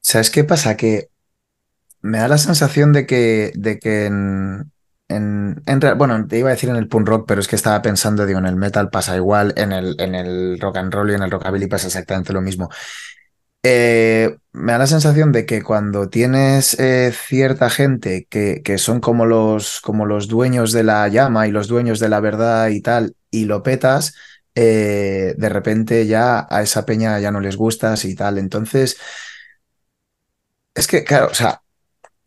¿Sabes 0.00 0.32
qué 0.32 0.42
pasa? 0.42 0.76
Que 0.76 1.08
me 2.02 2.18
da 2.18 2.28
la 2.28 2.38
sensación 2.38 2.92
de 2.92 3.06
que, 3.06 3.52
de 3.54 3.78
que 3.78 4.06
en, 4.06 4.72
en, 5.08 5.62
bueno, 5.96 6.26
te 6.26 6.38
iba 6.38 6.48
a 6.48 6.52
decir 6.52 6.68
en 6.70 6.76
el 6.76 6.88
punk 6.88 7.08
rock, 7.08 7.24
pero 7.28 7.40
es 7.40 7.48
que 7.48 7.56
estaba 7.56 7.82
pensando, 7.82 8.26
digo, 8.26 8.38
en 8.38 8.46
el 8.46 8.56
metal 8.56 8.90
pasa 8.90 9.16
igual, 9.16 9.54
en 9.56 9.72
el, 9.72 9.96
en 10.00 10.14
el 10.14 10.58
rock 10.60 10.78
and 10.78 10.92
roll 10.92 11.10
y 11.10 11.14
en 11.14 11.22
el 11.22 11.30
rockabilly 11.30 11.66
pasa 11.68 11.86
exactamente 11.86 12.32
lo 12.32 12.40
mismo. 12.40 12.68
Eh, 13.62 14.36
me 14.52 14.72
da 14.72 14.78
la 14.78 14.86
sensación 14.86 15.32
de 15.32 15.44
que 15.44 15.62
cuando 15.62 16.08
tienes 16.08 16.78
eh, 16.78 17.12
cierta 17.12 17.68
gente 17.68 18.26
que, 18.30 18.62
que 18.64 18.78
son 18.78 19.00
como 19.00 19.26
los, 19.26 19.80
como 19.80 20.06
los 20.06 20.28
dueños 20.28 20.70
de 20.72 20.84
la 20.84 21.08
llama 21.08 21.48
y 21.48 21.50
los 21.50 21.66
dueños 21.66 21.98
de 21.98 22.08
la 22.08 22.20
verdad 22.20 22.68
y 22.68 22.80
tal, 22.80 23.16
y 23.30 23.46
lo 23.46 23.62
petas, 23.64 24.14
eh, 24.54 25.34
de 25.36 25.48
repente 25.48 26.06
ya 26.06 26.46
a 26.48 26.62
esa 26.62 26.86
peña 26.86 27.18
ya 27.18 27.32
no 27.32 27.40
les 27.40 27.56
gustas 27.56 28.04
y 28.04 28.14
tal. 28.14 28.38
Entonces, 28.38 28.98
es 30.74 30.86
que, 30.86 31.04
claro, 31.04 31.28
o 31.30 31.34
sea, 31.34 31.60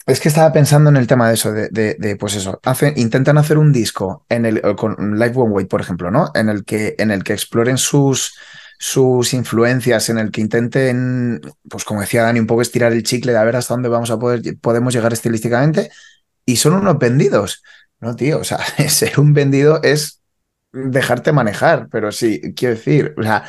es 0.09 0.19
que 0.19 0.29
estaba 0.29 0.51
pensando 0.51 0.89
en 0.89 0.97
el 0.97 1.07
tema 1.07 1.27
de 1.27 1.35
eso, 1.35 1.51
de, 1.51 2.17
pues 2.19 2.35
eso, 2.35 2.59
intentan 2.95 3.37
hacer 3.37 3.57
un 3.57 3.71
disco 3.71 4.25
en 4.29 4.45
el, 4.45 4.61
con 4.75 5.17
Live 5.17 5.33
One 5.35 5.51
Way, 5.51 5.65
por 5.65 5.81
ejemplo, 5.81 6.11
¿no? 6.11 6.31
En 6.33 6.49
el 6.49 6.65
que, 6.65 6.95
en 6.97 7.11
el 7.11 7.23
que 7.23 7.33
exploren 7.33 7.77
sus, 7.77 8.35
sus 8.77 9.33
influencias, 9.33 10.09
en 10.09 10.17
el 10.17 10.31
que 10.31 10.41
intenten, 10.41 11.41
pues 11.69 11.83
como 11.83 12.01
decía 12.01 12.23
Dani, 12.23 12.39
un 12.39 12.47
poco 12.47 12.61
estirar 12.61 12.91
el 12.91 13.03
chicle 13.03 13.33
de 13.33 13.37
a 13.37 13.43
ver 13.43 13.55
hasta 13.55 13.73
dónde 13.73 13.89
vamos 13.89 14.09
a 14.09 14.17
poder, 14.17 14.41
podemos 14.59 14.93
llegar 14.93 15.13
estilísticamente, 15.13 15.91
y 16.45 16.55
son 16.55 16.73
unos 16.73 16.97
vendidos. 16.97 17.63
No, 17.99 18.15
tío, 18.15 18.39
o 18.39 18.43
sea, 18.43 18.59
ser 18.89 19.19
un 19.19 19.33
vendido 19.33 19.81
es 19.83 20.21
dejarte 20.71 21.31
manejar, 21.31 21.87
pero 21.91 22.11
sí, 22.11 22.53
quiero 22.55 22.75
decir, 22.75 23.13
o 23.17 23.23
sea, 23.23 23.43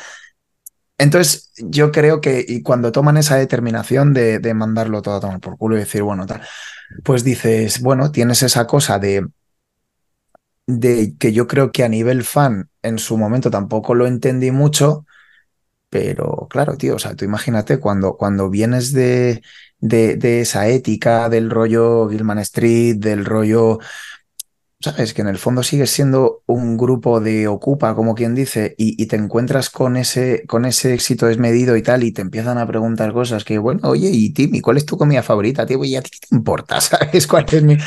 entonces, 1.01 1.51
yo 1.57 1.91
creo 1.91 2.21
que 2.21 2.45
y 2.47 2.61
cuando 2.63 2.91
toman 2.91 3.17
esa 3.17 3.35
determinación 3.37 4.13
de, 4.13 4.39
de 4.39 4.53
mandarlo 4.53 5.01
todo 5.01 5.15
a 5.15 5.19
tomar 5.21 5.39
por 5.39 5.57
culo 5.57 5.75
y 5.75 5.79
decir, 5.79 6.03
bueno, 6.03 6.25
tal, 6.25 6.41
pues 7.03 7.23
dices, 7.23 7.81
bueno, 7.81 8.11
tienes 8.11 8.43
esa 8.43 8.67
cosa 8.67 8.99
de, 8.99 9.27
de 10.67 11.15
que 11.19 11.33
yo 11.33 11.47
creo 11.47 11.71
que 11.71 11.83
a 11.83 11.89
nivel 11.89 12.23
fan 12.23 12.69
en 12.81 12.97
su 12.99 13.17
momento 13.17 13.51
tampoco 13.51 13.95
lo 13.95 14.07
entendí 14.07 14.51
mucho, 14.51 15.05
pero 15.89 16.47
claro, 16.49 16.77
tío, 16.77 16.95
o 16.95 16.99
sea, 16.99 17.15
tú 17.15 17.25
imagínate 17.25 17.79
cuando, 17.79 18.17
cuando 18.17 18.49
vienes 18.49 18.93
de, 18.93 19.43
de, 19.79 20.17
de 20.17 20.41
esa 20.41 20.67
ética 20.69 21.29
del 21.29 21.49
rollo 21.51 22.09
Gilman 22.09 22.39
Street, 22.39 22.97
del 22.97 23.25
rollo 23.25 23.79
sabes 24.81 25.13
que 25.13 25.21
en 25.21 25.27
el 25.27 25.37
fondo 25.37 25.63
sigues 25.63 25.91
siendo 25.91 26.43
un 26.45 26.77
grupo 26.77 27.19
de 27.19 27.47
ocupa, 27.47 27.95
como 27.95 28.15
quien 28.15 28.35
dice, 28.35 28.75
y, 28.77 29.05
te 29.05 29.15
encuentras 29.15 29.69
con 29.69 29.97
ese, 29.97 30.43
con 30.47 30.65
ese 30.65 30.93
éxito 30.93 31.27
desmedido 31.27 31.75
y 31.77 31.81
tal, 31.81 32.03
y 32.03 32.11
te 32.11 32.21
empiezan 32.21 32.57
a 32.57 32.67
preguntar 32.67 33.13
cosas 33.13 33.43
que, 33.43 33.57
bueno, 33.57 33.81
oye, 33.83 34.09
y 34.11 34.31
Timmy, 34.33 34.61
¿cuál 34.61 34.77
es 34.77 34.85
tu 34.85 34.97
comida 34.97 35.23
favorita, 35.23 35.65
tío? 35.65 35.83
¿Y 35.83 35.95
a 35.95 36.01
ti 36.01 36.09
qué 36.11 36.27
te 36.27 36.35
importa? 36.35 36.81
¿Sabes 36.81 37.27
cuál 37.27 37.45
es 37.51 37.63
mi...? 37.63 37.77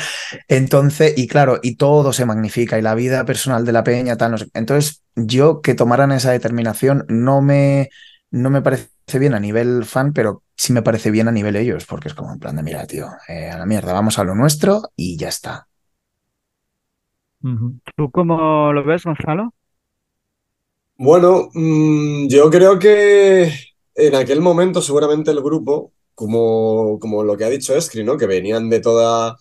Entonces, 0.48 1.14
y 1.16 1.26
claro, 1.26 1.58
y 1.62 1.76
todo 1.76 2.12
se 2.12 2.26
magnifica, 2.26 2.78
y 2.78 2.82
la 2.82 2.94
vida 2.94 3.24
personal 3.24 3.64
de 3.64 3.72
la 3.72 3.84
peña, 3.84 4.16
tal, 4.16 4.32
no 4.32 4.38
sé. 4.38 4.46
Entonces, 4.54 5.02
yo 5.16 5.60
que 5.60 5.74
tomaran 5.74 6.12
esa 6.12 6.30
determinación 6.30 7.04
no 7.08 7.42
me, 7.42 7.90
no 8.30 8.50
me 8.50 8.62
parece 8.62 8.88
bien 9.18 9.34
a 9.34 9.40
nivel 9.40 9.84
fan, 9.84 10.12
pero 10.12 10.42
sí 10.56 10.72
me 10.72 10.82
parece 10.82 11.10
bien 11.10 11.28
a 11.28 11.32
nivel 11.32 11.56
ellos, 11.56 11.86
porque 11.86 12.08
es 12.08 12.14
como 12.14 12.32
en 12.32 12.38
plan 12.38 12.56
de, 12.56 12.62
mira, 12.62 12.86
tío, 12.86 13.08
eh, 13.28 13.50
a 13.50 13.58
la 13.58 13.66
mierda, 13.66 13.92
vamos 13.92 14.18
a 14.18 14.24
lo 14.24 14.34
nuestro 14.34 14.92
y 14.96 15.16
ya 15.16 15.28
está. 15.28 15.66
¿Tú 17.96 18.10
cómo 18.10 18.72
lo 18.72 18.84
ves, 18.84 19.04
Gonzalo? 19.04 19.52
Bueno, 20.96 21.50
mm, 21.54 22.28
yo 22.28 22.50
creo 22.50 22.78
que 22.78 23.52
en 23.96 24.14
aquel 24.14 24.40
momento 24.40 24.80
seguramente 24.80 25.30
el 25.32 25.42
grupo, 25.42 25.92
como, 26.14 26.98
como 27.00 27.24
lo 27.24 27.36
que 27.36 27.44
ha 27.44 27.50
dicho 27.50 27.74
Escri, 27.76 28.04
¿no? 28.04 28.16
Que 28.16 28.26
venían 28.26 28.70
de 28.70 28.80
toda, 28.80 29.36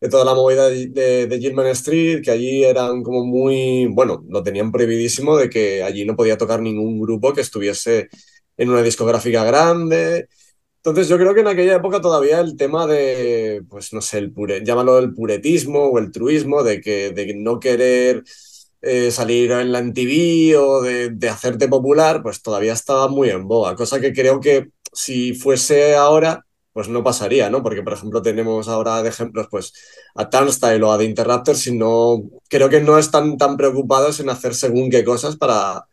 de 0.00 0.08
toda 0.08 0.24
la 0.24 0.34
movida 0.34 0.68
de, 0.68 0.86
de, 0.88 1.26
de 1.26 1.38
Gilman 1.40 1.66
Street, 1.68 2.22
que 2.24 2.30
allí 2.30 2.64
eran 2.64 3.02
como 3.02 3.24
muy, 3.24 3.86
bueno, 3.86 4.24
lo 4.28 4.42
tenían 4.42 4.72
prohibidísimo 4.72 5.36
de 5.36 5.50
que 5.50 5.82
allí 5.82 6.04
no 6.06 6.16
podía 6.16 6.38
tocar 6.38 6.60
ningún 6.62 7.00
grupo 7.00 7.34
que 7.34 7.42
estuviese 7.42 8.08
en 8.56 8.70
una 8.70 8.82
discográfica 8.82 9.44
grande. 9.44 10.28
Entonces 10.84 11.08
yo 11.08 11.16
creo 11.16 11.32
que 11.32 11.40
en 11.40 11.48
aquella 11.48 11.76
época 11.76 12.02
todavía 12.02 12.40
el 12.40 12.58
tema 12.58 12.86
de, 12.86 13.64
pues 13.70 13.94
no 13.94 14.02
sé, 14.02 14.18
el 14.18 14.32
pure, 14.32 14.62
llámalo 14.62 14.98
el 14.98 15.14
puretismo 15.14 15.86
o 15.86 15.98
el 15.98 16.12
truismo, 16.12 16.62
de 16.62 16.82
que 16.82 17.10
de 17.10 17.34
no 17.34 17.58
querer 17.58 18.22
eh, 18.82 19.10
salir 19.10 19.50
en 19.52 19.72
la 19.72 19.78
MTV 19.78 20.58
o 20.58 20.82
de, 20.82 21.28
hacerte 21.30 21.68
popular, 21.68 22.22
pues 22.22 22.42
todavía 22.42 22.74
estaba 22.74 23.08
muy 23.08 23.30
en 23.30 23.48
boga. 23.48 23.74
Cosa 23.76 23.98
que 23.98 24.12
creo 24.12 24.40
que 24.40 24.68
si 24.92 25.32
fuese 25.34 25.96
ahora, 25.96 26.44
pues 26.74 26.88
no 26.88 27.02
pasaría, 27.02 27.48
¿no? 27.48 27.62
Porque, 27.62 27.82
por 27.82 27.94
ejemplo, 27.94 28.20
tenemos 28.20 28.68
ahora 28.68 29.02
de 29.02 29.08
ejemplos, 29.08 29.48
pues, 29.50 29.72
a 30.14 30.28
Turnstile 30.28 30.82
o 30.82 30.92
a 30.92 30.98
The 30.98 31.04
Interrupters 31.04 31.66
y 31.66 31.78
no, 31.78 32.24
creo 32.50 32.68
que 32.68 32.80
no 32.82 32.98
están 32.98 33.38
tan 33.38 33.56
preocupados 33.56 34.20
en 34.20 34.28
hacer 34.28 34.54
según 34.54 34.90
qué 34.90 35.02
cosas 35.02 35.36
para, 35.36 35.86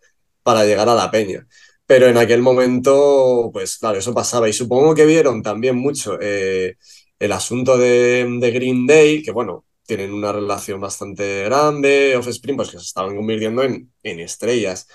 para 0.43 0.65
llegar 0.65 0.89
a 0.89 0.95
la 0.95 1.11
peña. 1.11 1.47
Pero 1.91 2.07
en 2.07 2.15
aquel 2.17 2.41
momento, 2.41 3.49
pues 3.51 3.77
claro, 3.77 3.99
eso 3.99 4.13
pasaba. 4.13 4.47
Y 4.47 4.53
supongo 4.53 4.95
que 4.95 5.05
vieron 5.05 5.43
también 5.43 5.75
mucho 5.75 6.17
eh, 6.21 6.77
el 7.19 7.31
asunto 7.33 7.77
de, 7.77 8.49
Green 8.53 8.87
Day, 8.87 9.21
que 9.21 9.31
bueno, 9.31 9.65
tienen 9.85 10.13
una 10.13 10.31
relación 10.31 10.79
bastante 10.79 11.43
grande, 11.43 12.15
Offspring, 12.15 12.55
pues 12.55 12.69
que 12.69 12.77
se 12.77 12.85
estaban 12.85 13.13
convirtiendo 13.13 13.61
en, 13.63 13.91
en, 14.03 14.19
estrellas. 14.21 14.87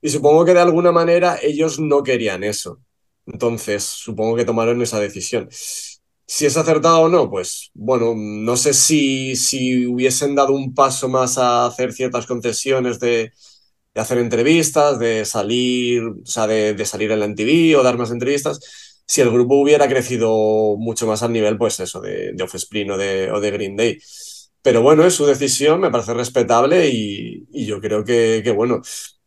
Y 0.00 0.10
supongo 0.10 0.44
que 0.44 0.54
de 0.54 0.60
alguna 0.60 0.92
manera 0.92 1.40
ellos 1.42 1.80
no 1.80 2.04
querían 2.04 2.44
eso. 2.44 2.78
Entonces, 3.26 3.82
supongo 3.82 4.36
que 4.36 4.44
tomaron 4.44 4.80
esa 4.80 5.00
decisión. 5.00 5.48
Si 5.50 6.46
es 6.46 6.56
acertado 6.56 7.00
o 7.00 7.08
no, 7.08 7.28
pues 7.30 7.72
bueno, 7.74 8.14
no 8.16 8.56
sé 8.56 8.74
si, 8.74 9.34
si 9.34 9.86
hubiesen 9.88 10.36
dado 10.36 10.52
un 10.52 10.72
paso 10.72 11.08
más 11.08 11.36
a 11.36 11.66
hacer 11.66 11.92
ciertas 11.92 12.26
concesiones 12.26 13.00
de, 13.00 13.32
de 13.94 14.00
hacer 14.00 14.18
entrevistas, 14.18 14.98
de 14.98 15.24
salir, 15.24 16.02
o 16.02 16.26
sea, 16.26 16.46
de, 16.46 16.84
salir 16.84 17.12
en 17.12 17.20
la 17.20 17.26
MTV 17.26 17.78
o 17.78 17.82
dar 17.82 17.96
más 17.96 18.10
entrevistas, 18.10 18.60
si 19.06 19.20
el 19.20 19.30
grupo 19.30 19.56
hubiera 19.56 19.88
crecido 19.88 20.76
mucho 20.78 21.06
más 21.06 21.22
al 21.22 21.32
nivel, 21.32 21.58
pues 21.58 21.78
eso, 21.80 22.00
de, 22.00 22.32
de 22.32 22.42
Offspring 22.44 22.90
o 22.90 22.96
de, 22.98 23.30
o 23.30 23.40
de 23.40 23.50
Green 23.50 23.76
Day. 23.76 23.98
Pero 24.64 24.80
bueno, 24.82 25.04
es 25.04 25.14
su 25.14 25.26
decisión, 25.26 25.80
me 25.80 25.90
parece 25.90 26.14
respetable 26.14 26.88
y, 26.88 27.46
yo 27.66 27.80
creo 27.82 28.02
que, 28.02 28.42
bueno, 28.56 28.80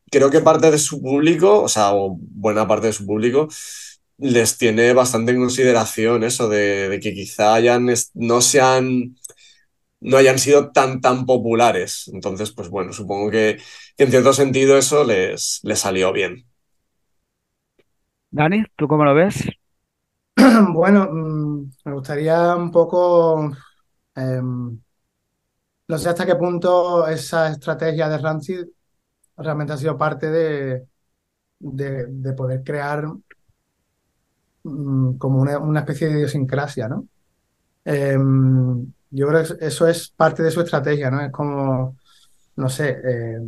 creo 0.10 0.32
que 0.32 0.42
parte 0.42 0.72
de 0.72 0.80
su 0.80 1.00
público, 1.00 1.62
o 1.62 1.70
sea, 1.70 1.94
o 1.94 2.18
buena 2.20 2.68
parte 2.68 2.88
de 2.88 2.94
su 2.94 3.06
público, 3.06 3.48
les 4.18 4.58
tiene 4.58 4.94
bastante 4.94 5.32
en 5.34 5.40
consideración 5.40 6.24
eso 6.24 6.50
de, 6.50 7.00
que 7.04 7.14
quizá 7.14 7.60
no 8.16 8.42
sean 8.42 9.16
no 10.02 10.18
hayan 10.18 10.40
sido 10.40 10.72
tan, 10.72 11.02
tan 11.02 11.26
populares. 11.26 12.10
Entonces, 12.14 12.52
pues 12.52 12.70
bueno, 12.70 12.94
supongo 12.94 13.32
que, 13.32 13.58
que 13.98 14.04
en 14.06 14.12
cierto 14.12 14.34
sentido 14.34 14.78
eso 14.78 15.04
les, 15.04 15.60
les 15.64 15.80
salió 15.80 16.14
bien. 16.14 16.48
Dani, 18.32 18.64
¿tú 18.78 18.88
cómo 18.88 19.04
lo 19.04 19.14
ves? 19.14 19.44
Bueno, 20.74 21.08
mm, 21.12 21.72
me 21.86 21.94
gustaría 21.94 22.56
un 22.56 22.72
poco, 22.72 23.52
em, 24.16 24.80
no 25.88 25.98
sé 25.98 26.10
hasta 26.10 26.26
qué 26.26 26.36
punto 26.36 27.08
esa 27.08 27.50
estrategia 27.52 28.10
de 28.10 28.18
Rancid 28.18 28.66
realmente 29.38 29.74
ha 29.74 29.78
sido 29.78 29.98
parte 29.98 30.30
de, 30.32 30.88
de, 31.60 32.08
de 32.08 32.34
poder 32.34 32.64
crear 32.64 33.06
mm, 34.64 35.18
como 35.18 35.42
una, 35.42 35.60
una 35.60 35.80
especie 35.82 36.08
de 36.08 36.14
idiosincrasia, 36.20 36.88
¿no? 36.88 37.08
Em, 37.86 38.94
yo 39.10 39.28
creo 39.28 39.44
que 39.44 39.66
eso 39.66 39.88
es 39.88 40.10
parte 40.10 40.44
de 40.44 40.52
su 40.52 40.62
estrategia, 40.62 41.10
¿no? 41.12 41.22
Es 41.22 41.32
como, 41.32 41.98
no 42.56 42.70
sé, 42.70 43.00
eh, 43.04 43.40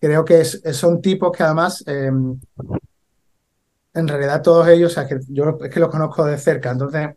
creo 0.00 0.24
que 0.24 0.44
son 0.44 1.00
tipos 1.00 1.32
que 1.36 1.42
además, 1.42 1.82
em, 1.86 2.38
en 3.94 4.08
realidad 4.08 4.42
todos 4.42 4.68
ellos, 4.68 4.92
o 4.92 4.94
sea, 4.94 5.06
que 5.06 5.18
yo 5.28 5.58
es 5.62 5.70
que 5.70 5.80
los 5.80 5.90
conozco 5.90 6.24
de 6.24 6.38
cerca, 6.38 6.70
entonces 6.70 7.08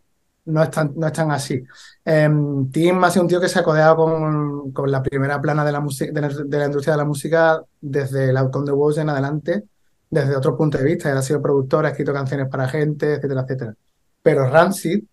no 0.44 0.62
están, 0.62 0.92
no 0.96 1.06
están 1.06 1.30
así. 1.30 1.62
Em, 2.04 2.70
Tim 2.70 3.02
ha 3.04 3.10
sido 3.10 3.22
un 3.22 3.28
tío 3.28 3.40
que 3.40 3.48
se 3.48 3.58
ha 3.60 3.62
codeado 3.62 3.96
con, 3.96 4.72
con 4.72 4.90
la 4.90 5.02
primera 5.02 5.40
plana 5.40 5.64
de 5.64 5.72
la, 5.72 5.80
de 5.80 6.20
la, 6.20 6.28
de 6.28 6.58
la 6.58 6.66
industria 6.66 6.94
de 6.94 6.98
la 6.98 7.04
música 7.04 7.62
desde 7.80 8.30
el 8.30 8.36
Out 8.36 8.56
on 8.56 8.64
the 8.64 8.72
Walls 8.72 8.98
en 8.98 9.08
adelante, 9.10 9.64
desde 10.10 10.36
otro 10.36 10.56
punto 10.56 10.78
de 10.78 10.84
vista. 10.84 11.10
Él 11.10 11.18
ha 11.18 11.22
sido 11.22 11.40
productor, 11.42 11.86
ha 11.86 11.90
escrito 11.90 12.12
canciones 12.12 12.48
para 12.48 12.68
gente, 12.68 13.14
etcétera, 13.14 13.42
etcétera. 13.42 13.74
Pero 14.22 14.48
Rancid, 14.48 15.04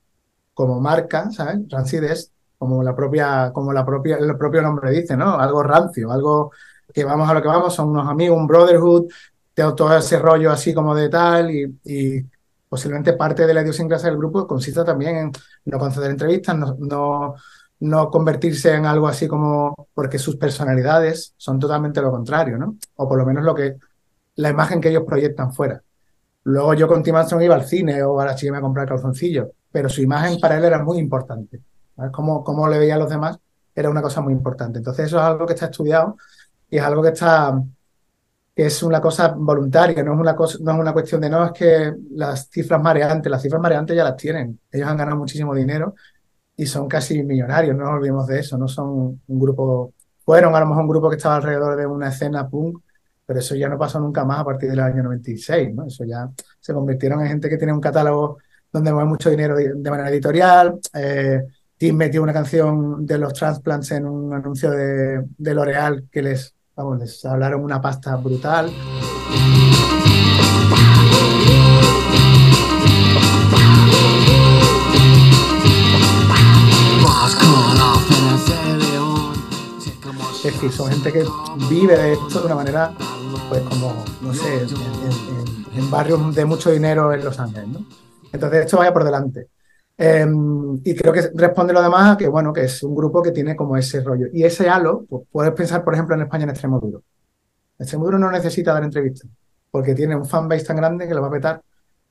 como 0.60 0.82
marca, 0.82 1.32
¿sabes? 1.32 1.60
Rancid 1.70 2.04
es 2.04 2.34
como 2.58 2.84
la 2.84 2.94
propia, 2.94 3.50
como 3.54 3.72
la 3.72 3.86
propia, 3.86 4.18
el 4.18 4.38
propio 4.38 4.62
nombre 4.62 4.92
dice, 4.92 5.16
¿no? 5.16 5.40
Algo 5.40 5.64
rancio, 5.64 6.12
algo 6.12 6.52
que 6.94 7.06
vamos 7.06 7.30
a 7.30 7.34
lo 7.34 7.42
que 7.42 7.48
vamos, 7.48 7.74
son 7.74 7.92
unos 7.92 8.06
amigos, 8.06 8.38
un 8.38 8.46
brotherhood, 8.46 9.08
todo 9.56 9.96
ese 9.98 10.20
rollo 10.20 10.52
así 10.52 10.74
como 10.74 10.94
de 10.94 11.08
tal, 11.08 11.50
y, 11.50 11.80
y 11.86 12.26
posiblemente 12.68 13.14
parte 13.14 13.48
de 13.48 13.54
la 13.54 13.62
idiosincrasia 13.62 14.10
del 14.10 14.18
grupo 14.18 14.46
consiste 14.46 14.84
también 14.84 15.16
en 15.16 15.32
no 15.64 15.80
conceder 15.80 16.12
entrevistas, 16.12 16.58
no, 16.58 16.76
no, 16.78 17.36
no 17.80 18.10
convertirse 18.10 18.74
en 18.74 18.86
algo 18.86 19.08
así 19.08 19.30
como, 19.30 19.88
porque 19.94 20.20
sus 20.20 20.36
personalidades 20.36 21.36
son 21.38 21.58
totalmente 21.58 22.02
lo 22.02 22.12
contrario, 22.12 22.58
¿no? 22.58 22.76
O 22.96 23.08
por 23.08 23.18
lo 23.18 23.26
menos 23.26 23.46
lo 23.46 23.56
que, 23.56 23.78
la 24.36 24.50
imagen 24.50 24.82
que 24.82 24.90
ellos 24.90 25.04
proyectan 25.08 25.54
fuera. 25.54 25.82
Luego 26.44 26.74
yo 26.74 26.86
con 26.86 27.02
Tim 27.02 27.16
Armstrong 27.16 27.44
iba 27.44 27.56
al 27.56 27.66
cine 27.66 28.04
o 28.04 28.20
a 28.20 28.26
la 28.26 28.36
chica 28.36 28.58
a 28.58 28.62
comprar 28.62 28.90
calzoncillos, 28.90 29.48
pero 29.72 29.90
su 29.90 30.02
imagen 30.02 30.40
para 30.40 30.58
él 30.58 30.66
era 30.66 30.84
muy 30.84 30.98
importante. 30.98 31.62
¿sabes? 31.96 32.12
Cómo, 32.12 32.44
cómo 32.44 32.68
le 32.68 32.80
veía 32.80 32.96
a 32.96 33.00
los 33.00 33.10
demás 33.10 33.40
era 33.76 33.90
una 33.90 34.02
cosa 34.02 34.22
muy 34.22 34.34
importante. 34.34 34.80
Entonces 34.80 35.06
eso 35.06 35.18
es 35.18 35.24
algo 35.24 35.46
que 35.46 35.54
está 35.54 35.68
estudiado 35.68 36.18
y 36.70 36.78
es 36.78 36.84
algo 36.84 37.02
que 37.02 37.10
está 37.10 37.62
que 38.56 38.66
es 38.66 38.84
una 38.84 39.00
cosa 39.00 39.30
voluntaria, 39.38 40.04
no 40.04 40.16
es 40.16 40.20
una 40.20 40.36
cosa, 40.36 40.58
no 40.60 40.74
es 40.74 40.80
una 40.80 40.92
cuestión 40.92 41.22
de 41.22 41.30
no, 41.30 41.46
es 41.46 41.54
que 41.54 41.94
las 42.12 42.50
cifras 42.50 42.82
mareantes, 42.82 43.32
las 43.32 43.42
cifras 43.42 43.62
mareantes 43.62 43.96
ya 43.96 44.04
las 44.04 44.18
tienen. 44.18 44.60
Ellos 44.70 44.86
han 44.86 44.98
ganado 44.98 45.16
muchísimo 45.18 45.56
dinero 45.56 45.96
y 46.58 46.66
son 46.66 46.90
casi 46.90 47.24
millonarios, 47.24 47.74
no 47.74 47.86
nos 47.86 47.94
olvidemos 47.94 48.28
de 48.28 48.40
eso, 48.40 48.58
no 48.58 48.68
son 48.68 49.22
un 49.26 49.40
grupo, 49.40 49.94
fueron 50.26 50.54
a 50.56 50.60
lo 50.60 50.66
mejor 50.66 50.84
un 50.84 50.90
grupo 50.90 51.10
que 51.10 51.16
estaba 51.16 51.38
alrededor 51.38 51.78
de 51.78 51.86
una 51.86 52.10
escena 52.10 52.50
punk, 52.50 52.84
pero 53.26 53.40
eso 53.40 53.56
ya 53.56 53.70
no 53.70 53.78
pasó 53.78 53.98
nunca 53.98 54.26
más 54.26 54.40
a 54.40 54.44
partir 54.44 54.70
del 54.70 54.82
año 54.82 55.04
96, 55.04 55.74
¿no? 55.74 55.86
Eso 55.86 56.04
ya 56.04 56.30
se 56.60 56.74
convirtieron 56.74 57.22
en 57.22 57.28
gente 57.28 57.48
que 57.48 57.58
tiene 57.58 57.72
un 57.72 57.80
catálogo 57.80 58.40
donde 58.72 58.94
mueve 58.94 59.10
mucho 59.10 59.30
dinero 59.30 59.56
de, 59.56 59.90
manera 59.90 60.10
editorial. 60.10 60.80
Eh, 60.94 61.42
Tim 61.78 61.96
metió 61.96 62.22
una 62.22 62.34
canción 62.34 63.06
de 63.06 63.18
los 63.18 63.34
Transplants 63.34 63.92
en 63.92 64.06
un 64.06 64.34
anuncio 64.34 64.72
de, 64.72 65.24
de 65.38 65.54
L'Oreal 65.54 66.08
que 66.12 66.22
les, 66.22 66.54
vamos, 66.76 67.00
les 67.00 67.24
hablaron 67.26 67.64
una 67.64 67.82
pasta 67.82 68.16
brutal. 68.18 68.72
Es 80.44 80.54
decir, 80.54 80.72
son 80.72 80.90
gente 80.90 81.12
que 81.12 81.26
vive 81.70 81.98
de 81.98 82.14
esto 82.14 82.40
de 82.40 82.46
una 82.46 82.56
manera, 82.56 82.94
pues 83.50 83.62
como, 83.64 84.06
no 84.22 84.34
sé, 84.34 84.66
en 85.76 85.92
barrios 85.92 86.34
de 86.34 86.46
mucho 86.46 86.72
dinero 86.72 87.14
en 87.14 87.26
Los 87.26 87.40
Ángeles, 87.40 87.68
¿no? 87.68 88.09
Entonces 88.32 88.66
esto 88.66 88.78
vaya 88.78 88.94
por 88.94 89.04
delante. 89.04 89.48
Eh, 89.98 90.26
y 90.86 90.96
creo 90.96 91.12
que 91.12 91.30
responde 91.36 91.74
lo 91.74 91.82
demás 91.82 92.14
a 92.14 92.18
que, 92.18 92.28
bueno, 92.28 92.54
que 92.54 92.64
es 92.64 92.82
un 92.84 92.96
grupo 92.96 93.22
que 93.22 93.32
tiene 93.32 93.56
como 93.56 93.76
ese 93.76 94.02
rollo. 94.02 94.28
Y 94.32 94.44
ese 94.44 94.70
halo, 94.70 95.06
pues 95.10 95.24
puedes 95.32 95.52
pensar, 95.54 95.84
por 95.84 95.94
ejemplo, 95.94 96.16
en 96.16 96.22
España 96.22 96.46
en 96.46 96.52
Extremo 96.52 96.80
Duro. 96.80 97.04
Extremo 97.78 98.06
Duro 98.06 98.18
no 98.18 98.32
necesita 98.32 98.74
dar 98.74 98.84
entrevistas, 98.84 99.30
porque 99.70 99.94
tiene 99.94 100.16
un 100.16 100.26
fanbase 100.26 100.66
tan 100.66 100.78
grande 100.78 101.08
que 101.08 101.14
lo 101.14 101.22
va 101.22 101.28
a 101.28 101.32
petar 101.32 101.62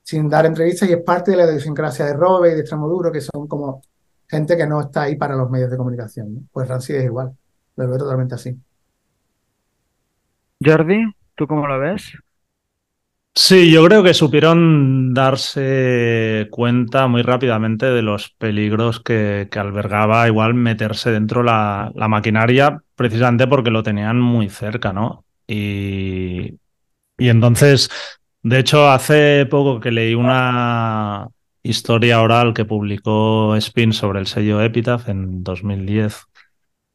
sin 0.03 0.29
dar 0.29 0.45
entrevistas 0.45 0.89
y 0.89 0.93
es 0.93 1.01
parte 1.01 1.31
de 1.31 1.37
la 1.37 1.45
idiosincrasia 1.45 2.05
de 2.05 2.13
Robe 2.13 2.51
y 2.51 2.53
de 2.53 2.61
Extremo 2.61 2.87
Duro, 2.87 3.11
que 3.11 3.21
son 3.21 3.47
como 3.47 3.81
gente 4.27 4.55
que 4.55 4.67
no 4.67 4.81
está 4.81 5.03
ahí 5.03 5.15
para 5.15 5.35
los 5.35 5.49
medios 5.49 5.71
de 5.71 5.77
comunicación. 5.77 6.47
Pues 6.51 6.67
Rancid 6.67 6.95
es 6.95 7.05
igual, 7.05 7.35
lo 7.75 7.87
veo 7.87 7.97
totalmente 7.97 8.35
así. 8.35 8.55
Jordi, 10.63 11.13
¿tú 11.35 11.47
cómo 11.47 11.67
lo 11.67 11.79
ves? 11.79 12.13
Sí, 13.35 13.71
yo 13.71 13.85
creo 13.85 14.03
que 14.03 14.13
supieron 14.13 15.13
darse 15.13 16.47
cuenta 16.51 17.07
muy 17.07 17.21
rápidamente 17.21 17.85
de 17.85 18.01
los 18.01 18.31
peligros 18.31 18.99
que, 18.99 19.47
albergaba 19.55 20.27
igual 20.27 20.53
meterse 20.55 21.11
dentro 21.11 21.41
la, 21.43 21.91
maquinaria, 21.95 22.81
precisamente 22.95 23.47
porque 23.47 23.71
lo 23.71 23.81
tenían 23.83 24.19
muy 24.19 24.49
cerca, 24.49 24.91
¿no? 24.93 25.25
Y, 25.47 26.59
entonces, 27.17 27.89
de 28.43 28.59
hecho, 28.59 28.89
hace 28.89 29.45
poco 29.45 29.79
que 29.79 29.91
leí 29.91 30.15
una 30.15 31.27
historia 31.63 32.21
oral 32.21 32.53
que 32.53 32.65
publicó 32.65 33.55
Spin 33.55 33.93
sobre 33.93 34.19
el 34.19 34.27
sello 34.27 34.61
Epitaph 34.61 35.07
en 35.09 35.43
2010 35.43 36.25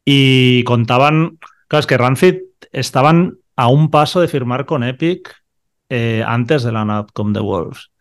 y 0.04 0.62
contaban, 0.64 1.38
que 1.88 1.98
Rancid 1.98 2.36
estaban 2.72 3.38
a 3.56 3.68
un 3.68 3.90
paso 3.90 4.20
de 4.20 4.28
firmar 4.28 4.66
con 4.66 4.84
Epic 4.84 5.43
eh, 5.96 6.24
antes 6.26 6.64
de 6.64 6.72
la 6.72 6.80
Outcome 6.80 7.32
the 7.34 7.40
Wolves. 7.40 7.92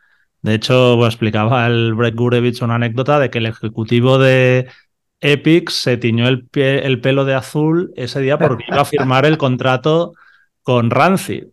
De 0.42 0.56
hecho, 0.56 0.96
pues, 0.98 1.14
explicaba 1.14 1.68
el 1.68 1.94
Brett 1.94 2.16
Gurevich 2.16 2.64
una 2.64 2.76
anécdota 2.76 3.20
de 3.20 3.30
que 3.30 3.38
el 3.38 3.46
ejecutivo 3.46 4.18
de 4.18 4.68
Epic 5.22 5.70
se 5.70 5.98
tiñó 5.98 6.28
el, 6.28 6.50
pelo 6.50 7.24
de 7.24 7.36
azul 7.36 7.94
ese 7.96 8.20
día 8.22 8.40
porque 8.40 8.66
iba 8.68 8.82
a 8.82 8.86
firmar 8.86 9.26
el 9.28 9.38
contrato 9.38 10.14
con 10.64 10.90
Rancid. 10.90 11.46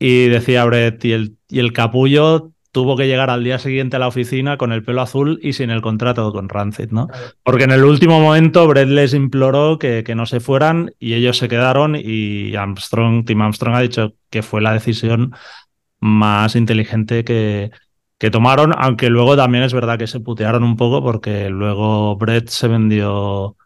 Y 0.00 0.26
decía 0.26 0.64
Brett, 0.64 1.04
y 1.04 1.12
el 1.12 1.72
capullo 1.72 2.52
tuvo 2.76 2.94
que 2.94 3.06
llegar 3.06 3.30
al 3.30 3.42
día 3.42 3.58
siguiente 3.58 3.96
a 3.96 3.98
la 3.98 4.06
oficina 4.06 4.58
con 4.58 4.70
el 4.70 4.84
pelo 4.84 5.00
azul 5.00 5.40
y 5.42 5.54
sin 5.54 5.70
el 5.70 5.80
contrato 5.80 6.30
con 6.30 6.50
Rancid, 6.50 6.90
¿no? 6.90 7.08
Porque 7.42 7.64
en 7.64 7.70
el 7.70 7.82
último 7.84 8.20
momento 8.20 8.68
Brett 8.68 8.90
les 8.90 9.14
imploró 9.14 9.78
que, 9.78 10.04
que 10.04 10.14
no 10.14 10.26
se 10.26 10.40
fueran 10.40 10.92
y 10.98 11.14
ellos 11.14 11.38
se 11.38 11.48
quedaron 11.48 11.96
y 11.96 12.54
Armstrong, 12.54 13.24
Tim 13.24 13.40
Armstrong 13.40 13.76
ha 13.76 13.80
dicho 13.80 14.12
que 14.28 14.42
fue 14.42 14.60
la 14.60 14.74
decisión 14.74 15.34
más 16.00 16.54
inteligente 16.54 17.24
que, 17.24 17.70
que 18.18 18.30
tomaron, 18.30 18.74
aunque 18.76 19.08
luego 19.08 19.38
también 19.38 19.64
es 19.64 19.72
verdad 19.72 19.96
que 19.96 20.06
se 20.06 20.20
putearon 20.20 20.62
un 20.62 20.76
poco 20.76 21.02
porque 21.02 21.48
luego 21.48 22.14
Brett 22.18 22.50
se 22.50 22.68
vendió 22.68 23.56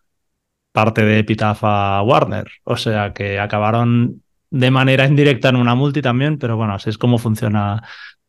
parte 0.70 1.02
de 1.02 1.18
Epitaph 1.18 1.64
a 1.64 2.00
Warner, 2.02 2.46
o 2.62 2.76
sea 2.76 3.12
que 3.12 3.40
acabaron 3.40 4.22
de 4.50 4.70
manera 4.70 5.04
indirecta 5.04 5.48
en 5.48 5.56
una 5.56 5.74
multi 5.74 6.00
también, 6.00 6.38
pero 6.38 6.56
bueno, 6.56 6.74
así 6.74 6.90
es 6.90 6.96
como 6.98 7.18
funciona, 7.18 7.82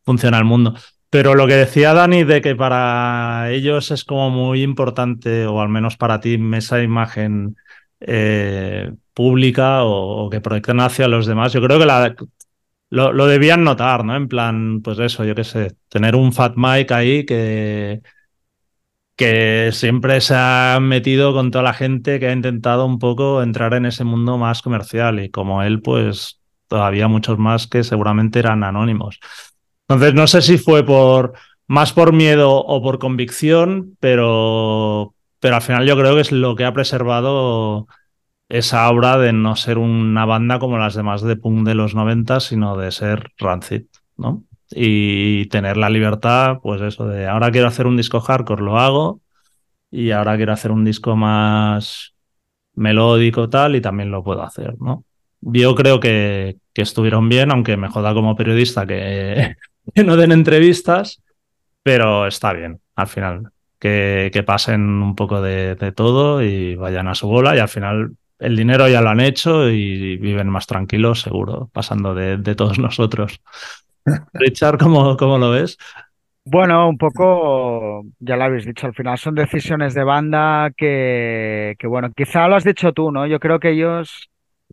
funciona 0.06 0.38
el 0.38 0.45
mundo. 0.45 0.76
Pero 1.12 1.36
lo 1.36 1.45
que 1.47 1.56
decía 1.56 1.93
Dani 1.93 2.24
de 2.24 2.41
que 2.41 2.56
para 2.56 3.52
ellos 3.52 3.91
es 3.91 4.06
como 4.06 4.30
muy 4.30 4.64
importante, 4.64 5.45
o 5.45 5.62
al 5.62 5.70
menos 5.70 5.97
para 5.97 6.22
ti, 6.22 6.39
esa 6.56 6.82
imagen 6.82 7.58
eh, 7.99 8.93
pública 9.14 9.84
o, 9.84 10.30
que 10.30 10.41
proyectan 10.41 10.80
hacia 10.80 11.08
los 11.10 11.26
demás, 11.28 11.54
yo 11.54 11.62
creo 11.62 11.80
que 11.80 12.16
lo, 12.89 13.28
debían 13.28 13.64
notar, 13.64 14.06
¿no? 14.06 14.16
En 14.16 14.28
plan, 14.30 14.82
pues 14.82 14.99
eso, 14.99 15.26
yo 15.26 15.36
qué 15.36 15.43
sé, 15.43 15.76
tener 15.89 16.16
un 16.16 16.34
Fat 16.34 16.54
Mike 16.56 16.93
ahí 16.93 17.26
que 17.26 18.02
siempre 19.74 20.20
se 20.22 20.34
ha 20.36 20.80
metido 20.82 21.34
con 21.34 21.52
toda 21.52 21.64
la 21.64 21.74
gente 21.74 22.20
que 22.20 22.28
ha 22.28 22.34
intentado 22.34 22.86
un 22.86 22.99
poco 22.99 23.43
entrar 23.43 23.74
en 23.74 23.86
ese 23.86 24.04
mundo 24.04 24.38
más 24.38 24.62
comercial 24.62 25.20
y 25.20 25.30
como 25.30 25.62
él, 25.64 25.82
pues 25.82 26.41
todavía 26.68 27.08
muchos 27.08 27.38
más 27.38 27.68
que 27.68 27.84
seguramente 27.84 28.39
eran 28.39 28.64
anónimos. 28.64 29.20
Entonces, 29.91 30.13
no 30.13 30.25
sé 30.25 30.41
si 30.41 30.57
fue 30.57 30.85
por 30.85 31.33
más 31.67 31.91
por 31.91 32.13
miedo 32.13 32.55
o 32.55 32.81
por 32.81 32.97
convicción, 32.97 33.97
pero, 33.99 35.13
pero 35.41 35.55
al 35.55 35.61
final 35.61 35.85
yo 35.85 35.97
creo 35.97 36.15
que 36.15 36.21
es 36.21 36.31
lo 36.31 36.55
que 36.55 36.63
ha 36.63 36.73
preservado 36.73 37.87
esa 38.47 38.89
obra 38.89 39.17
de 39.17 39.33
no 39.33 39.57
ser 39.57 39.77
una 39.77 40.25
banda 40.25 40.59
como 40.59 40.77
las 40.77 40.95
demás 40.95 41.23
de 41.23 41.35
punk 41.35 41.67
de 41.67 41.75
los 41.75 41.93
90, 41.93 42.39
sino 42.39 42.77
de 42.77 42.91
ser 42.91 43.31
Rancid, 43.37 43.83
¿no? 44.15 44.45
Y 44.69 45.47
tener 45.47 45.75
la 45.75 45.89
libertad, 45.89 46.59
pues 46.63 46.81
eso, 46.81 47.05
de 47.07 47.27
ahora 47.27 47.51
quiero 47.51 47.67
hacer 47.67 47.85
un 47.85 47.97
disco 47.97 48.21
hardcore, 48.21 48.63
lo 48.63 48.79
hago, 48.79 49.19
y 49.89 50.11
ahora 50.11 50.37
quiero 50.37 50.53
hacer 50.53 50.71
un 50.71 50.85
disco 50.85 51.17
más 51.17 52.13
melódico 52.75 53.49
tal, 53.49 53.75
y 53.75 53.81
también 53.81 54.09
lo 54.09 54.23
puedo 54.23 54.41
hacer, 54.41 54.75
¿no? 54.79 55.03
Yo 55.41 55.75
creo 55.75 55.99
que, 55.99 56.59
que 56.73 56.81
estuvieron 56.81 57.27
bien, 57.27 57.51
aunque 57.51 57.75
me 57.75 57.89
joda 57.89 58.13
como 58.13 58.35
periodista 58.37 58.85
que, 58.85 59.55
que 59.95 60.03
no 60.03 60.15
den 60.15 60.31
entrevistas, 60.31 61.21
pero 61.83 62.27
está 62.27 62.53
bien, 62.53 62.79
al 62.95 63.07
final. 63.07 63.51
Que, 63.79 64.29
que 64.31 64.43
pasen 64.43 64.81
un 64.81 65.15
poco 65.15 65.41
de, 65.41 65.73
de, 65.73 65.91
todo 65.91 66.43
y 66.43 66.75
vayan 66.75 67.07
a 67.07 67.15
su 67.15 67.27
bola 67.27 67.55
y 67.55 67.59
al 67.59 67.67
final 67.67 68.11
el 68.37 68.55
dinero 68.55 68.87
ya 68.87 69.01
lo 69.01 69.09
han 69.09 69.19
hecho 69.19 69.69
y 69.69 70.17
viven 70.17 70.49
más 70.49 70.67
tranquilos, 70.67 71.21
seguro, 71.21 71.69
pasando 71.73 72.13
de, 72.13 72.37
de 72.37 72.53
todos 72.53 72.77
nosotros. 72.79 73.41
Richard, 74.33 74.77
¿cómo, 74.77 75.17
¿cómo, 75.17 75.37
lo 75.37 75.51
ves? 75.51 75.77
Bueno, 76.43 76.89
un 76.89 76.97
poco, 76.97 78.03
ya 78.19 78.35
lo 78.35 78.43
habéis 78.43 78.65
dicho, 78.65 78.87
al 78.87 78.95
final 78.95 79.17
son 79.17 79.35
decisiones 79.35 79.93
de 79.93 80.03
banda 80.03 80.71
que, 80.75 81.75
que, 81.77 81.87
bueno, 81.87 82.11
quizá 82.15 82.47
lo 82.47 82.55
has 82.55 82.63
dicho 82.63 82.93
tú, 82.93 83.11
¿no? 83.11 83.27
Yo 83.27 83.39
creo 83.39 83.59
que 83.59 83.71
ellos, 83.71 84.29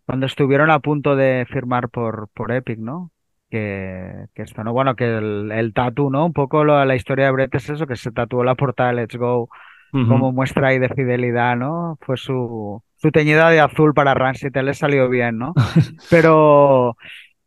cuando 0.06 0.24
estuvieron 0.24 0.70
a 0.70 0.80
punto 0.80 1.14
de 1.14 1.46
firmar 1.48 1.90
por, 1.90 2.28
por 2.34 2.52
Epic, 2.52 2.78
¿no? 2.78 3.10
Que, 3.50 4.26
que 4.34 4.42
esto, 4.42 4.62
¿no? 4.62 4.72
Bueno, 4.72 4.94
que 4.94 5.04
el, 5.16 5.50
el 5.52 5.72
tatu, 5.72 6.10
¿no? 6.10 6.26
Un 6.26 6.32
poco 6.34 6.64
lo, 6.64 6.84
la 6.84 6.94
historia 6.96 7.26
de 7.26 7.32
Brett 7.32 7.54
es 7.54 7.70
eso, 7.70 7.86
que 7.86 7.96
se 7.96 8.12
tatuó 8.12 8.44
la 8.44 8.54
portada 8.54 8.90
de 8.90 8.96
Let's 8.96 9.16
Go 9.16 9.48
uh 9.92 9.98
-huh. 9.98 10.08
como 10.08 10.32
muestra 10.32 10.68
ahí 10.68 10.78
de 10.78 10.88
fidelidad, 10.88 11.56
¿no? 11.56 11.98
Fue 12.02 12.16
su, 12.16 12.82
su 12.96 13.10
teñida 13.10 13.50
de 13.50 13.60
azul 13.60 13.94
para 13.94 14.14
Rancid, 14.14 14.54
le 14.56 14.74
salió 14.74 15.08
bien, 15.08 15.38
¿no? 15.38 15.54
Pero, 16.10 16.96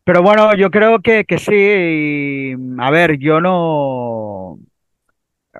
pero 0.03 0.23
bueno, 0.23 0.55
yo 0.55 0.71
creo 0.71 0.99
que, 1.01 1.25
que 1.25 1.37
sí. 1.37 1.53
Y, 1.53 2.55
a 2.79 2.89
ver, 2.91 3.17
yo 3.19 3.39
no. 3.41 4.57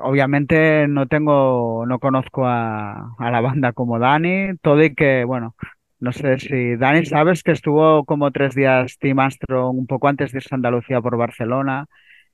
Obviamente 0.02 0.88
no 0.88 1.06
tengo, 1.08 1.86
no 1.86 2.00
conozco 2.00 2.48
a, 2.48 3.14
a, 3.20 3.32
la 3.32 3.42
banda 3.42 3.74
como 3.74 4.00
Dani, 4.00 4.56
todo 4.62 4.82
y 4.84 4.96
que, 4.96 5.26
bueno, 5.26 5.56
no 6.02 6.12
sé 6.12 6.40
si 6.40 6.76
Dani, 6.76 7.06
sabes 7.06 7.44
que 7.44 7.52
estuvo 7.52 8.04
como 8.06 8.32
tres 8.32 8.56
días 8.56 8.98
Tim 9.00 9.20
Armstrong 9.20 9.78
un 9.78 9.88
poco 9.88 10.08
antes 10.08 10.32
de 10.32 10.40
irse 10.40 10.50
a 10.52 10.58
Andalucía 10.58 11.00
por 11.00 11.16
Barcelona. 11.16 11.86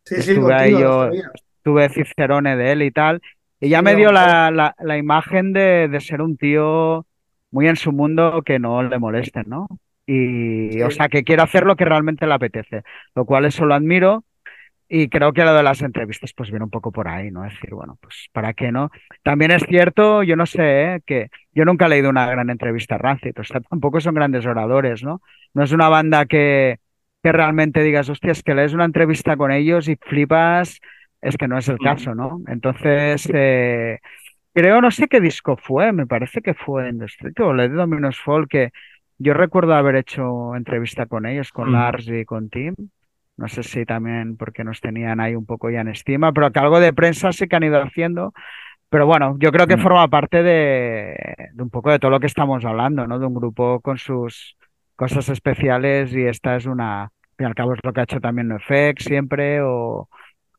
Sí, 0.03 0.15
estuve 0.15 0.57
sí, 0.57 0.63
ahí 0.63 0.72
yo, 0.72 1.09
estuve 1.34 1.89
Cicerone 1.89 2.55
de 2.55 2.72
él 2.72 2.82
y 2.82 2.91
tal. 2.91 3.22
Y 3.59 3.70
ya 3.70 3.80
sí, 3.80 3.86
me 3.86 3.95
dio 3.95 4.11
la, 4.11 4.51
la, 4.51 4.74
la, 4.80 4.97
imagen 4.97 5.51
de, 5.51 5.89
de 5.89 5.99
ser 5.99 6.22
un 6.22 6.38
tío 6.38 7.05
muy 7.51 7.68
en 7.68 7.76
su 7.76 7.91
mundo 7.91 8.41
que 8.45 8.57
no 8.57 8.82
le 8.84 8.99
molesten, 8.99 9.45
¿no? 9.47 9.68
Y, 10.05 10.82
o 10.82 10.89
sea, 10.89 11.09
que 11.09 11.26
quiere 11.26 11.41
hacer 11.41 11.65
lo 11.65 11.76
que 11.76 11.84
realmente 11.84 12.26
le 12.26 12.34
apetece, 12.34 12.84
lo 13.13 13.26
cual 13.26 13.45
eso 13.45 13.65
lo 13.65 13.76
admiro. 13.76 14.24
Y 14.89 15.09
creo 15.09 15.34
que 15.34 15.43
lo 15.43 15.53
de 15.53 15.63
las 15.63 15.82
entrevistas 15.82 16.32
pues 16.34 16.49
viene 16.49 16.63
un 16.63 16.72
poco 16.72 16.93
por 16.93 17.09
ahí, 17.09 17.30
¿no? 17.30 17.43
Es 17.45 17.51
decir, 17.53 17.72
bueno, 17.74 17.97
pues 18.01 18.30
¿para 18.32 18.53
qué 18.53 18.72
no? 18.72 18.89
También 19.22 19.51
es 19.51 19.63
cierto, 19.68 20.24
yo 20.24 20.38
no 20.38 20.45
sé, 20.45 20.95
¿eh? 20.95 21.01
que 21.05 21.30
yo 21.58 21.66
nunca 21.66 21.88
he 21.88 21.89
leído 21.89 22.12
una 22.12 22.28
gran 22.28 22.51
entrevista 22.51 22.95
a 22.95 22.97
Rancid, 22.99 23.39
o 23.39 23.43
sea, 23.43 23.62
tampoco 23.62 23.99
son 23.99 24.14
grandes 24.14 24.45
oradores, 24.45 25.01
¿no? 25.01 25.24
No 25.55 25.64
es 25.64 25.72
una 25.72 25.89
banda 25.89 26.28
que, 26.28 26.78
que 27.24 27.32
realmente 27.32 27.82
digas, 27.82 28.08
hostia, 28.10 28.32
es 28.32 28.43
que 28.43 28.53
lees 28.53 28.76
una 28.76 28.86
entrevista 28.86 29.36
con 29.38 29.51
ellos 29.51 29.88
y 29.88 29.95
flipas, 29.95 30.80
es 31.20 31.36
que 31.36 31.47
no 31.47 31.58
es 31.58 31.68
el 31.68 31.80
caso, 31.80 32.14
¿no? 32.14 32.41
Entonces, 32.47 33.28
eh, 33.34 33.97
creo, 34.53 34.82
no 34.82 34.91
sé 34.91 35.08
qué 35.08 35.20
disco 35.20 35.58
fue, 35.58 35.91
me 35.93 36.05
parece 36.05 36.43
que 36.43 36.53
fue 36.53 36.89
en 36.89 37.01
Street 37.01 37.34
o 37.39 37.51
de 37.55 37.70
Dominos 37.70 38.20
Folk, 38.20 38.51
que 38.51 38.72
yo 39.18 39.34
recuerdo 39.34 39.74
haber 39.74 39.95
hecho 39.95 40.55
entrevista 40.55 41.08
con 41.08 41.26
ellos, 41.26 41.51
con 41.51 41.72
mm. 41.72 41.74
Lars 41.74 42.08
y 42.08 42.24
con 42.24 42.51
Tim. 42.51 42.76
No 43.36 43.47
sé 43.47 43.64
si 43.64 43.84
también 43.84 44.38
porque 44.38 44.64
nos 44.64 44.80
tenían 44.80 45.20
ahí 45.20 45.34
un 45.34 45.47
poco 45.47 45.72
ya 45.72 45.82
en 45.82 45.88
estima, 45.88 46.34
pero 46.34 46.51
que 46.51 46.60
algo 46.60 46.80
de 46.80 46.93
prensa 46.93 47.32
sí 47.32 47.47
que 47.47 47.55
han 47.55 47.64
ido 47.64 47.82
haciendo. 47.82 48.34
Pero 48.90 49.06
bueno, 49.06 49.36
yo 49.40 49.52
creo 49.52 49.68
que 49.68 49.78
mm. 49.78 49.82
forma 49.82 50.08
parte 50.08 50.44
de, 50.44 51.16
de, 51.54 51.64
un 51.64 51.70
poco 51.70 51.92
de 51.92 52.00
todo 52.00 52.12
lo 52.12 52.20
que 52.20 52.28
estamos 52.28 52.64
hablando, 52.66 53.06
¿no? 53.08 53.20
De 53.20 53.26
un 53.26 53.34
grupo 53.34 53.82
con 53.82 53.98
sus 53.98 54.58
cosas 54.96 55.30
especiales 55.30 56.14
y 56.14 56.24
esta 56.24 56.56
es 56.56 56.66
una, 56.66 57.04
al 57.04 57.10
fin 57.38 57.46
y 57.46 57.46
al 57.46 57.56
cabo 57.56 57.74
es 57.74 57.80
lo 57.84 57.94
que 57.94 58.00
ha 58.02 58.04
hecho 58.04 58.20
también 58.22 58.48
NoFX 58.48 59.04
siempre 59.04 59.62
o, 59.62 60.10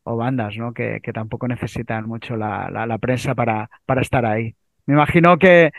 o 0.05 0.17
bandas, 0.17 0.57
¿no? 0.57 0.73
Que, 0.73 1.01
que, 1.03 1.13
tampoco 1.13 1.49
necesitan 1.49 2.07
mucho 2.07 2.37
la, 2.37 2.71
la, 2.71 2.87
la 2.87 2.99
prensa 2.99 3.35
para, 3.35 3.71
para 3.87 4.03
estar 4.03 4.25
ahí. 4.27 4.55
Me 4.87 4.95
imagino 4.95 5.39
que, 5.39 5.73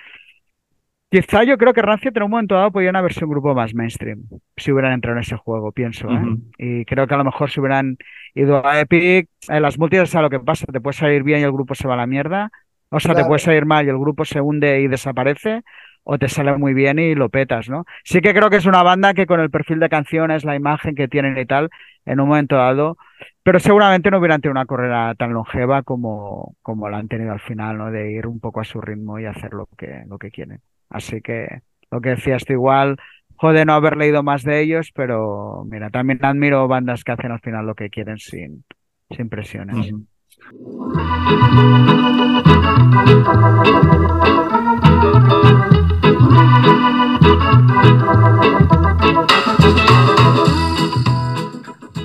Quizá 1.12 1.44
yo 1.44 1.58
creo 1.58 1.74
que 1.74 1.82
Rancid 1.82 2.16
en 2.16 2.24
un 2.24 2.30
momento 2.30 2.54
dado 2.54 2.72
podían 2.72 2.96
haber 2.96 3.14
sido 3.14 3.28
un 3.28 3.32
grupo 3.32 3.56
más 3.56 3.74
mainstream 3.74 4.26
si 4.58 4.72
hubieran 4.72 4.94
entrado 4.94 5.18
en 5.18 5.22
ese 5.22 5.36
juego, 5.38 5.72
pienso. 5.72 6.08
¿eh? 6.08 6.14
Uh 6.14 6.18
-huh. 6.18 6.42
Y 6.58 6.86
creo 6.86 7.08
que 7.08 7.16
a 7.16 7.18
lo 7.18 7.24
mejor 7.24 7.50
si 7.50 7.60
hubieran 7.60 7.98
ido 8.36 8.64
a 8.66 8.80
Epic, 8.80 9.28
en 9.48 9.62
las 9.62 9.80
multis, 9.80 10.14
a 10.16 10.22
lo 10.22 10.30
que 10.30 10.40
pasa, 10.40 10.68
te 10.72 10.80
puede 10.80 10.94
salir 10.94 11.24
bien 11.24 11.40
y 11.40 11.44
el 11.44 11.52
grupo 11.52 11.74
se 11.74 11.88
va 11.88 11.96
a 11.96 11.98
la 11.98 12.06
mierda, 12.06 12.52
o 12.90 13.00
sea, 13.00 13.14
claro. 13.14 13.26
te 13.26 13.28
puede 13.28 13.40
salir 13.40 13.66
mal 13.66 13.86
y 13.86 13.90
el 13.90 13.98
grupo 13.98 14.24
se 14.24 14.40
hunde 14.40 14.82
y 14.82 14.88
desaparece, 14.88 15.64
o 16.04 16.18
te 16.20 16.28
sale 16.30 16.56
muy 16.58 16.74
bien 16.76 17.00
y 17.00 17.16
lo 17.16 17.30
petas, 17.30 17.70
¿no? 17.70 17.86
Sí 18.04 18.22
que 18.22 18.34
creo 18.34 18.50
que 18.52 18.58
es 18.58 18.66
una 18.68 18.84
banda 18.84 19.14
que 19.16 19.26
con 19.26 19.40
el 19.40 19.50
perfil 19.50 19.80
de 19.80 19.90
canciones, 19.90 20.44
la 20.44 20.56
imagen 20.56 20.94
que 20.96 21.08
tienen 21.08 21.38
y 21.38 21.46
tal, 21.46 21.70
en 22.06 22.20
un 22.20 22.28
momento 22.30 22.56
dado, 22.56 22.98
pero 23.44 23.60
seguramente 23.60 24.12
no 24.12 24.20
hubieran 24.20 24.42
tenido 24.42 24.54
una 24.54 24.66
carrera 24.68 25.16
tan 25.16 25.34
longeva 25.34 25.82
como, 25.84 26.56
como 26.62 26.88
la 26.90 26.98
han 27.00 27.08
tenido 27.08 27.32
al 27.32 27.40
final, 27.40 27.78
¿no? 27.80 27.92
De 27.92 28.12
ir 28.12 28.28
un 28.28 28.40
poco 28.40 28.62
a 28.62 28.64
su 28.64 28.80
ritmo 28.80 29.20
y 29.20 29.26
hacer 29.26 29.54
lo 29.54 29.68
que, 29.78 30.04
lo 30.08 30.18
que 30.20 30.30
quieren. 30.32 30.62
Así 30.90 31.22
que 31.22 31.62
lo 31.92 32.02
que 32.02 32.10
decías 32.10 32.46
tú 32.46 32.54
igual, 32.54 32.98
jode 33.36 33.66
no 33.66 33.74
haber 33.74 33.98
leído 33.98 34.24
más 34.24 34.44
de 34.44 34.62
ellos, 34.62 34.92
pero 34.94 35.66
mira, 35.70 35.90
también 35.90 36.24
admiro 36.24 36.68
bandas 36.68 37.04
que 37.04 37.12
hacen 37.12 37.32
al 37.32 37.40
final 37.40 37.66
lo 37.66 37.76
que 37.76 37.90
quieren 37.90 38.20
sin, 38.20 38.64
sin 39.10 39.30
presiones. 39.30 39.76
Uh 39.76 39.80
-huh. 39.82 40.06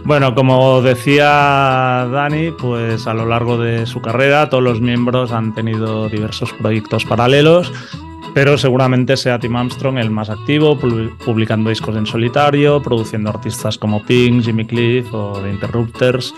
Bueno, 0.06 0.34
como 0.34 0.82
decía 0.82 2.06
Dani, 2.12 2.50
pues 2.50 3.06
a 3.06 3.14
lo 3.14 3.24
largo 3.24 3.56
de 3.56 3.86
su 3.86 4.02
carrera 4.02 4.50
todos 4.50 4.62
los 4.62 4.80
miembros 4.80 5.32
han 5.32 5.54
tenido 5.54 6.10
diversos 6.10 6.52
proyectos 6.52 7.06
paralelos 7.06 7.72
pero 8.34 8.58
seguramente 8.58 9.16
sea 9.16 9.38
Tim 9.38 9.56
Armstrong 9.56 9.96
el 9.98 10.10
más 10.10 10.28
activo, 10.28 10.76
publicando 10.76 11.70
discos 11.70 11.96
en 11.96 12.04
solitario, 12.04 12.82
produciendo 12.82 13.30
artistas 13.30 13.78
como 13.78 14.02
Pink, 14.02 14.42
Jimmy 14.44 14.64
Cliff 14.64 15.06
o 15.12 15.40
The 15.40 15.50
Interrupters, 15.50 16.34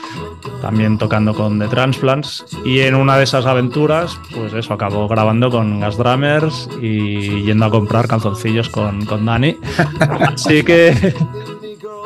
también 0.61 0.99
tocando 0.99 1.35
con 1.35 1.59
The 1.59 1.69
Transplants. 1.69 2.45
Y 2.65 2.81
en 2.81 2.95
una 2.95 3.17
de 3.17 3.25
esas 3.25 3.47
aventuras, 3.47 4.21
pues 4.35 4.53
eso, 4.53 4.75
acabó 4.75 5.09
grabando 5.09 5.51
con 5.51 5.81
Gas 5.81 5.97
Drummers 5.97 6.69
y 6.83 7.43
yendo 7.45 7.65
a 7.65 7.71
comprar 7.71 8.07
calzoncillos 8.07 8.69
con, 8.69 9.05
con 9.07 9.25
Dani. 9.25 9.57
Así 10.21 10.63
que 10.63 11.15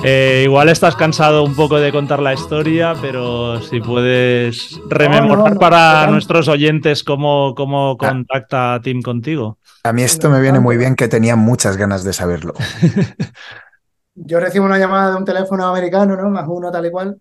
eh, 0.03 0.43
igual 0.45 0.69
estás 0.69 0.97
cansado 0.97 1.45
un 1.45 1.55
poco 1.55 1.79
de 1.79 1.93
contar 1.93 2.21
la 2.21 2.33
historia, 2.33 2.95
pero 3.01 3.61
si 3.61 3.81
puedes 3.81 4.81
rememorar 4.89 5.39
no, 5.39 5.45
no, 5.45 5.55
no, 5.55 5.61
para 5.61 6.07
nuestros 6.07 6.49
oyentes 6.49 7.05
cómo, 7.05 7.55
cómo 7.55 7.97
contacta 7.99 8.75
a 8.75 8.81
Tim 8.81 9.03
contigo. 9.03 9.59
A 9.85 9.93
mí 9.93 10.03
esto 10.03 10.31
me 10.31 10.41
viene 10.41 10.61
muy 10.61 10.77
bien 10.77 10.97
que 10.97 11.09
tenía 11.09 11.37
muchas 11.37 11.77
ganas 11.77 12.03
de 12.05 12.13
saberlo. 12.13 12.55
Yo 14.15 14.41
recibo 14.41 14.65
una 14.65 14.79
llamada 14.79 15.11
de 15.11 15.17
un 15.17 15.25
teléfono 15.25 15.67
americano, 15.67 16.17
¿no? 16.17 16.31
Más 16.31 16.45
uno 16.49 16.71
tal 16.71 16.87
y 16.87 16.91
cual. 16.91 17.21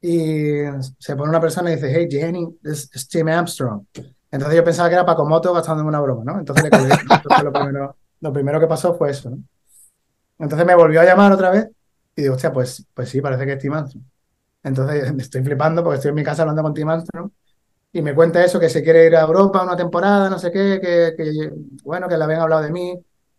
Y 0.00 0.60
se 0.98 1.16
pone 1.16 1.30
una 1.30 1.40
persona 1.40 1.70
y 1.70 1.76
dice, 1.76 1.92
hey 1.94 2.08
Jenny, 2.10 2.46
this 2.62 2.90
is 2.94 3.08
Tim 3.08 3.28
Armstrong. 3.28 3.84
Entonces 4.30 4.56
yo 4.56 4.64
pensaba 4.64 4.88
que 4.88 4.94
era 4.94 5.06
Paco 5.06 5.24
Moto 5.24 5.52
gastándome 5.54 5.88
una 5.88 6.00
broma, 6.00 6.22
¿no? 6.24 6.38
Entonces, 6.38 6.64
le 6.64 6.70
colgué. 6.70 6.94
Entonces 7.10 7.44
lo, 7.44 7.52
primero, 7.52 7.96
lo 8.20 8.32
primero 8.32 8.60
que 8.60 8.66
pasó 8.66 8.94
fue 8.94 9.10
eso, 9.10 9.30
¿no? 9.30 9.38
Entonces 10.38 10.66
me 10.66 10.74
volvió 10.74 11.00
a 11.00 11.04
llamar 11.04 11.32
otra 11.32 11.50
vez 11.50 11.70
y 12.16 12.22
digo, 12.22 12.34
hostia, 12.34 12.52
pues, 12.52 12.86
pues 12.94 13.08
sí, 13.10 13.20
parece 13.20 13.46
que 13.46 13.52
es 13.54 13.58
Tim. 13.58 13.74
Entonces 14.62 15.12
me 15.14 15.22
estoy 15.22 15.42
flipando 15.44 15.82
porque 15.82 15.96
estoy 15.96 16.10
en 16.10 16.14
mi 16.16 16.24
casa 16.24 16.42
hablando 16.42 16.62
con 16.62 16.74
Tim 16.74 16.88
y 17.92 18.02
me 18.02 18.14
cuenta 18.14 18.44
eso, 18.44 18.60
que 18.60 18.68
se 18.68 18.82
quiere 18.82 19.06
ir 19.06 19.16
a 19.16 19.22
Europa 19.22 19.62
una 19.62 19.76
temporada, 19.76 20.28
no 20.28 20.38
sé 20.38 20.50
qué, 20.52 20.78
que, 20.82 21.14
que 21.16 21.50
bueno, 21.84 22.08
que 22.08 22.16
le 22.18 22.24
habían 22.24 22.40
hablado 22.42 22.62
de 22.62 22.70
mí, 22.72 22.98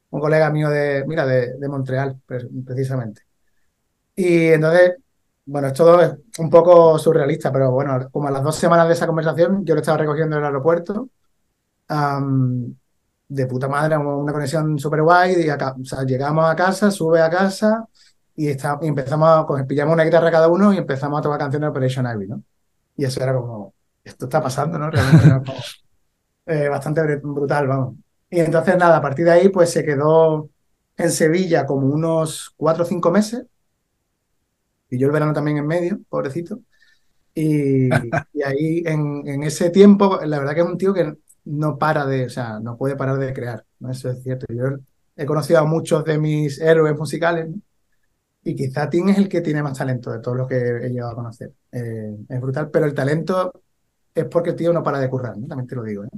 un 0.10 0.20
colega 0.22 0.50
mío 0.52 0.70
de, 0.70 1.04
mira, 1.08 1.26
de, 1.26 1.54
de 1.58 1.70
Montreal, 1.70 2.20
precisamente. 2.66 3.22
Y 4.16 4.48
entonces 4.50 4.96
bueno, 5.46 5.68
es 5.70 5.74
todo 5.74 6.02
es 6.02 6.14
un 6.40 6.50
poco 6.50 7.00
surrealista, 7.00 7.52
pero 7.52 7.72
bueno, 7.72 8.10
como 8.12 8.28
a 8.28 8.32
las 8.32 8.44
dos 8.44 8.56
semanas 8.58 8.88
de 8.88 8.94
esa 8.94 9.08
conversación, 9.08 9.66
yo 9.66 9.76
lo 9.76 9.82
estaba 9.82 9.98
recogiendo 10.00 10.36
en 10.38 10.42
el 10.44 10.48
aeropuerto. 10.48 11.10
am, 11.90 12.76
de 13.30 13.46
puta 13.48 13.68
madre, 13.68 13.98
una 13.98 14.34
conexión 14.34 14.80
súper 14.80 15.02
guay. 15.04 15.36
Y 15.46 15.50
acá, 15.50 15.76
o 15.82 15.86
sea, 15.86 16.04
llegamos 16.04 16.46
a 16.50 16.56
casa, 16.56 16.92
sube 16.92 17.22
a 17.22 17.30
casa 17.30 17.88
y, 18.38 18.50
está, 18.50 18.80
y 18.84 18.88
empezamos 18.90 19.30
a 19.30 19.48
coger, 19.48 19.68
pillamos 19.68 19.96
una 19.96 20.06
guitarra 20.06 20.32
cada 20.32 20.50
uno 20.50 20.74
y 20.74 20.80
empezamos 20.80 21.20
a 21.20 21.24
tocar 21.24 21.40
canciones 21.40 21.68
de 21.68 21.72
Operation 21.72 22.08
Ivy, 22.08 22.28
¿no? 22.30 22.44
Y 22.98 23.06
eso 23.06 23.22
era 23.24 23.34
como, 23.36 23.76
esto 24.04 24.26
está 24.28 24.42
pasando, 24.44 24.80
¿no? 24.80 24.92
Realmente 24.92 25.26
era 25.26 25.44
como, 25.44 25.68
eh, 26.48 26.70
bastante 26.70 27.02
br- 27.02 27.22
brutal, 27.24 27.68
vamos. 27.68 27.96
Y 28.30 28.40
entonces, 28.42 28.78
nada, 28.78 28.98
a 28.98 29.02
partir 29.02 29.26
de 29.26 29.32
ahí, 29.32 29.50
pues 29.50 29.72
se 29.72 29.86
quedó 29.86 30.50
en 30.98 31.12
Sevilla 31.12 31.66
como 31.66 31.88
unos 31.88 32.54
cuatro 32.58 32.84
o 32.84 32.88
cinco 32.88 33.12
meses. 33.12 33.46
Y 34.90 34.98
yo 35.00 35.08
el 35.08 35.14
verano 35.14 35.34
también 35.34 35.58
en 35.58 35.68
medio, 35.68 36.00
pobrecito. 36.10 36.60
Y, 37.36 37.90
y 38.34 38.44
ahí, 38.46 38.84
en, 38.86 39.28
en 39.28 39.44
ese 39.44 39.72
tiempo, 39.72 40.20
la 40.26 40.40
verdad 40.40 40.56
que 40.56 40.62
es 40.62 40.68
un 40.68 40.78
tío 40.80 40.94
que 40.94 41.16
no 41.46 41.78
para 41.80 42.06
de, 42.06 42.28
o 42.28 42.30
sea, 42.30 42.60
no 42.62 42.78
puede 42.78 42.96
parar 42.98 43.18
de 43.20 43.34
crear, 43.34 43.66
¿no? 43.80 43.92
Eso 43.92 44.12
es 44.12 44.24
cierto. 44.24 44.48
Yo 44.54 44.66
he 45.18 45.26
conocido 45.28 45.60
a 45.62 45.66
muchos 45.66 46.06
de 46.06 46.18
mis 46.20 46.60
héroes 46.62 46.98
musicales, 46.98 47.50
¿no? 47.50 47.56
Y 48.48 48.56
quizá 48.56 48.89
Tim 48.89 49.10
es 49.10 49.18
el 49.18 49.28
que 49.28 49.41
tiene 49.41 49.62
más 49.62 49.78
talento 49.78 50.10
de 50.10 50.20
todos 50.20 50.38
los 50.38 50.48
que 50.48 50.56
he 50.56 50.89
llegado 50.89 51.12
a 51.12 51.16
conocer. 51.16 51.52
Eh, 51.70 52.16
es 52.30 52.39
brutal, 52.39 52.70
pero 52.72 52.86
el 52.86 52.93
talento 52.93 53.52
es 54.16 54.24
porque 54.24 54.52
el 54.52 54.56
tío 54.56 54.72
no 54.72 54.82
para 54.82 55.00
de 55.00 55.10
currar, 55.10 55.38
¿no? 55.38 55.48
También 55.48 55.68
te 55.68 55.76
lo 55.76 55.84
digo, 55.84 56.06
¿eh? 56.06 56.10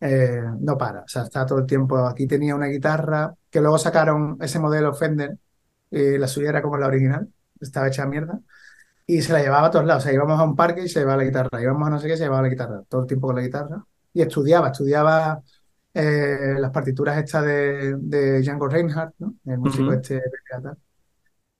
Eh, 0.00 0.42
no 0.58 0.78
para, 0.78 1.00
o 1.00 1.08
sea, 1.08 1.24
está 1.24 1.44
todo 1.44 1.58
el 1.58 1.66
tiempo. 1.66 1.98
Aquí 1.98 2.26
tenía 2.26 2.54
una 2.54 2.64
guitarra 2.64 3.34
que 3.50 3.60
luego 3.60 3.76
sacaron 3.76 4.38
ese 4.40 4.58
modelo 4.58 4.94
Fender, 4.94 5.36
eh, 5.90 6.16
la 6.18 6.28
suya 6.28 6.48
era 6.48 6.62
como 6.62 6.78
la 6.78 6.86
original, 6.86 7.28
estaba 7.60 7.88
hecha 7.88 8.06
mierda, 8.06 8.40
y 9.04 9.20
se 9.20 9.34
la 9.34 9.42
llevaba 9.42 9.66
a 9.66 9.70
todos 9.70 9.84
lados. 9.84 10.02
O 10.02 10.04
sea, 10.04 10.14
íbamos 10.14 10.40
a 10.40 10.44
un 10.44 10.56
parque 10.56 10.84
y 10.84 10.88
se 10.88 11.00
llevaba 11.00 11.18
la 11.18 11.24
guitarra, 11.24 11.60
íbamos 11.60 11.86
a 11.86 11.90
no 11.90 11.98
sé 12.00 12.08
qué, 12.08 12.16
se 12.16 12.22
llevaba 12.22 12.40
la 12.40 12.48
guitarra, 12.48 12.82
todo 12.88 13.02
el 13.02 13.06
tiempo 13.06 13.26
con 13.26 13.36
la 13.36 13.42
guitarra. 13.42 13.84
Y 14.14 14.22
estudiaba, 14.22 14.68
estudiaba 14.68 15.42
las 15.92 16.70
partituras 16.70 17.18
estas 17.18 17.44
de, 17.44 17.96
de 17.98 18.40
Django 18.40 18.66
Reinhardt, 18.66 19.12
¿no? 19.18 19.34
El 19.44 19.58
músico 19.58 19.88
Ujú. 19.88 19.92
este 19.92 20.14
de 20.14 20.30
pirata. 20.46 20.74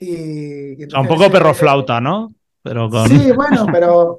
Y, 0.01 0.83
entonces 0.83 0.99
un 0.99 1.07
poco 1.07 1.31
perro 1.31 1.55
flauta, 1.55 2.01
¿no? 2.01 2.35
Pero 2.63 2.91
con... 2.91 3.09
Sí, 3.09 3.31
bueno, 3.33 3.67
pero 3.71 4.19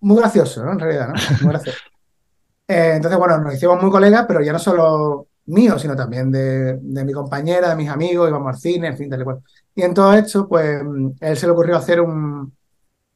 muy 0.00 0.16
gracioso, 0.16 0.64
¿no? 0.64 0.72
En 0.72 0.78
realidad, 0.78 1.08
¿no? 1.08 1.14
Muy 1.42 1.50
gracioso. 1.50 1.78
Eh, 2.68 2.92
entonces, 2.94 3.18
bueno, 3.18 3.38
nos 3.38 3.54
hicimos 3.54 3.82
muy 3.82 3.90
colegas, 3.90 4.24
pero 4.26 4.40
ya 4.40 4.52
no 4.52 4.58
solo 4.58 5.26
míos, 5.46 5.82
sino 5.82 5.96
también 5.96 6.30
de, 6.30 6.78
de 6.80 7.04
mi 7.04 7.12
compañera, 7.12 7.68
de 7.68 7.76
mis 7.76 7.88
amigos, 7.88 8.28
íbamos 8.28 8.54
al 8.54 8.60
cine, 8.60 8.86
en 8.86 8.96
fin, 8.96 9.10
tal 9.10 9.20
y 9.20 9.24
cual. 9.24 9.40
Y 9.74 9.82
en 9.82 9.92
todo 9.92 10.14
esto, 10.14 10.48
pues, 10.48 10.80
él 11.20 11.36
se 11.36 11.46
le 11.46 11.52
ocurrió 11.52 11.76
hacer 11.76 12.00
un, 12.00 12.54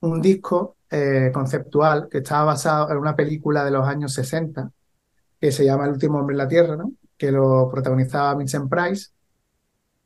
un 0.00 0.20
disco 0.20 0.76
eh, 0.90 1.30
conceptual 1.32 2.08
que 2.10 2.18
estaba 2.18 2.44
basado 2.44 2.90
en 2.90 2.98
una 2.98 3.16
película 3.16 3.64
de 3.64 3.70
los 3.70 3.86
años 3.86 4.12
60, 4.14 4.70
que 5.40 5.52
se 5.52 5.64
llama 5.64 5.84
El 5.84 5.92
último 5.92 6.18
hombre 6.18 6.34
en 6.34 6.38
la 6.38 6.48
Tierra, 6.48 6.76
¿no? 6.76 6.92
Que 7.16 7.30
lo 7.32 7.68
protagonizaba 7.70 8.34
Vincent 8.34 8.70
Price. 8.70 9.08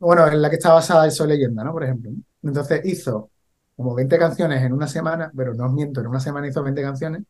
Bueno, 0.00 0.26
en 0.26 0.40
la 0.42 0.50
que 0.50 0.56
está 0.56 0.72
basada 0.72 1.04
el 1.04 1.12
Soy 1.12 1.28
Leyenda, 1.28 1.62
¿no? 1.62 1.72
Por 1.72 1.84
ejemplo. 1.84 2.10
Entonces 2.42 2.80
hizo 2.84 3.30
como 3.76 3.94
20 3.94 4.18
canciones 4.18 4.62
en 4.62 4.72
una 4.72 4.86
semana, 4.88 5.30
pero 5.36 5.54
no 5.54 5.66
os 5.66 5.72
miento, 5.72 6.00
en 6.00 6.06
una 6.08 6.20
semana 6.20 6.48
hizo 6.48 6.62
20 6.62 6.82
canciones, 6.82 7.22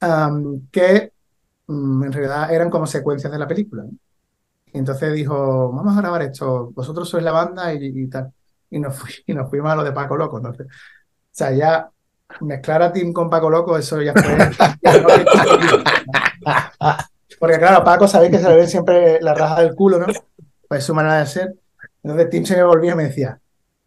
am, 0.00 0.68
que 0.70 1.12
mm, 1.66 2.04
en 2.04 2.12
realidad 2.12 2.52
eran 2.52 2.70
como 2.70 2.86
secuencias 2.86 3.32
de 3.32 3.38
la 3.38 3.46
película. 3.48 3.84
¿no? 3.84 3.90
Y 4.72 4.78
entonces 4.78 5.12
dijo, 5.12 5.72
vamos 5.72 5.96
a 5.96 6.00
grabar 6.00 6.22
esto, 6.22 6.72
vosotros 6.74 7.08
sois 7.08 7.22
la 7.24 7.32
banda 7.32 7.72
y, 7.74 7.86
y 7.86 8.08
tal. 8.08 8.32
Y 8.70 8.78
nos, 8.80 8.96
fui, 8.96 9.12
y 9.26 9.34
nos 9.34 9.48
fuimos 9.50 9.70
a 9.70 9.76
lo 9.76 9.84
de 9.84 9.92
Paco 9.92 10.16
Loco. 10.16 10.38
Entonces, 10.38 10.66
o 10.66 10.70
sea, 11.30 11.52
ya 11.52 11.90
mezclar 12.40 12.82
a 12.82 12.92
Tim 12.92 13.12
con 13.12 13.28
Paco 13.28 13.50
Loco, 13.50 13.76
eso 13.76 14.00
ya 14.00 14.14
fue... 14.14 14.38
ya 14.82 14.98
no. 14.98 15.08
Porque 17.38 17.58
claro, 17.58 17.84
Paco 17.84 18.06
sabéis 18.06 18.30
que 18.32 18.38
se 18.38 18.48
le 18.48 18.56
ve 18.56 18.66
siempre 18.66 19.20
la 19.20 19.34
raja 19.34 19.60
del 19.62 19.74
culo, 19.74 19.98
¿no? 19.98 20.06
Pues 20.68 20.80
es 20.80 20.84
su 20.84 20.94
manera 20.94 21.18
de 21.18 21.26
ser. 21.26 21.54
Entonces 22.02 22.30
Tim 22.30 22.44
se 22.46 22.56
me 22.56 22.64
volvía 22.64 22.92
y 22.92 22.96
me 22.96 23.04
decía, 23.04 23.40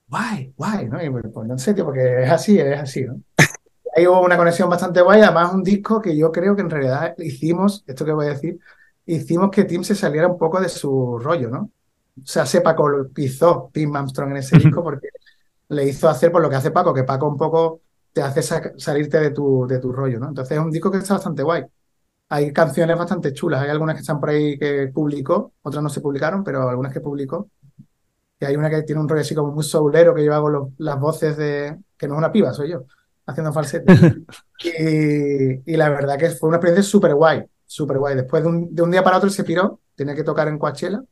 guay, 0.08 0.54
guay, 0.58 0.88
¿no? 0.90 1.04
Y 1.04 1.10
pues, 1.10 1.26
pues 1.34 1.48
no 1.48 1.58
sé, 1.58 1.74
tío, 1.74 1.86
porque 1.86 2.24
es 2.24 2.32
así, 2.32 2.60
es 2.60 2.80
así, 2.80 3.04
¿no? 3.06 3.22
Ahí 3.96 4.08
hubo 4.08 4.22
una 4.22 4.38
conexión 4.38 4.70
bastante 4.70 5.02
guay, 5.02 5.22
además 5.22 5.54
un 5.54 5.64
disco 5.64 6.02
que 6.02 6.18
yo 6.18 6.32
creo 6.32 6.56
que 6.56 6.62
en 6.64 6.70
realidad 6.70 7.16
hicimos, 7.20 7.84
esto 7.88 8.06
que 8.06 8.12
voy 8.14 8.28
a 8.28 8.30
decir, 8.30 8.60
hicimos 9.06 9.52
que 9.52 9.66
Tim 9.66 9.84
se 9.84 9.96
saliera 9.96 10.28
un 10.28 10.38
poco 10.38 10.60
de 10.62 10.70
su 10.70 11.20
rollo, 11.20 11.50
¿no? 11.50 11.72
O 12.22 12.26
sea, 12.28 12.46
se 12.46 12.62
Paco 12.62 12.88
pisó 13.14 13.70
Tim 13.74 13.96
Armstrong 13.96 14.32
en 14.32 14.38
ese 14.38 14.58
disco 14.58 14.84
porque 14.84 15.10
le 15.70 15.86
hizo 15.88 16.10
hacer 16.10 16.32
por 16.32 16.42
lo 16.42 16.50
que 16.50 16.56
hace 16.58 16.72
Paco, 16.72 16.94
que 16.94 17.04
Paco 17.04 17.28
un 17.28 17.38
poco 17.38 17.82
te 18.14 18.22
hace 18.22 18.42
sa- 18.42 18.74
salirte 18.78 19.20
de 19.20 19.32
tu, 19.32 19.66
de 19.68 19.80
tu 19.80 19.92
rollo, 19.92 20.20
¿no? 20.20 20.30
Entonces 20.30 20.58
es 20.58 20.64
un 20.64 20.72
disco 20.72 20.92
que 20.92 20.98
está 21.00 21.16
bastante 21.16 21.44
guay. 21.44 21.64
Hay 22.30 22.54
canciones 22.54 22.98
bastante 22.98 23.34
chulas, 23.34 23.62
hay 23.64 23.70
algunas 23.70 23.96
que 23.96 24.02
están 24.02 24.20
por 24.20 24.30
ahí 24.32 24.58
que 24.60 24.88
publicó, 24.94 25.54
otras 25.64 25.84
no 25.84 25.90
se 25.90 26.02
publicaron, 26.02 26.44
pero 26.44 26.70
algunas 26.70 26.94
que 26.94 27.02
publicó. 27.02 27.50
Y 28.40 28.46
hay 28.46 28.56
una 28.56 28.70
que 28.70 28.84
tiene 28.84 29.00
un 29.02 29.08
rollo 29.08 29.22
así 29.22 29.34
como 29.36 29.52
muy 29.54 29.64
soulero 29.64 30.14
que 30.14 30.24
yo 30.26 30.34
hago 30.34 30.50
los- 30.50 30.70
las 30.78 31.00
voces 31.00 31.38
de. 31.38 31.78
que 31.98 32.08
no 32.08 32.16
es 32.16 32.18
una 32.20 32.32
piba, 32.32 32.54
soy 32.54 32.70
yo, 32.72 32.86
haciendo 33.26 33.52
falsete. 33.54 33.94
Y, 34.64 35.74
y 35.74 35.78
la 35.78 35.90
verdad 35.90 36.18
que 36.18 36.30
fue 36.30 36.48
una 36.48 36.58
experiencia 36.58 36.90
súper 36.90 37.14
guay, 37.14 37.44
súper 37.66 37.98
guay. 38.00 38.16
Después 38.16 38.42
de 38.42 38.50
un, 38.50 38.74
de 38.74 38.82
un 38.82 38.90
día 38.92 39.04
para 39.04 39.18
otro 39.18 39.30
se 39.30 39.44
piró, 39.44 39.82
tenía 39.96 40.16
que 40.16 40.24
tocar 40.24 40.48
en 40.48 40.58
Coachella. 40.58 41.04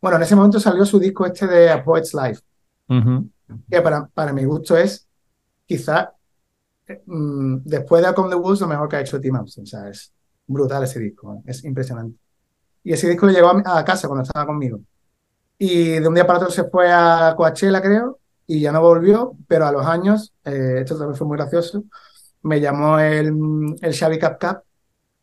Bueno, 0.00 0.16
en 0.16 0.22
ese 0.24 0.34
momento 0.36 0.58
salió 0.60 0.84
su 0.84 0.98
disco 0.98 1.24
este 1.26 1.46
de 1.46 1.70
A 1.70 1.82
Poet's 1.84 2.12
Life, 2.14 2.42
que 3.70 3.80
para, 3.82 4.06
para 4.08 4.32
mi 4.32 4.44
gusto 4.44 4.76
es 4.76 5.06
quizá 5.64 6.12
eh, 6.86 7.02
mm, 7.06 7.58
después 7.64 8.04
de 8.04 8.12
Come 8.14 8.30
the 8.30 8.34
Woods 8.36 8.60
lo 8.60 8.66
mejor 8.68 8.88
que 8.88 8.96
ha 8.96 9.00
hecho 9.00 9.20
Tim 9.20 9.36
Armstrong. 9.36 9.64
O 9.64 9.66
sea, 9.66 9.88
es 9.88 10.12
brutal 10.46 10.82
ese 10.84 10.98
disco, 11.00 11.34
¿eh? 11.34 11.42
es 11.46 11.64
impresionante. 11.64 12.18
Y 12.82 12.92
ese 12.92 13.08
disco 13.08 13.26
le 13.26 13.32
llegó 13.34 13.48
a, 13.48 13.78
a 13.78 13.84
casa 13.84 14.08
cuando 14.08 14.22
estaba 14.24 14.46
conmigo. 14.46 14.80
Y 15.58 15.98
de 15.98 16.06
un 16.06 16.14
día 16.14 16.26
para 16.26 16.38
otro 16.38 16.50
se 16.50 16.64
fue 16.64 16.90
a 16.90 17.34
Coachella, 17.36 17.82
creo, 17.82 18.20
y 18.46 18.60
ya 18.60 18.72
no 18.72 18.80
volvió, 18.80 19.36
pero 19.48 19.66
a 19.66 19.72
los 19.72 19.84
años, 19.86 20.32
eh, 20.44 20.76
esto 20.80 20.96
también 20.96 21.16
fue 21.16 21.26
muy 21.26 21.36
gracioso, 21.36 21.84
me 22.42 22.60
llamó 22.60 22.98
el, 23.00 23.32
el 23.82 23.94
Xavi 23.94 24.18
Cap 24.18 24.38
Cap, 24.38 24.62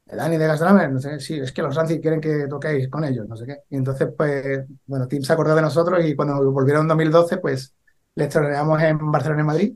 el 0.07 0.17
Dani 0.17 0.37
de 0.37 0.47
Gas 0.47 0.59
Drummer, 0.59 0.91
no 0.91 0.99
sé, 0.99 1.19
sí, 1.19 1.39
es 1.39 1.51
que 1.51 1.61
los 1.61 1.75
Rancid 1.75 2.01
quieren 2.01 2.21
que 2.21 2.47
toquéis 2.47 2.89
con 2.89 3.03
ellos, 3.03 3.27
no 3.27 3.35
sé 3.35 3.45
qué. 3.45 3.57
Y 3.69 3.77
entonces, 3.77 4.09
pues, 4.15 4.65
bueno, 4.85 5.07
Tim 5.07 5.23
se 5.23 5.33
acordó 5.33 5.55
de 5.55 5.61
nosotros 5.63 6.05
y 6.05 6.15
cuando 6.15 6.51
volvieron 6.51 6.83
en 6.83 6.89
2012, 6.89 7.37
pues, 7.37 7.73
les 8.15 8.27
estrenamos 8.27 8.81
en 8.83 9.11
Barcelona 9.11 9.41
y 9.41 9.45
Madrid. 9.45 9.75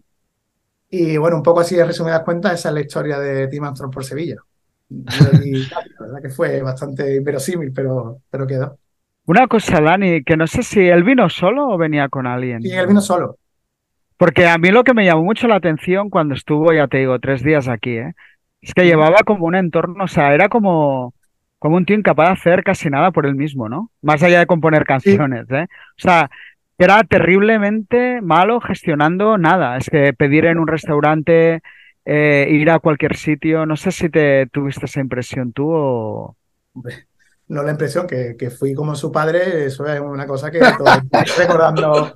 Y 0.89 1.17
bueno, 1.17 1.37
un 1.37 1.43
poco 1.43 1.61
así 1.61 1.75
de 1.75 1.85
resumidas 1.85 2.23
cuentas, 2.23 2.53
esa 2.53 2.69
es 2.69 2.75
la 2.75 2.81
historia 2.81 3.19
de 3.19 3.47
Tim 3.47 3.63
Armstrong 3.63 3.93
por 3.93 4.05
Sevilla. 4.05 4.37
Y, 4.89 5.05
y, 5.43 5.65
la 5.69 5.81
verdad 5.99 6.21
que 6.21 6.29
fue 6.29 6.61
bastante 6.61 7.15
inverosímil, 7.15 7.71
pero, 7.73 8.21
pero 8.29 8.47
quedó. 8.47 8.77
Una 9.29 9.45
cosa, 9.45 9.79
Dani, 9.79 10.23
que 10.23 10.35
no 10.35 10.47
sé 10.47 10.63
si 10.63 10.79
él 10.79 11.03
vino 11.03 11.29
solo 11.29 11.67
o 11.67 11.77
venía 11.77 12.09
con 12.09 12.25
alguien. 12.25 12.61
Y 12.63 12.71
él 12.71 12.87
vino 12.87 12.99
solo. 12.99 13.35
Porque 14.17 14.47
a 14.47 14.57
mí 14.57 14.71
lo 14.71 14.83
que 14.83 14.95
me 14.95 15.05
llamó 15.05 15.23
mucho 15.23 15.47
la 15.47 15.57
atención 15.57 16.09
cuando 16.09 16.33
estuvo, 16.33 16.73
ya 16.73 16.87
te 16.87 16.97
digo, 16.97 17.19
tres 17.19 17.43
días 17.43 17.67
aquí, 17.67 17.91
¿eh? 17.91 18.13
Es 18.59 18.73
que 18.73 18.85
llevaba 18.85 19.17
como 19.23 19.45
un 19.45 19.53
entorno, 19.53 20.03
o 20.03 20.07
sea, 20.07 20.33
era 20.33 20.49
como, 20.49 21.13
como 21.59 21.77
un 21.77 21.85
tío 21.85 21.95
incapaz 21.95 22.25
de 22.25 22.33
hacer 22.33 22.63
casi 22.63 22.89
nada 22.89 23.11
por 23.11 23.27
él 23.27 23.35
mismo, 23.35 23.69
¿no? 23.69 23.91
Más 24.01 24.23
allá 24.23 24.39
de 24.39 24.47
componer 24.47 24.83
canciones, 24.83 25.45
¿eh? 25.51 25.67
O 25.69 26.01
sea, 26.01 26.31
era 26.79 27.03
terriblemente 27.03 28.21
malo 28.21 28.59
gestionando 28.59 29.37
nada. 29.37 29.77
Es 29.77 29.91
que 29.91 30.11
pedir 30.13 30.45
en 30.45 30.57
un 30.57 30.67
restaurante, 30.67 31.61
eh, 32.03 32.47
ir 32.49 32.71
a 32.71 32.79
cualquier 32.79 33.15
sitio, 33.15 33.67
no 33.67 33.75
sé 33.75 33.91
si 33.91 34.09
te 34.09 34.47
tuviste 34.47 34.87
esa 34.87 35.01
impresión 35.01 35.53
tú 35.53 35.69
o... 35.71 36.35
Hombre, 36.73 37.05
no 37.49 37.63
la 37.63 37.71
impresión 37.71 38.07
que, 38.07 38.35
que 38.37 38.49
fui 38.49 38.73
como 38.73 38.95
su 38.95 39.11
padre, 39.11 39.65
eso 39.65 39.85
es 39.85 39.99
una 39.99 40.25
cosa 40.25 40.49
que 40.51 40.59
estoy 41.11 41.23
recordando. 41.37 42.15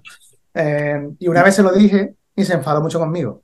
Eh, 0.54 1.10
y 1.20 1.28
una 1.28 1.44
vez 1.44 1.56
se 1.56 1.64
lo 1.64 1.72
dije 1.72 2.16
y 2.36 2.44
se 2.44 2.54
enfadó 2.54 2.82
mucho 2.82 3.00
conmigo. 3.00 3.42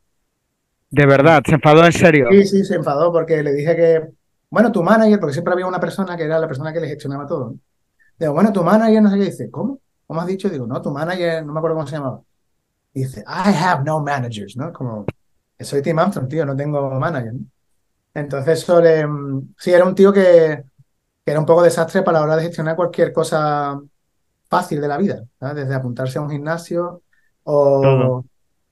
De 0.91 1.05
verdad, 1.05 1.41
se 1.45 1.55
enfadó 1.55 1.85
en 1.85 1.91
serio. 1.91 2.27
Sí, 2.31 2.45
sí, 2.45 2.63
se 2.63 2.75
enfadó 2.75 3.11
porque 3.11 3.41
le 3.43 3.53
dije 3.53 3.75
que, 3.75 4.07
bueno, 4.49 4.71
tu 4.71 4.83
manager, 4.83 5.19
porque 5.19 5.33
siempre 5.33 5.53
había 5.53 5.65
una 5.65 5.79
persona 5.79 6.15
que 6.15 6.23
era 6.23 6.39
la 6.39 6.47
persona 6.47 6.71
que 6.71 6.79
le 6.79 6.87
gestionaba 6.87 7.25
todo. 7.25 7.51
¿no? 7.51 7.59
Digo, 8.17 8.33
bueno, 8.33 8.53
tu 8.53 8.63
manager, 8.63 9.01
no 9.01 9.09
sé 9.09 9.17
qué, 9.17 9.25
dice, 9.25 9.51
¿cómo? 9.51 9.79
¿Cómo 10.05 10.21
has 10.21 10.27
dicho? 10.27 10.49
Digo, 10.49 10.67
no, 10.67 10.81
tu 10.81 10.91
manager, 10.91 11.45
no 11.45 11.53
me 11.53 11.59
acuerdo 11.59 11.77
cómo 11.77 11.87
se 11.87 11.95
llamaba. 11.95 12.21
Y 12.93 13.03
dice, 13.03 13.21
I 13.21 13.53
have 13.63 13.83
no 13.83 13.99
managers, 14.01 14.55
¿no? 14.57 14.71
Como, 14.73 15.05
soy 15.59 15.81
Tim 15.81 15.97
Armstrong, 15.97 16.27
tío, 16.27 16.45
no 16.45 16.55
tengo 16.55 16.91
manager. 16.99 17.33
¿no? 17.33 17.41
Entonces, 18.13 18.61
eso 18.61 18.81
le, 18.81 19.05
sí, 19.57 19.71
era 19.71 19.85
un 19.85 19.95
tío 19.95 20.11
que, 20.11 20.63
que 21.29 21.33
era 21.33 21.39
un 21.39 21.45
poco 21.45 21.61
desastre 21.61 22.01
para 22.01 22.17
la 22.17 22.25
hora 22.25 22.35
de 22.37 22.41
gestionar 22.45 22.75
cualquier 22.75 23.13
cosa 23.13 23.79
fácil 24.49 24.81
de 24.81 24.87
la 24.87 24.97
vida, 24.97 25.23
¿sabes? 25.39 25.57
Desde 25.57 25.75
apuntarse 25.75 26.17
a 26.17 26.23
un 26.23 26.31
gimnasio 26.31 27.03
o 27.43 27.81
Todo. 27.83 28.25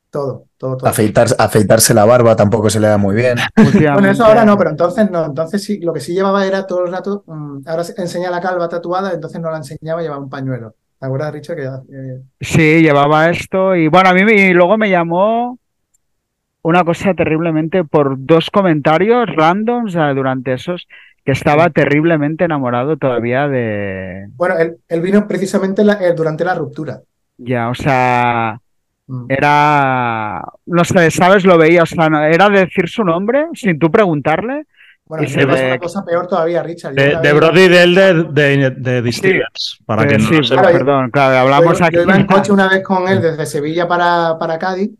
todo, 0.09 0.45
todo, 0.57 0.77
todo. 0.77 0.89
Afeitar- 0.89 1.35
afeitarse 1.37 1.93
la 1.93 2.05
barba 2.05 2.35
tampoco 2.35 2.67
se 2.71 2.79
le 2.79 2.87
da 2.87 2.97
muy 2.97 3.15
bien. 3.15 3.37
Bueno, 3.93 4.09
eso 4.09 4.25
ahora 4.25 4.43
no, 4.43 4.57
pero 4.57 4.71
entonces 4.71 5.11
no. 5.11 5.23
Entonces 5.25 5.63
sí, 5.63 5.79
lo 5.81 5.93
que 5.93 5.99
sí 5.99 6.13
llevaba 6.15 6.47
era 6.47 6.65
todo 6.65 6.83
el 6.85 6.91
rato. 6.91 7.23
mm, 7.27 7.59
ahora 7.67 7.83
se- 7.83 8.01
enseña 8.01 8.31
la 8.31 8.41
calva 8.41 8.67
tatuada, 8.67 9.13
entonces 9.13 9.39
no 9.39 9.51
la 9.51 9.57
enseñaba, 9.57 10.01
llevaba 10.01 10.23
un 10.23 10.29
pañuelo. 10.31 10.73
¿Te 10.99 11.05
acuerdas, 11.05 11.31
Richard? 11.33 11.55
Que, 11.57 11.65
eh, 11.65 12.21
Sí, 12.41 12.81
llevaba 12.81 13.29
esto 13.29 13.75
y 13.75 13.87
bueno, 13.87 14.09
a 14.09 14.13
mí 14.15 14.23
me- 14.25 14.33
y 14.49 14.53
luego 14.53 14.79
me 14.79 14.89
llamó 14.89 15.59
una 16.63 16.83
cosa 16.83 17.13
terriblemente 17.13 17.83
por 17.83 18.15
dos 18.17 18.49
comentarios 18.49 19.27
randoms 19.35 19.93
durante 19.93 20.53
esos 20.53 20.87
que 21.27 21.33
estaba 21.33 21.69
terriblemente 21.69 22.45
enamorado 22.45 22.95
todavía 22.95 23.49
de... 23.49 24.27
Bueno, 24.37 24.55
él, 24.57 24.77
él 24.87 25.01
vino 25.01 25.27
precisamente 25.27 25.83
la- 25.83 25.99
eh, 26.01 26.13
durante 26.15 26.45
la 26.45 26.55
ruptura. 26.55 27.01
Ya, 27.37 27.67
o 27.69 27.75
sea, 27.75 28.57
Mm. 29.07 29.25
era... 29.29 30.41
No 30.67 30.85
sé, 30.85 31.11
¿sabes? 31.11 31.43
Lo 31.43 31.57
veía, 31.57 31.83
o 31.83 31.85
sea, 31.85 32.07
no- 32.07 32.23
era 32.23 32.47
decir 32.49 32.87
su 32.87 33.03
nombre 33.03 33.47
sin 33.55 33.77
tú 33.77 33.91
preguntarle. 33.91 34.67
Bueno, 35.05 35.23
Y 35.23 35.27
y 35.27 35.29
se 35.29 35.45
ve- 35.45 35.65
una 35.67 35.77
cosa 35.79 36.05
peor 36.05 36.27
todavía, 36.27 36.63
Richard. 36.63 36.95
Yo 36.95 37.03
De, 37.03 37.09
una 37.11 37.19
de 37.21 37.27
vez- 37.33 37.41
Brody 37.41 37.67
Dell 37.67 37.95
de, 37.95 38.13
de, 38.31 38.69
de 38.71 39.01
Distillers, 39.01 39.79
para 39.85 40.07
que 40.07 40.17
no 40.17 40.23
sí, 40.29 40.35
lo 40.37 40.43
sepa. 40.45 40.61
Claro, 40.61 40.77
perdón, 40.77 41.11
claro, 41.11 41.37
hablamos 41.39 41.81
aquí. 41.81 41.95
yo 41.97 42.03
iba 42.03 42.15
en 42.15 42.25
coche 42.27 42.51
una 42.53 42.69
vez 42.69 42.83
con 42.83 43.05
él 43.09 43.21
desde 43.21 43.45
Sevilla 43.45 43.85
para, 43.85 44.37
para 44.39 44.57
Cádiz 44.57 44.91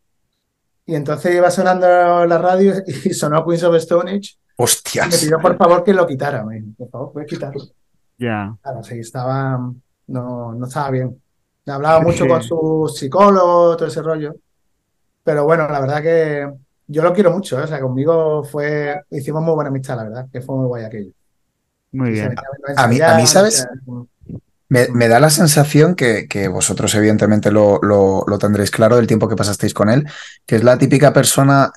y 0.87 0.95
entonces 0.95 1.35
iba 1.35 1.51
sonando 1.51 2.25
la 2.25 2.37
radio 2.39 2.73
y 2.87 2.91
sonó 3.13 3.45
Queens 3.45 3.63
of 3.63 3.75
Stone 3.75 4.09
Age 4.09 4.17
y 4.17 4.37
me 4.57 4.63
Hostias. 4.65 5.19
pidió 5.21 5.37
por 5.39 5.55
favor 5.57 5.83
que 5.83 5.93
lo 5.93 6.07
quitara. 6.07 6.43
Me 6.43 6.55
dijo, 6.55 6.67
por 6.77 6.89
favor, 6.89 7.13
puedes 7.13 7.29
quitarlo. 7.29 7.61
Ya. 8.17 8.55
Claro, 8.63 8.81
sí, 8.83 8.97
estaba, 8.99 9.71
no, 10.07 10.53
no 10.55 10.65
estaba 10.65 10.89
bien. 10.89 11.21
Hablaba 11.67 11.99
mucho 11.99 12.27
con 12.27 12.41
su 12.43 12.91
psicólogo, 12.95 13.77
todo 13.77 13.87
ese 13.87 14.01
rollo. 14.01 14.35
Pero 15.23 15.43
bueno, 15.43 15.67
la 15.67 15.79
verdad 15.79 16.01
que 16.01 16.49
yo 16.87 17.03
lo 17.03 17.13
quiero 17.13 17.31
mucho, 17.31 17.59
¿eh? 17.59 17.63
O 17.63 17.67
sea, 17.67 17.79
conmigo 17.81 18.43
fue, 18.45 18.99
hicimos 19.11 19.43
muy 19.43 19.53
buena 19.53 19.69
amistad, 19.69 19.97
la 19.97 20.03
verdad, 20.05 20.27
que 20.31 20.41
fue 20.41 20.55
muy 20.55 20.65
guay 20.67 20.85
aquello. 20.85 21.11
Muy 21.91 22.11
Y 22.11 22.15
se 22.15 22.21
bien. 22.29 22.35
A 22.77 22.87
mí- 22.87 23.01
a 23.01 23.15
mí, 23.17 23.27
¿sabes? 23.27 23.67
Me, 24.69 24.87
me 24.93 25.07
da 25.07 25.19
la 25.21 25.29
sensación 25.29 25.95
que, 25.95 26.27
que 26.27 26.49
vosotros 26.49 26.93
evidentemente 26.95 27.51
lo, 27.51 27.79
lo- 27.81 28.23
lo 28.27 28.37
tendréis 28.37 28.69
claro 28.71 28.97
del 28.97 29.07
tiempo 29.07 29.29
que 29.29 29.35
pasasteis 29.37 29.73
con 29.73 29.89
él, 29.89 30.05
que 30.45 30.57
es 30.57 30.63
la 30.63 30.77
típica 30.77 31.13
persona 31.13 31.71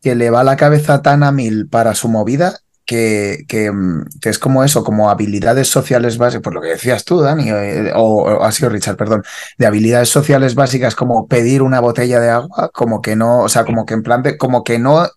que 0.00 0.14
le 0.14 0.30
va 0.30 0.44
la 0.44 0.56
cabeza 0.56 1.02
tan 1.02 1.22
a 1.24 1.32
mil 1.32 1.68
para 1.68 1.94
su 1.94 2.08
movida 2.08 2.58
que, 2.84 3.44
que, 3.48 3.72
mm, 3.72 4.04
que 4.20 4.28
es 4.28 4.38
como 4.38 4.62
eso, 4.62 4.84
como 4.84 5.10
habilidades 5.10 5.68
sociales 5.68 6.18
básicas, 6.18 6.42
por 6.42 6.54
lo 6.54 6.60
que 6.60 6.68
decías 6.68 7.04
tú, 7.04 7.20
Dani, 7.20 7.50
eh, 7.50 7.92
o, 7.96 8.22
o 8.22 8.44
ha 8.44 8.52
sido 8.52 8.68
Richard, 8.70 8.96
perdón, 8.96 9.24
de 9.58 9.66
habilidades 9.66 10.08
sociales 10.08 10.54
básicas 10.54 10.94
como 10.94 11.26
pedir 11.26 11.62
una 11.62 11.80
botella 11.80 12.20
de 12.20 12.30
agua, 12.30 12.70
como 12.72 13.02
que 13.02 13.16
no, 13.16 13.40
o 13.40 13.48
sea, 13.48 13.64
como 13.64 13.84
que 13.86 13.94
en 13.94 14.02
plan 14.04 14.22
de, 14.22 14.38
como 14.38 14.62
que 14.62 14.78
no, 14.78 15.08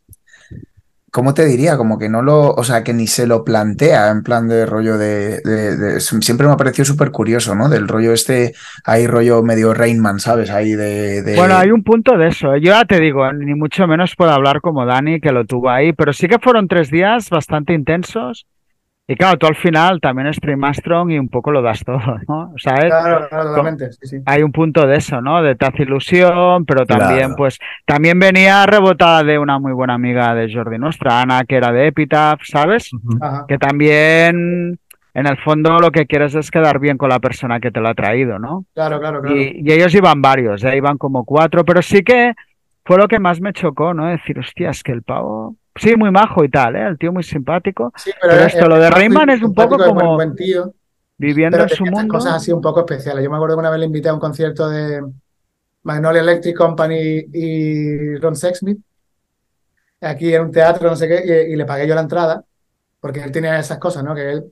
¿cómo 1.12 1.34
te 1.34 1.46
diría? 1.46 1.78
Como 1.78 1.98
que 1.98 2.10
no 2.10 2.22
lo, 2.22 2.52
o 2.52 2.64
sea, 2.64 2.84
que 2.84 2.94
ni 2.94 3.08
se 3.08 3.28
lo 3.28 3.44
plantea 3.44 4.10
en 4.10 4.24
plan 4.24 4.48
de 4.48 4.66
rollo 4.66 4.98
de, 4.98 6.00
siempre 6.00 6.48
me 6.48 6.54
ha 6.54 6.58
parecido 6.58 6.86
súper 6.86 7.12
curioso, 7.12 7.56
¿no? 7.56 7.70
Del 7.70 7.88
rollo 7.88 8.14
este, 8.14 8.54
ahí 8.86 9.08
rollo 9.08 9.42
medio 9.44 9.74
Rainman, 9.74 10.20
¿sabes? 10.20 10.50
Ahí 10.50 10.72
de, 10.74 11.22
de- 11.22 11.36
Bueno, 11.36 11.56
hay 11.58 11.72
un 11.72 11.84
punto 11.84 12.18
de 12.18 12.28
eso. 12.28 12.54
¿eh? 12.54 12.62
Yo 12.62 12.72
ya 12.72 12.86
te 12.86 13.00
digo, 13.00 13.32
ni 13.34 13.54
mucho 13.56 13.88
menos 13.88 14.16
puedo 14.16 14.32
hablar 14.32 14.62
como 14.62 14.86
Dani, 14.86 15.20
que 15.20 15.32
lo 15.32 15.46
tuvo 15.46 15.70
ahí, 15.70 15.94
pero 15.94 16.14
sí 16.14 16.28
que 16.28 16.40
fueron 16.40 16.68
tres 16.68 16.90
días 16.92 17.30
bastante 17.30 17.74
intensos. 17.74 18.46
Y 19.12 19.16
claro, 19.16 19.40
tú 19.40 19.48
al 19.48 19.56
final 19.56 20.00
también 20.00 20.28
es 20.28 20.36
Stream 20.36 20.64
Armstrong 20.64 21.10
y 21.10 21.18
un 21.18 21.30
poco 21.30 21.50
lo 21.52 21.64
das 21.64 21.84
todo, 21.84 22.00
¿no? 22.28 22.54
¿Sabes? 22.58 22.86
Claro, 22.86 23.28
claro, 23.28 23.50
totalmente, 23.50 23.92
sí, 23.94 24.00
sí. 24.08 24.18
Hay 24.24 24.44
un 24.44 24.52
punto 24.52 24.86
de 24.86 24.98
eso, 24.98 25.20
¿no? 25.20 25.42
De 25.42 25.56
te 25.56 25.66
hace 25.66 25.82
ilusión, 25.82 26.64
pero 26.66 26.86
también, 26.86 27.20
Claro. 27.30 27.36
pues, 27.36 27.58
también 27.86 28.20
venía 28.20 28.68
rebotada 28.68 29.24
de 29.24 29.40
una 29.40 29.58
muy 29.58 29.74
buena 29.74 29.96
amiga 29.96 30.36
de 30.36 30.54
Jordi 30.54 30.78
nuestra, 30.78 31.22
Ana, 31.22 31.44
que 31.44 31.56
era 31.56 31.72
de 31.72 31.88
Epitaph, 31.88 32.42
¿sabes? 32.44 32.92
Que 33.48 33.58
también, 33.58 34.78
en 35.16 35.26
el 35.26 35.38
fondo, 35.38 35.80
lo 35.80 35.90
que 35.90 36.06
quieres 36.06 36.36
es 36.36 36.52
quedar 36.52 36.78
bien 36.80 36.98
con 36.98 37.10
la 37.10 37.20
persona 37.20 37.60
que 37.60 37.72
te 37.72 37.80
lo 37.80 37.90
ha 37.90 37.96
traído, 37.96 38.38
¿no? 38.38 38.66
Claro, 38.76 39.00
claro, 39.00 39.22
claro. 39.22 39.36
Y, 39.36 39.62
y 39.66 39.72
ellos 39.72 39.94
iban 39.96 40.22
varios, 40.22 40.64
¿eh? 40.64 40.78
iban 40.78 41.00
como 41.00 41.26
cuatro, 41.26 41.66
pero 41.66 41.82
sí 41.82 42.04
que 42.04 42.34
fue 42.86 42.98
lo 42.98 43.08
que 43.08 43.18
más 43.20 43.42
me 43.42 43.54
chocó, 43.54 43.94
¿no? 43.96 44.06
Decir, 44.06 44.38
hostia, 44.38 44.70
es 44.70 44.84
que 44.84 44.92
el 44.92 45.02
pavo, 45.02 45.56
sí, 45.80 45.96
muy 45.96 46.12
majo 46.12 46.44
y 46.44 46.50
tal, 46.50 46.76
¿eh? 46.76 46.88
El 46.88 46.98
tío 46.98 47.12
muy 47.12 47.24
simpático, 47.24 47.92
Sí, 47.96 48.12
pero 48.22 48.34
es- 48.34 48.54
esto, 48.54 48.64
es 48.64 48.68
lo 48.70 48.80
de 48.80 48.90
Rayman 48.90 49.30
es 49.30 49.42
un 49.42 49.54
poco 49.54 49.78
como- 49.78 50.16
buen 50.16 50.36
tío. 50.36 50.74
viviendo 51.18 51.58
Pero 51.58 51.70
en 51.70 51.76
su 51.76 51.86
mundo. 51.86 52.14
cosas 52.14 52.34
así 52.36 52.52
un 52.52 52.62
poco 52.62 52.80
especiales. 52.82 53.24
Yo 53.24 53.30
me 53.30 53.36
acuerdo 53.38 53.56
que 53.56 53.60
una 53.60 53.70
vez 53.72 53.80
le 53.80 53.86
invité 53.88 54.08
a 54.10 54.14
un 54.14 54.20
concierto 54.22 54.70
de 54.70 55.04
Magnolia 55.84 56.22
Electric 56.22 56.56
Company 56.56 57.26
y 57.34 58.16
Ron 58.18 58.36
Sexsmith, 58.36 58.80
aquí 60.02 60.34
en 60.34 60.44
un 60.44 60.52
teatro, 60.52 60.90
no 60.90 60.96
sé 60.96 61.08
qué, 61.08 61.48
y, 61.50 61.54
y 61.54 61.56
le 61.56 61.66
pagué 61.66 61.88
yo 61.88 61.96
la 61.96 62.02
entrada, 62.02 62.44
porque 63.02 63.22
él 63.22 63.32
tenía 63.32 63.60
esas 63.60 63.78
cosas, 63.80 64.04
¿no? 64.04 64.16
Que 64.16 64.32
él 64.32 64.46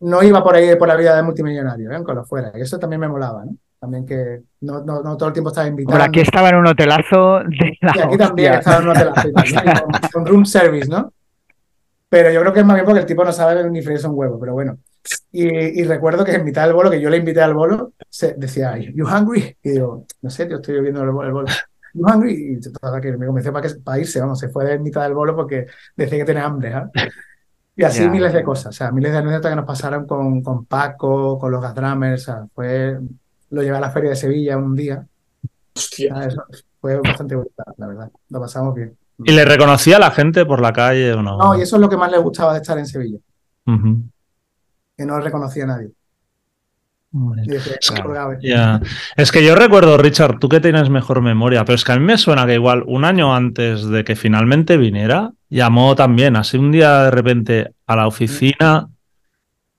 no 0.00 0.22
iba 0.22 0.42
por 0.42 0.54
ahí 0.54 0.74
por 0.76 0.88
la 0.88 0.96
vida 0.96 1.16
de 1.16 1.22
multimillonario, 1.22 1.90
¿eh? 1.90 1.96
Aunque 1.96 2.14
lo 2.14 2.24
fuera. 2.24 2.52
Y 2.54 2.60
eso 2.60 2.78
también 2.78 3.00
me 3.00 3.08
molaba, 3.08 3.44
¿no? 3.44 3.52
También 3.80 4.06
que 4.06 4.42
no, 4.62 4.82
no, 4.84 5.02
no 5.02 5.16
todo 5.16 5.28
el 5.28 5.32
tiempo 5.32 5.50
estaba 5.50 5.68
invitado. 5.68 6.02
Hombre, 6.02 6.04
aquí 6.04 6.20
estaba 6.20 6.48
en 6.50 6.56
un 6.56 6.66
hotelazo 6.66 7.40
de 7.44 7.76
la 7.80 7.92
Y 7.94 7.98
aquí 8.00 8.16
también 8.18 8.54
hostia. 8.54 8.58
estaba 8.58 8.76
en 8.78 8.82
un 8.84 8.90
hotel 8.90 9.08
así 9.14 9.32
también, 9.32 9.64
con, 9.72 9.92
con 10.12 10.26
room 10.26 10.44
service, 10.46 10.88
¿no? 10.88 11.12
Pero 12.08 12.30
yo 12.32 12.40
creo 12.40 12.52
que 12.52 12.60
es 12.60 12.66
más 12.66 12.74
bien 12.76 12.86
porque 12.86 13.00
el 13.00 13.06
tipo 13.06 13.24
no 13.24 13.32
sabe 13.32 13.68
ni 13.70 13.82
freírse 13.82 14.08
un 14.08 14.14
huevo, 14.16 14.38
pero 14.40 14.54
bueno. 14.54 14.78
Y, 15.30 15.46
y 15.80 15.84
recuerdo 15.84 16.24
que 16.24 16.32
en 16.34 16.44
mitad 16.44 16.64
del 16.64 16.74
bolo, 16.74 16.90
que 16.90 17.00
yo 17.00 17.10
le 17.10 17.18
invité 17.18 17.40
al 17.42 17.54
bolo, 17.54 17.92
se 18.08 18.34
decía, 18.34 18.76
¿You 18.78 19.06
hungry? 19.06 19.56
Y 19.62 19.70
digo, 19.70 20.06
no 20.22 20.30
sé, 20.30 20.48
yo 20.48 20.56
estoy 20.56 20.80
viendo 20.80 21.02
el, 21.02 21.08
el 21.08 21.32
bolo. 21.32 21.46
¿You 21.94 22.06
hungry? 22.06 22.54
Y 22.54 22.60
total, 22.60 23.00
que 23.00 23.16
me 23.16 23.26
convenció 23.26 23.52
para, 23.52 23.68
que, 23.68 23.74
para 23.76 23.98
irse, 23.98 24.20
vamos, 24.20 24.38
se 24.38 24.48
fue 24.48 24.64
de 24.64 24.78
mitad 24.78 25.02
del 25.04 25.14
bolo 25.14 25.36
porque 25.36 25.66
decía 25.96 26.18
que 26.18 26.24
tenía 26.24 26.44
hambre, 26.46 26.72
¿ah? 26.74 26.90
Y 27.76 27.84
así 27.84 28.02
Ya. 28.04 28.10
miles 28.10 28.32
de 28.32 28.42
cosas, 28.42 28.74
o 28.74 28.76
sea, 28.76 28.90
miles 28.90 29.12
de 29.12 29.18
anécdotas 29.18 29.50
que 29.52 29.56
nos 29.56 29.64
pasaron 29.66 30.06
con, 30.06 30.42
con 30.42 30.64
Paco, 30.66 31.38
con 31.38 31.52
los 31.52 31.62
Gas 31.62 31.74
Drummers, 31.74 32.22
o 32.22 32.24
sea, 32.32 32.46
fue, 32.54 32.98
lo 33.50 33.62
llevé 33.62 33.76
a 33.76 33.80
la 33.80 33.90
feria 33.90 34.10
de 34.10 34.16
Sevilla 34.16 34.56
un 34.56 34.74
día, 34.74 35.06
Hostia. 35.74 36.12
Ah, 36.14 36.24
eso 36.26 36.42
fue 36.80 36.96
bastante 37.00 37.34
bonita, 37.34 37.64
la 37.76 37.86
verdad, 37.86 38.10
lo 38.30 38.40
pasamos 38.40 38.74
bien. 38.74 38.96
¿Y 39.24 39.32
le 39.32 39.44
reconocía 39.44 39.96
a 39.96 40.00
la 40.00 40.10
gente 40.10 40.46
por 40.46 40.60
la 40.60 40.72
calle 40.72 41.12
o 41.12 41.22
no? 41.22 41.36
No, 41.38 41.58
y 41.58 41.62
eso 41.62 41.76
es 41.76 41.82
lo 41.82 41.88
que 41.88 41.96
más 41.96 42.10
le 42.10 42.18
gustaba 42.18 42.52
de 42.52 42.60
estar 42.60 42.78
en 42.78 42.86
Sevilla, 42.86 43.18
que 44.96 45.06
no 45.06 45.20
reconocía 45.20 45.64
a 45.64 45.66
nadie. 45.68 45.90
"Colgado". 48.02 48.34
Ya. 48.42 48.80
Es 49.16 49.32
que 49.32 49.44
yo 49.44 49.54
recuerdo, 49.54 49.96
Richard, 49.96 50.38
tú 50.38 50.48
que 50.48 50.60
tienes 50.60 50.90
mejor 50.90 51.22
memoria, 51.22 51.64
pero 51.64 51.76
es 51.76 51.84
que 51.84 51.92
a 51.92 51.96
mí 51.96 52.04
me 52.04 52.18
suena 52.18 52.46
que 52.46 52.54
igual 52.54 52.84
un 52.86 53.04
año 53.04 53.34
antes 53.34 53.88
de 53.88 54.04
que 54.04 54.14
finalmente 54.14 54.76
viniera, 54.76 55.32
llamó 55.48 55.94
también, 55.96 56.36
así 56.36 56.58
un 56.58 56.70
día 56.70 57.04
de 57.04 57.10
repente 57.10 57.72
a 57.86 57.96
la 57.96 58.06
oficina, 58.06 58.88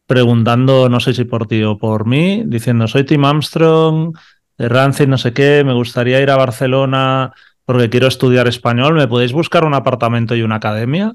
preguntando, 0.09 0.89
no 0.89 0.99
sé 0.99 1.13
si 1.13 1.23
por 1.23 1.45
ti 1.45 1.63
o 1.63 1.77
por 1.77 2.07
mí, 2.07 2.41
diciendo, 2.47 2.87
soy 2.87 3.03
Tim 3.05 3.23
Armstrong, 3.25 4.17
de 4.57 4.67
Rancid, 4.67 5.07
no 5.07 5.19
sé 5.19 5.33
qué, 5.33 5.63
me 5.63 5.73
gustaría 5.73 6.19
ir 6.19 6.31
a 6.31 6.35
Barcelona 6.35 7.31
porque 7.63 7.91
quiero 7.91 8.07
estudiar 8.07 8.47
español, 8.47 8.95
¿me 8.95 9.07
podéis 9.07 9.33
buscar 9.33 9.63
un 9.65 9.75
apartamento 9.75 10.35
y 10.35 10.41
una 10.41 10.55
academia? 10.55 11.13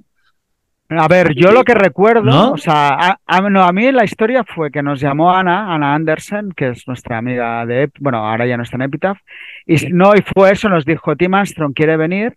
A 0.91 1.09
ver, 1.09 1.35
yo 1.35 1.51
lo 1.51 1.65
que 1.65 1.75
recuerdo, 1.75 2.23
¿No? 2.23 2.53
o 2.53 2.57
sea, 2.57 2.91
a, 2.91 3.19
a- 3.27 3.41
no, 3.51 3.65
a 3.65 3.73
mí 3.73 3.91
la 3.91 4.05
historia 4.05 4.45
fue 4.45 4.71
que 4.71 4.81
nos 4.83 5.01
llamó 5.01 5.35
Ana, 5.35 5.75
Ana 5.75 5.95
Andersen, 5.95 6.53
que 6.53 6.69
es 6.69 6.87
nuestra 6.87 7.19
amiga 7.19 7.66
de, 7.66 7.91
bueno, 7.99 8.19
ahora 8.19 8.47
ya 8.47 8.57
no 8.57 8.62
está 8.62 8.77
en 8.77 8.83
Epitaph, 8.83 9.19
y 9.66 9.75
no, 9.93 10.15
y 10.15 10.23
fue 10.23 10.53
eso, 10.53 10.69
nos 10.69 10.85
dijo, 10.85 11.16
Tim 11.16 11.35
Armstrong 11.35 11.73
quiere 11.75 11.97
venir, 11.97 12.37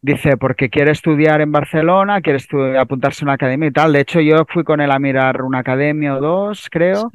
dice, 0.00 0.36
porque 0.36 0.70
quiere 0.70 0.92
estudiar 0.92 1.40
en 1.40 1.52
Barcelona, 1.52 2.20
quiere 2.20 2.38
apuntarse 2.78 3.24
a 3.24 3.26
una 3.26 3.32
academia 3.34 3.68
y 3.68 3.72
tal, 3.72 3.92
de 3.92 4.00
hecho 4.00 4.20
yo 4.20 4.44
fui 4.48 4.64
con 4.64 4.80
él 4.80 4.90
a 4.90 4.98
mirar 4.98 5.42
una 5.42 5.58
academia 5.58 6.16
o 6.16 6.20
dos, 6.20 6.68
creo, 6.70 7.10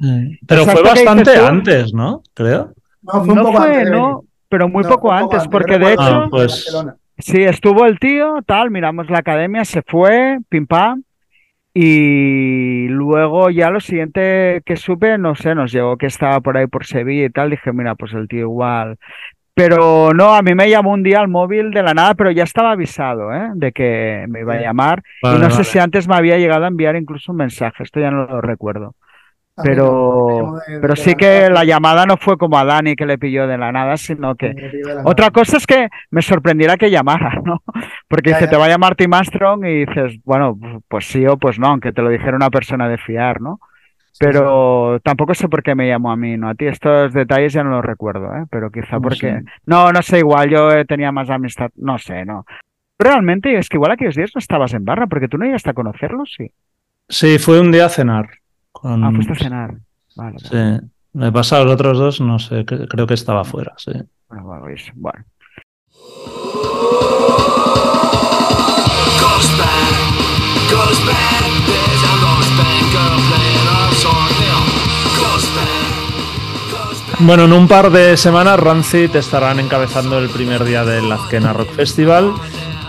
Pero 0.46 0.62
O 0.62 0.64
sea, 0.64 0.74
fue 0.74 0.82
bastante 0.82 1.36
antes, 1.36 1.94
¿no? 1.94 2.22
Creo. 2.34 2.72
No, 3.02 3.24
fue 3.24 3.28
un 3.28 3.34
no 3.34 3.42
poco 3.42 3.58
fue, 3.58 3.76
antes 3.76 3.90
no, 3.90 4.24
pero 4.48 4.68
muy 4.68 4.82
No, 4.82 4.88
poco 4.90 5.12
antes, 5.12 5.46
porque 5.48 5.78
de 5.78 5.92
hecho... 5.92 6.02
Ah, 6.02 6.28
pues-. 6.30 6.72
Sí, 7.16 7.44
estuvo 7.44 7.86
el 7.86 8.00
tío, 8.00 8.42
tal, 8.44 8.72
miramos 8.72 9.08
la 9.08 9.18
academia, 9.18 9.64
se 9.64 9.82
fue, 9.82 10.38
pim 10.48 10.66
pam, 10.66 11.04
y 11.72 12.86
luego 12.88 13.50
ya 13.50 13.70
lo 13.70 13.80
siguiente 13.80 14.62
que 14.64 14.76
supe, 14.76 15.18
no 15.18 15.34
sé, 15.34 15.54
nos 15.54 15.72
llegó 15.72 15.96
que 15.96 16.06
estaba 16.06 16.40
por 16.40 16.56
ahí 16.56 16.66
por 16.66 16.86
Sevilla 16.86 17.26
y 17.26 17.30
tal, 17.30 17.50
dije, 17.50 17.72
mira, 17.72 17.94
pues 17.96 18.12
el 18.14 18.28
tío 18.28 18.40
igual. 18.40 18.96
Pero 19.54 20.12
no, 20.12 20.34
a 20.34 20.42
mí 20.42 20.52
me 20.54 20.68
llamó 20.68 20.92
un 20.92 21.04
día 21.04 21.20
al 21.20 21.28
móvil 21.28 21.70
de 21.70 21.82
la 21.82 21.94
nada, 21.94 22.14
pero 22.14 22.30
ya 22.32 22.42
estaba 22.42 22.72
avisado, 22.72 23.32
¿eh? 23.32 23.50
De 23.54 23.70
que 23.70 24.24
me 24.28 24.40
iba 24.40 24.54
a 24.54 24.60
llamar. 24.60 25.02
y 25.22 25.26
Vale, 25.26 25.38
no 25.38 25.50
sé 25.50 25.62
si 25.62 25.78
antes 25.78 26.08
me 26.08 26.16
había 26.16 26.38
llegado 26.38 26.64
a 26.64 26.68
enviar 26.68 26.96
incluso 26.96 27.30
un 27.30 27.38
mensaje, 27.38 27.84
esto 27.84 28.00
ya 28.00 28.10
no 28.10 28.26
lo 28.26 28.40
recuerdo. 28.40 28.96
A 29.56 29.62
Pero, 29.62 30.26
de- 30.66 30.80
pero 30.80 30.94
de 30.94 31.00
sí 31.00 31.14
que 31.14 31.42
nada, 31.42 31.50
la 31.50 31.64
llamada 31.64 32.04
no 32.06 32.16
fue 32.16 32.36
como 32.36 32.58
a 32.58 32.64
Dani 32.64 32.96
que 32.96 33.06
le 33.06 33.18
pilló 33.18 33.46
de 33.46 33.56
la 33.56 33.70
nada, 33.70 33.96
sino 33.96 34.34
que 34.34 34.52
otra 35.04 35.30
cosa 35.30 35.58
es 35.58 35.66
que 35.68 35.88
me 36.10 36.22
sorprendiera 36.22 36.76
que 36.76 36.90
llamara, 36.90 37.40
¿no? 37.44 37.62
Porque 38.08 38.30
Ya, 38.30 38.36
dice, 38.38 38.46
ya. 38.46 38.50
te 38.50 38.56
va 38.56 38.64
a 38.64 38.68
llamar 38.68 38.96
Tim 38.96 39.14
Armstrong 39.14 39.64
y 39.66 39.84
dices, 39.86 40.16
bueno, 40.24 40.58
pues 40.88 41.06
sí 41.06 41.24
o 41.28 41.36
pues 41.36 41.60
no, 41.60 41.68
aunque 41.68 41.92
te 41.92 42.02
lo 42.02 42.08
dijera 42.08 42.34
una 42.36 42.50
persona 42.50 42.88
de 42.88 42.98
fiar, 42.98 43.40
¿no? 43.40 43.60
Pero 44.18 45.00
tampoco 45.00 45.34
sé 45.34 45.48
por 45.48 45.62
qué 45.62 45.74
me 45.74 45.88
llamó 45.88 46.12
a 46.12 46.16
mí, 46.16 46.36
¿no? 46.36 46.48
A 46.48 46.54
ti 46.54 46.66
estos 46.66 47.12
detalles 47.12 47.52
ya 47.52 47.64
no 47.64 47.70
los 47.70 47.84
recuerdo, 47.84 48.26
¿eh? 48.36 48.44
Pero 48.50 48.70
quizá 48.70 48.96
No 48.96 49.02
porque... 49.02 49.16
sé. 49.16 49.44
No, 49.66 49.92
no 49.92 50.02
sé, 50.02 50.18
igual 50.20 50.48
yo 50.50 50.84
tenía 50.86 51.10
más 51.12 51.28
amistad, 51.30 51.70
no 51.76 51.98
sé, 51.98 52.24
no. 52.24 52.44
Realmente 52.98 53.58
es 53.58 53.68
que 53.68 53.76
igual 53.76 53.90
aquellos 53.92 54.14
días 54.14 54.30
no 54.34 54.38
estabas 54.38 54.72
en 54.72 54.84
barra, 54.84 55.06
porque 55.08 55.26
tú 55.28 55.36
no 55.36 55.44
llegaste 55.44 55.70
a 55.70 55.74
conocerlos, 55.74 56.32
sí. 56.36 56.50
Sí, 57.08 57.38
fue 57.38 57.60
un 57.60 57.72
día 57.72 57.86
a 57.86 57.88
cenar. 57.90 58.28
con- 58.72 59.02
Ah, 59.04 59.10
fuiste 59.12 59.32
a 59.32 59.36
cenar. 59.36 59.70
Vale, 60.16 60.36
vale. 60.50 60.78
Sí. 60.80 60.86
Me 61.12 61.30
pasa 61.32 61.58
a 61.60 61.64
los 61.64 61.72
otros 61.74 61.98
dos, 61.98 62.20
no 62.20 62.38
sé, 62.38 62.64
cre- 62.64 62.86
creo 62.88 63.06
que 63.06 63.14
estaba 63.14 63.44
fuera, 63.44 63.72
sí. 63.76 63.92
Bueno, 64.28 64.44
bueno, 64.44 64.68
eso, 64.68 64.92
bueno. 64.94 65.24
Goes 69.20 69.58
back, 69.58 70.70
goes 70.70 71.06
back. 71.06 72.23
Bueno, 77.20 77.44
en 77.44 77.52
un 77.52 77.68
par 77.68 77.90
de 77.90 78.16
semanas 78.16 78.58
Rancid 78.58 79.14
estarán 79.16 79.60
encabezando 79.60 80.18
el 80.18 80.28
primer 80.28 80.64
día 80.64 80.84
del 80.84 81.10
Azkena 81.10 81.52
Rock 81.52 81.70
Festival 81.70 82.32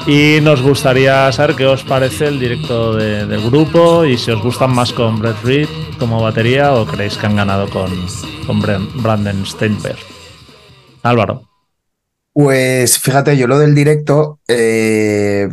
y 0.07 0.39
nos 0.41 0.61
gustaría 0.61 1.31
saber 1.31 1.55
qué 1.55 1.65
os 1.65 1.83
parece 1.83 2.27
el 2.27 2.39
directo 2.39 2.95
de- 2.95 3.25
del 3.25 3.41
grupo 3.49 4.03
y 4.05 4.17
si 4.17 4.31
os 4.31 4.41
gustan 4.41 4.73
más 4.73 4.91
con 4.93 5.19
Brett 5.19 5.41
Reed 5.43 5.69
como 5.99 6.21
batería 6.21 6.73
o 6.73 6.85
creéis 6.85 7.17
que 7.17 7.25
han 7.27 7.35
ganado 7.35 7.69
con, 7.69 7.89
con 8.45 8.61
Brandon 8.61 9.45
Steinberg. 9.45 9.97
Álvaro. 11.03 11.43
Pues 12.33 12.99
fíjate, 12.99 13.37
yo 13.37 13.47
lo 13.47 13.57
del 13.59 13.73
directo 13.73 14.39
eh, 14.47 15.47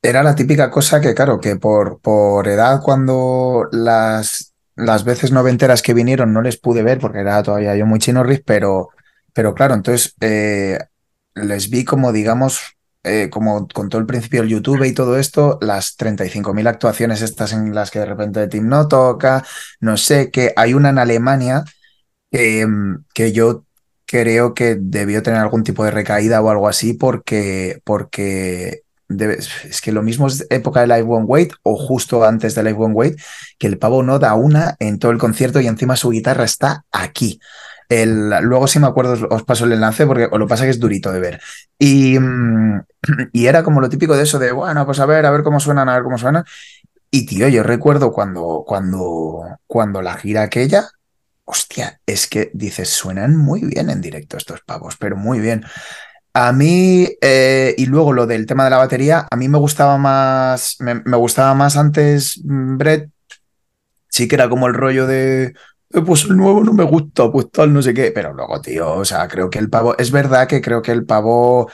era 0.00 0.22
la 0.22 0.34
típica 0.34 0.70
cosa 0.70 1.00
que, 1.00 1.14
claro, 1.14 1.38
que 1.40 1.56
por, 1.56 2.00
por 2.00 2.48
edad, 2.48 2.80
cuando 2.82 3.66
las, 3.72 4.54
las 4.78 5.04
veces 5.04 5.32
noventeras 5.32 5.82
que 5.82 5.92
vinieron 5.92 6.32
no 6.32 6.40
les 6.40 6.56
pude 6.56 6.82
ver 6.82 6.98
porque 6.98 7.18
era 7.18 7.42
todavía 7.42 7.76
yo 7.76 7.84
muy 7.84 7.98
chinorris, 7.98 8.42
pero, 8.44 8.90
pero 9.32 9.52
claro, 9.54 9.74
entonces 9.74 10.14
eh, 10.20 10.78
les 11.34 11.68
vi 11.68 11.84
como, 11.84 12.12
digamos, 12.12 12.76
eh, 13.02 13.28
como 13.28 13.66
con 13.68 13.88
todo 13.88 14.00
el 14.00 14.06
principio 14.06 14.40
del 14.40 14.50
YouTube 14.50 14.84
y 14.84 14.94
todo 14.94 15.18
esto, 15.18 15.58
las 15.60 15.96
35.000 15.98 16.68
actuaciones 16.68 17.22
estas 17.22 17.52
en 17.52 17.74
las 17.74 17.90
que 17.90 17.98
de 17.98 18.06
repente 18.06 18.46
Tim 18.46 18.68
no 18.68 18.86
toca, 18.86 19.44
no 19.80 19.96
sé, 19.96 20.30
que 20.30 20.52
hay 20.56 20.74
una 20.74 20.90
en 20.90 20.98
Alemania 20.98 21.64
eh, 22.30 22.66
que 23.14 23.32
yo 23.32 23.64
creo 24.06 24.54
que 24.54 24.76
debió 24.80 25.22
tener 25.22 25.40
algún 25.40 25.64
tipo 25.64 25.84
de 25.84 25.90
recaída 25.90 26.40
o 26.40 26.50
algo 26.50 26.68
así 26.68 26.94
porque, 26.94 27.80
porque 27.84 28.82
es 29.08 29.80
que 29.80 29.92
lo 29.92 30.02
mismo 30.02 30.26
es 30.26 30.46
época 30.50 30.80
de 30.80 30.86
Live 30.86 31.08
One 31.08 31.24
Wait 31.24 31.52
o 31.62 31.76
justo 31.76 32.24
antes 32.24 32.54
de 32.54 32.62
Live 32.62 32.78
One 32.78 32.94
Wait, 32.94 33.20
que 33.58 33.66
el 33.66 33.78
pavo 33.78 34.02
no 34.02 34.18
da 34.18 34.34
una 34.34 34.76
en 34.78 34.98
todo 34.98 35.12
el 35.12 35.18
concierto 35.18 35.60
y 35.60 35.66
encima 35.66 35.96
su 35.96 36.10
guitarra 36.10 36.44
está 36.44 36.84
aquí. 36.92 37.40
El, 37.88 38.28
luego 38.42 38.66
si 38.66 38.78
me 38.78 38.86
acuerdo 38.86 39.12
os, 39.12 39.22
os 39.30 39.42
paso 39.44 39.64
el 39.64 39.72
enlace 39.72 40.06
porque 40.06 40.28
os 40.30 40.38
lo 40.38 40.46
pasa 40.46 40.64
que 40.64 40.70
es 40.70 40.78
durito 40.80 41.10
de 41.10 41.20
ver. 41.20 41.40
Y, 41.78 42.18
mm, 42.18 42.82
y 43.32 43.46
era 43.46 43.62
como 43.62 43.80
lo 43.80 43.88
típico 43.88 44.16
de 44.16 44.24
eso 44.24 44.38
de, 44.38 44.52
bueno, 44.52 44.84
pues 44.84 45.00
a 45.00 45.06
ver, 45.06 45.24
a 45.24 45.30
ver 45.30 45.42
cómo 45.42 45.58
suenan, 45.58 45.88
a 45.88 45.94
ver 45.94 46.02
cómo 46.02 46.18
suenan. 46.18 46.44
Y 47.10 47.24
tío, 47.24 47.48
yo 47.48 47.62
recuerdo 47.62 48.12
cuando, 48.12 48.64
cuando, 48.66 49.58
cuando 49.66 50.02
la 50.02 50.14
gira 50.14 50.42
aquella, 50.42 50.90
hostia, 51.44 52.00
es 52.04 52.28
que 52.28 52.50
dices, 52.52 52.90
suenan 52.90 53.34
muy 53.36 53.62
bien 53.64 53.88
en 53.88 54.02
directo 54.02 54.36
estos 54.36 54.60
pavos, 54.60 54.96
pero 54.98 55.16
muy 55.16 55.40
bien. 55.40 55.64
A 56.40 56.52
mí, 56.52 57.08
eh, 57.20 57.74
y 57.76 57.86
luego 57.86 58.12
lo 58.12 58.24
del 58.24 58.46
tema 58.46 58.62
de 58.62 58.70
la 58.70 58.76
batería, 58.78 59.26
a 59.28 59.34
mí 59.34 59.48
me 59.48 59.58
gustaba 59.58 59.98
más, 59.98 60.76
me, 60.78 60.94
gustaba 61.16 61.52
más 61.54 61.76
antes 61.76 62.40
Brett, 62.44 63.10
sí 64.08 64.28
que 64.28 64.36
era 64.36 64.48
como 64.48 64.68
el 64.68 64.74
rollo 64.74 65.08
de, 65.08 65.46
"Eh, 65.46 66.00
pues 66.06 66.26
el 66.26 66.36
nuevo 66.36 66.62
no 66.62 66.72
me 66.72 66.84
gusta, 66.84 67.32
pues 67.32 67.50
tal, 67.50 67.72
no 67.72 67.82
sé 67.82 67.92
qué, 67.92 68.12
pero 68.12 68.32
luego, 68.34 68.60
tío, 68.60 68.88
o 68.94 69.04
sea, 69.04 69.26
creo 69.26 69.50
que 69.50 69.58
el 69.58 69.68
pavo, 69.68 69.98
es 69.98 70.12
verdad 70.12 70.46
que 70.46 70.60
creo 70.60 70.80
que 70.80 70.92
el 70.92 71.04
pavo 71.06 71.68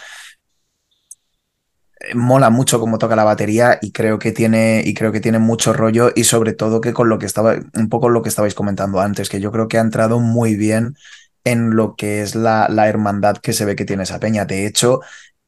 eh, 2.01 2.15
mola 2.15 2.51
mucho 2.51 2.81
cómo 2.81 2.99
toca 2.99 3.17
la 3.17 3.25
batería 3.25 3.79
y 3.83 3.93
creo 3.93 4.19
que 4.19 4.33
tiene 4.33 4.83
y 4.85 4.95
creo 4.95 5.13
que 5.13 5.21
tiene 5.21 5.39
mucho 5.39 5.73
rollo 5.73 6.11
y 6.15 6.25
sobre 6.25 6.53
todo 6.55 6.81
que 6.81 6.93
con 6.93 7.09
lo 7.09 7.19
que 7.19 7.27
estaba 7.27 7.55
un 7.75 7.89
poco 7.89 8.09
lo 8.09 8.23
que 8.23 8.29
estabais 8.31 8.55
comentando 8.55 9.01
antes 9.01 9.29
que 9.29 9.41
yo 9.41 9.53
creo 9.53 9.69
que 9.69 9.79
ha 9.79 9.81
entrado 9.83 10.21
muy 10.21 10.57
bien 10.57 10.97
en 11.45 11.77
lo 11.77 11.95
que 11.97 12.23
es 12.23 12.35
la, 12.35 12.69
la 12.71 12.89
hermandad 12.89 13.37
que 13.39 13.53
se 13.53 13.65
ve 13.65 13.77
que 13.77 13.85
tiene 13.85 14.05
esa 14.05 14.21
peña 14.21 14.45
de 14.45 14.67
hecho 14.67 15.01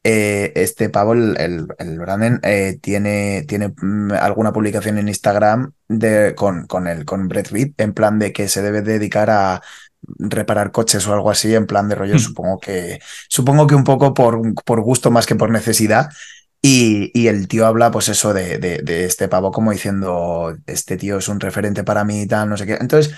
eh, 0.03 0.53
este 0.55 0.89
pavo 0.89 1.13
el, 1.13 1.35
el, 1.39 1.67
el 1.79 1.99
Branden 1.99 2.39
eh, 2.43 2.77
tiene, 2.81 3.43
tiene 3.47 3.73
mm, 3.81 4.13
alguna 4.13 4.53
publicación 4.53 4.97
en 4.97 5.09
Instagram 5.09 5.73
de, 5.89 6.33
con, 6.35 6.65
con, 6.67 6.87
el, 6.87 7.03
con 7.05 7.27
Brett 7.27 7.49
Reed 7.49 7.73
en 7.77 7.93
plan 7.93 8.19
de 8.19 8.31
que 8.31 8.47
se 8.47 8.61
debe 8.61 8.81
dedicar 8.81 9.29
a 9.29 9.61
reparar 10.19 10.71
coches 10.71 11.05
o 11.07 11.13
algo 11.13 11.29
así 11.31 11.53
en 11.55 11.65
plan 11.67 11.89
de 11.89 11.95
rollo 11.95 12.15
Hmm. 12.15 12.19
supongo 12.19 12.59
que 12.59 12.99
supongo 13.27 13.67
que 13.67 13.75
un 13.75 13.83
poco 13.83 14.13
por, 14.13 14.39
por 14.63 14.81
gusto 14.81 15.11
más 15.11 15.25
que 15.25 15.35
por 15.35 15.49
necesidad 15.49 16.09
y, 16.61 17.11
y 17.13 17.27
el 17.27 17.47
tío 17.47 17.65
habla, 17.67 17.91
pues 17.91 18.09
eso, 18.09 18.33
de, 18.33 18.57
de, 18.57 18.79
de 18.79 19.05
este 19.05 19.27
pavo 19.27 19.51
como 19.51 19.71
diciendo, 19.71 20.55
este 20.65 20.97
tío 20.97 21.17
es 21.19 21.27
un 21.29 21.39
referente 21.39 21.83
para 21.83 22.03
mí 22.03 22.23
y 22.23 22.27
tal, 22.27 22.49
no 22.49 22.57
sé 22.57 22.65
qué. 22.65 22.77
Entonces, 22.81 23.13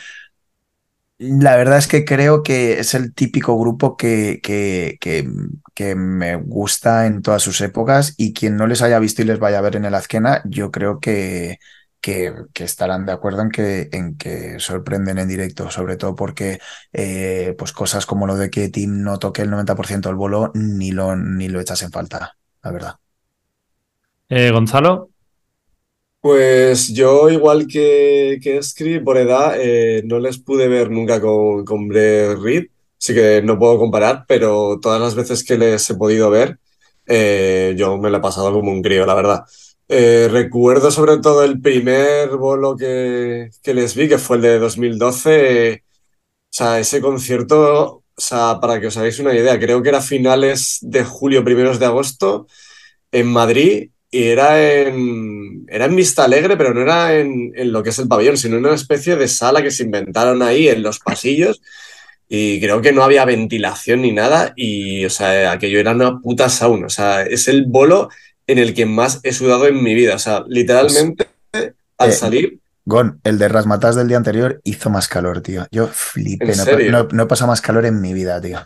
la 1.20 1.58
verdad 1.58 1.78
es 1.78 1.88
que 1.88 2.06
creo 2.06 2.44
que 2.44 2.80
es 2.80 2.94
el 2.94 3.14
típico 3.14 3.60
grupo 3.60 3.98
que, 3.98 4.40
que, 4.42 4.98
que, 5.00 5.96
me 5.96 6.36
gusta 6.36 7.08
en 7.08 7.22
todas 7.22 7.44
sus 7.44 7.60
épocas 7.62 8.16
y 8.18 8.34
quien 8.34 8.56
no 8.56 8.68
les 8.68 8.82
haya 8.82 9.00
visto 9.00 9.22
y 9.22 9.26
les 9.26 9.40
vaya 9.40 9.60
a 9.60 9.62
ver 9.62 9.76
en 9.76 9.86
el 9.86 9.96
Azquena, 9.96 10.42
yo 10.46 10.72
creo 10.72 11.00
que, 11.00 11.60
que, 12.00 12.34
que 12.54 12.64
estarán 12.64 13.06
de 13.06 13.12
acuerdo 13.12 13.42
en 13.42 13.50
que, 13.50 13.90
en 13.92 14.18
que 14.18 14.60
sorprenden 14.60 15.20
en 15.20 15.28
directo, 15.28 15.70
sobre 15.70 15.98
todo 15.98 16.16
porque 16.16 16.60
eh, 16.94 17.54
pues 17.58 17.74
cosas 17.74 18.06
como 18.06 18.26
lo 18.26 18.38
de 18.38 18.50
que 18.50 18.70
Tim 18.70 19.02
no 19.02 19.20
toque 19.20 19.42
el 19.42 19.52
90% 19.52 20.10
del 20.10 20.16
bolo 20.16 20.52
ni 20.54 20.92
lo, 20.92 21.16
ni 21.18 21.50
lo 21.50 21.60
echas 21.60 21.82
en 21.84 21.92
falta, 21.92 22.38
la 22.64 22.72
verdad. 22.72 22.96
Eh, 24.30 24.52
Gonzalo. 24.52 25.10
Pues 26.22 26.90
yo, 26.94 27.30
igual 27.30 27.66
que, 27.68 28.40
que 28.42 29.00
por 29.00 29.18
edad, 29.18 29.54
eh, 29.58 30.02
no 30.06 30.20
les 30.20 30.38
pude 30.38 30.68
ver 30.68 30.92
nunca 30.92 31.22
con, 31.22 31.64
con 31.64 31.88
Brett 31.88 32.38
Reed, 32.40 32.66
así 33.00 33.14
que 33.14 33.42
no 33.42 33.58
puedo 33.58 33.78
comparar, 33.80 34.26
pero 34.28 34.80
todas 34.82 35.00
las 35.00 35.16
veces 35.16 35.46
que 35.46 35.58
les 35.58 35.90
he 35.90 35.96
podido 35.96 36.30
ver, 36.30 36.60
eh, 37.06 37.74
yo 37.78 37.98
me 37.98 38.10
lo 38.10 38.18
he 38.18 38.22
pasado 38.22 38.52
como 38.52 38.70
un 38.72 38.82
crío, 38.82 39.06
la 39.06 39.14
verdad. 39.16 39.44
Eh, 39.88 40.28
recuerdo 40.30 40.92
sobre 40.92 41.18
todo 41.20 41.42
el 41.44 41.62
primer 41.62 42.30
bolo 42.36 42.76
que, 42.76 43.50
que 43.64 43.74
les 43.74 43.96
vi, 43.96 44.10
que 44.10 44.18
fue 44.18 44.36
el 44.38 44.42
de 44.44 44.60
2012. 44.60 45.70
eh, 45.72 45.84
o 46.52 46.52
sea, 46.52 46.80
ese 46.80 47.02
concierto, 47.02 47.86
o 47.98 48.04
sea, 48.18 48.60
para 48.62 48.80
que 48.82 48.88
os 48.88 48.98
hagáis 48.98 49.20
una 49.20 49.34
idea, 49.36 49.60
creo 49.60 49.82
que 49.84 49.90
era 49.90 50.02
finales 50.02 50.80
de 50.82 51.04
julio, 51.04 51.44
primeros 51.44 51.80
de 51.80 51.86
agosto, 51.86 52.48
en 53.12 53.28
Madrid, 53.28 53.92
y 54.12 54.24
era 54.24 54.82
en, 54.82 55.66
era 55.70 55.86
en 55.86 55.96
Vista 55.96 56.24
Alegre, 56.24 56.58
pero 56.58 56.74
no 56.74 56.82
era 56.82 57.16
en, 57.16 57.52
en 57.56 57.72
lo 57.72 57.84
que 57.84 57.90
es 57.92 58.00
el 58.00 58.08
pabellón, 58.08 58.38
sino 58.38 58.58
en 58.58 58.66
una 58.66 58.76
especie 58.76 59.16
de 59.16 59.28
sala 59.28 59.62
que 59.62 59.72
se 59.72 59.84
inventaron 59.84 60.42
ahí 60.42 60.68
en 60.68 60.82
los 60.84 61.00
pasillos. 61.00 61.62
Y 62.28 62.60
creo 62.60 62.82
que 62.82 62.92
no 62.92 63.04
había 63.04 63.26
ventilación 63.26 64.02
ni 64.04 64.12
nada. 64.12 64.54
Y, 64.56 65.04
o 65.06 65.10
sea, 65.10 65.52
aquello 65.52 65.80
era 65.80 65.92
una 65.92 66.20
puta 66.20 66.48
sauna. 66.50 66.86
O 66.86 66.90
sea, 66.90 67.24
es 67.24 67.48
el 67.48 67.66
bolo 67.66 68.10
en 68.48 68.58
el 68.60 68.74
que 68.74 68.86
más 68.86 69.20
he 69.24 69.34
sudado 69.34 69.68
en 69.68 69.82
mi 69.84 69.94
vida. 69.96 70.16
O 70.16 70.20
sea, 70.20 70.44
literalmente, 70.48 71.28
al 71.98 72.10
eh, 72.10 72.14
salir, 72.14 72.60
Gon, 72.86 73.20
el 73.24 73.38
de 73.38 73.48
Rasmatas 73.48 73.96
del 73.96 74.08
día 74.08 74.18
anterior 74.18 74.62
hizo 74.64 74.90
más 74.90 75.08
calor, 75.08 75.42
tío. 75.42 75.68
Yo 75.72 75.88
flipé, 75.88 76.52
¿En 76.52 76.58
no, 76.58 76.64
serio? 76.66 76.92
no- 76.92 77.08
no 77.12 77.24
he 77.24 77.28
pasado 77.28 77.48
más 77.50 77.62
calor 77.62 77.86
en 77.86 78.02
mi 78.02 78.14
vida, 78.14 78.42
tío. 78.42 78.60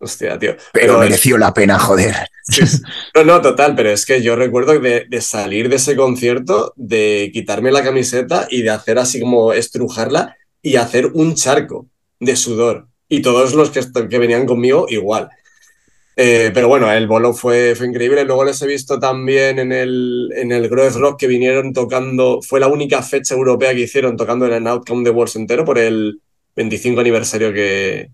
Hostia, 0.00 0.38
tío. 0.38 0.56
Pero 0.72 0.98
mereció 0.98 1.38
la 1.38 1.54
pena, 1.54 1.78
joder. 1.78 2.14
Sí, 2.42 2.66
sí. 2.66 2.82
No, 3.14 3.22
no, 3.22 3.40
total, 3.40 3.76
pero 3.76 3.90
es 3.90 4.04
que 4.04 4.22
yo 4.22 4.34
recuerdo 4.34 4.78
de, 4.80 5.06
de 5.08 5.20
salir 5.20 5.68
de 5.68 5.76
ese 5.76 5.94
concierto, 5.94 6.72
de 6.74 7.30
quitarme 7.32 7.70
la 7.70 7.84
camiseta 7.84 8.48
y 8.50 8.62
de 8.62 8.70
hacer 8.70 8.98
así 8.98 9.20
como 9.20 9.52
estrujarla 9.52 10.36
y 10.62 10.76
hacer 10.76 11.06
un 11.06 11.34
charco 11.34 11.86
de 12.18 12.34
sudor. 12.34 12.88
Y 13.08 13.22
todos 13.22 13.54
los 13.54 13.70
que, 13.70 13.80
que 14.08 14.18
venían 14.18 14.46
conmigo 14.46 14.86
igual. 14.88 15.30
Eh, 16.16 16.50
pero 16.52 16.68
bueno, 16.68 16.90
el 16.92 17.06
bolo 17.06 17.32
fue, 17.32 17.74
fue 17.74 17.86
increíble. 17.86 18.24
Luego 18.24 18.44
les 18.44 18.60
he 18.62 18.66
visto 18.66 18.98
también 18.98 19.58
en 19.58 19.72
el, 19.72 20.30
en 20.36 20.52
el 20.52 20.68
Growth 20.68 20.96
Rock 20.96 21.20
que 21.20 21.26
vinieron 21.26 21.72
tocando, 21.72 22.40
fue 22.42 22.60
la 22.60 22.68
única 22.68 23.02
fecha 23.02 23.34
europea 23.34 23.72
que 23.74 23.80
hicieron 23.80 24.16
tocando 24.16 24.46
en 24.46 24.52
el 24.52 24.66
Outcome 24.66 25.04
de 25.04 25.10
Worlds 25.10 25.36
entero 25.36 25.64
por 25.64 25.78
el 25.78 26.20
25 26.56 27.00
aniversario 27.00 27.52
que 27.52 28.10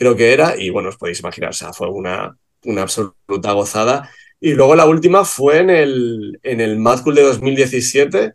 creo 0.00 0.16
que 0.16 0.32
era. 0.32 0.56
Y 0.58 0.70
bueno, 0.70 0.88
os 0.88 0.96
podéis 0.96 1.20
imaginar, 1.20 1.50
o 1.50 1.52
sea, 1.54 1.72
fue 1.74 1.88
una, 1.90 2.36
una 2.64 2.82
absoluta 2.82 3.52
gozada. 3.52 4.10
Y 4.40 4.54
luego 4.54 4.74
la 4.74 4.86
última 4.86 5.24
fue 5.24 5.58
en 5.58 5.70
el, 5.70 6.40
en 6.42 6.60
el 6.62 6.78
Mad 6.78 7.02
Cool 7.02 7.16
de 7.16 7.22
2017, 7.22 8.32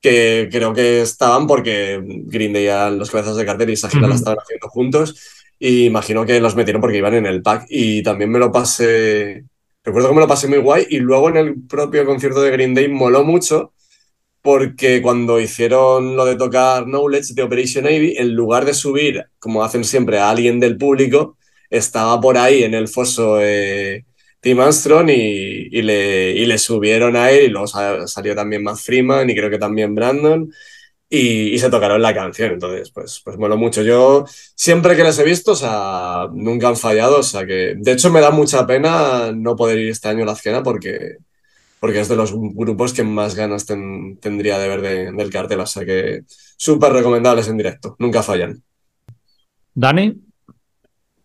que 0.00 0.48
creo 0.52 0.72
que 0.72 1.00
estaban 1.02 1.46
porque 1.48 2.00
Green 2.04 2.52
Day 2.52 2.66
eran 2.66 2.98
los 2.98 3.10
cabezas 3.10 3.36
de 3.36 3.44
cartel 3.44 3.70
y 3.70 3.72
esa 3.74 3.90
gira 3.90 4.08
la 4.08 4.14
Ujú. 4.14 4.18
estaban 4.18 4.38
haciendo 4.40 4.68
juntos. 4.68 5.20
Y 5.58 5.86
imagino 5.86 6.24
que 6.24 6.40
los 6.40 6.54
metieron 6.54 6.80
porque 6.80 6.98
iban 6.98 7.14
en 7.14 7.26
el 7.26 7.42
pack. 7.42 7.66
Y 7.68 8.02
también 8.04 8.30
me 8.30 8.38
lo 8.38 8.52
pasé. 8.52 9.44
Recuerdo 9.84 10.10
que 10.10 10.14
me 10.14 10.20
lo 10.20 10.28
pasé 10.28 10.46
muy 10.48 10.58
guay. 10.58 10.86
Y 10.90 10.98
luego 11.00 11.28
en 11.30 11.36
el 11.38 11.62
propio 11.66 12.06
concierto 12.06 12.40
de 12.42 12.52
Green 12.52 12.74
Day 12.74 12.88
moló 12.88 13.24
mucho. 13.24 13.72
Porque 14.48 15.02
cuando 15.02 15.38
hicieron 15.40 16.16
lo 16.16 16.24
de 16.24 16.36
tocar 16.36 16.84
Knowledge 16.86 17.34
de 17.34 17.42
Operation 17.42 17.84
Navy, 17.84 18.14
en 18.16 18.34
lugar 18.34 18.64
de 18.64 18.72
subir, 18.74 19.24
como 19.38 19.62
hacen 19.62 19.84
siempre, 19.84 20.18
a 20.18 20.30
alguien 20.30 20.58
del 20.60 20.78
público, 20.78 21.36
estaba 21.70 22.18
por 22.20 22.38
ahí 22.38 22.62
en 22.62 22.72
el 22.74 22.88
foso 22.88 23.38
eh, 23.42 24.04
Tim 24.40 24.58
Armstrong 24.60 25.10
y, 25.10 25.68
y 25.78 25.82
le, 25.82 26.30
y 26.32 26.46
le 26.46 26.56
subieron 26.58 27.14
a 27.16 27.30
él. 27.30 27.44
Y 27.46 27.48
luego 27.48 27.66
sa- 27.66 28.06
salió 28.08 28.34
también 28.34 28.62
Matt 28.62 28.78
Freeman 28.78 29.28
y 29.28 29.34
creo 29.36 29.50
que 29.50 29.58
también 29.58 29.94
Brandon. 29.94 30.50
y, 31.10 31.54
y 31.54 31.58
se 31.58 31.70
tocaron 31.70 32.02
la 32.02 32.14
canción. 32.14 32.52
Entonces, 32.52 32.90
pues, 32.90 33.20
pues 33.24 33.36
mola 33.38 33.56
mucho. 33.56 33.82
Yo 33.82 34.24
siempre 34.54 34.96
que 34.96 35.04
les 35.04 35.18
he 35.18 35.24
visto, 35.24 35.52
o 35.52 35.56
sea, 35.56 36.28
nunca 36.32 36.68
han 36.68 36.76
fallado. 36.76 37.18
O 37.20 37.22
sea, 37.22 37.46
que 37.46 37.74
de 37.76 37.92
hecho 37.92 38.10
me 38.10 38.20
da 38.20 38.30
mucha 38.30 38.66
pena 38.66 39.32
no 39.32 39.56
poder 39.56 39.78
ir 39.78 39.90
este 39.90 40.08
año 40.08 40.22
a 40.24 40.26
la 40.26 40.32
Azquena 40.32 40.62
porque, 40.62 41.16
porque 41.80 42.00
es 42.00 42.08
de 42.08 42.16
los 42.16 42.32
grupos 42.34 42.92
que 42.92 43.04
más 43.04 43.34
ganas 43.34 43.66
ten- 43.66 44.18
tendría 44.20 44.58
de 44.58 44.68
ver 44.68 44.80
de- 44.82 45.12
del 45.12 45.30
cartel. 45.30 45.60
O 45.60 45.66
sea 45.66 45.84
que 45.84 46.22
súper 46.56 46.92
recomendables 46.92 47.48
en 47.48 47.56
directo. 47.58 47.96
Nunca 47.98 48.22
fallan. 48.22 48.62
Dani, 49.74 50.06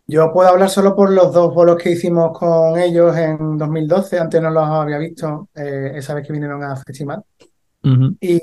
Yo 0.05 0.31
puedo 0.33 0.49
hablar 0.49 0.69
solo 0.69 0.95
por 0.95 1.11
los 1.11 1.33
dos 1.33 1.53
bolos 1.53 1.77
que 1.77 1.91
hicimos 1.91 2.37
con 2.37 2.77
ellos 2.77 3.15
en 3.17 3.57
2012. 3.57 4.19
Antes 4.19 4.41
no 4.41 4.49
los 4.51 4.67
había 4.67 4.97
visto, 4.97 5.49
eh, 5.55 5.93
esa 5.95 6.13
vez 6.13 6.27
que 6.27 6.33
vinieron 6.33 6.61
a 6.63 6.75
Festival. 6.75 7.23
Y 8.19 8.39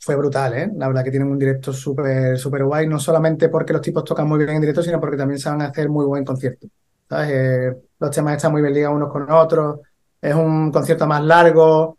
fue 0.00 0.16
brutal, 0.16 0.54
¿eh? 0.54 0.70
La 0.76 0.88
verdad 0.88 1.04
que 1.04 1.10
tienen 1.10 1.28
un 1.28 1.38
directo 1.38 1.72
súper, 1.72 2.38
súper 2.38 2.64
guay, 2.64 2.86
no 2.88 2.98
solamente 2.98 3.50
porque 3.50 3.72
los 3.74 3.82
tipos 3.82 4.04
tocan 4.04 4.26
muy 4.28 4.38
bien 4.38 4.50
en 4.50 4.60
directo, 4.62 4.82
sino 4.82 4.98
porque 5.00 5.16
también 5.18 5.38
saben 5.38 5.62
hacer 5.62 5.88
muy 5.90 6.06
buen 6.06 6.24
concierto. 6.24 6.68
¿Sabes? 7.08 7.30
Eh, 7.32 7.76
los 8.00 8.10
temas 8.10 8.36
están 8.36 8.52
muy 8.52 8.62
bien 8.62 8.72
ligados 8.74 8.96
unos 8.96 9.12
con 9.12 9.30
otros. 9.30 9.80
Es 10.24 10.34
un 10.34 10.72
concierto 10.72 11.06
más 11.06 11.22
largo, 11.24 11.98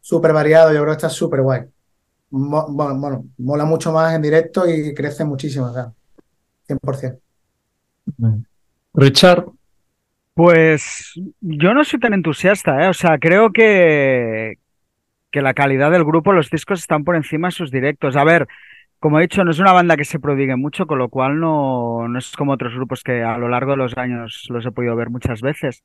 súper 0.00 0.32
variado. 0.32 0.72
Yo 0.72 0.80
creo 0.82 0.86
que 0.94 0.96
está 0.96 1.08
súper 1.10 1.42
guay. 1.42 1.62
Mo- 2.30 2.66
bueno, 2.70 2.96
bueno, 3.00 3.26
mola 3.38 3.64
mucho 3.66 3.92
más 3.92 4.14
en 4.14 4.22
directo 4.22 4.68
y 4.68 4.94
crece 4.94 5.24
muchísimo, 5.24 5.66
o 5.66 5.74
sea, 5.74 5.92
100%. 6.66 7.20
Richard, 8.94 9.46
Pues 10.34 11.12
yo 11.40 11.72
no 11.74 11.82
soy 11.84 11.98
tan 11.98 12.12
entusiasta, 12.14 12.84
¿eh? 12.84 12.88
O 12.88 12.94
sea, 12.94 13.18
creo 13.18 13.52
que, 13.52 14.56
que 15.32 15.42
la 15.42 15.54
calidad 15.54 15.90
del 15.92 16.04
grupo, 16.04 16.32
los 16.32 16.50
discos 16.50 16.80
están 16.80 17.04
por 17.04 17.16
encima 17.16 17.48
de 17.48 17.52
sus 17.52 17.70
directos. 17.72 18.16
A 18.16 18.24
ver, 18.24 18.48
como 19.00 19.18
he 19.18 19.22
dicho, 19.22 19.44
no 19.44 19.52
es 19.52 19.60
una 19.60 19.72
banda 19.72 19.96
que 19.96 20.04
se 20.04 20.20
prodigue 20.20 20.56
mucho, 20.56 20.86
con 20.86 20.98
lo 20.98 21.08
cual 21.10 21.40
no, 21.40 22.08
no 22.08 22.18
es 22.18 22.32
como 22.36 22.52
otros 22.52 22.74
grupos 22.74 23.02
que 23.04 23.22
a 23.22 23.38
lo 23.38 23.48
largo 23.48 23.72
de 23.72 23.78
los 23.78 23.96
años 23.98 24.46
los 24.50 24.66
he 24.66 24.72
podido 24.72 24.96
ver 24.96 25.10
muchas 25.10 25.42
veces. 25.42 25.84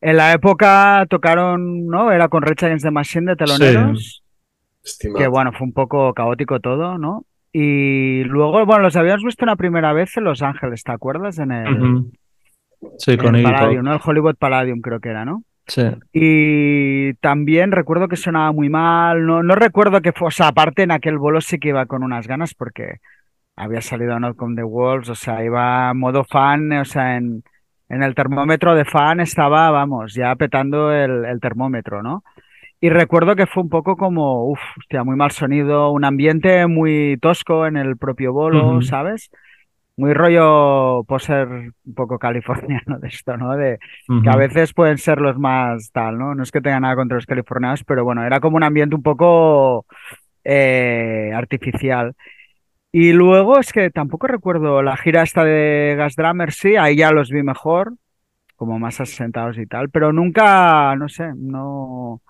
En 0.00 0.16
la 0.16 0.32
época 0.32 1.06
tocaron, 1.08 1.86
¿no? 1.86 2.12
Era 2.12 2.28
con 2.28 2.42
Rage 2.42 2.66
Against 2.66 2.84
the 2.84 2.90
Machine 2.90 3.30
de 3.30 3.36
teloneros. 3.36 4.22
que 4.82 4.88
Estimado. 4.88 5.30
bueno, 5.30 5.52
fue 5.52 5.66
un 5.66 5.72
poco 5.72 6.12
caótico 6.12 6.60
todo, 6.60 6.98
¿no? 6.98 7.24
Y 7.52 8.24
luego, 8.24 8.66
bueno, 8.66 8.82
los 8.82 8.96
habíamos 8.96 9.22
visto 9.22 9.44
una 9.44 9.56
primera 9.56 9.92
vez 9.92 10.16
en 10.16 10.24
Los 10.24 10.42
Ángeles, 10.42 10.82
¿te 10.82 10.92
acuerdas? 10.92 11.38
En 11.38 11.52
el. 11.52 12.04
Sí, 12.98 13.12
en 13.12 13.18
con 13.18 13.36
el 13.36 13.44
Pop. 13.44 13.52
Palladium, 13.52 13.84
¿no? 13.84 13.94
El 13.94 14.00
Hollywood 14.04 14.36
Palladium 14.36 14.80
creo 14.80 15.00
que 15.00 15.10
era, 15.10 15.24
¿no? 15.24 15.44
Sí. 15.66 15.82
Y 16.12 17.14
también 17.14 17.72
recuerdo 17.72 18.08
que 18.08 18.16
sonaba 18.16 18.52
muy 18.52 18.68
mal, 18.68 19.24
no, 19.24 19.42
no 19.42 19.54
recuerdo 19.54 20.02
que 20.02 20.12
fue, 20.12 20.28
o 20.28 20.30
sea, 20.30 20.48
aparte 20.48 20.82
en 20.82 20.90
aquel 20.90 21.16
bolo 21.16 21.40
sí 21.40 21.58
que 21.58 21.68
iba 21.68 21.86
con 21.86 22.02
unas 22.02 22.26
ganas 22.26 22.54
porque 22.54 22.98
había 23.56 23.80
salido 23.80 24.18
Not 24.18 24.36
Come 24.36 24.56
the 24.56 24.62
Wolves, 24.62 25.08
o 25.08 25.14
sea, 25.14 25.42
iba 25.44 25.90
en 25.90 25.98
modo 25.98 26.24
fan, 26.24 26.70
o 26.72 26.84
sea, 26.84 27.16
en, 27.16 27.44
en 27.94 28.02
el 28.02 28.14
termómetro 28.14 28.74
de 28.74 28.84
fan 28.84 29.20
estaba, 29.20 29.70
vamos, 29.70 30.14
ya 30.14 30.34
petando 30.36 30.92
el, 30.92 31.24
el 31.24 31.40
termómetro, 31.40 32.02
¿no? 32.02 32.24
Y 32.80 32.90
recuerdo 32.90 33.36
que 33.36 33.46
fue 33.46 33.62
un 33.62 33.68
poco 33.70 33.96
como, 33.96 34.50
uff, 34.50 34.60
hostia, 34.78 35.04
muy 35.04 35.16
mal 35.16 35.30
sonido, 35.30 35.90
un 35.90 36.04
ambiente 36.04 36.66
muy 36.66 37.16
tosco 37.22 37.66
en 37.66 37.76
el 37.76 37.96
propio 37.96 38.32
bolo, 38.32 38.72
Ujú. 38.72 38.82
¿sabes? 38.82 39.30
Muy 39.96 40.12
rollo, 40.12 41.04
por 41.04 41.22
ser 41.22 41.46
un 41.48 41.94
poco 41.94 42.18
californiano 42.18 42.98
de 42.98 43.08
esto, 43.08 43.36
¿no? 43.36 43.56
De 43.56 43.78
que 44.22 44.28
a 44.28 44.36
veces 44.36 44.74
pueden 44.74 44.98
ser 44.98 45.20
los 45.20 45.38
más 45.38 45.92
tal, 45.92 46.18
¿no? 46.18 46.34
No 46.34 46.42
es 46.42 46.50
que 46.50 46.60
tenga 46.60 46.80
nada 46.80 46.96
contra 46.96 47.14
los 47.16 47.26
californianos, 47.26 47.84
pero 47.84 48.04
bueno, 48.04 48.24
era 48.24 48.40
como 48.40 48.56
un 48.56 48.64
ambiente 48.64 48.96
un 48.96 49.02
poco 49.02 49.86
eh, 50.42 51.30
artificial. 51.34 52.14
Y 52.96 53.12
luego 53.12 53.58
es 53.58 53.72
que 53.72 53.90
tampoco 53.90 54.28
recuerdo 54.28 54.80
la 54.82 54.96
gira 54.96 55.22
esta 55.24 55.42
de 55.44 55.96
Gas 55.96 56.14
Drummer, 56.14 56.52
sí, 56.52 56.76
ahí 56.76 56.96
ya 56.96 57.10
los 57.10 57.28
vi 57.30 57.42
mejor, 57.42 57.94
como 58.56 58.78
más 58.78 59.00
asentados 59.00 59.58
y 59.58 59.66
tal, 59.66 59.90
pero 59.90 60.12
nunca, 60.12 60.96
no 60.96 61.08
sé, 61.08 61.32
no, 61.36 62.22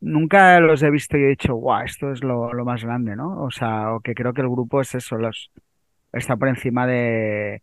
nunca 0.00 0.60
los 0.60 0.82
he 0.82 0.90
visto 0.90 1.18
y 1.18 1.24
he 1.24 1.28
dicho, 1.28 1.54
guau, 1.56 1.84
esto 1.84 2.12
es 2.12 2.24
lo, 2.24 2.52
lo 2.54 2.64
más 2.64 2.84
grande, 2.84 3.16
¿no? 3.16 3.42
O 3.44 3.50
sea, 3.52 3.94
o 3.94 4.00
que 4.00 4.14
creo 4.14 4.32
que 4.34 4.42
el 4.42 4.50
grupo 4.50 4.80
es 4.80 4.94
eso, 4.96 5.18
los, 5.18 5.52
está 6.12 6.36
por 6.36 6.48
encima 6.48 6.86
de, 6.86 7.62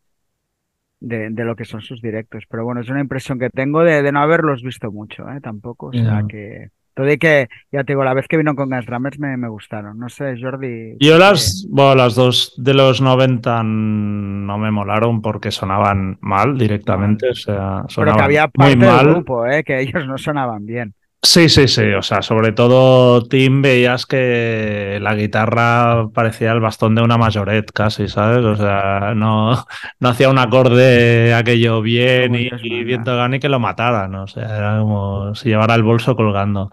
de, 0.99 1.29
de 1.31 1.43
lo 1.45 1.55
que 1.55 1.65
son 1.65 1.81
sus 1.81 2.01
directos. 2.01 2.45
Pero 2.49 2.65
bueno, 2.65 2.81
es 2.81 2.89
una 2.89 3.01
impresión 3.01 3.39
que 3.39 3.49
tengo 3.49 3.83
de, 3.83 4.01
de 4.01 4.11
no 4.11 4.19
haberlos 4.21 4.63
visto 4.63 4.91
mucho, 4.91 5.29
¿eh? 5.29 5.41
Tampoco. 5.41 5.87
O 5.87 5.93
sea 5.93 6.23
que. 6.27 6.69
Todo 6.97 7.11
y 7.11 7.17
que, 7.19 7.47
ya 7.71 7.83
te 7.83 7.93
digo, 7.93 8.03
la 8.03 8.15
vez 8.15 8.27
que 8.27 8.37
vino 8.37 8.55
con 8.55 8.69
Gas 8.69 8.87
Drummers 8.87 9.19
me, 9.19 9.37
me 9.37 9.47
gustaron. 9.49 9.99
No 9.99 10.09
sé, 10.09 10.35
Jordi. 10.41 10.97
Yo 10.99 11.13
¿qué- 11.13 11.19
las, 11.19 11.67
bueno, 11.69 11.93
las 11.93 12.15
dos 12.15 12.55
de 12.57 12.73
los 12.73 13.01
90 13.01 13.61
no 13.61 14.57
me 14.57 14.71
molaron 14.71 15.21
porque 15.21 15.51
sonaban 15.51 16.17
mal 16.21 16.57
directamente, 16.57 17.29
o 17.29 17.35
sea, 17.35 17.83
Pero 17.83 17.87
que 17.87 17.93
sonaban 17.93 18.23
había 18.23 18.41
muy 18.55 18.75
parte 18.75 18.77
del 18.79 18.95
mal. 18.95 19.07
grupo, 19.09 19.45
¿eh? 19.45 19.63
Que 19.63 19.79
ellos 19.81 20.07
no 20.07 20.17
sonaban 20.17 20.65
bien. 20.65 20.95
Sí, 21.23 21.49
sí, 21.49 21.67
sí, 21.67 21.81
o 21.93 22.01
sea, 22.03 22.21
sobre 22.21 22.53
todo 22.53 23.21
Tim 23.27 23.61
veías 23.61 24.05
que 24.05 24.99
la 25.01 25.15
guitarra 25.15 26.07
parecía 26.13 26.51
el 26.53 26.61
bastón 26.61 26.95
de 26.95 27.01
una 27.01 27.17
majoret 27.17 27.69
casi, 27.71 28.07
¿sabes? 28.07 28.45
O 28.45 28.55
sea, 28.55 29.13
no, 29.15 29.65
no 29.99 30.09
hacía 30.09 30.29
un 30.29 30.37
acorde 30.37 31.33
aquello 31.33 31.81
bien 31.81 32.35
y, 32.35 32.47
y 32.61 32.83
manda. 32.83 32.83
bien 32.83 33.03
tocado 33.03 33.27
ni 33.29 33.39
que 33.39 33.49
lo 33.49 33.59
mataran, 33.59 34.15
o 34.15 34.27
sea, 34.27 34.43
era 34.57 34.79
como 34.79 35.35
si 35.35 35.49
llevara 35.49 35.75
el 35.75 35.83
bolso 35.83 36.15
colgando. 36.15 36.71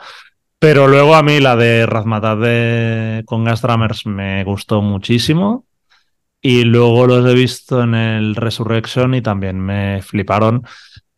Pero 0.59 0.89
luego 0.89 1.15
a 1.15 1.23
mí 1.23 1.41
la 1.41 1.57
de 1.57 1.87
Razmataz 1.87 2.39
de 2.41 3.23
con 3.27 3.45
Gas 3.45 3.63
Drummers 3.63 4.07
me 4.07 4.45
gustó 4.45 4.83
muchísimo. 4.83 5.67
Y 6.43 6.65
luego 6.65 7.07
los 7.07 7.27
he 7.31 7.35
visto 7.35 7.83
en 7.83 7.95
el 7.95 8.37
Resurrection 8.37 9.15
y 9.15 9.23
también 9.23 9.61
me 9.61 10.03
fliparon. 10.03 10.65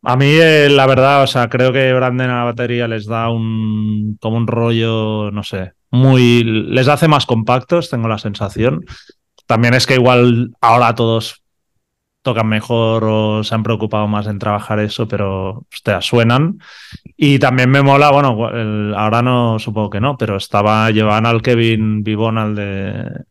A 0.08 0.16
mí, 0.16 0.26
eh, 0.28 0.68
la 0.70 0.86
verdad, 0.86 1.24
o 1.24 1.26
sea, 1.26 1.48
creo 1.48 1.72
que 1.72 1.92
Branden 1.92 2.30
a 2.30 2.38
la 2.38 2.44
batería 2.44 2.86
les 2.86 3.06
da 3.06 3.28
un 3.28 4.16
como 4.20 4.36
un 4.36 4.46
rollo, 4.46 5.30
no 5.32 5.42
sé, 5.42 5.72
muy. 5.90 6.44
les 6.44 6.86
hace 6.86 7.08
más 7.08 7.26
compactos, 7.26 7.90
tengo 7.90 8.06
la 8.06 8.18
sensación. 8.18 8.84
También 9.46 9.74
es 9.74 9.86
que 9.86 9.94
igual 9.94 10.52
ahora 10.60 10.94
todos 10.94 11.42
tocan 12.22 12.48
mejor 12.48 13.04
o 13.04 13.44
se 13.44 13.54
han 13.54 13.62
preocupado 13.64 14.08
más 14.08 14.26
en 14.28 14.38
trabajar 14.38 14.80
eso, 14.80 15.08
pero 15.08 15.66
hostia, 15.72 16.00
suenan. 16.00 16.58
Y 17.16 17.38
también 17.38 17.70
me 17.70 17.82
mola, 17.82 18.10
bueno, 18.12 18.50
el- 18.50 18.94
ahora 18.96 19.22
no, 19.22 19.58
supongo 19.58 19.90
que 19.90 20.00
no, 20.00 20.16
pero 20.18 20.36
estaba, 20.36 20.90
llevaban 20.90 21.26
al 21.26 21.42
Kevin 21.42 22.04
Vivón, 22.04 22.38
al 22.38 22.54
de 22.56 23.24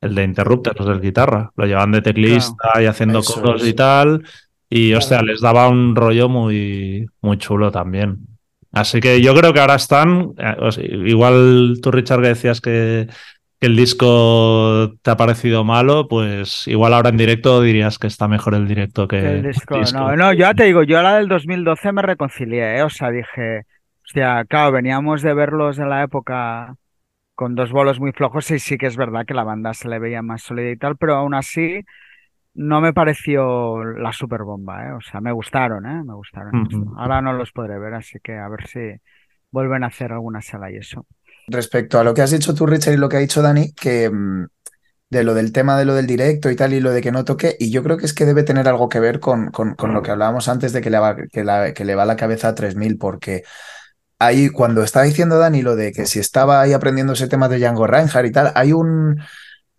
el 0.00 0.14
de 0.14 0.24
Interrupters, 0.24 0.80
el 0.86 1.00
guitarra. 1.00 1.50
Lo 1.56 1.66
llevaban 1.66 1.92
de 1.92 2.02
teclista 2.02 2.80
y 2.82 2.86
haciendo 2.86 3.22
coros 3.22 3.62
es. 3.62 3.68
y 3.68 3.72
tal. 3.74 4.22
Y 4.68 4.88
Claro. 4.88 4.98
hostia, 4.98 5.22
les 5.22 5.40
daba 5.40 5.68
un 5.68 5.94
rollo 5.94 6.28
muy, 6.28 7.06
muy 7.20 7.38
chulo 7.38 7.70
también. 7.70 8.18
Así 8.72 9.00
que 9.00 9.22
yo 9.22 9.34
creo 9.34 9.52
que 9.52 9.60
ahora 9.60 9.76
están. 9.76 10.32
eh, 10.38 10.56
igual 11.06 11.78
tú, 11.82 11.90
Richard, 11.90 12.20
que 12.20 12.28
decías 12.28 12.60
que, 12.60 13.08
que 13.58 13.66
el 13.66 13.76
disco 13.76 14.92
te 15.02 15.10
ha 15.10 15.16
parecido 15.16 15.64
malo, 15.64 16.08
pues 16.08 16.66
igual 16.66 16.92
ahora 16.92 17.08
en 17.10 17.16
directo 17.16 17.62
dirías 17.62 17.98
que 17.98 18.06
está 18.06 18.28
mejor 18.28 18.54
el 18.54 18.68
directo 18.68 19.08
que 19.08 19.18
el 19.18 19.42
disco. 19.42 19.80
no, 19.92 20.14
no, 20.14 20.32
yo 20.32 20.40
ya 20.40 20.54
te 20.54 20.64
digo, 20.64 20.82
yo 20.82 20.98
a 20.98 21.02
la 21.02 21.16
del 21.16 21.28
2012 21.28 21.92
me 21.92 22.02
reconcilié, 22.02 22.78
¿eh? 22.78 22.82
O 22.82 22.90
sea, 22.90 23.10
dije, 23.10 23.62
hostia, 24.04 24.44
claro, 24.44 24.72
veníamos 24.72 25.22
de 25.22 25.32
verlos 25.32 25.78
en 25.78 25.88
la 25.88 26.02
época 26.02 26.74
con 27.34 27.54
dos 27.54 27.70
bolos 27.70 28.00
muy 28.00 28.12
flojos 28.12 28.50
y 28.50 28.58
sí 28.58 28.78
que 28.78 28.86
es 28.86 28.96
verdad 28.96 29.24
que 29.26 29.34
la 29.34 29.44
banda 29.44 29.74
se 29.74 29.88
le 29.88 29.98
veía 29.98 30.22
más 30.22 30.42
sólida 30.42 30.70
y 30.70 30.76
tal, 30.76 30.96
pero 30.96 31.16
aún 31.16 31.34
así 31.34 31.82
no 32.56 32.80
me 32.80 32.92
pareció 32.92 33.84
la 33.84 34.12
super 34.12 34.42
bomba, 34.42 34.86
¿eh? 34.88 34.92
O 34.92 35.00
sea, 35.00 35.20
me 35.20 35.32
gustaron, 35.32 35.86
¿eh? 35.86 36.02
Me 36.04 36.14
gustaron. 36.14 36.68
Ahora 36.96 37.20
no 37.22 37.32
los 37.32 37.52
podré 37.52 37.78
ver, 37.78 37.94
así 37.94 38.18
que 38.22 38.36
a 38.38 38.48
ver 38.48 38.66
si 38.66 38.80
vuelven 39.50 39.84
a 39.84 39.88
hacer 39.88 40.12
alguna 40.12 40.42
sala 40.42 40.70
y 40.70 40.76
eso. 40.76 41.06
Respecto 41.48 41.98
a 41.98 42.04
lo 42.04 42.12
que 42.14 42.22
has 42.22 42.30
dicho 42.32 42.54
tú, 42.54 42.66
Richard, 42.66 42.94
y 42.94 42.96
lo 42.96 43.08
que 43.08 43.16
ha 43.18 43.20
dicho 43.20 43.40
Dani, 43.42 43.72
que 43.72 44.10
mm, 44.10 44.46
de 45.10 45.24
lo 45.24 45.34
del 45.34 45.52
tema 45.52 45.78
de 45.78 45.84
lo 45.84 45.94
del 45.94 46.06
directo 46.06 46.50
y 46.50 46.56
tal, 46.56 46.72
y 46.72 46.80
lo 46.80 46.90
de 46.92 47.00
que 47.02 47.12
no 47.12 47.24
toque, 47.24 47.56
y 47.58 47.70
yo 47.70 47.82
creo 47.82 47.96
que 47.96 48.06
es 48.06 48.14
que 48.14 48.24
debe 48.26 48.42
tener 48.42 48.68
algo 48.68 48.88
que 48.88 49.00
ver 49.00 49.20
con, 49.20 49.50
con, 49.50 49.74
con 49.74 49.94
lo 49.94 50.02
que 50.02 50.10
hablábamos 50.10 50.48
antes 50.48 50.72
de 50.72 50.80
que 50.80 50.90
le, 50.90 50.98
va, 50.98 51.16
que, 51.16 51.44
la- 51.44 51.72
que 51.74 51.84
le 51.84 51.94
va 51.94 52.04
la 52.04 52.16
cabeza 52.16 52.48
a 52.48 52.54
3000, 52.54 52.98
porque 52.98 53.44
ahí, 54.18 54.48
cuando 54.50 54.82
estaba 54.82 55.04
diciendo 55.06 55.38
Dani 55.38 55.62
lo 55.62 55.76
de 55.76 55.92
que 55.92 56.06
si 56.06 56.18
estaba 56.18 56.60
ahí 56.60 56.72
aprendiendo 56.72 57.12
ese 57.14 57.28
tema 57.28 57.48
de 57.48 57.58
Django 57.58 57.86
Reinhardt 57.86 58.26
y 58.28 58.32
tal, 58.32 58.52
hay 58.54 58.72
un. 58.72 59.16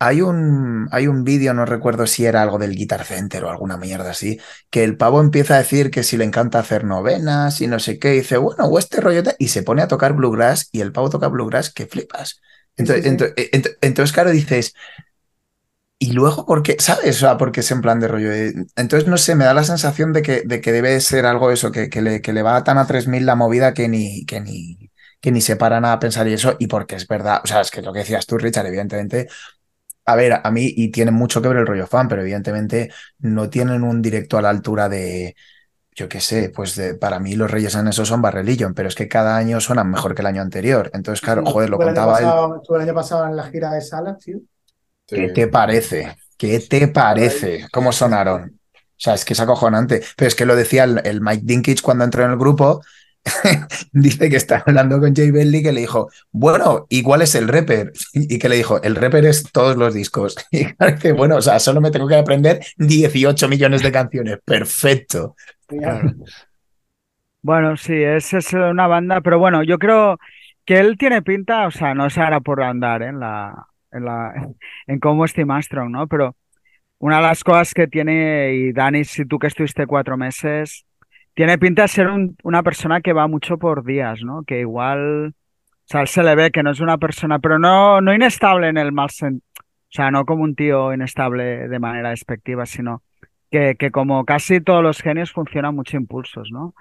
Hay 0.00 0.20
un, 0.22 0.88
hay 0.92 1.08
un 1.08 1.24
vídeo, 1.24 1.54
no 1.54 1.64
recuerdo 1.66 2.06
si 2.06 2.24
era 2.24 2.40
algo 2.42 2.58
del 2.58 2.76
Guitar 2.76 3.04
Center 3.04 3.42
o 3.44 3.50
alguna 3.50 3.76
mierda 3.76 4.10
así, 4.10 4.38
que 4.70 4.84
el 4.84 4.96
pavo 4.96 5.20
empieza 5.20 5.54
a 5.56 5.58
decir 5.58 5.90
que 5.90 6.04
si 6.04 6.16
le 6.16 6.24
encanta 6.24 6.60
hacer 6.60 6.84
novenas 6.84 7.60
y 7.60 7.66
no 7.66 7.80
sé 7.80 7.98
qué, 7.98 8.14
y 8.14 8.18
dice, 8.18 8.36
bueno, 8.36 8.66
o 8.66 8.78
este 8.78 9.00
rollo, 9.00 9.24
tal", 9.24 9.34
y 9.40 9.48
se 9.48 9.64
pone 9.64 9.82
a 9.82 9.88
tocar 9.88 10.12
bluegrass 10.14 10.68
y 10.70 10.82
el 10.82 10.92
pavo 10.92 11.10
toca 11.10 11.26
bluegrass 11.28 11.72
que 11.72 11.86
flipas. 11.86 12.40
Entonces, 12.76 13.04
Sí, 13.04 13.10
sí, 13.10 13.16
sí. 13.18 13.24
ento- 13.24 13.32
eh, 13.36 13.50
ento- 13.52 13.76
entonces, 13.80 14.12
claro, 14.14 14.30
dices, 14.30 14.72
y 16.00 16.12
luego, 16.12 16.46
¿por 16.46 16.62
qué? 16.62 16.76
¿Sabes? 16.78 17.16
O 17.16 17.20
sea, 17.20 17.36
porque 17.38 17.60
es 17.60 17.70
en 17.72 17.80
plan 17.80 17.98
de 18.00 18.06
rollo. 18.08 18.30
eh, 18.32 18.52
Entonces, 18.76 19.08
no 19.08 19.16
sé, 19.18 19.34
me 19.34 19.44
da 19.44 19.54
la 19.54 19.64
sensación 19.64 20.12
de 20.12 20.22
que, 20.22 20.42
de 20.44 20.60
que 20.60 20.70
debe 20.72 21.00
ser 21.00 21.26
algo 21.26 21.50
eso, 21.50 21.72
que, 21.72 21.88
que 21.90 22.02
le, 22.02 22.20
que 22.22 22.32
le 22.32 22.42
va 22.42 22.62
tan 22.64 22.78
a 22.78 22.86
3000 22.86 23.26
la 23.26 23.34
movida 23.34 23.74
que 23.74 23.88
ni, 23.88 24.24
que 24.24 24.40
ni, 24.40 24.90
que 25.20 25.32
ni 25.32 25.40
se 25.40 25.56
para 25.56 25.80
nada 25.80 25.94
a 25.94 25.98
pensar 25.98 26.28
y 26.28 26.34
eso, 26.34 26.54
y 26.60 26.68
porque 26.68 26.94
es 26.96 27.06
verdad, 27.08 27.40
o 27.42 27.46
sea, 27.48 27.60
es 27.62 27.70
que 27.72 27.82
lo 27.82 27.92
que 27.92 28.00
decías 28.00 28.26
tú, 28.26 28.38
Richard, 28.38 28.66
evidentemente, 28.66 29.26
a 30.08 30.16
ver, 30.16 30.40
a 30.44 30.50
mí, 30.50 30.72
y 30.76 30.90
tiene 30.90 31.10
mucho 31.12 31.42
que 31.42 31.48
ver 31.48 31.58
el 31.58 31.66
rollo 31.66 31.86
fan, 31.86 32.08
pero 32.08 32.22
evidentemente 32.22 32.90
no 33.18 33.50
tienen 33.50 33.82
un 33.84 34.02
directo 34.02 34.38
a 34.38 34.42
la 34.42 34.50
altura 34.50 34.88
de, 34.88 35.36
yo 35.94 36.08
qué 36.08 36.20
sé, 36.20 36.50
pues 36.50 36.76
de, 36.76 36.94
para 36.96 37.20
mí 37.20 37.36
los 37.36 37.50
Reyes 37.50 37.74
en 37.76 37.88
eso 37.88 38.04
son 38.06 38.22
Barrelillo, 38.22 38.72
pero 38.74 38.88
es 38.88 38.94
que 38.96 39.08
cada 39.08 39.36
año 39.36 39.60
suenan 39.60 39.90
mejor 39.90 40.14
que 40.14 40.22
el 40.22 40.26
año 40.28 40.42
anterior. 40.42 40.90
Entonces, 40.94 41.22
claro, 41.22 41.42
joder, 41.44 41.70
lo 41.70 41.78
el 41.78 41.88
año 41.88 41.94
contaba 41.94 42.20
él. 42.20 42.26
pasado- 42.26 42.56
estuve 42.56 42.76
el 42.78 42.82
año 42.84 42.94
pasado 42.94 43.26
en 43.26 43.36
la 43.36 43.44
gira 43.44 43.72
de 43.72 43.80
Salas, 43.80 44.18
tío. 44.18 44.38
¿Qué 45.12 45.28
te 45.28 45.48
parece? 45.48 46.16
¿Qué 46.36 46.60
te 46.60 46.88
parece? 46.88 47.66
¿Cómo 47.72 47.92
sonaron? 47.92 48.60
O 48.74 49.00
sea, 49.00 49.14
es 49.14 49.24
que 49.24 49.32
es 49.32 49.40
acojonante. 49.40 50.02
Pero 50.16 50.28
es 50.28 50.34
que 50.34 50.44
lo 50.46 50.56
decía 50.56 50.84
el, 50.84 51.00
el 51.04 51.20
Mike 51.20 51.42
Dinkich 51.44 51.82
cuando 51.82 52.04
entró 52.04 52.24
en 52.24 52.30
el 52.32 52.38
grupo. 52.38 52.82
Dice 53.92 54.30
que 54.30 54.36
está 54.36 54.62
hablando 54.66 55.00
con 55.00 55.14
Jay 55.14 55.30
Belly 55.30 55.62
que 55.62 55.72
le 55.72 55.80
dijo, 55.80 56.10
bueno, 56.30 56.86
¿y 56.88 57.02
cuál 57.02 57.22
es 57.22 57.34
el 57.34 57.48
rapper? 57.48 57.92
Y 58.12 58.38
que 58.38 58.48
le 58.48 58.56
dijo, 58.56 58.82
el 58.82 58.96
rapper 58.96 59.26
es 59.26 59.50
todos 59.52 59.76
los 59.76 59.94
discos. 59.94 60.36
Y 60.50 60.66
que, 61.00 61.12
bueno, 61.12 61.36
o 61.36 61.42
sea, 61.42 61.58
solo 61.58 61.80
me 61.80 61.90
tengo 61.90 62.08
que 62.08 62.16
aprender 62.16 62.60
18 62.76 63.48
millones 63.48 63.82
de 63.82 63.92
canciones. 63.92 64.38
Perfecto. 64.44 65.36
Bueno, 67.42 67.76
sí, 67.76 67.94
es, 67.94 68.34
es 68.34 68.52
una 68.52 68.86
banda, 68.86 69.20
pero 69.20 69.38
bueno, 69.38 69.62
yo 69.62 69.78
creo 69.78 70.18
que 70.64 70.78
él 70.78 70.98
tiene 70.98 71.22
pinta, 71.22 71.66
o 71.66 71.70
sea, 71.70 71.94
no 71.94 72.06
es 72.06 72.18
ahora 72.18 72.40
por 72.40 72.62
andar 72.62 73.02
en 73.02 73.20
la, 73.20 73.66
en 73.92 74.04
la, 74.04 74.32
en 74.86 74.98
cómo 74.98 75.24
es 75.24 75.32
Tim 75.32 75.50
Armstrong, 75.50 75.90
¿no? 75.90 76.06
Pero 76.08 76.36
una 76.98 77.16
de 77.16 77.22
las 77.22 77.44
cosas 77.44 77.72
que 77.74 77.86
tiene, 77.86 78.52
y 78.54 78.72
Dani, 78.72 79.04
si 79.04 79.24
tú 79.24 79.38
que 79.38 79.46
estuviste 79.46 79.86
cuatro 79.86 80.16
meses, 80.16 80.84
tiene 81.38 81.58
pinta 81.58 81.82
de 81.82 81.88
ser 81.88 82.08
un- 82.08 82.36
una 82.44 82.62
persona 82.64 83.00
que 83.00 83.14
va 83.14 83.28
mucho 83.28 83.58
por 83.58 83.84
días, 83.84 84.20
¿no? 84.24 84.42
Que 84.44 84.60
igual, 84.60 85.28
o 85.28 85.32
sea, 85.86 86.06
se 86.06 86.22
le 86.24 86.34
ve 86.36 86.50
que 86.52 86.62
no 86.64 86.70
es 86.72 86.80
una 86.80 86.98
persona, 86.98 87.38
pero 87.40 87.58
no, 87.60 88.00
no 88.02 88.14
inestable 88.14 88.68
en 88.68 88.78
el 88.78 88.92
mal 88.92 89.10
sentido, 89.10 89.44
o 89.60 89.92
sea, 89.92 90.10
no 90.10 90.26
como 90.26 90.44
un 90.44 90.54
tío 90.56 90.92
inestable 90.94 91.68
de 91.68 91.78
manera 91.80 92.10
despectiva, 92.10 92.66
sino 92.66 93.02
que, 93.50 93.76
que 93.78 93.90
como 93.92 94.24
casi 94.26 94.60
todos 94.60 94.82
los 94.82 95.00
genios 95.00 95.32
funcionan 95.32 95.74
mucho 95.76 95.96
impulsos, 95.96 96.50
¿no? 96.52 96.74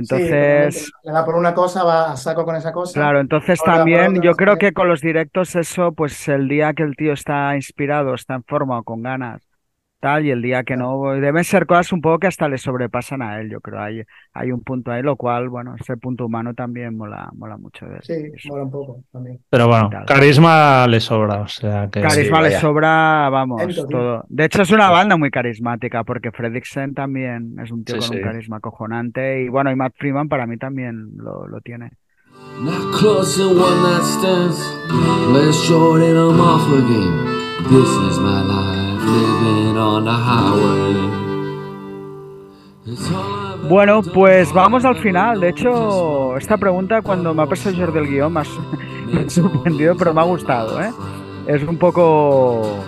Sí, 0.00 0.36
Entonces, 0.36 0.36
totalmente. 0.36 0.90
le 1.04 1.12
da 1.12 1.24
por 1.24 1.34
una 1.36 1.54
cosa, 1.54 1.84
va 1.84 2.12
a 2.12 2.16
saco 2.16 2.44
con 2.44 2.56
esa 2.56 2.72
cosa. 2.72 3.00
claro, 3.00 3.20
entonces 3.20 3.62
también 3.62 4.14
otra, 4.14 4.22
yo 4.22 4.36
creo 4.36 4.58
que 4.58 4.72
con 4.72 4.88
los 4.88 5.00
directos 5.00 5.54
eso, 5.56 5.92
pues 5.92 6.28
el 6.28 6.48
día 6.48 6.72
que 6.74 6.82
el 6.82 6.96
tío 6.96 7.12
está 7.12 7.54
inspirado, 7.56 8.14
está 8.14 8.34
en 8.34 8.44
forma 8.44 8.78
o 8.78 8.82
con 8.84 9.02
ganas, 9.02 9.42
tal, 10.02 10.26
y 10.26 10.30
el 10.32 10.42
día 10.42 10.64
que 10.64 10.76
no, 10.76 11.12
deben 11.12 11.44
ser 11.44 11.64
cosas 11.64 11.92
un 11.92 12.00
poco 12.00 12.18
que 12.18 12.26
hasta 12.26 12.48
le 12.48 12.58
sobrepasan 12.58 13.22
a 13.22 13.40
él, 13.40 13.48
yo 13.48 13.60
creo. 13.60 13.80
Hay, 13.80 14.02
hay 14.34 14.50
un 14.50 14.62
punto 14.62 14.90
ahí, 14.90 15.00
lo 15.00 15.14
cual, 15.14 15.48
bueno, 15.48 15.76
ese 15.80 15.96
punto 15.96 16.26
humano 16.26 16.52
también 16.54 16.96
mola, 16.96 17.30
mola 17.34 17.56
mucho. 17.56 17.86
Sí, 18.02 18.12
Eso. 18.34 18.48
mola 18.48 18.64
un 18.64 18.70
poco 18.72 19.04
también. 19.12 19.38
Pero 19.48 19.68
bueno, 19.68 19.88
Tal. 19.90 20.04
carisma 20.04 20.86
le 20.88 20.98
sobra, 21.00 21.40
o 21.42 21.48
sea 21.48 21.88
que... 21.88 22.00
Carisma 22.00 22.38
le 22.42 22.48
vaya. 22.48 22.60
sobra, 22.60 23.28
vamos, 23.30 23.62
todo. 23.88 24.24
De 24.28 24.44
hecho, 24.44 24.62
es 24.62 24.70
una 24.72 24.90
banda 24.90 25.16
muy 25.16 25.30
carismática, 25.30 26.02
porque 26.02 26.32
Fredricksen 26.32 26.94
también 26.94 27.54
es 27.62 27.70
un 27.70 27.84
tío 27.84 28.00
Sí, 28.00 28.08
con 28.08 28.16
un 28.18 28.22
sí. 28.24 28.28
carisma 28.28 28.56
acojonante, 28.56 29.42
y 29.44 29.48
bueno, 29.48 29.70
y 29.70 29.76
Matt 29.76 29.94
Freeman 29.96 30.28
para 30.28 30.46
mí 30.46 30.56
también 30.58 31.16
lo, 31.16 31.46
lo 31.46 31.60
tiene. 31.60 31.92
Not 32.60 32.92
close 32.98 33.38
in 33.38 33.56
one 33.56 33.82
night 33.82 34.02
stands, 34.04 34.58
less 35.32 35.56
short 35.66 36.02
in 36.02 36.16
a 36.16 36.30
mafia 36.30 36.80
game. 36.82 37.32
This 37.70 37.88
is 37.88 38.18
my 38.18 38.42
life, 38.42 38.91
Bueno, 43.68 44.02
pues 44.02 44.52
vamos 44.52 44.84
al 44.84 44.96
final. 44.96 45.40
De 45.40 45.50
hecho, 45.50 46.36
esta 46.36 46.56
pregunta 46.56 47.00
cuando 47.02 47.32
me 47.34 47.42
ha 47.42 47.46
puesto 47.46 47.70
Jordi 47.74 47.98
el 47.98 48.08
guion 48.08 48.32
me 48.32 48.40
ha, 48.40 48.44
me 49.12 49.20
ha 49.20 49.30
sorprendido, 49.30 49.96
pero 49.96 50.12
me 50.12 50.20
ha 50.20 50.24
gustado, 50.24 50.80
¿eh? 50.82 50.90
Es 51.46 51.62
un 51.62 51.78
poco 51.78 52.84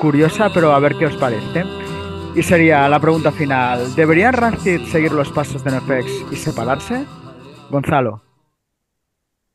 curiosa, 0.00 0.50
pero 0.52 0.72
a 0.72 0.78
ver 0.80 0.96
qué 0.96 1.06
os 1.06 1.16
parece. 1.16 1.64
Y 2.34 2.42
sería 2.42 2.88
la 2.88 2.98
pregunta 2.98 3.30
final. 3.30 3.94
¿Deberían 3.94 4.32
Rancid 4.32 4.86
seguir 4.86 5.12
los 5.12 5.30
pasos 5.30 5.62
de 5.62 5.70
NFX 5.70 6.32
y 6.32 6.36
separarse? 6.36 7.04
Gonzalo. 7.70 8.22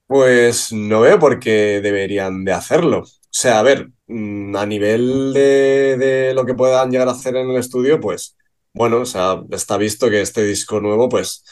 Pues 0.05 0.71
no 0.71 1.01
veo 1.01 1.19
por 1.19 1.39
qué 1.39 1.81
deberían 1.81 2.45
de 2.45 2.53
hacerlo. 2.53 2.99
O 2.99 3.29
sea, 3.29 3.59
a 3.59 3.63
ver, 3.63 3.89
a 4.09 4.65
nivel 4.65 5.34
de, 5.34 5.97
de 5.97 6.34
lo 6.34 6.45
que 6.45 6.53
puedan 6.53 6.91
llegar 6.91 7.07
a 7.07 7.11
hacer 7.11 7.35
en 7.35 7.49
el 7.49 7.57
estudio, 7.57 7.99
pues 7.99 8.35
bueno, 8.73 9.01
o 9.01 9.05
sea, 9.05 9.43
está 9.51 9.77
visto 9.77 10.09
que 10.09 10.21
este 10.21 10.43
disco 10.43 10.79
nuevo, 10.79 11.09
pues, 11.09 11.43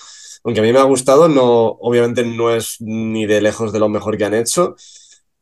aunque 0.43 0.59
a 0.59 0.63
mí 0.63 0.71
me 0.71 0.79
ha 0.79 0.83
gustado, 0.83 1.27
no, 1.27 1.69
obviamente 1.81 2.23
no 2.23 2.55
es 2.55 2.77
ni 2.79 3.25
de 3.25 3.41
lejos 3.41 3.73
de 3.73 3.79
lo 3.79 3.89
mejor 3.89 4.17
que 4.17 4.25
han 4.25 4.35
hecho 4.35 4.75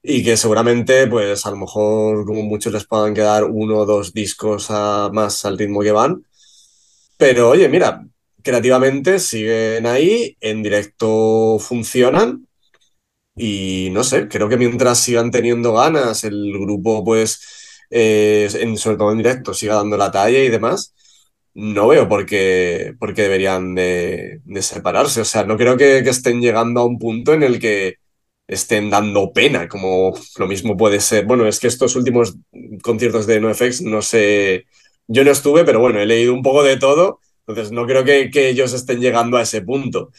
y 0.02 0.24
que 0.24 0.38
seguramente, 0.38 1.08
pues 1.08 1.46
a 1.46 1.52
lo 1.52 1.58
mejor 1.58 2.26
como 2.26 2.42
muchos 2.44 2.74
les 2.74 2.86
puedan 2.86 3.14
quedar 3.14 3.46
uno 3.46 3.80
o 3.80 3.86
dos 3.86 4.14
discos 4.14 4.70
más 4.70 5.46
al 5.46 5.58
ritmo 5.58 5.82
que 5.82 5.92
van. 5.92 6.26
Pero 7.18 7.50
oye, 7.50 7.70
mira, 7.70 8.06
creativamente 8.42 9.20
siguen 9.20 9.86
ahí, 9.86 10.38
en 10.42 10.64
directo 10.64 11.58
funcionan. 11.60 12.48
Y 13.36 13.90
no 13.92 14.04
sé, 14.04 14.28
creo 14.28 14.48
que 14.50 14.58
mientras 14.58 15.00
sigan 15.00 15.32
teniendo 15.32 15.74
ganas, 15.74 16.24
el 16.24 16.54
grupo, 16.60 17.04
pues, 17.04 17.42
eh, 17.90 18.48
en, 18.60 18.78
sobre 18.78 18.98
todo 18.98 19.12
en 19.12 19.18
directo, 19.18 19.54
siga 19.54 19.76
dando 19.76 19.98
la 19.98 20.12
talla 20.12 20.40
y 20.40 20.50
demás, 20.50 20.94
no 21.54 21.88
veo 21.88 22.08
por 22.08 22.26
qué, 22.26 22.96
por 23.00 23.14
qué 23.14 23.24
deberían 23.24 23.76
de, 23.76 24.42
separarse. 24.62 25.22
O 25.22 25.26
sea, 25.26 25.44
no 25.46 25.58
creo 25.58 25.78
que, 25.78 26.04
que 26.04 26.10
estén 26.10 26.42
llegando 26.42 26.82
a 26.82 26.86
un 26.86 27.00
punto 27.00 27.34
en 27.34 27.44
el 27.44 27.60
que 27.60 27.98
estén 28.48 28.90
dando 28.90 29.32
pena, 29.34 29.68
como 29.68 30.14
lo 30.38 30.48
mismo 30.48 30.78
puede 30.78 31.00
ser. 31.00 31.26
Bueno, 31.26 31.48
es 31.48 31.60
que 31.60 31.68
estos 31.68 31.96
últimos 31.96 32.36
conciertos 32.84 33.28
de 33.28 33.40
NoFX, 33.40 33.82
no 33.84 34.02
sé, 34.02 34.66
yo 35.08 35.24
no 35.24 35.32
estuve, 35.32 35.64
pero 35.66 35.80
bueno, 35.80 36.00
he 36.00 36.06
leído 36.06 36.34
un 36.34 36.42
poco 36.44 36.64
de 36.64 36.78
todo, 36.78 37.20
entonces 37.48 37.72
no 37.72 37.86
creo 37.86 38.04
que, 38.04 38.30
que 38.32 38.50
ellos 38.50 38.74
estén 38.74 39.00
llegando 39.02 39.38
a 39.38 39.44
ese 39.44 39.62
punto. 39.62 40.12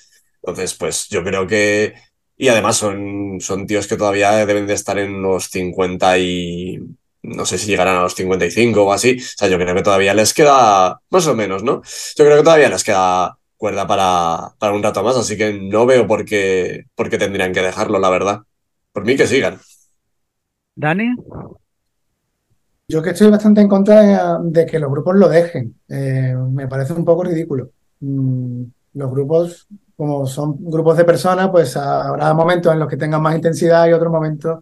Entonces, 0.43 0.74
pues 0.74 1.09
yo 1.09 1.24
creo 1.24 1.47
que... 1.47 1.95
Y 2.36 2.48
además 2.48 2.77
son, 2.77 3.39
son 3.40 3.66
tíos 3.66 3.86
que 3.86 3.97
todavía 3.97 4.32
deben 4.47 4.66
de 4.66 4.74
estar 4.74 4.98
en 4.98 5.23
los 5.23 5.47
50 5.48 6.19
y... 6.19 6.78
No 7.23 7.47
sé 7.47 7.56
si 7.56 7.69
llegarán 7.69 7.97
a 7.97 8.02
los 8.02 8.15
55 8.15 8.82
o 8.85 8.93
así. 8.93 9.16
O 9.16 9.39
sea, 9.39 9.48
yo 9.48 9.59
creo 9.59 9.74
que 9.74 9.82
todavía 9.82 10.12
les 10.15 10.35
queda... 10.35 11.01
Más 11.11 11.27
o 11.27 11.35
menos, 11.35 11.62
¿no? 11.62 11.82
Yo 12.16 12.24
creo 12.24 12.36
que 12.36 12.44
todavía 12.44 12.69
les 12.69 12.85
queda 12.85 13.39
cuerda 13.56 13.86
para, 13.86 14.55
para 14.59 14.74
un 14.74 14.82
rato 14.82 15.02
más, 15.02 15.16
así 15.16 15.39
que 15.39 15.55
no 15.55 15.86
veo 15.86 16.06
por 16.06 16.27
qué, 16.27 16.85
por 16.94 17.09
qué 17.09 17.16
tendrían 17.16 17.52
que 17.52 17.62
dejarlo, 17.62 17.98
la 17.98 18.11
verdad. 18.11 18.43
Por 18.93 19.06
mí 19.06 19.16
que 19.16 19.27
sigan. 19.27 19.59
¿Dani? 20.77 21.15
Yo 22.86 23.02
que 23.02 23.11
estoy 23.11 23.31
bastante 23.31 23.62
en 23.62 23.69
contra 23.69 24.02
de, 24.02 24.51
de 24.51 24.66
que 24.66 24.78
los 24.78 24.90
grupos 24.90 25.16
lo 25.16 25.28
dejen. 25.28 25.74
Eh, 25.89 26.35
me 26.51 26.69
parece 26.69 26.93
un 26.93 27.05
poco 27.05 27.24
ridículo. 27.24 27.70
Mm, 28.01 28.65
los 28.94 29.11
grupos, 29.11 29.66
como 29.96 30.26
son 30.26 30.56
grupos 30.58 30.96
de 30.96 31.04
personas, 31.04 31.50
pues 31.50 31.76
habrá 31.76 32.32
momentos 32.34 32.72
en 32.72 32.78
los 32.80 32.88
que 32.88 32.96
tengan 32.96 33.22
más 33.22 33.34
intensidad 33.36 33.86
y 33.86 33.92
otros 33.92 34.12
momentos 34.12 34.60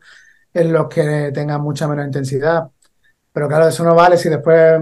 en 0.52 0.72
los 0.72 0.88
que 0.88 1.30
tengan 1.32 1.60
mucha 1.62 1.88
menos 1.88 2.06
intensidad. 2.06 2.68
Pero 3.32 3.48
claro, 3.48 3.68
eso 3.68 3.84
no 3.84 3.94
vale 3.94 4.16
si 4.18 4.28
después, 4.28 4.80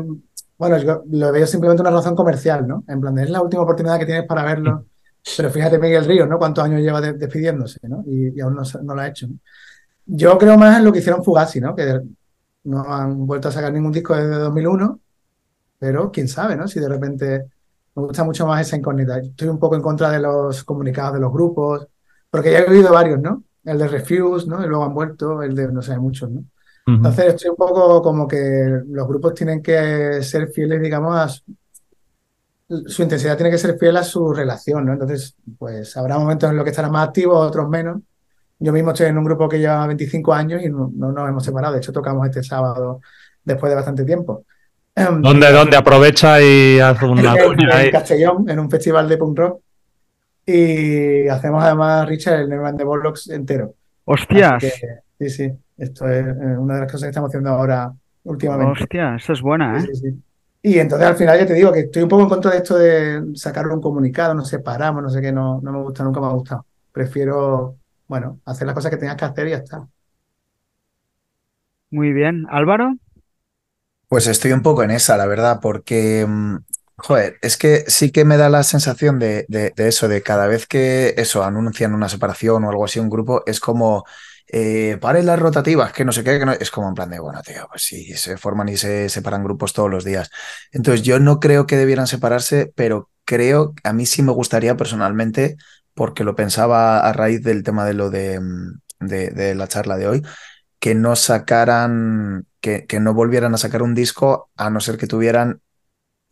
bueno, 0.58 0.76
yo 0.78 1.02
lo 1.10 1.32
veo 1.32 1.46
simplemente 1.46 1.82
una 1.82 1.90
razón 1.90 2.16
comercial, 2.16 2.66
¿no? 2.66 2.84
En 2.88 3.00
plan, 3.00 3.16
es 3.18 3.30
la 3.30 3.42
última 3.42 3.62
oportunidad 3.62 3.98
que 3.98 4.06
tienes 4.06 4.26
para 4.26 4.42
verlo. 4.44 4.86
Pero 5.36 5.50
fíjate 5.50 5.78
Miguel 5.78 6.04
Ríos, 6.06 6.28
¿no? 6.28 6.38
Cuántos 6.38 6.64
años 6.64 6.80
lleva 6.80 7.00
de- 7.00 7.12
despidiéndose, 7.12 7.78
¿no? 7.88 8.02
Y, 8.06 8.36
y 8.36 8.40
aún 8.40 8.54
no, 8.56 8.62
no 8.82 8.94
lo 8.94 9.00
ha 9.00 9.06
hecho, 9.08 9.28
¿no? 9.28 9.34
Yo 10.06 10.36
creo 10.38 10.58
más 10.58 10.78
en 10.78 10.84
lo 10.84 10.92
que 10.92 10.98
hicieron 11.00 11.24
Fugazi, 11.24 11.60
¿no? 11.60 11.74
Que 11.74 12.00
no 12.64 12.82
han 12.92 13.26
vuelto 13.26 13.48
a 13.48 13.52
sacar 13.52 13.72
ningún 13.72 13.92
disco 13.92 14.14
desde 14.16 14.36
2001, 14.36 15.00
pero 15.78 16.10
quién 16.10 16.28
sabe, 16.28 16.56
¿no? 16.56 16.66
Si 16.68 16.80
de 16.80 16.88
repente 16.88 17.46
me 17.94 18.02
gusta 18.02 18.24
mucho 18.24 18.46
más 18.46 18.66
esa 18.66 18.76
incógnita. 18.76 19.18
Estoy 19.18 19.48
un 19.48 19.58
poco 19.58 19.76
en 19.76 19.82
contra 19.82 20.10
de 20.10 20.20
los 20.20 20.64
comunicados 20.64 21.14
de 21.14 21.20
los 21.20 21.32
grupos, 21.32 21.86
porque 22.30 22.52
ya 22.52 22.60
he 22.60 22.70
oído 22.70 22.92
varios, 22.92 23.20
¿no? 23.20 23.44
El 23.64 23.78
de 23.78 23.88
Refuse, 23.88 24.46
¿no? 24.46 24.64
Y 24.64 24.68
luego 24.68 24.84
han 24.84 24.94
vuelto, 24.94 25.42
el 25.42 25.54
de, 25.54 25.70
no 25.72 25.82
sé, 25.82 25.98
muchos, 25.98 26.30
¿no? 26.30 26.44
Entonces 26.86 27.26
estoy 27.26 27.50
un 27.50 27.56
poco 27.56 28.02
como 28.02 28.26
que 28.26 28.82
los 28.88 29.06
grupos 29.06 29.34
tienen 29.34 29.62
que 29.62 30.22
ser 30.22 30.48
fieles, 30.48 30.82
digamos, 30.82 31.14
a 31.14 31.28
su, 31.28 31.44
su 32.86 33.02
intensidad 33.02 33.36
tiene 33.36 33.50
que 33.50 33.58
ser 33.58 33.78
fiel 33.78 33.96
a 33.96 34.02
su 34.02 34.32
relación, 34.32 34.86
¿no? 34.86 34.92
Entonces, 34.92 35.36
pues 35.58 35.96
habrá 35.96 36.18
momentos 36.18 36.50
en 36.50 36.56
los 36.56 36.64
que 36.64 36.70
estarán 36.70 36.92
más 36.92 37.08
activos, 37.08 37.46
otros 37.46 37.68
menos. 37.68 38.00
Yo 38.58 38.72
mismo 38.72 38.90
estoy 38.90 39.06
en 39.06 39.18
un 39.18 39.24
grupo 39.24 39.48
que 39.48 39.58
lleva 39.58 39.86
25 39.86 40.32
años 40.32 40.62
y 40.62 40.68
no, 40.68 40.90
no 40.94 41.12
nos 41.12 41.28
hemos 41.28 41.44
separado. 41.44 41.74
De 41.74 41.78
hecho, 41.78 41.92
tocamos 41.92 42.26
este 42.26 42.42
sábado 42.42 43.00
después 43.44 43.70
de 43.70 43.76
bastante 43.76 44.04
tiempo. 44.04 44.44
Em, 45.00 45.22
¿Dónde, 45.22 45.50
dónde 45.50 45.76
aprovecha 45.76 46.42
y 46.42 46.78
hace 46.78 47.06
una 47.06 47.34
en, 47.34 47.46
cuña 47.46 47.70
en 47.70 47.72
ahí? 47.72 47.90
Castellón, 47.90 48.48
en 48.50 48.58
un 48.58 48.70
festival 48.70 49.08
de 49.08 49.16
punk 49.16 49.38
rock. 49.38 49.60
Y 50.44 51.26
hacemos 51.28 51.64
además, 51.64 52.06
Richard, 52.06 52.40
el 52.40 52.48
Nevermind 52.50 52.78
the 52.78 52.84
Bollocks 52.84 53.30
entero. 53.30 53.74
Hostias. 54.04 54.60
Que, 54.60 54.70
sí, 55.18 55.30
sí, 55.30 55.52
esto 55.78 56.08
es 56.08 56.26
eh, 56.26 56.58
una 56.58 56.74
de 56.74 56.80
las 56.80 56.92
cosas 56.92 57.06
que 57.06 57.10
estamos 57.10 57.28
haciendo 57.28 57.50
ahora 57.50 57.92
últimamente. 58.24 58.82
Hostia, 58.82 59.16
eso 59.16 59.32
es 59.32 59.40
buena, 59.40 59.78
¿eh? 59.78 59.80
Sí, 59.80 59.86
sí, 59.94 60.10
sí. 60.10 60.22
Y 60.62 60.78
entonces 60.78 61.08
al 61.08 61.16
final 61.16 61.38
ya 61.38 61.46
te 61.46 61.54
digo 61.54 61.72
que 61.72 61.80
estoy 61.80 62.02
un 62.02 62.08
poco 62.08 62.24
en 62.24 62.28
contra 62.28 62.50
de 62.50 62.58
esto 62.58 62.76
de 62.76 63.22
sacar 63.34 63.66
un 63.68 63.80
comunicado, 63.80 64.34
nos 64.34 64.48
separamos, 64.48 65.02
no 65.02 65.08
sé 65.08 65.22
qué, 65.22 65.32
no, 65.32 65.60
no 65.62 65.72
me 65.72 65.82
gusta, 65.82 66.04
nunca 66.04 66.20
me 66.20 66.26
ha 66.26 66.30
gustado. 66.30 66.66
Prefiero, 66.92 67.76
bueno, 68.06 68.40
hacer 68.44 68.66
las 68.66 68.74
cosas 68.74 68.90
que 68.90 68.98
tengas 68.98 69.16
que 69.16 69.24
hacer 69.24 69.46
y 69.46 69.50
ya 69.52 69.56
está. 69.56 69.86
Muy 71.90 72.12
bien. 72.12 72.44
Álvaro. 72.50 72.94
Pues 74.10 74.28
estoy 74.28 74.52
un 74.52 74.62
poco 74.62 74.82
en 74.82 74.90
esa, 74.90 75.16
la 75.16 75.26
verdad, 75.26 75.60
porque, 75.62 76.26
mm, 76.28 76.56
joder, 76.98 77.38
es 77.42 77.56
que 77.56 77.84
sí 77.88 78.12
que 78.12 78.24
me 78.26 78.36
da 78.38 78.48
la 78.50 78.64
sensación 78.64 79.18
de, 79.20 79.46
de- 79.48 79.72
de 79.76 79.88
eso, 79.88 80.08
de 80.08 80.22
cada 80.22 80.48
vez 80.48 80.66
que 80.66 81.14
eso 81.16 81.44
anuncian 81.44 81.94
una 81.94 82.08
separación 82.10 82.64
o 82.64 82.70
algo 82.70 82.84
así, 82.84 82.98
un 82.98 83.08
grupo, 83.10 83.44
es 83.46 83.60
como, 83.60 84.04
eh, 84.48 84.98
paren 85.00 85.26
las 85.26 85.38
rotativas, 85.38 85.92
que 85.92 86.04
no 86.04 86.10
sé 86.12 86.24
qué, 86.24 86.38
que 86.40 86.46
no- 86.46 86.52
es 86.52 86.70
como 86.72 86.88
en 86.88 86.94
plan 86.94 87.08
de, 87.10 87.20
bueno, 87.20 87.40
tío, 87.42 87.68
pues 87.70 87.82
sí, 87.84 88.12
se 88.16 88.36
forman 88.36 88.68
y 88.68 88.76
se 88.76 89.08
separan 89.08 89.44
grupos 89.44 89.72
todos 89.72 89.88
los 89.90 90.04
días. 90.04 90.30
Entonces, 90.72 91.02
yo 91.04 91.20
no 91.20 91.38
creo 91.40 91.66
que 91.68 91.76
debieran 91.76 92.06
separarse, 92.08 92.72
pero 92.74 93.10
creo, 93.24 93.74
a 93.84 93.92
mí 93.92 94.06
sí 94.06 94.22
me 94.24 94.32
gustaría 94.32 94.76
personalmente, 94.76 95.56
porque 95.94 96.24
lo 96.24 96.34
pensaba 96.34 96.98
a 97.00 97.12
raíz 97.12 97.42
del 97.44 97.62
tema 97.62 97.84
de 97.86 97.94
lo 97.94 98.10
de, 98.10 98.40
mm, 98.40 98.80
de 99.00 99.30
de 99.30 99.54
la 99.54 99.66
charla 99.68 99.96
de 99.96 100.08
hoy 100.08 100.22
que 100.78 100.94
no 100.94 101.16
sacaran, 101.16 102.46
que, 102.60 102.86
no 103.00 103.14
volvieran 103.14 103.54
a 103.54 103.58
sacar 103.58 103.82
un 103.82 103.94
disco 103.94 104.50
a 104.56 104.70
no 104.70 104.80
ser 104.80 104.98
que 104.98 105.06
tuvieran 105.06 105.62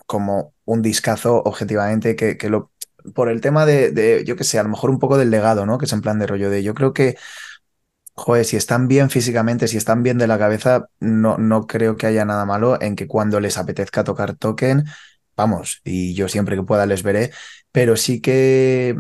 como 0.06 0.55
un 0.64 0.82
discazo 0.82 1.42
objetivamente, 1.44 2.16
que, 2.16 2.50
lo, 2.50 2.72
por 3.14 3.28
el 3.28 3.40
tema 3.40 3.66
de, 3.66 3.90
de, 3.90 4.24
yo 4.24 4.36
qué 4.36 4.44
sé, 4.44 4.59
a 4.59 4.62
lo 4.62 4.68
mejor 4.70 4.90
un 4.90 4.98
poco 4.98 5.18
del 5.18 5.30
legado, 5.30 5.66
¿no? 5.66 5.78
Que 5.78 5.86
es 5.86 5.92
en 5.92 6.00
plan 6.00 6.18
de 6.18 6.26
rollo 6.26 6.50
de, 6.50 6.62
yo 6.62 6.74
creo 6.74 6.92
que, 6.92 7.16
joder, 8.14 8.44
si 8.44 8.56
están 8.56 8.88
bien 8.88 9.10
físicamente, 9.10 9.68
si 9.68 9.76
están 9.76 10.02
bien 10.02 10.18
de 10.18 10.26
la 10.26 10.38
cabeza, 10.38 10.88
no, 11.00 11.38
no 11.38 11.66
creo 11.66 11.96
que 11.96 12.06
haya 12.06 12.24
nada 12.24 12.44
malo 12.44 12.80
en 12.80 12.96
que 12.96 13.06
cuando 13.06 13.40
les 13.40 13.59
apetezca 13.59 14.05
tocar 14.05 14.36
toquen, 14.36 14.84
vamos, 15.36 15.80
y 15.84 16.14
yo 16.14 16.28
siempre 16.28 16.56
que 16.56 16.62
pueda 16.64 16.86
les 16.86 17.02
veré, 17.02 17.32
pero 17.72 17.96
sí 17.96 18.20
que, 18.20 18.98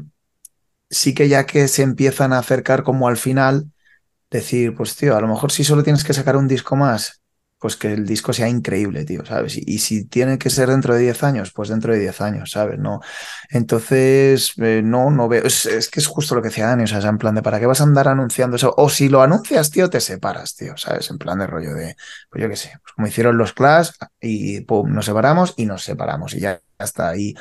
sí 0.90 1.14
que 1.14 1.28
ya 1.28 1.46
que 1.46 1.68
se 1.68 1.82
empiezan 1.82 2.32
a 2.32 2.38
acercar 2.38 2.82
como 2.84 3.08
al 3.08 3.16
final 3.16 3.72
decir, 4.30 4.74
pues 4.74 4.96
tío, 4.96 5.16
a 5.16 5.20
lo 5.20 5.28
mejor 5.28 5.52
si 5.52 5.64
solo 5.64 5.82
tienes 5.82 6.04
que 6.04 6.14
sacar 6.14 6.36
un 6.36 6.48
disco 6.48 6.76
más, 6.76 7.22
pues 7.58 7.76
que 7.76 7.92
el 7.92 8.06
disco 8.06 8.32
sea 8.32 8.48
increíble, 8.48 9.04
tío, 9.04 9.24
¿sabes? 9.26 9.56
Y, 9.56 9.64
y 9.66 9.78
si 9.78 10.04
tiene 10.04 10.38
que 10.38 10.48
ser 10.48 10.68
dentro 10.68 10.94
de 10.94 11.00
10 11.00 11.24
años, 11.24 11.52
pues 11.52 11.68
dentro 11.68 11.92
de 11.92 11.98
10 11.98 12.20
años, 12.20 12.52
¿sabes? 12.52 12.78
No. 12.78 13.00
Entonces, 13.50 14.52
eh, 14.58 14.80
no, 14.84 15.10
no 15.10 15.28
veo. 15.28 15.44
Es, 15.44 15.88
que 15.90 15.98
es 16.00 16.06
justo 16.06 16.34
lo 16.36 16.42
que 16.42 16.48
decía 16.48 16.66
Dani, 16.66 16.84
o 16.84 16.86
sea, 16.86 17.00
en 17.00 17.18
plan 17.18 17.34
de 17.34 17.42
¿para 17.42 17.58
qué 17.58 17.66
vas 17.66 17.80
a 17.80 17.84
andar 17.84 18.06
anunciando 18.08 18.56
eso? 18.56 18.72
O 18.76 18.88
si 18.88 19.08
lo 19.08 19.22
anuncias, 19.22 19.70
tío, 19.70 19.90
te 19.90 20.00
separas, 20.00 20.54
tío, 20.54 20.76
¿sabes? 20.76 21.10
En 21.10 21.18
plan 21.18 21.38
de 21.38 21.46
rollo 21.48 21.74
de, 21.74 21.96
pues 22.30 22.42
yo 22.42 22.48
qué 22.48 22.56
sé, 22.56 22.72
pues 22.80 22.92
como 22.94 23.08
hicieron 23.08 23.36
los 23.36 23.52
Clash 23.52 23.90
y 24.20 24.60
pum, 24.60 24.92
nos 24.92 25.06
separamos 25.06 25.54
y 25.56 25.66
nos 25.66 25.82
separamos 25.82 26.34
y 26.34 26.40
ya 26.40 26.60
está 26.78 27.08
ahí. 27.10 27.34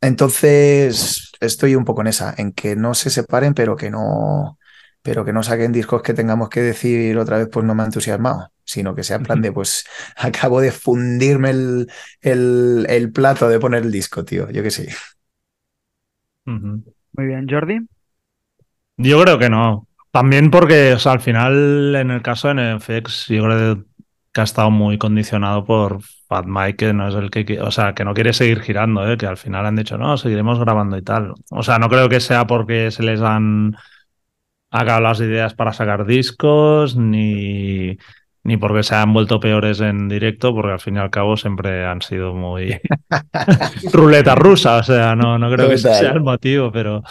Entonces, 0.00 1.32
estoy 1.40 1.76
un 1.76 1.84
poco 1.84 2.00
en 2.02 2.08
esa, 2.08 2.34
en 2.36 2.52
que 2.52 2.76
no 2.76 2.94
se 2.94 3.10
separen, 3.10 3.54
pero 3.54 3.76
que 3.76 3.90
no 3.90 4.58
pero 5.04 5.22
que 5.22 5.34
no 5.34 5.42
saquen 5.42 5.70
discos 5.70 6.00
que 6.00 6.14
tengamos 6.14 6.48
que 6.48 6.62
decir 6.62 7.18
otra 7.18 7.36
vez, 7.36 7.48
pues 7.52 7.66
no 7.66 7.74
me 7.74 7.82
ha 7.82 7.86
entusiasmado, 7.86 8.50
sino 8.64 8.94
que 8.94 9.02
sea 9.02 9.16
en 9.16 9.24
plan 9.24 9.42
de, 9.42 9.52
pues 9.52 9.84
acabo 10.16 10.62
de 10.62 10.72
fundirme 10.72 11.50
el, 11.50 11.90
el, 12.22 12.86
el 12.88 13.12
plato 13.12 13.46
de 13.50 13.60
poner 13.60 13.82
el 13.82 13.92
disco, 13.92 14.24
tío, 14.24 14.50
yo 14.50 14.62
que 14.62 14.70
sí. 14.70 14.86
Uh 16.46 16.52
-huh. 16.52 16.94
Muy 17.12 17.26
bien, 17.26 17.46
Jordi. 17.48 17.80
Yo 18.96 19.22
creo 19.22 19.38
que 19.38 19.50
no. 19.50 19.86
También 20.10 20.50
porque, 20.50 20.94
o 20.94 20.98
sea, 20.98 21.12
al 21.12 21.20
final, 21.20 21.94
en 21.96 22.10
el 22.10 22.22
caso 22.22 22.48
de 22.48 22.54
NFX, 22.54 23.26
yo 23.28 23.44
creo 23.44 23.84
que 24.32 24.40
ha 24.40 24.44
estado 24.44 24.70
muy 24.70 24.96
condicionado 24.96 25.66
por 25.66 26.00
Fat 26.28 26.46
Mike, 26.46 26.76
que 26.76 26.92
no 26.94 27.08
es 27.08 27.14
el 27.14 27.30
que, 27.30 27.60
o 27.60 27.70
sea, 27.70 27.94
que 27.94 28.06
no 28.06 28.14
quiere 28.14 28.32
seguir 28.32 28.60
girando, 28.62 29.06
¿eh? 29.06 29.18
que 29.18 29.26
al 29.26 29.36
final 29.36 29.66
han 29.66 29.76
dicho, 29.76 29.98
no, 29.98 30.16
seguiremos 30.16 30.58
grabando 30.58 30.96
y 30.96 31.02
tal. 31.02 31.34
O 31.50 31.62
sea, 31.62 31.78
no 31.78 31.90
creo 31.90 32.08
que 32.08 32.20
sea 32.20 32.46
porque 32.46 32.90
se 32.90 33.02
les 33.02 33.20
han 33.20 33.76
acabado 34.80 35.02
las 35.02 35.20
ideas 35.20 35.54
para 35.54 35.72
sacar 35.72 36.06
discos, 36.06 36.96
ni, 36.96 37.96
ni 38.42 38.56
porque 38.56 38.82
se 38.82 38.94
han 38.94 39.12
vuelto 39.12 39.40
peores 39.40 39.80
en 39.80 40.08
directo, 40.08 40.54
porque 40.54 40.72
al 40.72 40.80
fin 40.80 40.96
y 40.96 40.98
al 40.98 41.10
cabo 41.10 41.36
siempre 41.36 41.84
han 41.84 42.02
sido 42.02 42.34
muy 42.34 42.80
ruleta 43.92 44.34
rusa, 44.34 44.76
o 44.76 44.82
sea, 44.82 45.14
no, 45.14 45.38
no 45.38 45.50
creo 45.50 45.68
que 45.68 45.74
ese 45.74 45.94
sea 45.94 46.12
el 46.12 46.22
motivo, 46.22 46.70
pero... 46.72 47.02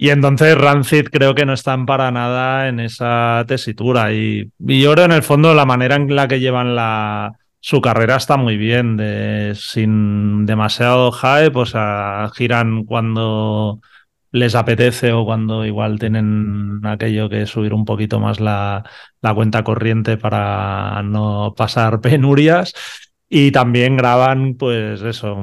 Y 0.00 0.10
entonces 0.10 0.56
Rancid 0.56 1.08
creo 1.10 1.34
que 1.34 1.44
no 1.44 1.52
están 1.52 1.84
para 1.84 2.12
nada 2.12 2.68
en 2.68 2.78
esa 2.78 3.44
tesitura 3.48 4.12
y, 4.12 4.48
y 4.60 4.80
yo 4.80 4.92
creo 4.92 5.06
en 5.06 5.12
el 5.12 5.24
fondo 5.24 5.54
la 5.54 5.66
manera 5.66 5.96
en 5.96 6.14
la 6.14 6.28
que 6.28 6.38
llevan 6.38 6.76
la, 6.76 7.36
su 7.60 7.80
carrera 7.80 8.16
está 8.16 8.36
muy 8.36 8.56
bien, 8.56 8.96
de, 8.96 9.52
sin 9.56 10.46
demasiado 10.46 11.10
hype, 11.12 11.58
o 11.58 11.66
sea, 11.66 12.30
giran 12.34 12.84
cuando 12.84 13.80
les 14.30 14.54
apetece 14.54 15.12
o 15.12 15.24
cuando 15.24 15.64
igual 15.64 15.98
tienen 15.98 16.80
aquello 16.84 17.28
que 17.28 17.46
subir 17.46 17.74
un 17.74 17.84
poquito 17.84 18.20
más 18.20 18.40
la, 18.40 18.84
la 19.20 19.34
cuenta 19.34 19.64
corriente 19.64 20.16
para 20.16 21.02
no 21.02 21.54
pasar 21.56 22.00
penurias. 22.02 22.72
Y 23.30 23.52
también 23.52 23.96
graban, 23.98 24.54
pues 24.54 25.02
eso, 25.02 25.36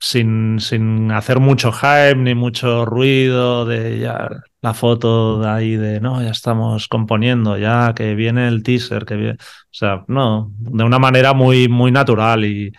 sin, 0.00 0.58
sin 0.58 1.12
hacer 1.12 1.38
mucho 1.38 1.70
hype 1.70 2.16
ni 2.16 2.34
mucho 2.34 2.84
ruido 2.84 3.64
de 3.66 4.00
ya 4.00 4.28
la 4.62 4.74
foto 4.74 5.40
de 5.40 5.48
ahí 5.48 5.76
de 5.76 6.00
no, 6.00 6.22
ya 6.22 6.30
estamos 6.30 6.88
componiendo, 6.88 7.56
ya 7.56 7.92
que 7.94 8.16
viene 8.16 8.48
el 8.48 8.64
teaser, 8.64 9.04
que 9.04 9.14
viene. 9.14 9.34
O 9.34 9.36
sea, 9.70 10.04
no, 10.08 10.50
de 10.58 10.82
una 10.82 10.98
manera 10.98 11.34
muy, 11.34 11.68
muy 11.68 11.92
natural. 11.92 12.44
Y 12.46 12.72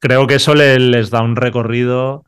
creo 0.00 0.26
que 0.26 0.36
eso 0.36 0.54
le, 0.56 0.80
les 0.80 1.10
da 1.10 1.22
un 1.22 1.36
recorrido 1.36 2.24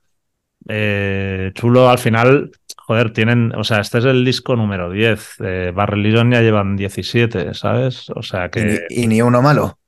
eh, 0.69 1.53
chulo 1.55 1.89
al 1.89 1.99
final, 1.99 2.51
joder, 2.77 3.13
tienen, 3.13 3.53
o 3.57 3.65
sea, 3.65 3.81
este 3.81 3.99
es 3.99 4.05
el 4.05 4.25
disco 4.25 4.57
número 4.57 4.91
10, 4.91 5.37
eh, 5.41 5.73
Bad 5.75 5.89
Religion 5.89 6.31
ya 6.31 6.41
llevan 6.41 6.77
17, 6.77 7.55
¿sabes? 7.55 8.11
O 8.11 8.23
sea 8.23 8.49
que... 8.51 8.87
Y, 8.91 9.05
y 9.05 9.07
ni 9.07 9.23
uno 9.23 9.43
malo. 9.43 9.79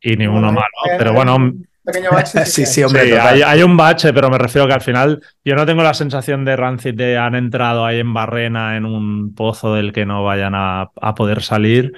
Y 0.00 0.16
ni 0.16 0.26
uno 0.26 0.52
malo, 0.52 0.66
pero 0.98 1.12
bueno... 1.12 1.52
Pequeño 1.84 2.10
bache, 2.12 2.44
sí, 2.44 2.66
sí, 2.66 2.82
hombre. 2.82 3.06
Sí, 3.06 3.12
hay, 3.12 3.42
hay, 3.42 3.62
un 3.62 3.76
bache, 3.76 4.12
pero 4.12 4.30
me 4.30 4.38
refiero 4.38 4.68
que 4.68 4.74
al 4.74 4.80
final 4.80 5.20
yo 5.44 5.56
no 5.56 5.66
tengo 5.66 5.82
la 5.82 5.94
sensación 5.94 6.44
de 6.44 6.56
Rancid 6.56 6.94
de 6.94 7.18
han 7.18 7.34
entrado 7.34 7.84
ahí 7.84 7.98
en 7.98 8.14
Barrena 8.14 8.76
en 8.76 8.86
un 8.86 9.34
pozo 9.34 9.74
del 9.74 9.92
que 9.92 10.06
no 10.06 10.22
vayan 10.22 10.54
a, 10.54 10.90
a 11.00 11.14
poder 11.14 11.42
salir, 11.42 11.92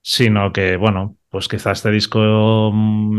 sino 0.00 0.52
que, 0.52 0.76
bueno, 0.76 1.16
pues 1.28 1.48
quizá 1.48 1.72
este 1.72 1.90
disco 1.90 2.20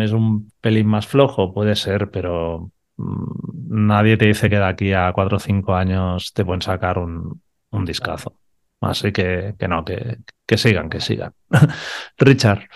es 0.01 0.11
un 0.11 0.51
pelín 0.61 0.87
más 0.87 1.07
flojo, 1.07 1.53
puede 1.53 1.75
ser, 1.75 2.11
pero 2.11 2.71
nadie 2.97 4.17
te 4.17 4.25
dice 4.25 4.49
que 4.49 4.57
de 4.57 4.65
aquí 4.65 4.93
a 4.93 5.11
cuatro 5.13 5.37
o 5.37 5.39
cinco 5.39 5.75
años 5.75 6.33
te 6.33 6.45
pueden 6.45 6.61
sacar 6.61 6.97
un, 6.97 7.41
un 7.71 7.85
discazo. 7.85 8.35
Así 8.81 9.11
que, 9.11 9.55
que 9.57 9.67
no, 9.67 9.83
que, 9.85 10.17
que, 10.45 10.57
sigan, 10.57 10.89
que 10.89 10.99
sigan. 10.99 11.33
Richard. 12.17 12.67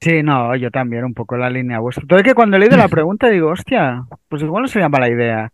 Sí, 0.00 0.22
no, 0.22 0.54
yo 0.56 0.70
también, 0.70 1.04
un 1.04 1.14
poco 1.14 1.36
la 1.36 1.50
línea 1.50 1.78
vuestra. 1.78 2.06
Todo 2.06 2.22
que 2.22 2.34
cuando 2.34 2.56
he 2.56 2.60
leído 2.60 2.76
la 2.76 2.88
pregunta 2.88 3.28
digo, 3.28 3.50
hostia, 3.50 4.04
pues 4.28 4.42
igual 4.42 4.62
no 4.62 4.68
sería 4.68 4.88
mala 4.88 5.08
idea 5.08 5.52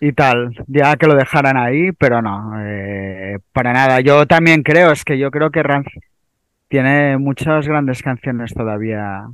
y 0.00 0.12
tal, 0.12 0.54
ya 0.68 0.96
que 0.96 1.06
lo 1.06 1.14
dejaran 1.14 1.56
ahí, 1.56 1.92
pero 1.92 2.22
no, 2.22 2.52
eh, 2.62 3.38
para 3.52 3.72
nada. 3.72 4.00
Yo 4.00 4.26
también 4.26 4.62
creo, 4.62 4.92
es 4.92 5.04
que 5.04 5.18
yo 5.18 5.30
creo 5.30 5.50
que 5.50 5.62
Ranz 5.62 5.88
tiene 6.68 7.18
muchas 7.18 7.66
grandes 7.66 8.02
canciones 8.02 8.54
todavía 8.54 9.26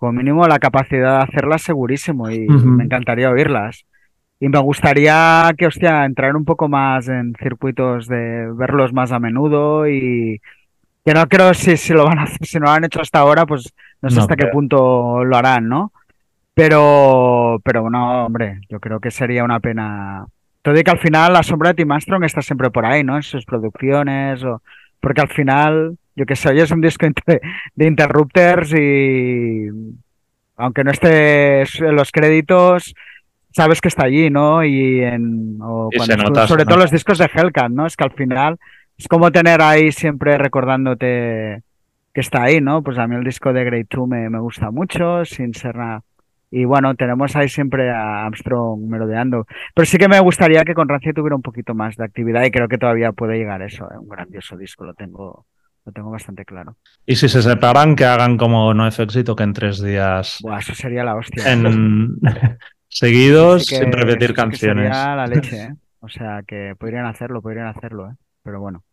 como 0.00 0.12
mínimo 0.12 0.48
la 0.48 0.58
capacidad 0.58 1.18
de 1.18 1.24
hacerlas 1.24 1.62
segurísimo 1.62 2.30
y 2.30 2.48
uh 2.48 2.52
-huh. 2.52 2.64
me 2.64 2.84
encantaría 2.84 3.30
oírlas. 3.30 3.84
Y 4.40 4.48
me 4.48 4.58
gustaría 4.58 5.52
que, 5.58 5.66
hostia, 5.66 6.06
entrar 6.06 6.34
un 6.34 6.46
poco 6.46 6.68
más 6.68 7.06
en 7.08 7.34
circuitos 7.38 8.08
de 8.08 8.50
verlos 8.54 8.94
más 8.94 9.12
a 9.12 9.20
menudo 9.20 9.86
y 9.86 10.40
que 11.04 11.12
no 11.12 11.26
creo 11.28 11.52
si, 11.52 11.76
si 11.76 11.92
lo 11.92 12.06
van 12.06 12.18
a 12.18 12.22
hacer, 12.22 12.46
si 12.46 12.58
no 12.58 12.64
lo 12.64 12.70
han 12.72 12.84
hecho 12.84 13.02
hasta 13.02 13.18
ahora, 13.18 13.44
pues 13.44 13.74
no 14.00 14.08
sé 14.08 14.16
no, 14.16 14.22
hasta 14.22 14.36
pero... 14.36 14.48
qué 14.48 14.52
punto 14.52 15.22
lo 15.22 15.36
harán, 15.36 15.68
¿no? 15.68 15.92
Pero, 16.54 17.60
pero 17.62 17.90
no, 17.90 18.24
hombre, 18.24 18.60
yo 18.70 18.80
creo 18.80 19.00
que 19.00 19.10
sería 19.10 19.44
una 19.44 19.60
pena. 19.60 20.24
Todo 20.62 20.78
y 20.78 20.82
que 20.82 20.90
al 20.90 20.98
final 20.98 21.34
la 21.34 21.42
sombra 21.42 21.70
de 21.70 21.74
Tim 21.74 21.92
Armstrong 21.92 22.24
está 22.24 22.40
siempre 22.40 22.70
por 22.70 22.86
ahí, 22.86 23.04
¿no? 23.04 23.16
En 23.16 23.22
sus 23.22 23.44
producciones, 23.44 24.42
o 24.44 24.62
porque 25.00 25.20
al 25.20 25.28
final 25.28 25.98
yo 26.20 26.26
que 26.26 26.36
sé, 26.36 26.50
hoy 26.50 26.60
es 26.60 26.70
un 26.70 26.82
disco 26.82 27.06
de, 27.74 27.86
Interrupters 27.86 28.74
y 28.74 29.68
aunque 30.56 30.84
no 30.84 30.90
esté 30.90 31.62
en 31.62 31.96
los 31.96 32.12
créditos, 32.12 32.94
sabes 33.52 33.80
que 33.80 33.88
está 33.88 34.04
allí, 34.04 34.28
¿no? 34.28 34.62
Y 34.62 35.00
en 35.00 35.56
o 35.62 35.88
y 35.90 35.96
cuando, 35.96 36.16
nota, 36.18 36.46
sobre 36.46 36.66
todo 36.66 36.76
los 36.76 36.90
discos 36.90 37.16
de 37.16 37.30
Hellcat, 37.32 37.70
¿no? 37.70 37.86
Es 37.86 37.96
que 37.96 38.04
al 38.04 38.12
final 38.12 38.58
es 38.98 39.08
como 39.08 39.32
tener 39.32 39.62
ahí 39.62 39.92
siempre 39.92 40.36
recordándote 40.36 41.62
que 42.12 42.20
está 42.20 42.42
ahí, 42.42 42.60
¿no? 42.60 42.82
Pues 42.82 42.98
a 42.98 43.06
mí 43.06 43.16
el 43.16 43.24
disco 43.24 43.54
de 43.54 43.64
Great 43.64 43.86
2 43.88 44.06
me, 44.06 44.28
me 44.28 44.40
gusta 44.40 44.70
mucho, 44.70 45.24
sin 45.24 45.54
ser 45.54 45.76
nada. 45.76 46.02
Y 46.50 46.64
bueno, 46.66 46.94
tenemos 46.96 47.34
ahí 47.36 47.48
siempre 47.48 47.90
a 47.90 48.26
Armstrong 48.26 48.80
merodeando. 48.88 49.46
Pero 49.74 49.86
sí 49.86 49.96
que 49.96 50.08
me 50.08 50.20
gustaría 50.20 50.64
que 50.64 50.74
con 50.74 50.88
Rancia 50.88 51.14
tuviera 51.14 51.36
un 51.36 51.42
poquito 51.42 51.74
más 51.74 51.96
de 51.96 52.04
actividad 52.04 52.44
y 52.44 52.50
creo 52.50 52.68
que 52.68 52.76
todavía 52.76 53.12
puede 53.12 53.38
llegar 53.38 53.62
eso, 53.62 53.84
¿eh? 53.90 53.98
un 53.98 54.08
grandioso 54.08 54.58
disco, 54.58 54.84
lo 54.84 54.92
tengo, 54.92 55.46
lo 55.84 55.92
tengo 55.92 56.10
bastante 56.10 56.44
claro. 56.44 56.76
Y 57.06 57.16
si 57.16 57.28
se 57.28 57.42
separan, 57.42 57.96
que 57.96 58.04
hagan 58.04 58.36
como 58.36 58.72
no 58.74 58.86
éxito, 58.86 59.34
que 59.34 59.42
en 59.44 59.52
tres 59.52 59.82
días. 59.82 60.38
Buah, 60.42 60.58
eso 60.58 60.74
sería 60.74 61.04
la 61.04 61.16
hostia. 61.16 61.50
En... 61.52 62.18
seguidos, 62.88 63.64
Sí 63.66 63.74
que- 63.76 63.82
sin 63.82 63.92
repetir 63.92 64.34
canciones. 64.34 64.94
sería 64.96 65.16
la 65.16 65.26
leche, 65.26 65.56
¿eh? 65.64 65.74
O 66.00 66.08
sea, 66.08 66.42
que 66.46 66.74
podrían 66.78 67.06
hacerlo, 67.06 67.42
podrían 67.42 67.66
hacerlo, 67.66 68.10
¿eh? 68.10 68.14
Pero 68.42 68.60
bueno. 68.60 68.84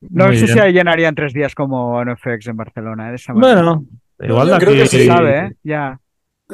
No 0.00 0.28
Muy 0.28 0.36
sé 0.38 0.46
si 0.46 0.54
bien. 0.54 0.64
ahí 0.64 0.72
llenarían 0.72 1.14
tres 1.14 1.34
días 1.34 1.54
como 1.54 2.02
NFX 2.02 2.46
en 2.48 2.56
Barcelona, 2.56 3.08
¿eh? 3.08 3.10
De 3.10 3.16
esa 3.16 3.34
manera. 3.34 3.54
Bueno, 3.62 3.84
Igual 4.18 4.48
de 4.48 4.56
creo 4.58 4.70
aquí- 4.70 4.78
que 4.80 4.86
Se 4.86 4.98
sí. 5.00 5.06
sabe, 5.06 5.38
¿eh? 5.38 5.52
Ya. 5.62 5.98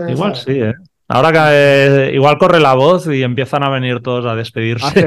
Igual 0.09 0.35
sí, 0.37 0.61
¿eh? 0.61 0.75
Ahora 1.09 1.31
que 1.33 1.39
eh, 1.41 2.11
igual 2.15 2.37
corre 2.37 2.59
la 2.59 2.75
voz 2.75 3.07
y 3.07 3.23
empiezan 3.23 3.63
a 3.63 3.69
venir 3.71 4.01
todos 4.01 4.27
a 4.27 4.35
despedirse. 4.35 5.07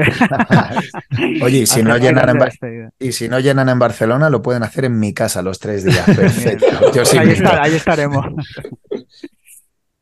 Oye, 1.42 1.58
y 1.58 1.66
si 1.66 1.82
no 1.82 1.98
llenan 1.98 2.30
en 2.30 2.90
y 2.98 3.12
si 3.12 3.28
no 3.28 3.38
llenan 3.38 3.68
en 3.68 3.78
Barcelona, 3.78 4.30
lo 4.30 4.40
pueden 4.40 4.62
hacer 4.62 4.86
en 4.86 4.98
mi 4.98 5.12
casa 5.12 5.42
los 5.42 5.58
tres 5.58 5.84
días. 5.84 6.04
Perfecto. 6.16 6.66
Yo 6.86 6.90
Pues 6.92 7.08
sí 7.08 7.18
ahí, 7.18 7.26
invito. 7.28 7.44
está- 7.44 7.62
ahí 7.62 7.74
estaremos. 7.74 8.26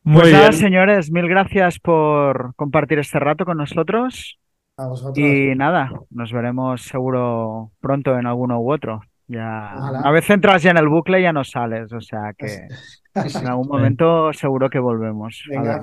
Muy 0.03 0.21
Pues 0.21 0.31
nada, 0.33 0.49
bien. 0.49 0.61
señores, 0.61 1.11
mil 1.11 1.27
gracias 1.27 1.79
por 1.79 2.55
compartir 2.55 2.99
este 2.99 3.19
rato 3.19 3.43
con 3.45 3.57
nosotros. 3.57 4.39
A 4.77 4.87
vosotros. 4.87 5.17
Y 5.17 5.53
nada, 5.55 5.91
nos 6.09 6.31
veremos 6.31 6.81
seguro 6.83 7.71
pronto 7.81 8.17
en 8.17 8.25
alguno 8.25 8.59
u 8.61 8.71
otro. 8.71 9.01
Ya, 9.31 9.73
Ojalá. 9.77 9.99
a 9.99 10.11
veces 10.11 10.31
entras 10.31 10.63
ya 10.63 10.71
en 10.71 10.77
el 10.77 10.89
bucle 10.89 11.19
y 11.19 11.23
ya 11.23 11.31
no 11.31 11.43
sales, 11.43 11.93
o 11.93 12.01
sea 12.01 12.33
que 12.35 12.67
en 13.13 13.47
algún 13.47 13.67
momento 13.67 14.33
seguro 14.33 14.69
que 14.71 14.79
volvemos. 14.79 15.43
Venga. 15.47 15.79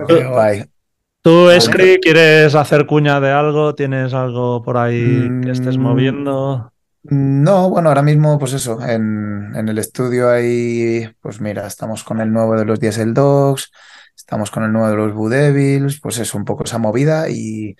¿Tú, 1.23 1.51
Escri, 1.51 1.99
quieres 2.01 2.55
hacer 2.55 2.87
cuña 2.87 3.21
de 3.21 3.31
algo? 3.31 3.75
¿Tienes 3.75 4.15
algo 4.15 4.63
por 4.63 4.77
ahí 4.77 5.29
que 5.43 5.51
estés 5.53 5.79
Mm. 5.79 5.81
moviendo? 5.81 6.73
No, 7.05 7.71
bueno, 7.71 7.89
ahora 7.89 8.03
mismo, 8.03 8.37
pues 8.39 8.53
eso, 8.53 8.81
en, 8.85 9.53
en 9.55 9.69
el 9.69 9.79
estudio 9.79 10.29
hay, 10.29 11.09
pues 11.21 11.41
mira, 11.41 11.67
estamos 11.69 12.03
con 12.03 12.21
el 12.21 12.33
nuevo 12.33 12.57
de 12.57 12.65
los 12.65 12.81
Diesel 12.81 13.15
Dogs, 13.15 13.71
estamos 14.17 14.51
con 14.51 14.65
el 14.65 14.73
nuevo 14.73 14.89
de 14.89 14.97
los 14.97 15.15
Blue 15.15 15.29
Devils, 15.29 16.01
pues 16.01 16.19
eso, 16.19 16.37
un 16.37 16.45
poco 16.45 16.65
esa 16.65 16.79
movida 16.79 17.29
y, 17.29 17.77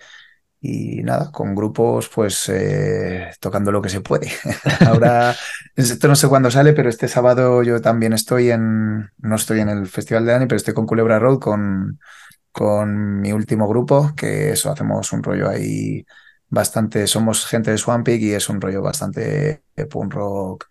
y 0.59 1.03
nada, 1.03 1.31
con 1.31 1.55
grupos, 1.55 2.09
pues 2.13 2.49
eh, 2.49 3.29
tocando 3.39 3.71
lo 3.71 3.81
que 3.81 3.89
se 3.89 4.01
puede. 4.01 4.31
Ahora, 4.87 5.35
esto 5.75 6.07
no 6.07 6.15
sé 6.15 6.27
cuándo 6.27 6.49
sale, 6.51 6.73
pero 6.73 6.89
este 6.89 7.07
sábado 7.07 7.63
yo 7.63 7.81
también 7.81 8.13
estoy 8.13 8.51
en, 8.51 9.09
no 9.17 9.35
estoy 9.35 9.59
en 9.59 9.69
el 9.69 9.87
Festival 9.87 10.25
de 10.25 10.31
Dani, 10.33 10.45
pero 10.47 10.57
estoy 10.57 10.73
con 10.73 10.87
Culebra 10.87 11.19
Road 11.19 11.39
con, 11.39 11.99
con 12.51 13.21
mi 13.21 13.31
último 13.31 13.67
grupo, 13.67 14.13
que 14.15 14.51
eso, 14.51 14.71
hacemos 14.71 15.11
un 15.13 15.23
rollo 15.23 15.49
ahí 15.49 16.05
bastante, 16.49 17.05
somos 17.07 17.45
gente 17.45 17.71
de 17.71 17.77
Swampig 17.77 18.21
y 18.23 18.33
es 18.33 18.49
un 18.49 18.59
rollo 18.61 18.81
bastante 18.81 19.63
punk 19.89 20.13
rock, 20.13 20.65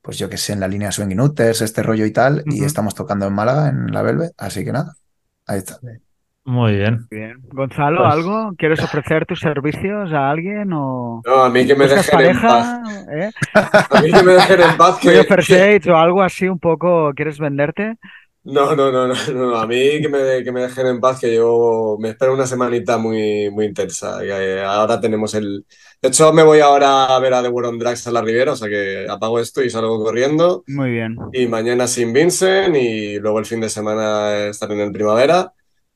pues 0.00 0.18
yo 0.18 0.28
que 0.28 0.36
sé, 0.36 0.52
en 0.52 0.60
la 0.60 0.68
línea 0.68 0.92
Swing 0.92 1.16
Nutters, 1.16 1.62
este 1.62 1.82
rollo 1.82 2.04
y 2.04 2.12
tal, 2.12 2.44
y 2.46 2.62
estamos 2.62 2.94
tocando 2.94 3.26
en 3.26 3.32
Málaga, 3.32 3.70
en 3.70 3.90
la 3.90 4.02
Velvet, 4.02 4.32
así 4.36 4.64
que 4.64 4.72
nada, 4.72 4.94
ahí 5.46 5.58
está. 5.58 5.80
Muy 6.46 6.76
bien. 6.76 7.06
Bien. 7.10 7.36
Gonzalo, 7.52 8.02
Pues- 8.02 8.12
¿algo? 8.12 8.52
¿Quieres 8.58 8.82
ofrecer 8.82 9.24
tus 9.24 9.40
servicios 9.40 10.12
a 10.12 10.30
alguien 10.30 10.72
o 10.74 11.22
No, 11.24 11.42
a 11.44 11.48
mí 11.48 11.66
que 11.66 11.74
me 11.74 11.86
dejen 11.86 12.20
en 12.20 12.40
paz. 12.40 12.80
pareja? 12.82 12.82
¿Eh? 13.12 13.30
A 13.90 14.00
mí 14.02 14.12
que 14.12 14.22
me 14.22 14.32
dejen 14.34 14.60
en 14.60 14.76
paz. 14.76 14.98
¿Voy 15.02 15.14
Que, 15.14 15.24
first 15.24 15.86
o 15.88 15.96
algo 15.96 16.22
así 16.22 16.46
un 16.46 16.58
poco? 16.58 17.12
¿Quieres 17.14 17.38
venderte? 17.38 17.96
No, 18.46 18.76
no, 18.76 18.92
no, 18.92 19.08
no, 19.08 19.14
no, 19.32 19.46
no, 19.52 19.56
A 19.56 19.66
mí 19.66 20.02
que 20.02 20.08
me, 20.10 20.44
que 20.44 20.52
me 20.52 20.60
dejen 20.60 20.86
en 20.86 21.00
paz, 21.00 21.18
que 21.18 21.34
yo 21.34 21.96
me 21.98 22.10
espero 22.10 22.34
una 22.34 22.46
semanita 22.46 22.98
muy, 22.98 23.50
muy 23.50 23.64
intensa. 23.64 24.18
ahora 24.66 25.00
tenemos 25.00 25.32
el. 25.34 25.64
De 26.02 26.08
hecho, 26.08 26.30
me 26.34 26.42
voy 26.42 26.60
ahora 26.60 27.06
a 27.06 27.18
ver 27.20 27.32
a 27.32 27.42
The 27.42 27.48
War 27.48 27.64
on 27.64 27.78
Drugs 27.78 28.06
a 28.06 28.10
la 28.12 28.20
Ribera, 28.20 28.52
o 28.52 28.56
sea 28.56 28.68
que 28.68 29.06
apago 29.08 29.40
esto 29.40 29.62
y 29.62 29.70
salgo 29.70 29.98
corriendo. 30.04 30.62
Muy 30.66 30.90
bien. 30.90 31.16
Y 31.32 31.46
mañana 31.46 31.86
sin 31.86 32.12
Vincent 32.12 32.76
y 32.76 33.18
luego 33.18 33.38
el 33.38 33.46
fin 33.46 33.60
de 33.62 33.70
semana 33.70 34.48
estaré 34.48 34.74
en 34.74 34.80
el 34.80 34.92
primavera. 34.92 35.50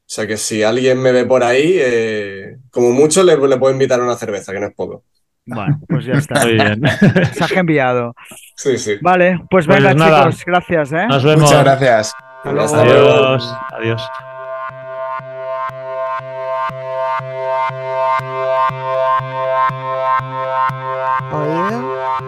O 0.08 0.10
sea 0.10 0.26
que 0.26 0.38
si 0.38 0.62
alguien 0.62 0.98
me 1.02 1.12
ve 1.12 1.26
por 1.26 1.44
ahí, 1.44 1.74
eh, 1.78 2.56
como 2.70 2.92
mucho 2.92 3.22
le, 3.22 3.36
le 3.36 3.56
puedo 3.58 3.72
invitar 3.74 4.00
a 4.00 4.04
una 4.04 4.16
cerveza, 4.16 4.52
que 4.52 4.60
no 4.60 4.66
es 4.68 4.74
poco. 4.74 5.04
Bueno, 5.44 5.80
pues 5.86 6.06
ya 6.06 6.14
está. 6.14 6.44
Muy 6.44 6.54
bien. 6.54 6.80
Mensaje 7.14 7.58
enviado. 7.58 8.14
Sí, 8.56 8.78
sí. 8.78 8.96
Vale, 9.02 9.38
pues 9.50 9.66
Pues 9.66 9.78
venga, 9.82 9.92
nada. 9.94 10.30
chicos, 10.30 10.44
gracias, 10.46 10.92
¿eh? 10.92 11.06
Nos 11.08 11.22
vemos. 11.24 11.42
Muchas 11.42 11.62
gracias. 11.64 12.12
Hasta 12.38 12.52
luego. 12.52 12.64
Hasta 12.74 12.84
luego. 12.84 13.08
Adiós. 13.10 13.54
Adiós. 13.72 14.02
Oído, 21.32 21.78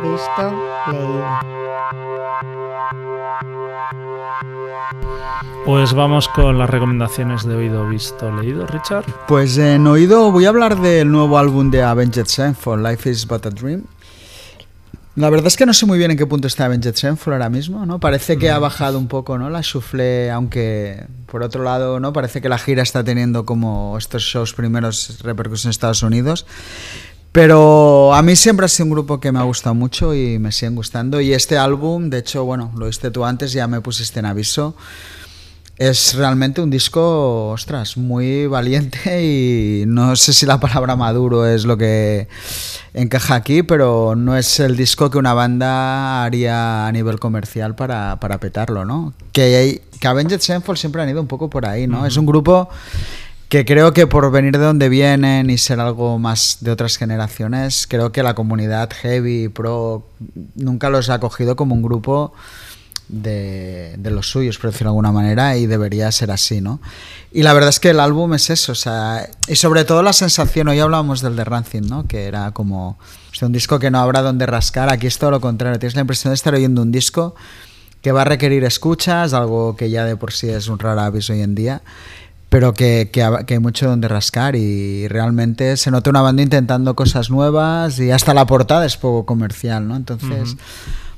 visto, 0.02 0.44
leído. 0.92 1.19
Pues 5.70 5.94
vamos 5.94 6.26
con 6.26 6.58
las 6.58 6.68
recomendaciones 6.68 7.46
de 7.46 7.54
oído, 7.54 7.88
visto, 7.88 8.28
leído, 8.34 8.66
Richard. 8.66 9.04
Pues 9.28 9.56
en 9.56 9.86
oído 9.86 10.32
voy 10.32 10.46
a 10.46 10.48
hablar 10.48 10.80
del 10.80 11.08
nuevo 11.12 11.38
álbum 11.38 11.70
de 11.70 11.80
Avenged 11.80 12.24
Sevenfold, 12.24 12.84
Life 12.84 13.08
is 13.08 13.24
But 13.24 13.46
a 13.46 13.50
Dream. 13.50 13.84
La 15.14 15.30
verdad 15.30 15.46
es 15.46 15.56
que 15.56 15.66
no 15.66 15.72
sé 15.72 15.86
muy 15.86 15.96
bien 15.96 16.10
en 16.10 16.16
qué 16.16 16.26
punto 16.26 16.48
está 16.48 16.64
Avenged 16.64 16.96
Sevenfold 16.96 17.34
ahora 17.34 17.50
mismo, 17.50 17.86
¿no? 17.86 18.00
Parece 18.00 18.36
que 18.36 18.50
ha 18.50 18.58
bajado 18.58 18.98
un 18.98 19.06
poco, 19.06 19.38
¿no? 19.38 19.48
La 19.48 19.62
suflé, 19.62 20.32
aunque 20.32 21.06
por 21.26 21.44
otro 21.44 21.62
lado, 21.62 22.00
¿no? 22.00 22.12
Parece 22.12 22.42
que 22.42 22.48
la 22.48 22.58
gira 22.58 22.82
está 22.82 23.04
teniendo 23.04 23.46
como 23.46 23.96
estos 23.96 24.24
shows 24.24 24.54
primeros 24.54 25.20
repercusión 25.22 25.68
en 25.68 25.70
Estados 25.70 26.02
Unidos. 26.02 26.46
Pero 27.30 28.12
a 28.12 28.22
mí 28.22 28.34
siempre 28.34 28.66
ha 28.66 28.68
sido 28.68 28.86
un 28.86 28.90
grupo 28.90 29.20
que 29.20 29.30
me 29.30 29.38
ha 29.38 29.44
gustado 29.44 29.76
mucho 29.76 30.16
y 30.16 30.40
me 30.40 30.50
siguen 30.50 30.74
gustando. 30.74 31.20
Y 31.20 31.32
este 31.32 31.58
álbum, 31.58 32.10
de 32.10 32.18
hecho, 32.18 32.44
bueno, 32.44 32.72
lo 32.76 32.86
viste 32.86 33.12
tú 33.12 33.24
antes, 33.24 33.52
ya 33.52 33.68
me 33.68 33.80
pusiste 33.80 34.18
en 34.18 34.26
aviso. 34.26 34.74
Es 35.80 36.12
realmente 36.12 36.60
un 36.60 36.68
disco, 36.68 37.48
ostras, 37.48 37.96
muy 37.96 38.46
valiente 38.46 39.24
y 39.82 39.84
no 39.86 40.14
sé 40.14 40.34
si 40.34 40.44
la 40.44 40.60
palabra 40.60 40.94
maduro 40.94 41.46
es 41.46 41.64
lo 41.64 41.78
que 41.78 42.28
encaja 42.92 43.34
aquí, 43.34 43.62
pero 43.62 44.14
no 44.14 44.36
es 44.36 44.60
el 44.60 44.76
disco 44.76 45.10
que 45.10 45.16
una 45.16 45.32
banda 45.32 46.22
haría 46.22 46.86
a 46.86 46.92
nivel 46.92 47.18
comercial 47.18 47.76
para, 47.76 48.20
para 48.20 48.38
petarlo, 48.38 48.84
¿no? 48.84 49.14
Que, 49.32 49.80
que 49.98 50.06
Avenged 50.06 50.40
Sevenfold 50.40 50.76
siempre 50.76 51.00
han 51.00 51.08
ido 51.08 51.22
un 51.22 51.28
poco 51.28 51.48
por 51.48 51.64
ahí, 51.64 51.86
¿no? 51.86 52.04
Es 52.04 52.18
un 52.18 52.26
grupo 52.26 52.68
que 53.48 53.64
creo 53.64 53.94
que 53.94 54.06
por 54.06 54.30
venir 54.30 54.58
de 54.58 54.64
donde 54.64 54.90
vienen 54.90 55.48
y 55.48 55.56
ser 55.56 55.80
algo 55.80 56.18
más 56.18 56.58
de 56.60 56.72
otras 56.72 56.98
generaciones, 56.98 57.86
creo 57.88 58.12
que 58.12 58.22
la 58.22 58.34
comunidad 58.34 58.90
heavy, 58.92 59.48
pro, 59.48 60.06
nunca 60.56 60.90
los 60.90 61.08
ha 61.08 61.20
cogido 61.20 61.56
como 61.56 61.74
un 61.74 61.80
grupo 61.80 62.34
de, 63.10 63.94
de 63.98 64.10
los 64.10 64.30
suyos, 64.30 64.58
por 64.58 64.70
decirlo 64.70 64.90
de 64.90 64.92
alguna 64.92 65.12
manera, 65.12 65.56
y 65.56 65.66
debería 65.66 66.10
ser 66.12 66.30
así, 66.30 66.60
¿no? 66.60 66.80
Y 67.32 67.42
la 67.42 67.52
verdad 67.52 67.70
es 67.70 67.80
que 67.80 67.90
el 67.90 68.00
álbum 68.00 68.34
es 68.34 68.50
eso, 68.50 68.72
o 68.72 68.74
sea, 68.76 69.28
y 69.48 69.56
sobre 69.56 69.84
todo 69.84 70.02
la 70.02 70.12
sensación, 70.12 70.68
hoy 70.68 70.78
hablábamos 70.80 71.20
del 71.20 71.36
de 71.36 71.44
Rancid, 71.44 71.82
¿no? 71.82 72.06
Que 72.06 72.24
era 72.26 72.52
como, 72.52 72.98
o 73.40 73.46
un 73.46 73.52
disco 73.52 73.78
que 73.78 73.90
no 73.90 73.98
habrá 73.98 74.22
donde 74.22 74.46
rascar, 74.46 74.92
aquí 74.92 75.06
es 75.06 75.18
todo 75.18 75.30
lo 75.30 75.40
contrario, 75.40 75.78
tienes 75.78 75.94
la 75.94 76.02
impresión 76.02 76.30
de 76.30 76.34
estar 76.34 76.54
oyendo 76.54 76.82
un 76.82 76.92
disco 76.92 77.34
que 78.02 78.12
va 78.12 78.22
a 78.22 78.24
requerir 78.24 78.64
escuchas, 78.64 79.32
algo 79.34 79.76
que 79.76 79.90
ya 79.90 80.04
de 80.04 80.16
por 80.16 80.32
sí 80.32 80.48
es 80.48 80.68
un 80.68 80.78
raro 80.78 81.00
aviso 81.00 81.32
hoy 81.32 81.42
en 81.42 81.54
día, 81.54 81.82
pero 82.48 82.74
que, 82.74 83.10
que 83.12 83.54
hay 83.54 83.58
mucho 83.60 83.88
donde 83.88 84.08
rascar 84.08 84.56
y 84.56 85.06
realmente 85.06 85.76
se 85.76 85.90
nota 85.90 86.10
una 86.10 86.22
banda 86.22 86.42
intentando 86.42 86.96
cosas 86.96 87.30
nuevas 87.30 87.98
y 88.00 88.10
hasta 88.10 88.34
la 88.34 88.46
portada 88.46 88.84
es 88.86 88.96
poco 88.96 89.24
comercial, 89.24 89.86
¿no? 89.86 89.94
Entonces, 89.94 90.56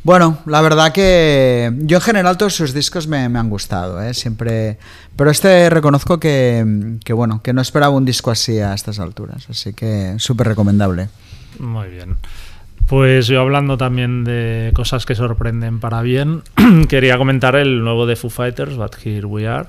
bueno, 0.05 0.39
la 0.47 0.61
verdad 0.61 0.93
que 0.93 1.73
yo 1.79 1.99
en 1.99 2.03
general 2.03 2.37
todos 2.37 2.55
sus 2.55 2.75
discos 2.75 3.07
me, 3.07 3.19
han 3.19 3.49
gustado, 3.49 4.03
¿eh? 4.03 4.15
Siempre, 4.15 4.79
pero 5.17 5.31
este 5.31 5.71
reconozco 5.71 6.19
que, 6.19 6.99
que, 7.05 7.13
bueno, 7.13 7.41
que 7.43 7.53
no 7.53 7.61
esperaba 7.61 7.95
un 7.95 8.05
disco 8.05 8.31
así 8.31 8.59
a 8.59 8.75
estas 8.75 8.99
alturas, 8.99 9.49
así 9.49 9.73
que 9.75 10.15
súper 10.19 10.49
recomendable. 10.49 11.09
Muy 11.59 11.89
bien. 11.89 12.17
Pues 12.87 13.27
yo 13.27 13.41
hablando 13.41 13.79
también 13.79 14.25
de 14.25 14.73
cosas 14.75 15.07
que 15.07 15.15
sorprenden 15.15 15.81
para 15.81 16.03
bien, 16.03 16.43
quería 16.89 17.17
comentar 17.17 17.57
el 17.57 17.83
nuevo 17.83 18.05
de 18.07 18.17
Foo 18.17 18.29
Fighters, 18.29 18.77
But 18.77 18.97
Here 19.03 19.25
We 19.25 19.47
Are, 19.47 19.69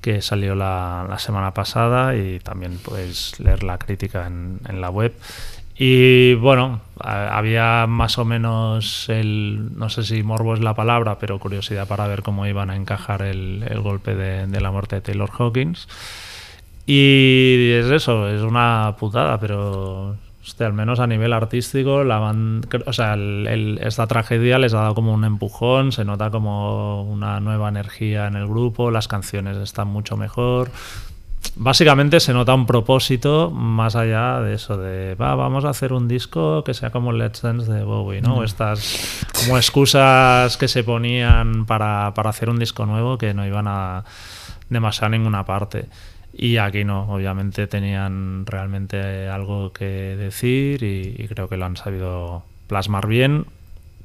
que 0.00 0.20
salió 0.20 0.54
la, 0.54 1.06
la 1.08 1.18
semana 1.18 1.54
pasada 1.54 2.14
y 2.14 2.40
también 2.40 2.78
puedes 2.78 3.40
leer 3.40 3.62
la 3.62 3.78
crítica 3.78 4.26
en, 4.26 4.60
en 4.68 4.80
la 4.80 4.90
web. 4.90 5.14
Y 5.76 6.34
bueno, 6.34 6.80
había 6.98 7.86
más 7.86 8.18
o 8.18 8.24
menos 8.24 9.08
el, 9.08 9.76
no 9.76 9.88
sé 9.88 10.04
si 10.04 10.22
morbo 10.22 10.54
es 10.54 10.60
la 10.60 10.74
palabra, 10.74 11.18
pero 11.18 11.38
curiosidad 11.38 11.88
para 11.88 12.06
ver 12.06 12.22
cómo 12.22 12.46
iban 12.46 12.70
a 12.70 12.76
encajar 12.76 13.22
el, 13.22 13.64
golpe 13.82 14.14
de, 14.14 14.60
la 14.60 14.70
muerte 14.70 14.96
de 14.96 15.02
Taylor 15.02 15.30
Hawkins. 15.38 15.88
Y 16.86 17.70
es 17.72 17.86
eso, 17.86 18.28
es 18.28 18.42
una 18.42 18.96
putada, 18.98 19.38
pero 19.38 20.16
hostia, 20.42 20.66
al 20.66 20.72
menos 20.72 21.00
a 21.00 21.06
nivel 21.06 21.32
artístico, 21.32 22.02
esta 22.02 24.06
tragedia 24.06 24.58
les 24.58 24.74
ha 24.74 24.80
dado 24.80 24.94
como 24.94 25.14
un 25.14 25.24
empujón, 25.24 25.92
se 25.92 26.04
nota 26.04 26.30
como 26.30 27.04
una 27.04 27.40
nueva 27.40 27.68
energía 27.68 28.26
en 28.26 28.36
el 28.36 28.46
grupo, 28.46 28.90
las 28.90 29.08
canciones 29.08 29.56
están 29.56 29.88
mucho 29.88 30.16
mejor. 30.16 30.70
Básicamente 31.54 32.18
se 32.20 32.32
nota 32.32 32.54
un 32.54 32.66
propósito 32.66 33.50
más 33.50 33.94
allá 33.94 34.40
de 34.40 34.54
eso 34.54 34.78
de 34.78 35.14
va, 35.16 35.34
vamos 35.34 35.64
a 35.64 35.70
hacer 35.70 35.92
un 35.92 36.08
disco 36.08 36.64
que 36.64 36.72
sea 36.72 36.90
como 36.90 37.12
Let's 37.12 37.42
Dance 37.42 37.70
de 37.70 37.84
Bowie, 37.84 38.22
¿no? 38.22 38.36
O 38.36 38.44
Estas 38.44 39.26
como 39.38 39.58
excusas 39.58 40.56
que 40.56 40.66
se 40.68 40.82
ponían 40.82 41.66
para, 41.66 42.12
para 42.14 42.30
hacer 42.30 42.48
un 42.48 42.58
disco 42.58 42.86
nuevo 42.86 43.18
que 43.18 43.34
no 43.34 43.46
iban 43.46 43.66
a 43.68 44.04
demasiado 44.70 45.06
a 45.06 45.10
ninguna 45.10 45.44
parte. 45.44 45.86
Y 46.32 46.56
aquí 46.56 46.84
no, 46.84 47.02
obviamente 47.12 47.66
tenían 47.66 48.46
realmente 48.46 49.28
algo 49.28 49.72
que 49.72 50.16
decir 50.16 50.82
y, 50.82 51.14
y 51.18 51.28
creo 51.28 51.48
que 51.48 51.58
lo 51.58 51.66
han 51.66 51.76
sabido 51.76 52.44
plasmar 52.66 53.06
bien. 53.06 53.44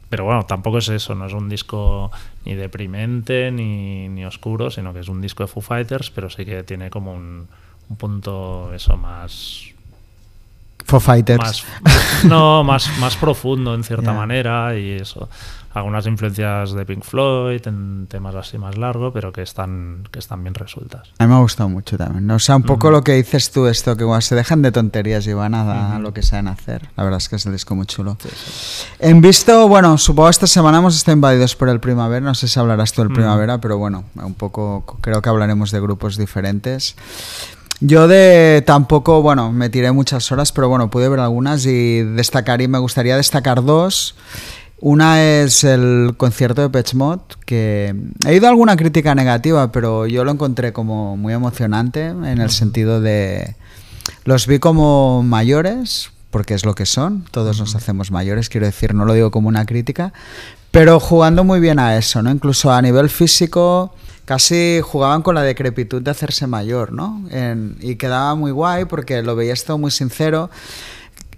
Pero 0.10 0.24
bueno, 0.24 0.46
tampoco 0.46 0.78
es 0.78 0.90
eso, 0.90 1.16
no 1.16 1.26
es 1.26 1.34
un 1.34 1.50
disco 1.50 2.12
ni 2.46 2.56
deprimente 2.56 3.52
ni, 3.52 4.08
ni 4.10 4.26
oscuro, 4.26 4.72
sino 4.72 4.94
que 4.94 5.02
es 5.02 5.10
un 5.10 5.22
disco 5.22 5.44
de 5.44 5.48
Foo 5.48 5.62
Fighters, 5.62 6.12
pero 6.12 6.30
sí 6.30 6.46
que 6.46 6.64
tiene 6.64 6.90
como 6.90 7.14
un, 7.14 7.48
un 7.90 7.96
punto 7.98 8.74
eso 8.74 8.98
más 8.98 9.74
Foo 10.86 11.00
Fighters. 11.00 11.40
más 11.40 11.66
no 12.24 12.64
más 12.64 12.90
más 13.00 13.16
profundo 13.18 13.76
en 13.76 13.84
cierta 13.84 14.14
manera 14.14 14.78
y 14.78 14.92
eso 14.92 15.30
algunas 15.78 16.06
influencias 16.08 16.74
de 16.74 16.86
Pink 16.86 17.04
Floyd 17.04 17.62
en 17.66 18.08
temas 18.08 18.36
así 18.36 18.58
más 18.58 18.78
largos 18.78 19.12
pero 19.14 19.32
que 19.32 19.42
están 19.42 20.08
que 20.12 20.20
están 20.20 20.44
bien 20.44 20.54
resueltas 20.54 21.12
A 21.18 21.26
mí 21.26 21.30
me 21.30 21.36
ha 21.36 21.42
gustado 21.42 21.70
mucho 21.70 21.98
también. 21.98 22.30
O 22.32 22.40
sea, 22.40 22.56
un 22.56 22.64
poco 22.64 22.92
lo 22.92 23.04
que 23.04 23.14
dices 23.14 23.52
tú, 23.52 23.68
esto, 23.68 23.96
que 23.96 24.04
bueno, 24.04 24.22
se 24.22 24.36
dejan 24.36 24.62
de 24.62 24.72
tonterías 24.72 25.26
y 25.28 25.34
van 25.34 25.54
a, 25.54 25.96
a 25.96 26.00
lo 26.00 26.14
que 26.14 26.24
saben 26.24 26.48
hacer. 26.48 26.90
La 26.96 27.04
verdad 27.04 27.18
es 27.18 27.30
que 27.30 27.38
es 27.38 27.46
el 27.46 27.52
disco 27.52 27.76
muy 27.76 27.86
chulo. 27.86 28.18
En 29.00 29.22
visto, 29.22 29.68
bueno, 29.68 29.98
supongo 29.98 30.30
esta 30.30 30.48
semana 30.48 30.80
hemos 30.80 30.96
estado 30.96 31.16
invadidos 31.16 31.56
por 31.56 31.70
el 31.70 31.80
primavera. 31.80 32.26
No 32.26 32.36
sé 32.36 32.48
si 32.48 32.60
hablarás 32.60 32.94
tú 32.94 33.02
del 33.02 33.14
primavera, 33.14 33.60
pero 33.60 33.78
bueno, 33.78 34.06
un 34.16 34.34
poco 34.34 34.84
creo 35.02 35.22
que 35.22 35.30
hablaremos 35.30 35.72
de 35.72 35.80
grupos 35.80 36.18
diferentes. 36.18 36.96
Yo 37.80 38.08
de 38.08 38.64
tampoco, 38.66 39.22
bueno, 39.22 39.52
me 39.52 39.70
tiré 39.70 39.92
muchas 39.92 40.32
horas, 40.32 40.52
pero 40.52 40.68
bueno, 40.68 40.90
pude 40.90 41.10
ver 41.10 41.20
algunas 41.20 41.66
y 41.66 42.02
destacar 42.02 42.62
y 42.62 42.68
me 42.68 42.80
gustaría 42.80 43.16
destacar 43.16 43.64
dos. 43.64 44.16
Una 44.80 45.24
es 45.24 45.64
el 45.64 46.14
concierto 46.18 46.62
de 46.62 46.70
Pech 46.70 46.94
Mod, 46.94 47.20
que 47.46 47.96
he 48.28 48.36
ido 48.36 48.46
a 48.46 48.50
alguna 48.52 48.76
crítica 48.76 49.16
negativa, 49.16 49.72
pero 49.72 50.06
yo 50.06 50.24
lo 50.24 50.32
encontré 50.32 50.72
como 50.72 51.18
muy 51.18 51.34
emocionante 51.34 52.06
en 52.06 52.40
el 52.40 52.52
sentido 52.52 53.02
de 53.02 53.56
los 54.24 54.46
vi 54.46 54.60
como 54.60 55.24
mayores, 55.24 56.12
porque 56.30 56.54
es 56.54 56.64
lo 56.64 56.76
que 56.76 56.86
son, 56.86 57.26
todos 57.32 57.60
nos 57.60 57.76
hacemos 57.76 58.12
mayores, 58.12 58.50
quiero 58.50 58.68
decir, 58.68 58.94
no 58.94 59.06
lo 59.06 59.14
digo 59.14 59.32
como 59.32 59.48
una 59.48 59.66
crítica, 59.66 60.14
pero 60.70 61.00
jugando 61.00 61.44
muy 61.44 61.60
bien 61.60 61.80
a 61.80 61.98
eso, 61.98 62.22
¿no? 62.22 62.30
Incluso 62.30 62.72
a 62.72 62.80
nivel 62.82 63.10
físico, 63.10 63.96
casi 64.26 64.82
jugaban 64.84 65.24
con 65.24 65.34
la 65.34 65.42
decrepitud 65.42 66.04
de 66.04 66.12
hacerse 66.12 66.46
mayor, 66.46 66.92
¿no? 66.94 67.26
En- 67.32 67.78
y 67.82 67.96
quedaba 67.96 68.36
muy 68.36 68.52
guay 68.52 68.86
porque 68.86 69.24
lo 69.24 69.36
veías 69.36 69.64
todo 69.64 69.80
muy 69.80 69.90
sincero. 69.90 70.52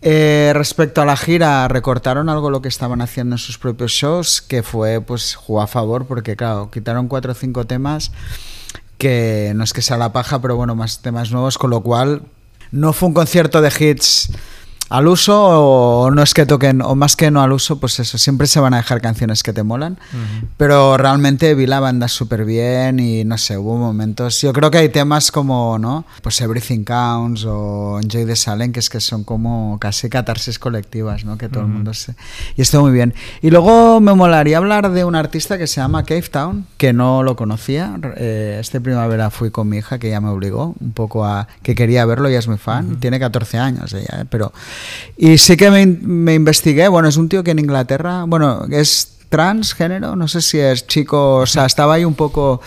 Eh, 0.01 0.51
respecto 0.55 1.01
a 1.01 1.05
la 1.05 1.17
gira, 1.17 1.67
recortaron 1.67 2.30
algo 2.30 2.49
lo 2.49 2.61
que 2.61 2.69
estaban 2.69 3.01
haciendo 3.01 3.35
en 3.35 3.39
sus 3.39 3.57
propios 3.57 3.91
shows, 3.91 4.41
que 4.41 4.63
fue, 4.63 5.01
pues, 5.01 5.35
jugó 5.35 5.61
a 5.61 5.67
favor, 5.67 6.05
porque, 6.05 6.35
claro, 6.35 6.71
quitaron 6.71 7.07
cuatro 7.07 7.34
o 7.34 7.35
cinco 7.35 7.65
temas 7.65 8.11
que 8.97 9.53
no 9.55 9.63
es 9.63 9.73
que 9.73 9.81
sea 9.81 9.97
la 9.97 10.11
paja, 10.11 10.41
pero 10.41 10.55
bueno, 10.55 10.76
más 10.76 11.01
temas 11.01 11.31
nuevos, 11.31 11.57
con 11.57 11.69
lo 11.69 11.81
cual 11.81 12.21
no 12.71 12.93
fue 12.93 13.07
un 13.07 13.13
concierto 13.13 13.61
de 13.61 13.71
hits 13.80 14.30
al 14.90 15.07
uso 15.07 15.40
o 15.40 16.11
no 16.11 16.24
es 16.24 16.34
que 16.34 16.45
toquen, 16.45 16.82
o 16.82 16.95
más 16.95 17.16
que 17.16 17.30
no 17.30 17.41
al 17.41 17.52
uso, 17.52 17.80
pues 17.80 17.99
eso, 17.99 18.18
siempre 18.18 18.48
se 18.48 18.60
van 18.60 18.74
a 18.74 18.78
dejar 18.78 19.02
canciones 19.02 19.44
que 19.44 19.53
te 19.53 19.64
molan, 19.64 19.98
pero 20.57 20.98
realmente 20.98 21.53
vi 21.53 21.68
la 21.68 21.80
banda 21.80 22.07
súper 22.07 22.44
bien 22.44 22.99
y 22.99 23.24
no 23.24 23.38
sé, 23.38 23.57
hubo 23.57 23.78
momentos, 23.78 24.41
yo 24.41 24.52
creo 24.52 24.72
que 24.72 24.80
hay 24.80 24.90
temas 24.90 25.32
como, 25.32 25.78
¿no? 25.78 26.06
Pues 26.24 26.41
Everything 26.41 26.84
Counts 26.84 27.45
o 27.45 27.99
Enjoy 28.02 28.26
the 28.26 28.36
Silence, 28.36 28.72
que 28.72 28.80
es 28.80 28.90
que 28.90 28.99
son 28.99 29.24
como 29.24 29.78
casi 29.80 30.10
catarsis 30.10 30.57
colectivas, 30.57 31.24
¿no? 31.24 31.38
Que 31.38 31.49
todo 31.49 31.64
el 31.64 31.70
mundo 31.70 31.94
se... 31.94 32.16
Y 32.56 32.64
estuvo 32.64 32.84
muy 32.84 32.91
bien. 32.91 33.14
Y 33.41 33.52
luego 33.52 33.99
me 33.99 34.14
molaría 34.14 34.57
hablar 34.57 34.91
de 34.91 35.03
un 35.03 35.16
artista 35.16 35.57
que 35.57 35.68
se 35.68 35.82
llama 35.82 36.03
Cave 36.03 36.24
Town, 36.24 36.66
que 36.78 36.94
no 36.94 37.22
lo 37.22 37.36
conocía. 37.36 37.99
Eh, 38.18 38.57
este 38.60 38.82
primavera 38.82 39.30
fui 39.30 39.52
con 39.52 39.70
mi 39.70 39.78
hija, 39.78 39.99
que 39.99 40.10
ya 40.10 40.20
me 40.20 40.30
obligó 40.30 40.76
un 40.80 40.94
poco 40.94 41.26
a... 41.26 41.48
que 41.61 41.76
quería 41.76 42.06
verlo, 42.06 42.28
ella 42.28 42.40
es 42.40 42.48
muy 42.48 42.57
fan, 42.57 42.99
tiene 42.99 43.20
14 43.20 43.60
años 43.60 43.94
ella, 43.94 44.22
¿eh? 44.22 44.26
pero... 44.30 44.52
Y 45.18 45.38
sí 45.38 45.57
que 45.57 45.69
me, 45.72 45.81
in- 45.81 45.99
me 46.03 46.34
investigué, 46.34 46.88
bueno, 46.88 47.07
es 47.07 47.18
un 47.18 47.30
tío 47.30 47.43
que 47.43 47.51
en 47.51 47.60
Inglaterra, 47.60 48.23
bueno, 48.27 48.65
es 48.72 49.14
transgénero, 49.30 50.15
no 50.15 50.27
sé 50.27 50.41
si 50.41 50.57
es 50.60 50.88
chico, 50.88 51.35
o 51.38 51.45
sea, 51.45 51.65
estaba 51.65 51.93
ahí 51.95 52.06
un 52.06 52.15
poco... 52.15 52.61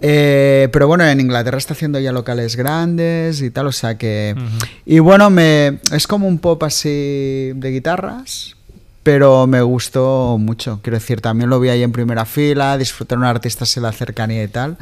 eh, 0.00 0.68
pero 0.72 0.86
bueno, 0.86 1.04
en 1.04 1.20
Inglaterra 1.20 1.58
está 1.58 1.74
haciendo 1.74 1.98
ya 2.00 2.12
locales 2.12 2.56
grandes 2.56 3.40
y 3.42 3.50
tal, 3.50 3.66
o 3.66 3.72
sea 3.72 3.96
que... 3.98 4.34
Y 4.86 4.98
bueno, 4.98 5.30
me, 5.30 5.80
es 5.92 6.06
como 6.06 6.26
un 6.28 6.38
pop 6.38 6.62
así 6.62 7.52
de 7.54 7.70
guitarras, 7.70 8.56
pero 9.04 9.46
me 9.46 9.60
gustó 9.60 10.38
mucho. 10.40 10.80
Quiero 10.82 10.98
decir, 10.98 11.20
también 11.20 11.50
lo 11.50 11.60
vi 11.60 11.68
ahí 11.68 11.82
en 11.82 11.92
primera 11.92 12.24
fila, 12.24 12.78
disfrutar 12.78 13.16
a 13.16 13.20
un 13.20 13.26
artista 13.26 13.64
así 13.64 13.78
la 13.78 13.92
cercanía 13.92 14.42
y 14.42 14.48
tal. 14.48 14.78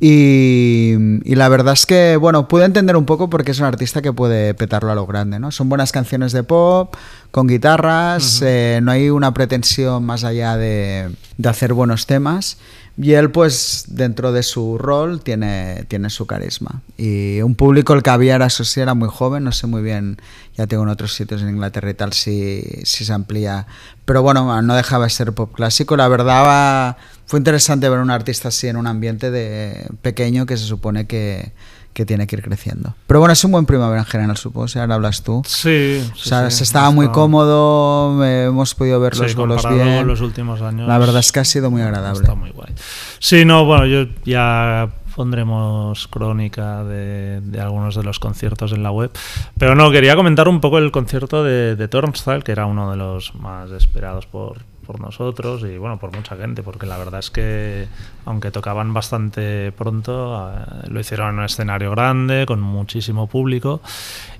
y, 0.00 0.94
y 1.24 1.34
la 1.34 1.48
verdad 1.50 1.74
es 1.74 1.84
que, 1.84 2.16
bueno, 2.16 2.48
pude 2.48 2.64
entender 2.64 2.96
un 2.96 3.04
poco 3.04 3.28
porque 3.28 3.50
es 3.50 3.60
un 3.60 3.66
artista 3.66 4.00
que 4.00 4.12
puede 4.12 4.54
petarlo 4.54 4.90
a 4.90 4.94
lo 4.94 5.06
grande, 5.06 5.38
¿no? 5.38 5.52
Son 5.52 5.68
buenas 5.68 5.92
canciones 5.92 6.32
de 6.32 6.42
pop, 6.42 6.96
con 7.30 7.46
guitarras, 7.46 8.40
eh, 8.42 8.80
no 8.82 8.90
hay 8.90 9.10
una 9.10 9.34
pretensión 9.34 10.02
más 10.04 10.24
allá 10.24 10.56
de, 10.56 11.10
de 11.36 11.48
hacer 11.48 11.74
buenos 11.74 12.06
temas. 12.06 12.56
Y 12.98 13.14
él, 13.14 13.30
pues, 13.30 13.84
dentro 13.88 14.32
de 14.32 14.42
su 14.42 14.76
rol, 14.76 15.22
tiene, 15.22 15.84
tiene 15.88 16.10
su 16.10 16.26
carisma. 16.26 16.82
Y 16.98 17.40
un 17.40 17.54
público, 17.54 17.94
el 17.94 18.02
era, 18.28 18.46
eso 18.46 18.64
sí, 18.64 18.80
era 18.80 18.92
muy 18.94 19.08
joven, 19.08 19.44
no 19.44 19.52
sé 19.52 19.66
muy 19.66 19.80
bien, 19.82 20.18
ya 20.56 20.66
tengo 20.66 20.82
en 20.82 20.90
otros 20.90 21.14
sitios 21.14 21.40
en 21.40 21.48
Inglaterra 21.48 21.88
y 21.90 21.94
tal, 21.94 22.12
si, 22.12 22.62
si 22.84 23.04
se 23.06 23.12
amplía. 23.12 23.66
Pero 24.04 24.22
bueno, 24.22 24.60
no 24.60 24.74
dejaba 24.74 25.04
de 25.04 25.10
ser 25.10 25.32
pop 25.32 25.52
clásico. 25.54 25.96
La 25.96 26.08
verdad, 26.08 26.44
va- 26.44 26.96
fue 27.24 27.38
interesante 27.40 27.88
ver 27.88 27.98
a 27.98 28.02
un 28.02 28.10
artista 28.10 28.48
así 28.48 28.68
en 28.68 28.76
un 28.76 28.86
ambiente 28.86 29.30
de 29.30 29.86
pequeño 30.02 30.44
que 30.44 30.58
se 30.58 30.64
supone 30.64 31.06
que, 31.06 31.52
que 31.92 32.06
tiene 32.06 32.26
que 32.26 32.36
ir 32.36 32.42
creciendo. 32.42 32.94
Pero 33.06 33.20
bueno, 33.20 33.32
es 33.32 33.44
un 33.44 33.52
buen 33.52 33.66
primavera 33.66 34.00
en 34.00 34.06
general, 34.06 34.36
supongo, 34.36 34.68
si 34.68 34.78
ahora 34.78 34.94
hablas 34.94 35.22
tú. 35.22 35.42
sí, 35.46 36.02
O 36.12 36.16
sea, 36.16 36.50
se 36.50 36.64
estaba 36.64 36.90
muy 36.90 37.08
cómodo, 37.08 38.24
eh, 38.24 38.46
hemos 38.48 38.74
podido 38.74 39.00
ver 39.00 39.16
los 39.16 39.34
bolos 39.34 39.68
bien. 39.68 40.06
los 40.06 40.20
últimos 40.20 40.62
años 40.62 40.88
La 40.88 40.98
verdad 40.98 41.20
es 41.20 41.32
que 41.32 41.40
ha 41.40 41.44
sido 41.44 41.70
muy 41.70 41.82
agradable. 41.82 42.20
Está 42.20 42.34
muy 42.34 42.50
guay. 42.50 42.72
Sí, 43.18 43.44
no, 43.44 43.64
bueno, 43.64 43.86
yo 43.86 44.06
ya 44.24 44.88
pondremos 45.14 46.08
crónica 46.08 46.84
de, 46.84 47.40
de 47.42 47.60
algunos 47.60 47.94
de 47.94 48.02
los 48.02 48.18
conciertos 48.18 48.72
en 48.72 48.82
la 48.82 48.90
web. 48.90 49.10
Pero 49.58 49.74
no, 49.74 49.90
quería 49.90 50.16
comentar 50.16 50.48
un 50.48 50.60
poco 50.60 50.78
el 50.78 50.90
concierto 50.90 51.44
de, 51.44 51.76
de 51.76 51.88
Turnstile, 51.88 52.42
que 52.42 52.52
era 52.52 52.66
uno 52.66 52.90
de 52.90 52.96
los 52.96 53.34
más 53.34 53.70
esperados 53.70 54.26
por, 54.26 54.62
por 54.92 55.00
nosotros 55.00 55.62
y 55.62 55.78
bueno, 55.78 55.98
por 55.98 56.14
mucha 56.14 56.36
gente, 56.36 56.62
porque 56.62 56.84
la 56.84 56.98
verdad 56.98 57.20
es 57.20 57.30
que 57.30 57.88
aunque 58.26 58.50
tocaban 58.50 58.92
bastante 58.92 59.72
pronto, 59.72 60.50
eh, 60.52 60.88
lo 60.88 61.00
hicieron 61.00 61.30
en 61.30 61.38
un 61.38 61.44
escenario 61.44 61.90
grande, 61.92 62.44
con 62.46 62.60
muchísimo 62.60 63.26
público. 63.26 63.80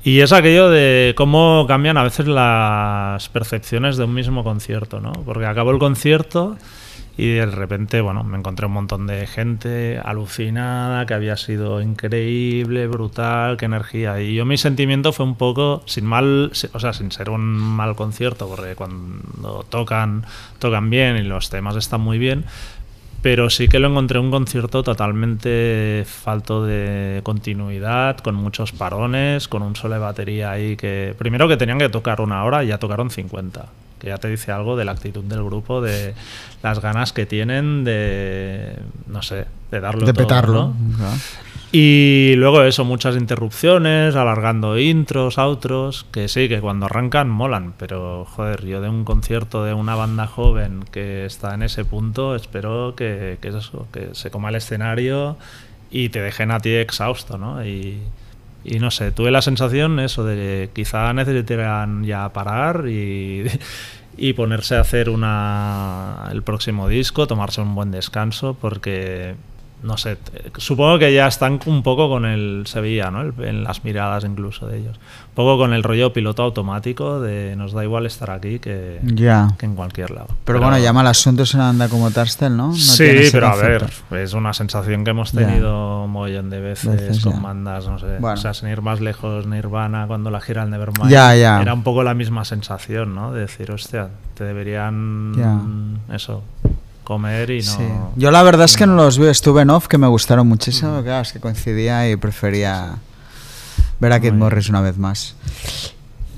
Y 0.05 0.20
es 0.20 0.33
aquello 0.33 0.69
de 0.69 1.15
cómo 1.16 1.65
cambian 1.66 1.97
a 1.97 2.03
veces 2.03 2.27
las 2.27 3.29
percepciones 3.31 3.97
de 3.97 4.05
un 4.05 4.12
mismo 4.12 4.45
concierto, 4.45 5.01
¿no? 5.01 5.12
Porque 5.12 5.47
acabó 5.47 5.70
el 5.70 5.79
concierto 5.79 6.57
y 7.16 7.34
de 7.34 7.47
repente, 7.47 8.01
bueno, 8.01 8.24
me 8.24 8.39
encontré 8.39 8.66
un 8.66 8.72
montón 8.72 9.06
de 9.06 9.26
gente 9.26 10.01
alucinada, 10.02 11.05
que 11.05 11.14
había 11.14 11.36
sido 11.36 11.82
increíble, 11.82 12.86
brutal, 12.86 13.59
qué 13.59 13.66
energía. 13.66 14.20
Y 14.20 14.34
yo 14.34 14.47
mi 14.47 14.56
sentimiento 14.56 15.12
fue 15.12 15.26
un 15.26 15.36
poco, 15.36 15.82
sin 15.84 16.06
mal, 16.06 16.52
o 16.72 16.80
sea, 16.80 16.93
sin 16.93 17.12
ser 17.12 17.28
un 17.28 17.43
mal 17.43 17.97
concierto, 17.97 18.48
porque 18.48 18.74
cuando 18.74 19.64
tocan, 19.68 20.24
tocan 20.59 20.89
bien 20.89 21.16
y 21.16 21.22
los 21.22 21.51
temas 21.51 21.76
están 21.76 22.01
muy 22.01 22.18
bien, 22.18 22.47
pero 23.20 23.51
sí 23.51 23.68
que 23.68 23.78
lo 23.78 23.89
encontré 23.89 24.18
un 24.18 24.30
concierto 24.30 24.82
totalmente 24.82 26.05
falto 26.06 26.64
de 26.64 27.20
continuidad, 27.22 28.18
con 28.18 28.34
muchos 28.34 28.72
parones, 28.72 29.48
con 29.48 29.62
un 29.62 29.76
solo 29.76 30.01
batería 30.01 30.51
ahí 30.51 30.76
que 30.76 31.14
primero 31.18 31.47
que 31.47 31.56
tenían 31.56 31.78
que 31.78 31.89
tocar 31.89 32.20
una 32.20 32.43
hora 32.44 32.64
y 32.64 32.68
ya 32.68 32.78
tocaron 32.78 33.10
50, 33.10 33.66
que 34.03 34.09
ya 34.09 34.19
te 34.19 34.27
dice 34.27 34.51
algo 34.51 34.77
de 34.77 34.85
la 34.85 34.91
actitud 34.91 35.23
del 35.23 35.45
grupo, 35.45 35.81
de 35.81 36.15
las 36.61 36.81
ganas 36.81 37.12
que 37.12 37.24
tienen 37.24 37.85
de, 37.85 38.74
no 39.07 39.23
sé, 39.23 39.47
de 39.70 39.81
darlo 39.81 40.05
de 40.05 40.12
todo, 40.12 40.27
petarlo. 40.27 40.74
¿no? 40.77 40.97
Claro. 40.97 41.16
Y 41.70 42.35
luego 42.37 42.65
eso, 42.65 42.85
muchas 42.85 43.15
interrupciones, 43.15 44.16
alargando 44.16 44.77
intros, 44.77 45.39
outros, 45.39 46.05
que 46.11 46.27
sí, 46.27 46.49
que 46.49 46.61
cuando 46.61 46.87
arrancan 46.87 47.31
molan, 47.31 47.74
pero 47.79 48.27
joder, 48.29 48.66
yo 48.66 48.81
de 48.81 48.89
un 48.89 49.05
concierto 49.05 49.62
de 49.62 49.73
una 49.73 49.95
banda 49.95 50.27
joven 50.27 50.85
que 50.91 51.24
está 51.24 51.55
en 51.55 51.62
ese 51.62 51.85
punto, 51.85 52.35
espero 52.35 52.95
que, 52.97 53.39
que 53.41 53.49
es 53.49 53.55
eso, 53.55 53.87
que 53.93 54.16
se 54.16 54.33
coma 54.33 54.49
el 54.49 54.57
escenario 54.57 55.37
y 55.93 56.09
te 56.09 56.20
dejen 56.20 56.51
a 56.51 56.59
ti 56.59 56.74
exhausto, 56.74 57.39
¿no? 57.39 57.65
Y, 57.65 58.03
y 58.64 58.78
no 58.78 58.90
sé, 58.90 59.10
tuve 59.12 59.30
la 59.30 59.43
sensación 59.43 59.98
eso 60.01 60.24
de 60.24 60.36
que 60.36 60.70
quizá 60.82 61.12
necesitaran 61.12 62.05
ya 62.05 62.28
parar 62.32 62.86
y, 62.89 63.47
y 64.16 64.32
ponerse 64.34 64.76
a 64.76 64.80
hacer 64.80 65.10
una, 65.10 66.28
el 66.30 66.43
próximo 66.43 66.89
disco, 66.89 67.26
tomarse 67.26 67.60
un 67.60 67.74
buen 67.74 67.90
descanso, 67.90 68.56
porque 68.60 69.34
no 69.83 69.97
sé, 69.97 70.17
supongo 70.59 70.99
que 70.99 71.13
ya 71.13 71.27
están 71.27 71.59
un 71.67 71.83
poco 71.83 72.09
con 72.09 72.25
el 72.25 72.65
Sevilla, 72.67 73.11
¿no? 73.11 73.23
El- 73.23 73.35
en 73.45 73.65
las 73.65 73.85
miradas 73.85 74.25
incluso 74.25 74.67
de 74.67 74.79
ellos. 74.79 74.97
Un 74.97 75.35
poco 75.35 75.59
con 75.59 75.73
el 75.73 75.83
rollo 75.83 76.13
piloto 76.13 76.43
automático 76.43 77.21
de 77.21 77.57
nos 77.57 77.73
da 77.73 77.83
igual 77.83 78.07
estar 78.07 78.31
aquí 78.31 78.59
que, 78.59 79.01
en 79.61 79.75
cualquier 79.75 80.11
lado. 80.11 80.29
Pero, 80.45 80.61
bueno, 80.61 80.79
llama 80.79 81.01
al 81.01 81.07
asunto 81.09 81.43
es 81.43 81.55
una 81.55 81.65
banda 81.65 81.89
como 81.89 82.11
Tarstel, 82.11 82.57
¿no? 82.57 82.69
No 82.69 82.75
sí, 82.75 83.05
pero 83.33 83.49
a 83.49 83.57
ver, 83.57 83.87
es 84.13 84.33
una 84.35 84.53
sensación 84.53 85.05
que 85.05 85.11
hemos 85.11 85.33
tenido 85.33 86.05
un 86.05 86.11
montón 86.11 86.51
de 86.51 86.61
veces, 86.61 86.91
Veces, 86.91 87.23
con 87.25 87.33
ya. 87.35 87.41
bandas, 87.41 87.89
no 87.89 87.99
sé. 87.99 88.19
Bueno. 88.21 88.35
O 88.35 88.37
sea, 88.37 88.55
sin 88.55 88.69
ir 88.69 88.81
más 88.83 89.01
lejos, 89.01 89.47
Nirvana, 89.47 90.07
cuando 90.07 90.31
la 90.31 90.41
gira 90.41 90.63
el 90.63 90.71
Nevermind. 90.71 91.11
Ya, 91.11 91.35
ya. 91.35 91.61
Era 91.61 91.75
un 91.75 91.83
poco 91.83 92.03
la 92.05 92.15
misma 92.15 92.45
sensación, 92.45 93.15
¿no? 93.15 93.33
De 93.33 93.41
decir, 93.41 93.71
hostia, 93.73 94.09
te 94.35 94.45
deberían. 94.45 95.99
Eso, 96.13 96.43
comer 97.12 97.51
y 97.51 97.62
no. 97.62 97.72
Sí. 97.72 97.84
Yo 98.16 98.30
la 98.30 98.43
verdad 98.43 98.64
es 98.64 98.76
que 98.76 98.86
no 98.86 98.97
los 98.97 99.18
vi, 99.18 99.26
estuve 99.26 99.62
en 99.62 99.70
off, 99.70 99.86
que 99.89 99.98
me 99.98 100.06
gustaron 100.06 100.47
muchísimo, 100.48 101.02
claro, 101.02 101.22
es 101.22 101.32
que 101.32 101.40
coincidía 101.40 102.10
y 102.10 102.16
prefería 102.16 102.97
ver 104.01 104.12
a 104.12 104.20
Kid. 104.20 104.32
Morris 104.32 104.68
una 104.68 104.80
vez 104.80 104.97
más. 104.98 105.34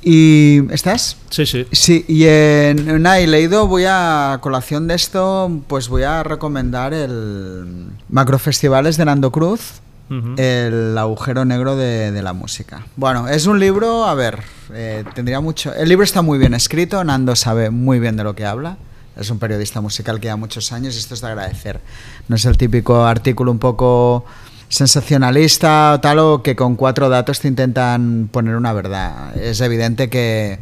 ¿Y 0.02 0.60
estás? 0.70 1.16
Sí, 1.30 1.46
sí. 1.46 1.66
Sí, 1.72 2.04
y 2.08 2.24
en 2.26 3.00
nada, 3.02 3.20
y 3.22 3.26
leído, 3.26 3.66
voy 3.66 3.84
a, 3.84 4.34
a 4.34 4.40
colación 4.42 4.86
de 4.86 4.94
esto, 4.94 5.50
pues 5.66 5.88
voy 5.88 6.02
a 6.02 6.22
recomendar 6.22 6.92
el 6.92 7.86
Macrofestivales 8.10 8.96
de 8.98 9.04
Nando 9.06 9.30
Cruz, 9.30 9.80
Ujú. 10.10 10.34
El 10.36 10.98
agujero 10.98 11.46
negro 11.46 11.76
de, 11.76 12.12
de 12.12 12.22
la 12.22 12.34
música. 12.34 12.84
Bueno, 12.96 13.26
es 13.26 13.46
un 13.46 13.58
libro, 13.58 14.04
a 14.04 14.12
ver, 14.14 14.42
eh, 14.74 15.02
tendría 15.14 15.40
mucho... 15.40 15.72
El 15.72 15.88
libro 15.88 16.04
está 16.04 16.20
muy 16.20 16.38
bien 16.38 16.52
escrito, 16.52 17.02
Nando 17.02 17.34
sabe 17.34 17.70
muy 17.70 17.98
bien 18.00 18.14
de 18.16 18.24
lo 18.24 18.34
que 18.34 18.44
habla. 18.44 18.76
Es 19.16 19.30
un 19.30 19.38
periodista 19.38 19.80
musical 19.80 20.20
que 20.20 20.26
lleva 20.26 20.36
muchos 20.36 20.72
años 20.72 20.94
y 20.94 20.98
esto 20.98 21.14
es 21.14 21.20
de 21.20 21.28
agradecer. 21.28 21.80
No 22.28 22.36
es 22.36 22.44
el 22.44 22.56
típico 22.56 23.04
artículo 23.04 23.50
un 23.52 23.58
poco 23.58 24.24
sensacionalista 24.68 25.92
o 25.94 26.00
tal 26.00 26.18
o 26.18 26.42
que 26.42 26.56
con 26.56 26.74
cuatro 26.76 27.08
datos 27.08 27.40
te 27.40 27.48
intentan 27.48 28.28
poner 28.32 28.56
una 28.56 28.72
verdad. 28.72 29.36
Es 29.36 29.60
evidente 29.60 30.08
que 30.10 30.58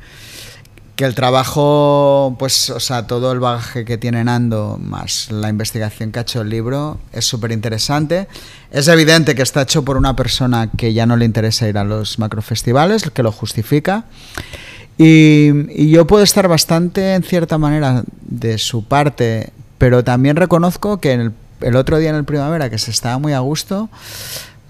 que 0.97 1.05
el 1.07 1.15
trabajo, 1.15 2.37
pues, 2.39 2.69
o 2.71 2.79
sea, 2.79 3.07
todo 3.07 3.33
el 3.33 3.41
bagaje 3.41 3.85
que 3.85 3.97
tiene 3.97 4.25
Nando, 4.25 4.79
más 4.81 5.31
la 5.31 5.49
investigación 5.49 6.13
que 6.13 6.19
ha 6.19 6.23
hecho 6.23 6.43
el 6.43 6.51
libro, 6.51 6.99
es 7.13 7.25
súper 7.25 7.53
interesante. 7.53 8.29
Es 8.71 8.89
evidente 8.89 9.35
que 9.35 9.43
está 9.43 9.63
hecho 9.63 9.85
por 9.85 9.97
una 9.97 10.15
persona 10.15 10.71
que 10.71 10.93
ya 10.93 11.07
no 11.07 11.17
le 11.17 11.25
interesa 11.25 11.67
ir 11.69 11.79
a 11.79 11.85
los 11.85 12.19
macrofestivales, 12.19 13.11
que 13.11 13.23
lo 13.23 13.33
justifica. 13.33 14.05
Y, 14.99 15.51
y 15.71 15.91
yo 15.91 16.07
puedo 16.07 16.23
estar 16.23 16.49
bastante, 16.49 17.15
en 17.15 17.23
cierta 17.23 17.59
manera, 17.59 18.05
de 18.23 18.59
su 18.59 18.85
parte, 18.85 19.51
pero 19.79 20.05
también 20.05 20.37
reconozco 20.37 20.99
que 21.01 21.13
el, 21.15 21.33
el 21.61 21.77
otro 21.77 21.99
día 21.99 22.11
en 22.11 22.17
el 22.17 22.25
primavera, 22.25 22.71
que 22.71 22.79
se 22.79 22.91
estaba 22.91 23.19
muy 23.19 23.33
a 23.33 23.41
gusto, 23.41 23.89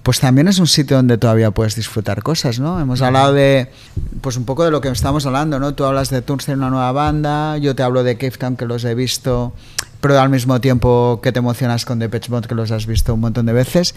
pues 0.03 0.19
también 0.19 0.49
es 0.49 0.59
un 0.59 0.67
sitio 0.67 0.97
donde 0.97 1.17
todavía 1.17 1.53
puedes 1.53 1.77
disfrutar 1.77 2.23
cosas, 2.23 2.59
¿no? 2.59 2.81
Hemos 2.81 3.03
hablado 3.03 3.33
de, 3.33 3.71
pues 4.21 4.37
un 4.37 4.45
poco 4.45 4.65
de 4.65 4.71
lo 4.71 4.81
que 4.81 4.89
estamos 4.89 5.25
hablando, 5.27 5.61
¿no? 5.61 5.75
Tú 5.75 5.85
hablas 5.85 6.11
de 6.11 6.23
Turnstile, 6.23 6.57
una 6.57 6.71
nueva 6.71 6.91
banda, 6.93 7.57
yo 7.59 7.77
te 7.77 7.83
hablo 7.83 8.03
de 8.03 8.17
Cave 8.17 8.33
Town, 8.33 8.57
que 8.57 8.67
los 8.67 8.85
he 8.85 8.95
visto, 8.95 9.53
pero 10.01 10.19
al 10.19 10.29
mismo 10.29 10.61
tiempo 10.61 11.21
que 11.23 11.31
te 11.31 11.39
emocionas 11.39 11.85
con 11.85 12.01
Depeche 12.01 12.31
Mode, 12.31 12.49
que 12.49 12.55
los 12.55 12.73
has 12.73 12.87
visto 12.87 13.15
un 13.15 13.21
montón 13.21 13.47
de 13.47 13.53
veces. 13.53 13.95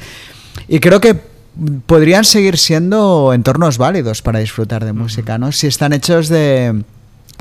Y 0.68 0.80
creo 0.80 1.02
que 1.02 1.35
podrían 1.86 2.26
seguir 2.26 2.58
siendo 2.58 3.34
entornos 3.34 3.78
válidos 3.78 4.22
para 4.22 4.40
disfrutar 4.40 4.84
de 4.86 4.94
música, 4.94 5.38
¿no? 5.38 5.52
Si 5.52 5.68
están 5.68 5.94
hechos 5.94 6.28
de, 6.30 6.84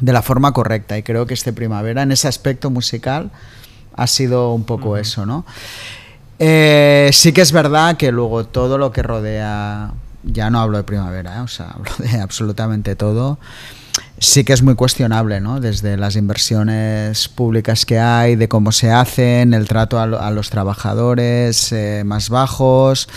de 0.01 0.12
la 0.12 0.23
forma 0.23 0.53
correcta. 0.53 0.97
Y 0.99 1.03
creo 1.03 1.27
que 1.27 1.35
este 1.35 1.53
primavera, 1.53 2.03
en 2.03 2.12
ese 2.12 2.28
aspecto 2.28 2.70
musical, 2.70 3.31
ha 3.97 4.07
sido 4.07 4.53
un 4.53 4.65
poco 4.65 4.97
eso, 4.97 5.27
¿no? 5.27 5.45
Eh, 6.39 7.11
sí 7.12 7.32
que 7.32 7.41
es 7.43 7.53
verdad 7.53 7.97
que 7.97 8.11
luego 8.11 8.45
todo 8.45 8.77
lo 8.77 8.91
que 8.93 9.03
rodea, 9.03 9.93
ya 10.24 10.51
no 10.51 10.61
hablo 10.61 10.78
de 10.78 10.85
primavera, 10.85 11.36
¿eh? 11.36 11.41
o 11.41 11.49
sea, 11.49 11.70
hablo 11.74 11.91
de 11.99 12.20
absolutamente 12.20 12.97
todo, 12.97 13.39
sí 14.19 14.43
que 14.43 14.53
es 14.53 14.62
muy 14.62 14.74
cuestionable, 14.74 15.41
¿no? 15.41 15.61
Desde 15.61 15.97
las 15.97 16.16
inversiones 16.16 17.28
públicas 17.28 17.86
que 17.86 18.01
hay, 18.01 18.35
de 18.35 18.49
cómo 18.49 18.73
se 18.73 18.91
hacen, 18.91 19.55
el 19.55 19.69
trato 19.69 20.01
a, 20.01 20.07
lo- 20.07 20.20
a 20.20 20.32
los 20.32 20.51
trabajadores 20.51 21.70
eh, 21.70 22.03
más 22.05 22.28
bajos, 22.31 23.09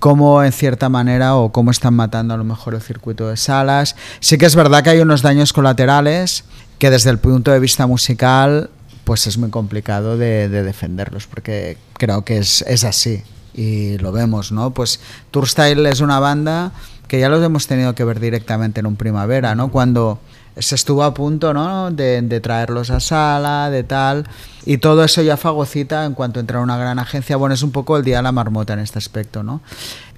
cómo 0.00 0.42
en 0.42 0.50
cierta 0.50 0.88
manera 0.88 1.36
o 1.36 1.52
cómo 1.52 1.70
están 1.70 1.94
matando 1.94 2.34
a 2.34 2.36
lo 2.36 2.44
mejor 2.44 2.74
el 2.74 2.80
circuito 2.80 3.28
de 3.28 3.36
salas. 3.36 3.94
Sí 4.18 4.36
que 4.38 4.46
es 4.46 4.56
verdad 4.56 4.82
que 4.82 4.90
hay 4.90 4.98
unos 4.98 5.22
daños 5.22 5.52
colaterales 5.52 6.44
que 6.78 6.90
desde 6.90 7.10
el 7.10 7.18
punto 7.18 7.52
de 7.52 7.60
vista 7.60 7.86
musical 7.86 8.70
pues 9.04 9.26
es 9.26 9.38
muy 9.38 9.50
complicado 9.50 10.16
de, 10.16 10.48
de 10.48 10.62
defenderlos 10.62 11.26
porque 11.26 11.76
creo 11.94 12.24
que 12.24 12.38
es, 12.38 12.62
es 12.62 12.84
así 12.84 13.22
y 13.54 13.98
lo 13.98 14.12
vemos, 14.12 14.52
¿no? 14.52 14.72
Pues 14.72 15.00
Tourstyle 15.30 15.86
es 15.86 16.00
una 16.00 16.18
banda 16.18 16.72
que 17.06 17.20
ya 17.20 17.28
los 17.28 17.44
hemos 17.44 17.66
tenido 17.66 17.94
que 17.94 18.04
ver 18.04 18.20
directamente 18.20 18.80
en 18.80 18.86
un 18.86 18.96
primavera, 18.96 19.54
¿no? 19.54 19.70
Cuando 19.70 20.20
se 20.60 20.74
estuvo 20.74 21.02
a 21.02 21.14
punto, 21.14 21.52
¿no? 21.52 21.90
De, 21.90 22.40
traerlos 22.40 22.90
a 22.90 23.00
sala, 23.00 23.70
de 23.70 23.82
tal. 23.82 24.28
Y 24.64 24.78
todo 24.78 25.04
eso 25.04 25.22
ya 25.22 25.36
fagocita 25.36 26.04
en 26.04 26.14
cuanto 26.14 26.40
entra 26.40 26.60
una 26.60 26.76
gran 26.76 26.98
agencia. 26.98 27.36
Bueno, 27.36 27.54
es 27.54 27.62
un 27.62 27.72
poco 27.72 27.96
el 27.96 28.04
día 28.04 28.18
de 28.18 28.22
la 28.22 28.32
marmota 28.32 28.74
en 28.74 28.80
este 28.80 28.98
aspecto, 28.98 29.42
¿no? 29.42 29.60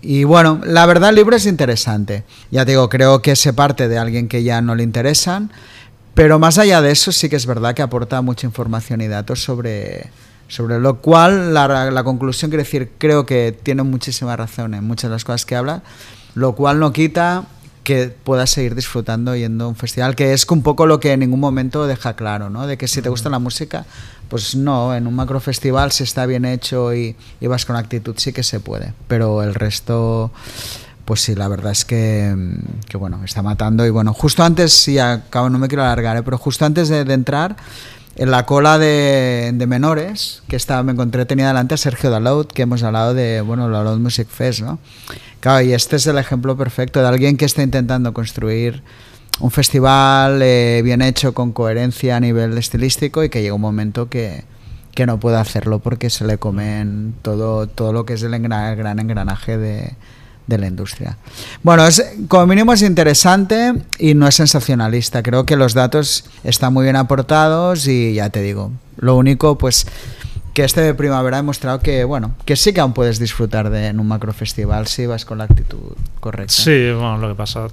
Y 0.01 0.24
bueno, 0.24 0.60
la 0.64 0.85
verdad 0.85 1.10
el 1.10 1.16
libro 1.16 1.36
es 1.36 1.47
interesante. 1.47 2.24
Ya 2.51 2.64
digo, 2.64 2.89
creo 2.89 3.23
que 3.23 3.36
se 3.36 3.52
parte 3.52 3.89
de 3.89 3.98
alguien 3.98 4.28
que 4.28 4.43
ya 4.43 4.60
no 4.60 4.74
le 4.74 4.82
interesan. 4.82 5.51
Pero 6.14 6.39
más 6.39 6.59
allá 6.59 6.82
de 6.82 6.90
eso, 6.90 7.12
sí 7.12 7.28
que 7.28 7.36
es 7.36 7.47
verdad 7.47 7.74
que 7.74 7.82
aporta 7.82 8.20
mucha 8.20 8.47
información 8.47 9.01
y 9.01 9.09
datos 9.09 9.43
sobre, 9.43 10.10
sobre 10.48 10.78
lo 10.78 11.01
cual 11.01 11.55
la, 11.55 11.90
la 11.90 12.05
conclusión 12.05 12.51
quiere 12.51 12.64
decir, 12.64 12.93
creo 12.98 13.24
que 13.24 13.56
tiene 13.62 13.82
muchísima 13.82 14.36
razón 14.36 14.74
en 14.74 14.85
muchas 14.85 15.09
de 15.09 15.14
las 15.14 15.24
cosas 15.24 15.47
que 15.47 15.56
habla, 15.56 15.82
lo 16.35 16.55
cual 16.55 16.81
no 16.81 16.93
quita 16.93 17.44
que 17.85 18.09
puedas 18.09 18.51
seguir 18.51 18.75
disfrutando 18.75 19.35
yendo 19.35 19.65
a 19.65 19.69
un 19.69 19.77
festival, 19.77 20.15
que 20.15 20.33
es 20.33 20.49
un 20.49 20.63
poco 20.63 20.87
lo 20.87 21.01
que 21.01 21.13
en 21.13 21.21
ningún 21.21 21.41
momento 21.41 21.87
deja 21.87 22.15
claro, 22.15 22.51
¿no? 22.51 22.67
De 22.67 22.79
que 22.79 22.89
si 22.89 23.03
te 23.03 23.09
gusta 23.09 23.29
la 23.29 23.39
música, 23.39 23.85
pues 24.29 24.55
no, 24.55 24.95
en 24.95 25.07
un 25.07 25.15
macrofestival 25.15 25.93
si 25.93 26.05
está 26.05 26.27
bien 26.27 26.45
hecho 26.45 26.95
y, 26.95 27.17
y 27.41 27.47
vas 27.47 27.67
con 27.67 27.77
actitud 27.77 28.15
sí 28.17 28.33
que 28.33 28.43
se 28.43 28.61
puede, 28.61 28.95
pero 29.09 29.43
el 29.43 29.55
resto 29.55 30.31
pues 31.05 31.21
sí, 31.21 31.35
la 31.35 31.49
verdad 31.49 31.73
es 31.73 31.85
que, 31.85 32.35
que, 32.89 32.97
bueno, 32.97 33.21
está 33.25 33.43
matando. 33.43 33.85
Y 33.85 33.91
bueno, 33.91 34.15
justo 34.15 34.45
antes, 34.45 34.87
y 34.87 34.99
acabo, 34.99 35.51
no 35.51 35.59
me 35.59 35.69
quiero 35.69 35.83
alargar, 35.83 36.17
¿eh? 36.17 36.23
pero 36.23 36.39
justo 36.39 36.65
antes 36.65 36.89
de, 36.89 37.05
de 37.05 37.15
entrar, 37.15 37.57
en 38.16 38.30
la 38.30 38.44
cola 38.44 38.78
de, 38.78 39.52
de 39.55 39.66
menores, 39.66 40.43
que 40.48 40.56
estaba, 40.56 40.82
me 40.82 40.93
encontré, 40.93 41.24
tenía 41.24 41.48
delante 41.48 41.74
a 41.74 41.76
Sergio 41.78 42.10
Dalot, 42.10 42.52
que 42.52 42.62
hemos 42.62 42.82
hablado 42.82 43.14
de, 43.14 43.40
bueno, 43.40 43.68
la 43.68 43.82
Loud 43.82 43.98
Music 43.98 44.28
Fest, 44.28 44.60
¿no? 44.60 44.78
Claro, 45.40 45.62
y 45.64 45.72
este 45.72 45.97
es 45.97 46.06
el 46.06 46.18
ejemplo 46.18 46.56
perfecto 46.56 47.01
de 47.01 47.09
alguien 47.09 47.36
que 47.36 47.44
está 47.47 47.62
intentando 47.62 48.12
construir 48.12 48.82
un 49.40 49.51
festival 49.51 50.40
eh, 50.43 50.82
bien 50.84 51.02
hecho, 51.02 51.32
con 51.32 51.52
coherencia 51.52 52.16
a 52.16 52.20
nivel 52.20 52.56
estilístico, 52.59 53.24
y 53.24 53.28
que 53.30 53.43
llega 53.43 53.55
un 53.55 53.60
momento 53.60 54.09
que, 54.09 54.44
que 54.94 55.06
no 55.06 55.18
puede 55.18 55.39
hacerlo 55.39 55.78
porque 55.78 56.10
se 56.10 56.26
le 56.26 56.39
comen 56.39 57.14
todo, 57.22 57.66
todo 57.66 57.93
lo 57.93 58.05
que 58.05 58.12
es 58.12 58.22
el, 58.22 58.34
engra- 58.34 58.70
el 58.70 58.76
gran 58.76 58.98
engranaje 58.98 59.56
de, 59.56 59.94
de 60.47 60.59
la 60.59 60.66
industria. 60.66 61.16
Bueno, 61.62 61.86
es, 61.86 62.05
como 62.28 62.47
mínimo 62.47 62.73
es 62.73 62.82
interesante 62.82 63.74
y 63.98 64.14
no 64.14 64.27
es 64.27 64.35
sensacionalista. 64.35 65.23
Creo 65.23 65.47
que 65.47 65.56
los 65.56 65.74
datos 65.74 66.24
están 66.44 66.73
muy 66.73 66.85
bien 66.85 66.97
aportados 66.97 67.86
y 67.86 68.14
ya 68.14 68.31
te 68.31 68.40
digo, 68.40 68.73
lo 68.97 69.16
único 69.16 69.59
pues 69.59 69.86
que 70.55 70.64
este 70.64 70.82
de 70.82 70.94
primavera 70.94 71.39
ha 71.39 71.40
demostrado 71.40 71.81
que, 71.81 72.05
bueno, 72.05 72.35
que 72.44 72.56
sí 72.56 72.73
que 72.73 72.81
aún 72.81 72.93
puedes 72.93 73.19
disfrutar 73.19 73.70
de 73.70 73.86
en 73.86 74.01
un 74.01 74.09
macrofestival 74.09 74.86
si 74.86 75.06
vas 75.06 75.24
con 75.24 75.39
la 75.39 75.44
actitud 75.44 75.97
correcta. 76.20 76.52
Sí, 76.52 76.90
bueno, 76.93 77.19
lo 77.19 77.28
que 77.28 77.35
pasa, 77.35 77.69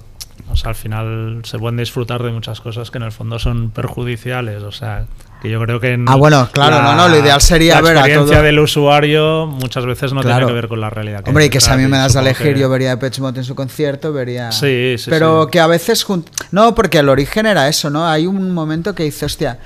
o 0.50 0.56
sea, 0.56 0.70
al 0.70 0.74
final 0.74 1.42
se 1.44 1.58
pueden 1.58 1.76
disfrutar 1.76 2.22
de 2.22 2.32
muchas 2.32 2.60
cosas 2.60 2.90
que 2.90 2.98
en 2.98 3.04
el 3.04 3.12
fondo 3.12 3.38
son 3.38 3.70
perjudiciales, 3.70 4.62
o 4.62 4.72
sea, 4.72 5.06
que 5.42 5.48
yo 5.50 5.60
creo 5.60 5.80
que 5.80 5.92
en 5.94 6.08
Ah, 6.08 6.16
bueno, 6.16 6.48
claro, 6.52 6.82
no, 6.82 6.94
no, 6.94 7.08
lo 7.08 7.18
ideal 7.18 7.40
sería 7.40 7.76
la 7.76 7.80
ver 7.80 7.96
a 7.96 8.00
experiencia 8.00 8.36
todo- 8.36 8.44
del 8.44 8.58
usuario 8.58 9.46
muchas 9.46 9.86
veces 9.86 10.12
no 10.12 10.20
Claro. 10.20 10.38
tiene 10.38 10.46
que 10.48 10.54
ver 10.54 10.68
con 10.68 10.80
la 10.80 10.90
realidad. 10.90 11.22
Hombre, 11.26 11.46
y 11.46 11.50
que 11.50 11.60
si 11.60 11.70
a 11.70 11.76
mí 11.76 11.86
me 11.86 11.96
das 11.96 12.16
a 12.16 12.20
elegir, 12.20 12.54
que- 12.54 12.60
yo 12.60 12.68
vería 12.68 12.92
a 12.92 12.96
Depeche 12.96 13.20
Mode 13.22 13.38
en 13.40 13.44
su 13.44 13.54
concierto, 13.54 14.12
vería... 14.12 14.52
Sí, 14.52 14.96
sí, 14.98 15.08
Pero 15.10 15.44
sí. 15.44 15.50
que 15.52 15.60
a 15.60 15.66
veces... 15.66 16.04
jun- 16.06 16.24
No, 16.50 16.74
porque 16.74 16.98
el 16.98 17.08
origen 17.08 17.46
era 17.46 17.68
eso, 17.68 17.88
¿no? 17.90 18.06
Hay 18.06 18.26
un 18.26 18.52
momento 18.52 18.94
que 18.94 19.04
dice, 19.04 19.24
hostia, 19.24 19.58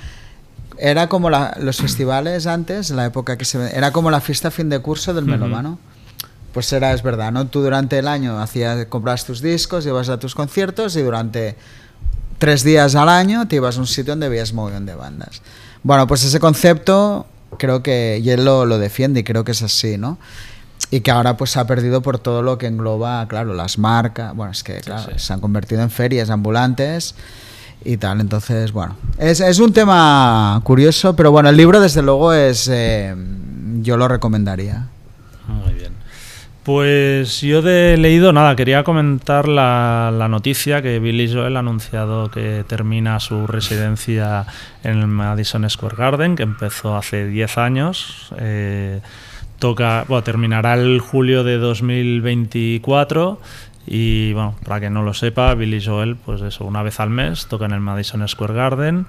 era 0.79 1.09
como 1.09 1.31
la- 1.31 1.57
los 1.61 1.77
festivales 1.79 2.47
antes, 2.47 2.91
la 2.91 3.05
época 3.07 3.37
que 3.39 3.45
se... 3.45 3.77
Era 3.77 3.91
como 3.93 4.11
la 4.11 4.21
fiesta 4.21 4.51
fin 4.51 4.69
de 4.69 4.79
curso 4.81 5.13
del 5.15 5.25
Ujú. 5.25 5.33
melómano. 5.33 5.79
Pues 6.53 6.73
era, 6.73 6.93
es 6.93 7.03
verdad, 7.03 7.33
¿no? 7.33 7.49
Tú 7.49 7.63
durante 7.63 7.99
el 7.99 8.07
año 8.07 8.39
hacías, 8.41 8.87
comprabas 8.87 9.25
tus 9.25 9.41
discos, 9.41 9.87
ibas 9.87 10.09
a 10.09 10.21
tus 10.21 10.37
conciertos 10.37 10.95
y 10.95 11.03
durante 11.03 11.57
tres 12.45 12.63
días 12.63 12.95
al 12.95 13.09
año 13.09 13.49
te 13.49 13.57
ibas 13.57 13.79
a 13.79 13.81
un 13.81 13.87
sitio 13.87 14.13
donde 14.13 14.29
veías 14.29 14.53
montón 14.53 14.85
de 14.85 14.95
bandas. 14.95 15.41
Bueno, 15.83 16.07
pues 16.07 16.25
ese 16.25 16.41
concepto 16.41 17.25
creo 17.57 17.83
que, 17.83 18.21
y 18.23 18.29
él 18.29 18.45
lo, 18.45 18.67
lo 18.67 18.77
defiende 18.77 19.21
y 19.21 19.25
creo 19.25 19.45
que 19.45 19.53
es 19.53 19.63
así, 19.63 19.97
¿no? 19.97 20.19
Y 20.91 21.01
que 21.01 21.11
ahora 21.11 21.39
pues 21.39 21.53
se 21.53 21.61
ha 21.61 21.67
perdido 21.67 22.03
por 22.03 22.19
todo 22.19 22.43
lo 22.43 22.59
que 22.59 22.67
engloba, 22.67 23.27
claro, 23.29 23.55
las 23.55 23.79
marcas, 23.79 24.37
bueno, 24.37 24.53
es 24.53 24.63
que 24.63 24.83
claro, 24.83 25.11
sí. 25.11 25.19
se 25.25 25.33
han 25.33 25.41
convertido 25.41 25.81
en 25.81 25.89
ferias 25.89 26.29
ambulantes 26.29 27.15
y 27.83 27.97
tal, 27.97 28.21
entonces, 28.21 28.73
bueno, 28.73 28.95
es, 29.17 29.41
es 29.41 29.59
un 29.59 29.73
tema 29.73 30.61
curioso, 30.65 31.17
pero 31.17 31.31
bueno, 31.31 31.49
el 31.49 31.57
libro 31.57 31.81
desde 31.81 32.03
luego 32.03 32.35
es, 32.35 32.69
eh, 32.71 33.15
yo 33.81 33.97
lo 33.97 34.07
recomendaría. 34.07 34.89
Pues 36.65 37.43
yo 37.43 37.61
de 37.61 37.99
leído 37.99 38.33
nada, 38.33 38.57
quería 38.57 38.85
comentar 38.85 39.49
la, 39.49 40.11
la, 40.11 40.29
noticia 40.29 40.81
que 40.81 40.99
Billy 40.99 41.31
Joel 41.31 41.59
ha 41.59 41.61
anunciado 41.61 42.31
que 42.31 42.65
termina 42.67 43.21
su 43.21 43.47
residencia 43.47 44.47
en 44.83 45.01
el 45.01 45.07
Madison 45.07 45.69
Square 45.69 45.95
Garden, 45.95 46.37
que 46.37 46.43
empezó 46.43 46.97
hace 46.97 47.27
10 47.27 47.59
años. 47.59 48.33
Eh, 48.39 49.03
toca, 49.59 50.07
bueno, 50.09 50.25
terminará 50.25 50.73
el 50.73 51.01
julio 51.01 51.45
de 51.45 51.59
2024 51.59 53.39
y 53.87 54.33
bueno, 54.33 54.55
para 54.65 54.81
que 54.81 54.89
no 54.89 55.03
lo 55.03 55.13
sepa, 55.13 55.55
Billy 55.55 55.85
Joel, 55.85 56.17
pues 56.17 56.41
eso, 56.41 56.65
una 56.65 56.83
vez 56.83 56.99
al 56.99 57.11
mes 57.11 57.47
toca 57.47 57.67
en 57.67 57.73
el 57.73 57.81
Madison 57.81 58.27
Square 58.27 58.55
Garden 58.55 59.07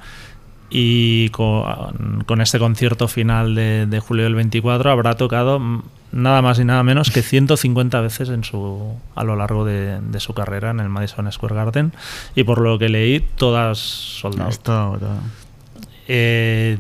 y 0.70 1.30
con, 1.30 2.24
con 2.26 2.42
este 2.42 2.60
concierto 2.60 3.08
final 3.08 3.56
de, 3.56 3.86
de, 3.86 4.00
julio 4.00 4.24
del 4.24 4.36
24 4.36 4.90
habrá 4.92 5.16
tocado 5.16 5.60
nada 6.12 6.42
más 6.42 6.60
y 6.60 6.66
nada 6.66 6.82
menos 6.82 7.12
que 7.12 7.22
150 7.22 8.02
veces 8.02 8.30
en 8.30 8.44
su, 8.44 8.96
a 9.16 9.24
lo 9.24 9.36
largo 9.36 9.66
de, 9.66 10.00
de 10.02 10.20
su 10.20 10.34
carrera 10.34 10.72
en 10.72 10.80
el 10.80 10.90
Madison 10.90 11.32
Square 11.32 11.56
Garden 11.56 11.94
y 12.36 12.44
por 12.44 12.60
lo 12.62 12.80
que 12.80 12.90
leí 12.90 13.20
todas 13.20 13.78
soldadas. 13.78 14.60
Eh, 16.08 16.78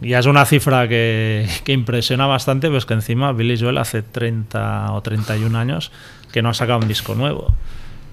ya 0.00 0.18
es 0.18 0.26
una 0.26 0.44
cifra 0.44 0.88
que, 0.88 1.48
que, 1.64 1.72
impresiona 1.72 2.26
bastante, 2.26 2.68
pues 2.68 2.84
que 2.84 2.94
encima 2.94 3.32
Billy 3.32 3.58
Joel 3.58 3.78
hace 3.78 4.02
30 4.02 4.92
o 4.92 5.00
31 5.00 5.56
años 5.56 5.90
que 6.32 6.42
no 6.42 6.50
ha 6.50 6.54
sacado 6.54 6.80
un 6.80 6.88
disco 6.88 7.14
nuevo. 7.14 7.54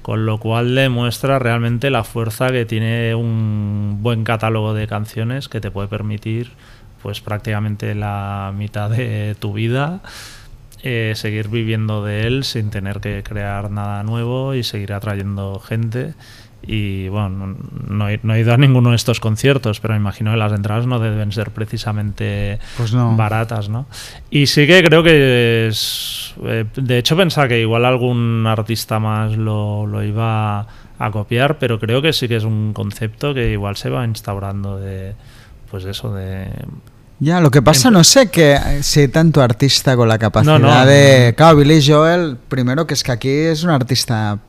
Con 0.02 0.26
lo 0.26 0.40
cual 0.40 0.74
demuestra 0.74 1.38
realmente 1.38 1.90
la 1.90 2.04
fuerza 2.04 2.50
que 2.52 2.66
tiene 2.66 3.14
un 3.14 4.00
buen 4.02 4.24
catálogo 4.24 4.74
de 4.74 4.88
canciones 4.88 5.48
que 5.48 5.62
te 5.62 5.70
puede 5.70 5.88
permitir 5.88 6.52
pues 7.02 7.22
prácticamente 7.22 7.96
la 7.96 8.54
mitad 8.56 8.90
de 8.90 9.36
tu 9.40 9.54
vida 9.54 10.02
eh, 10.84 11.14
seguir 11.16 11.48
viviendo 11.50 12.04
de 12.04 12.26
él 12.26 12.44
sin 12.44 12.72
tener 12.72 13.02
que 13.02 13.22
crear 13.22 13.70
nada 13.70 14.02
nuevo 14.02 14.56
y 14.56 14.64
seguir 14.64 14.94
atrayendo 14.94 15.60
gente 15.60 16.16
y 16.64 17.08
bueno, 17.08 17.56
no 17.88 18.10
he, 18.10 18.20
no 18.22 18.36
he, 18.36 18.42
ido 18.42 18.54
a 18.54 18.58
ninguno 18.58 18.92
de 18.92 18.96
estos 18.96 19.20
conciertos, 19.20 19.80
pero 19.80 19.96
me 19.96 20.00
imagino 20.00 20.32
que 20.32 20.38
las 20.38 20.54
entradas 20.54 20.86
no 20.86 21.00
deben 21.00 21.32
ser 21.32 21.52
precisamente 21.52 22.60
pues 22.78 22.94
no. 22.94 23.16
baratas, 23.16 23.70
¿no? 23.70 23.88
Y 24.30 24.46
sí 24.46 24.68
que 24.68 24.84
creo 24.84 25.02
que 25.02 25.68
es, 25.68 26.36
eh, 26.44 26.66
de 26.76 26.98
hecho 27.00 27.18
pensaba 27.18 27.48
que 27.48 27.60
igual 27.60 27.86
algún 27.86 28.46
artista 28.48 29.00
más 29.00 29.36
lo, 29.36 29.88
lo, 29.88 30.04
iba 30.04 30.68
a 31.00 31.12
copiar, 31.12 31.58
pero 31.58 31.80
creo 31.80 32.02
que 32.02 32.14
sí 32.14 32.28
que 32.28 32.36
es 32.36 32.44
un 32.44 32.74
concepto 32.74 33.34
que 33.34 33.52
igual 33.52 33.76
se 33.76 33.90
va 33.90 34.06
instaurando 34.06 34.78
de, 34.78 35.16
pues 35.70 35.86
eso, 35.86 36.14
de... 36.14 36.48
Ya, 37.20 37.40
lo 37.40 37.52
que 37.52 37.62
pasa, 37.62 37.92
no 37.92 38.04
sé 38.04 38.32
que 38.32 38.58
si 38.82 39.08
tanto 39.08 39.42
artista 39.44 39.96
con 39.96 40.08
la 40.08 40.18
capacidad 40.18 40.60
no, 40.60 40.68
no, 40.68 40.86
de... 40.86 41.36
Claro, 41.38 41.58
Billy 41.58 41.80
Joel, 41.86 42.38
primero 42.48 42.88
que 42.88 42.96
es 42.96 43.04
que 43.04 43.12
aquí 43.12 43.30
es 43.30 43.64
un 43.64 43.70
artista 43.70 44.40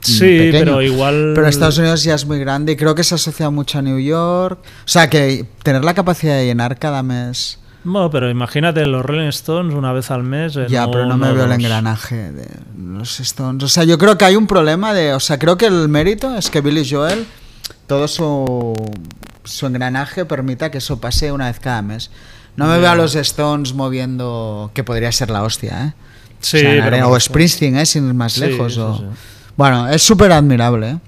Sí, 0.00 0.20
pequeño. 0.20 0.58
pero 0.58 0.82
igual. 0.82 1.32
Pero 1.34 1.46
Estados 1.48 1.78
Unidos 1.78 2.02
ya 2.04 2.14
es 2.14 2.26
muy 2.26 2.38
grande 2.38 2.72
y 2.72 2.76
creo 2.76 2.94
que 2.94 3.04
se 3.04 3.14
asocia 3.14 3.50
mucho 3.50 3.78
a 3.78 3.82
New 3.82 3.98
York. 3.98 4.58
O 4.62 4.88
sea, 4.88 5.08
que 5.08 5.46
tener 5.62 5.84
la 5.84 5.94
capacidad 5.94 6.36
de 6.36 6.46
llenar 6.46 6.78
cada 6.78 7.02
mes. 7.02 7.58
Bueno, 7.84 8.10
pero 8.10 8.28
imagínate 8.28 8.84
los 8.84 9.04
Rolling 9.04 9.28
Stones 9.28 9.72
una 9.72 9.92
vez 9.92 10.10
al 10.10 10.24
mes. 10.24 10.54
Ya, 10.68 10.86
no, 10.86 10.90
pero 10.90 11.06
no 11.06 11.16
me 11.16 11.32
veo 11.32 11.44
el 11.44 11.52
engranaje 11.52 12.32
de 12.32 12.48
los 12.76 13.20
Stones. 13.20 13.62
O 13.62 13.68
sea, 13.68 13.84
yo 13.84 13.96
creo 13.96 14.18
que 14.18 14.24
hay 14.24 14.34
un 14.34 14.48
problema 14.48 14.92
de. 14.92 15.14
O 15.14 15.20
sea, 15.20 15.38
creo 15.38 15.56
que 15.56 15.66
el 15.66 15.88
mérito 15.88 16.36
es 16.36 16.50
que 16.50 16.60
Billy 16.60 16.88
Joel, 16.88 17.26
todo 17.86 18.08
su, 18.08 18.74
su 19.44 19.66
engranaje 19.66 20.24
permita 20.24 20.72
que 20.72 20.78
eso 20.78 21.00
pase 21.00 21.30
una 21.30 21.46
vez 21.46 21.60
cada 21.60 21.80
mes. 21.80 22.10
No 22.56 22.64
me 22.64 22.72
yeah. 22.72 22.80
veo 22.80 22.90
a 22.90 22.94
los 22.96 23.14
Stones 23.14 23.72
moviendo. 23.72 24.72
que 24.74 24.82
podría 24.82 25.12
ser 25.12 25.30
la 25.30 25.44
hostia, 25.44 25.86
¿eh? 25.86 25.92
Sí, 26.40 26.56
o, 26.56 26.60
sea, 26.60 26.90
pero 26.90 27.08
o 27.08 27.20
Springsteen, 27.20 27.76
¿eh? 27.76 27.86
Sin 27.86 28.08
ir 28.08 28.14
más 28.14 28.32
sí, 28.32 28.40
lejos. 28.40 28.74
Sí, 28.74 28.80
o... 28.80 29.04
sí. 29.56 29.58
Bueno, 29.58 29.88
es 29.88 30.02
súper 30.02 30.32
admirable. 30.32 30.90
¿eh? 30.90 30.98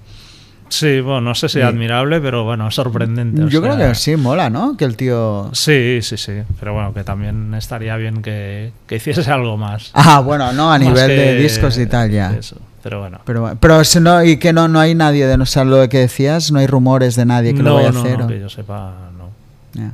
Sí, 0.69 1.01
bueno, 1.01 1.21
no 1.21 1.35
sé 1.35 1.49
si 1.49 1.61
admirable, 1.61 2.21
pero 2.21 2.43
bueno, 2.43 2.69
sorprendente. 2.69 3.41
Yo 3.49 3.61
creo 3.61 3.75
sea... 3.75 3.89
que 3.89 3.95
sí, 3.95 4.15
mola, 4.15 4.49
¿no? 4.49 4.77
Que 4.77 4.85
el 4.85 4.95
tío... 4.95 5.49
Sí, 5.53 5.99
sí, 6.01 6.15
sí. 6.15 6.33
Pero 6.59 6.73
bueno, 6.73 6.93
que 6.93 7.03
también 7.03 7.53
estaría 7.55 7.97
bien 7.97 8.21
que, 8.21 8.71
que 8.87 8.97
hiciese 8.97 9.29
algo 9.31 9.57
más. 9.57 9.91
Ah, 10.01 10.21
bueno, 10.21 10.51
no, 10.53 10.71
a 10.71 10.77
nivel 10.79 11.07
que... 11.07 11.13
de 11.13 11.35
discos 11.35 11.77
y 11.77 11.87
tal, 11.87 12.09
ya. 12.11 12.33
Eso. 12.33 12.57
Pero 12.81 13.01
bueno. 13.01 13.19
Pero, 13.25 13.57
pero 13.59 13.83
si 13.83 13.99
no, 13.99 14.23
y 14.23 14.37
que 14.37 14.53
no, 14.53 14.67
no 14.67 14.79
hay 14.79 14.95
nadie 14.95 15.27
de 15.27 15.37
no 15.37 15.45
sé 15.45 15.65
lo 15.65 15.87
que 15.89 15.99
decías, 15.99 16.51
no 16.51 16.59
hay 16.59 16.67
rumores 16.67 17.15
de 17.15 17.25
nadie 17.25 17.53
que 17.53 17.61
no, 17.61 17.69
lo 17.69 17.75
vaya 17.75 17.87
a 17.89 17.91
hacer. 17.91 18.19
No, 18.19 18.25
¿o? 18.25 18.27
que 18.27 18.39
yo 18.39 18.49
sepa, 18.49 18.93
no. 19.17 19.29
Yeah. 19.73 19.93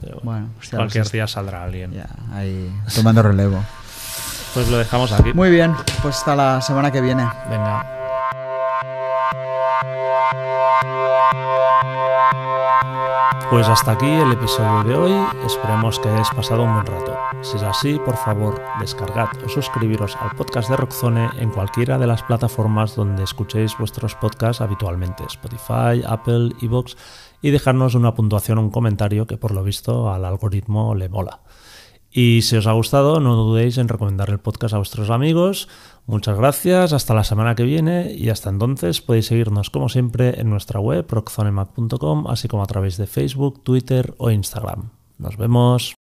Pero 0.00 0.20
bueno, 0.22 0.48
hostia, 0.58 0.78
cualquier 0.78 1.08
día 1.08 1.26
saldrá 1.26 1.64
alguien. 1.64 1.92
Ya, 1.92 2.08
ahí 2.32 2.70
tomando 2.94 3.22
relevo. 3.22 3.62
Pues 4.54 4.68
lo 4.68 4.78
dejamos 4.78 5.12
aquí. 5.12 5.32
Muy 5.32 5.50
bien, 5.50 5.74
pues 6.02 6.16
hasta 6.16 6.34
la 6.34 6.60
semana 6.60 6.90
que 6.90 7.00
viene. 7.00 7.28
Venga. 7.48 8.00
Pues 13.50 13.66
hasta 13.66 13.92
aquí 13.92 14.06
el 14.06 14.30
episodio 14.30 14.84
de 14.84 14.94
hoy, 14.94 15.26
esperemos 15.44 15.98
que 15.98 16.08
hayáis 16.08 16.30
pasado 16.30 16.62
un 16.62 16.72
buen 16.72 16.86
rato. 16.86 17.18
Si 17.42 17.56
es 17.56 17.62
así, 17.64 17.98
por 17.98 18.16
favor, 18.16 18.62
descargad 18.78 19.28
o 19.44 19.48
suscribiros 19.48 20.16
al 20.20 20.30
podcast 20.36 20.70
de 20.70 20.76
Rockzone 20.76 21.30
en 21.36 21.50
cualquiera 21.50 21.98
de 21.98 22.06
las 22.06 22.22
plataformas 22.22 22.94
donde 22.94 23.24
escuchéis 23.24 23.76
vuestros 23.76 24.14
podcasts 24.14 24.60
habitualmente, 24.60 25.24
Spotify, 25.24 26.00
Apple, 26.06 26.52
Evox, 26.62 26.96
y 27.42 27.50
dejarnos 27.50 27.96
una 27.96 28.14
puntuación 28.14 28.58
o 28.58 28.60
un 28.60 28.70
comentario 28.70 29.26
que 29.26 29.36
por 29.36 29.50
lo 29.50 29.64
visto 29.64 30.12
al 30.12 30.24
algoritmo 30.24 30.94
le 30.94 31.08
mola. 31.08 31.40
Y 32.12 32.42
si 32.42 32.56
os 32.56 32.66
ha 32.66 32.72
gustado, 32.72 33.20
no 33.20 33.36
dudéis 33.36 33.78
en 33.78 33.88
recomendar 33.88 34.30
el 34.30 34.40
podcast 34.40 34.74
a 34.74 34.78
vuestros 34.78 35.10
amigos. 35.10 35.68
Muchas 36.06 36.36
gracias, 36.36 36.92
hasta 36.92 37.14
la 37.14 37.22
semana 37.22 37.54
que 37.54 37.62
viene 37.62 38.12
y 38.12 38.30
hasta 38.30 38.50
entonces 38.50 39.00
podéis 39.00 39.26
seguirnos 39.26 39.70
como 39.70 39.88
siempre 39.88 40.40
en 40.40 40.50
nuestra 40.50 40.80
web 40.80 41.06
rockzonemac.com, 41.08 42.26
así 42.26 42.48
como 42.48 42.64
a 42.64 42.66
través 42.66 42.96
de 42.96 43.06
Facebook, 43.06 43.62
Twitter 43.62 44.14
o 44.18 44.30
Instagram. 44.30 44.90
Nos 45.18 45.36
vemos. 45.36 45.99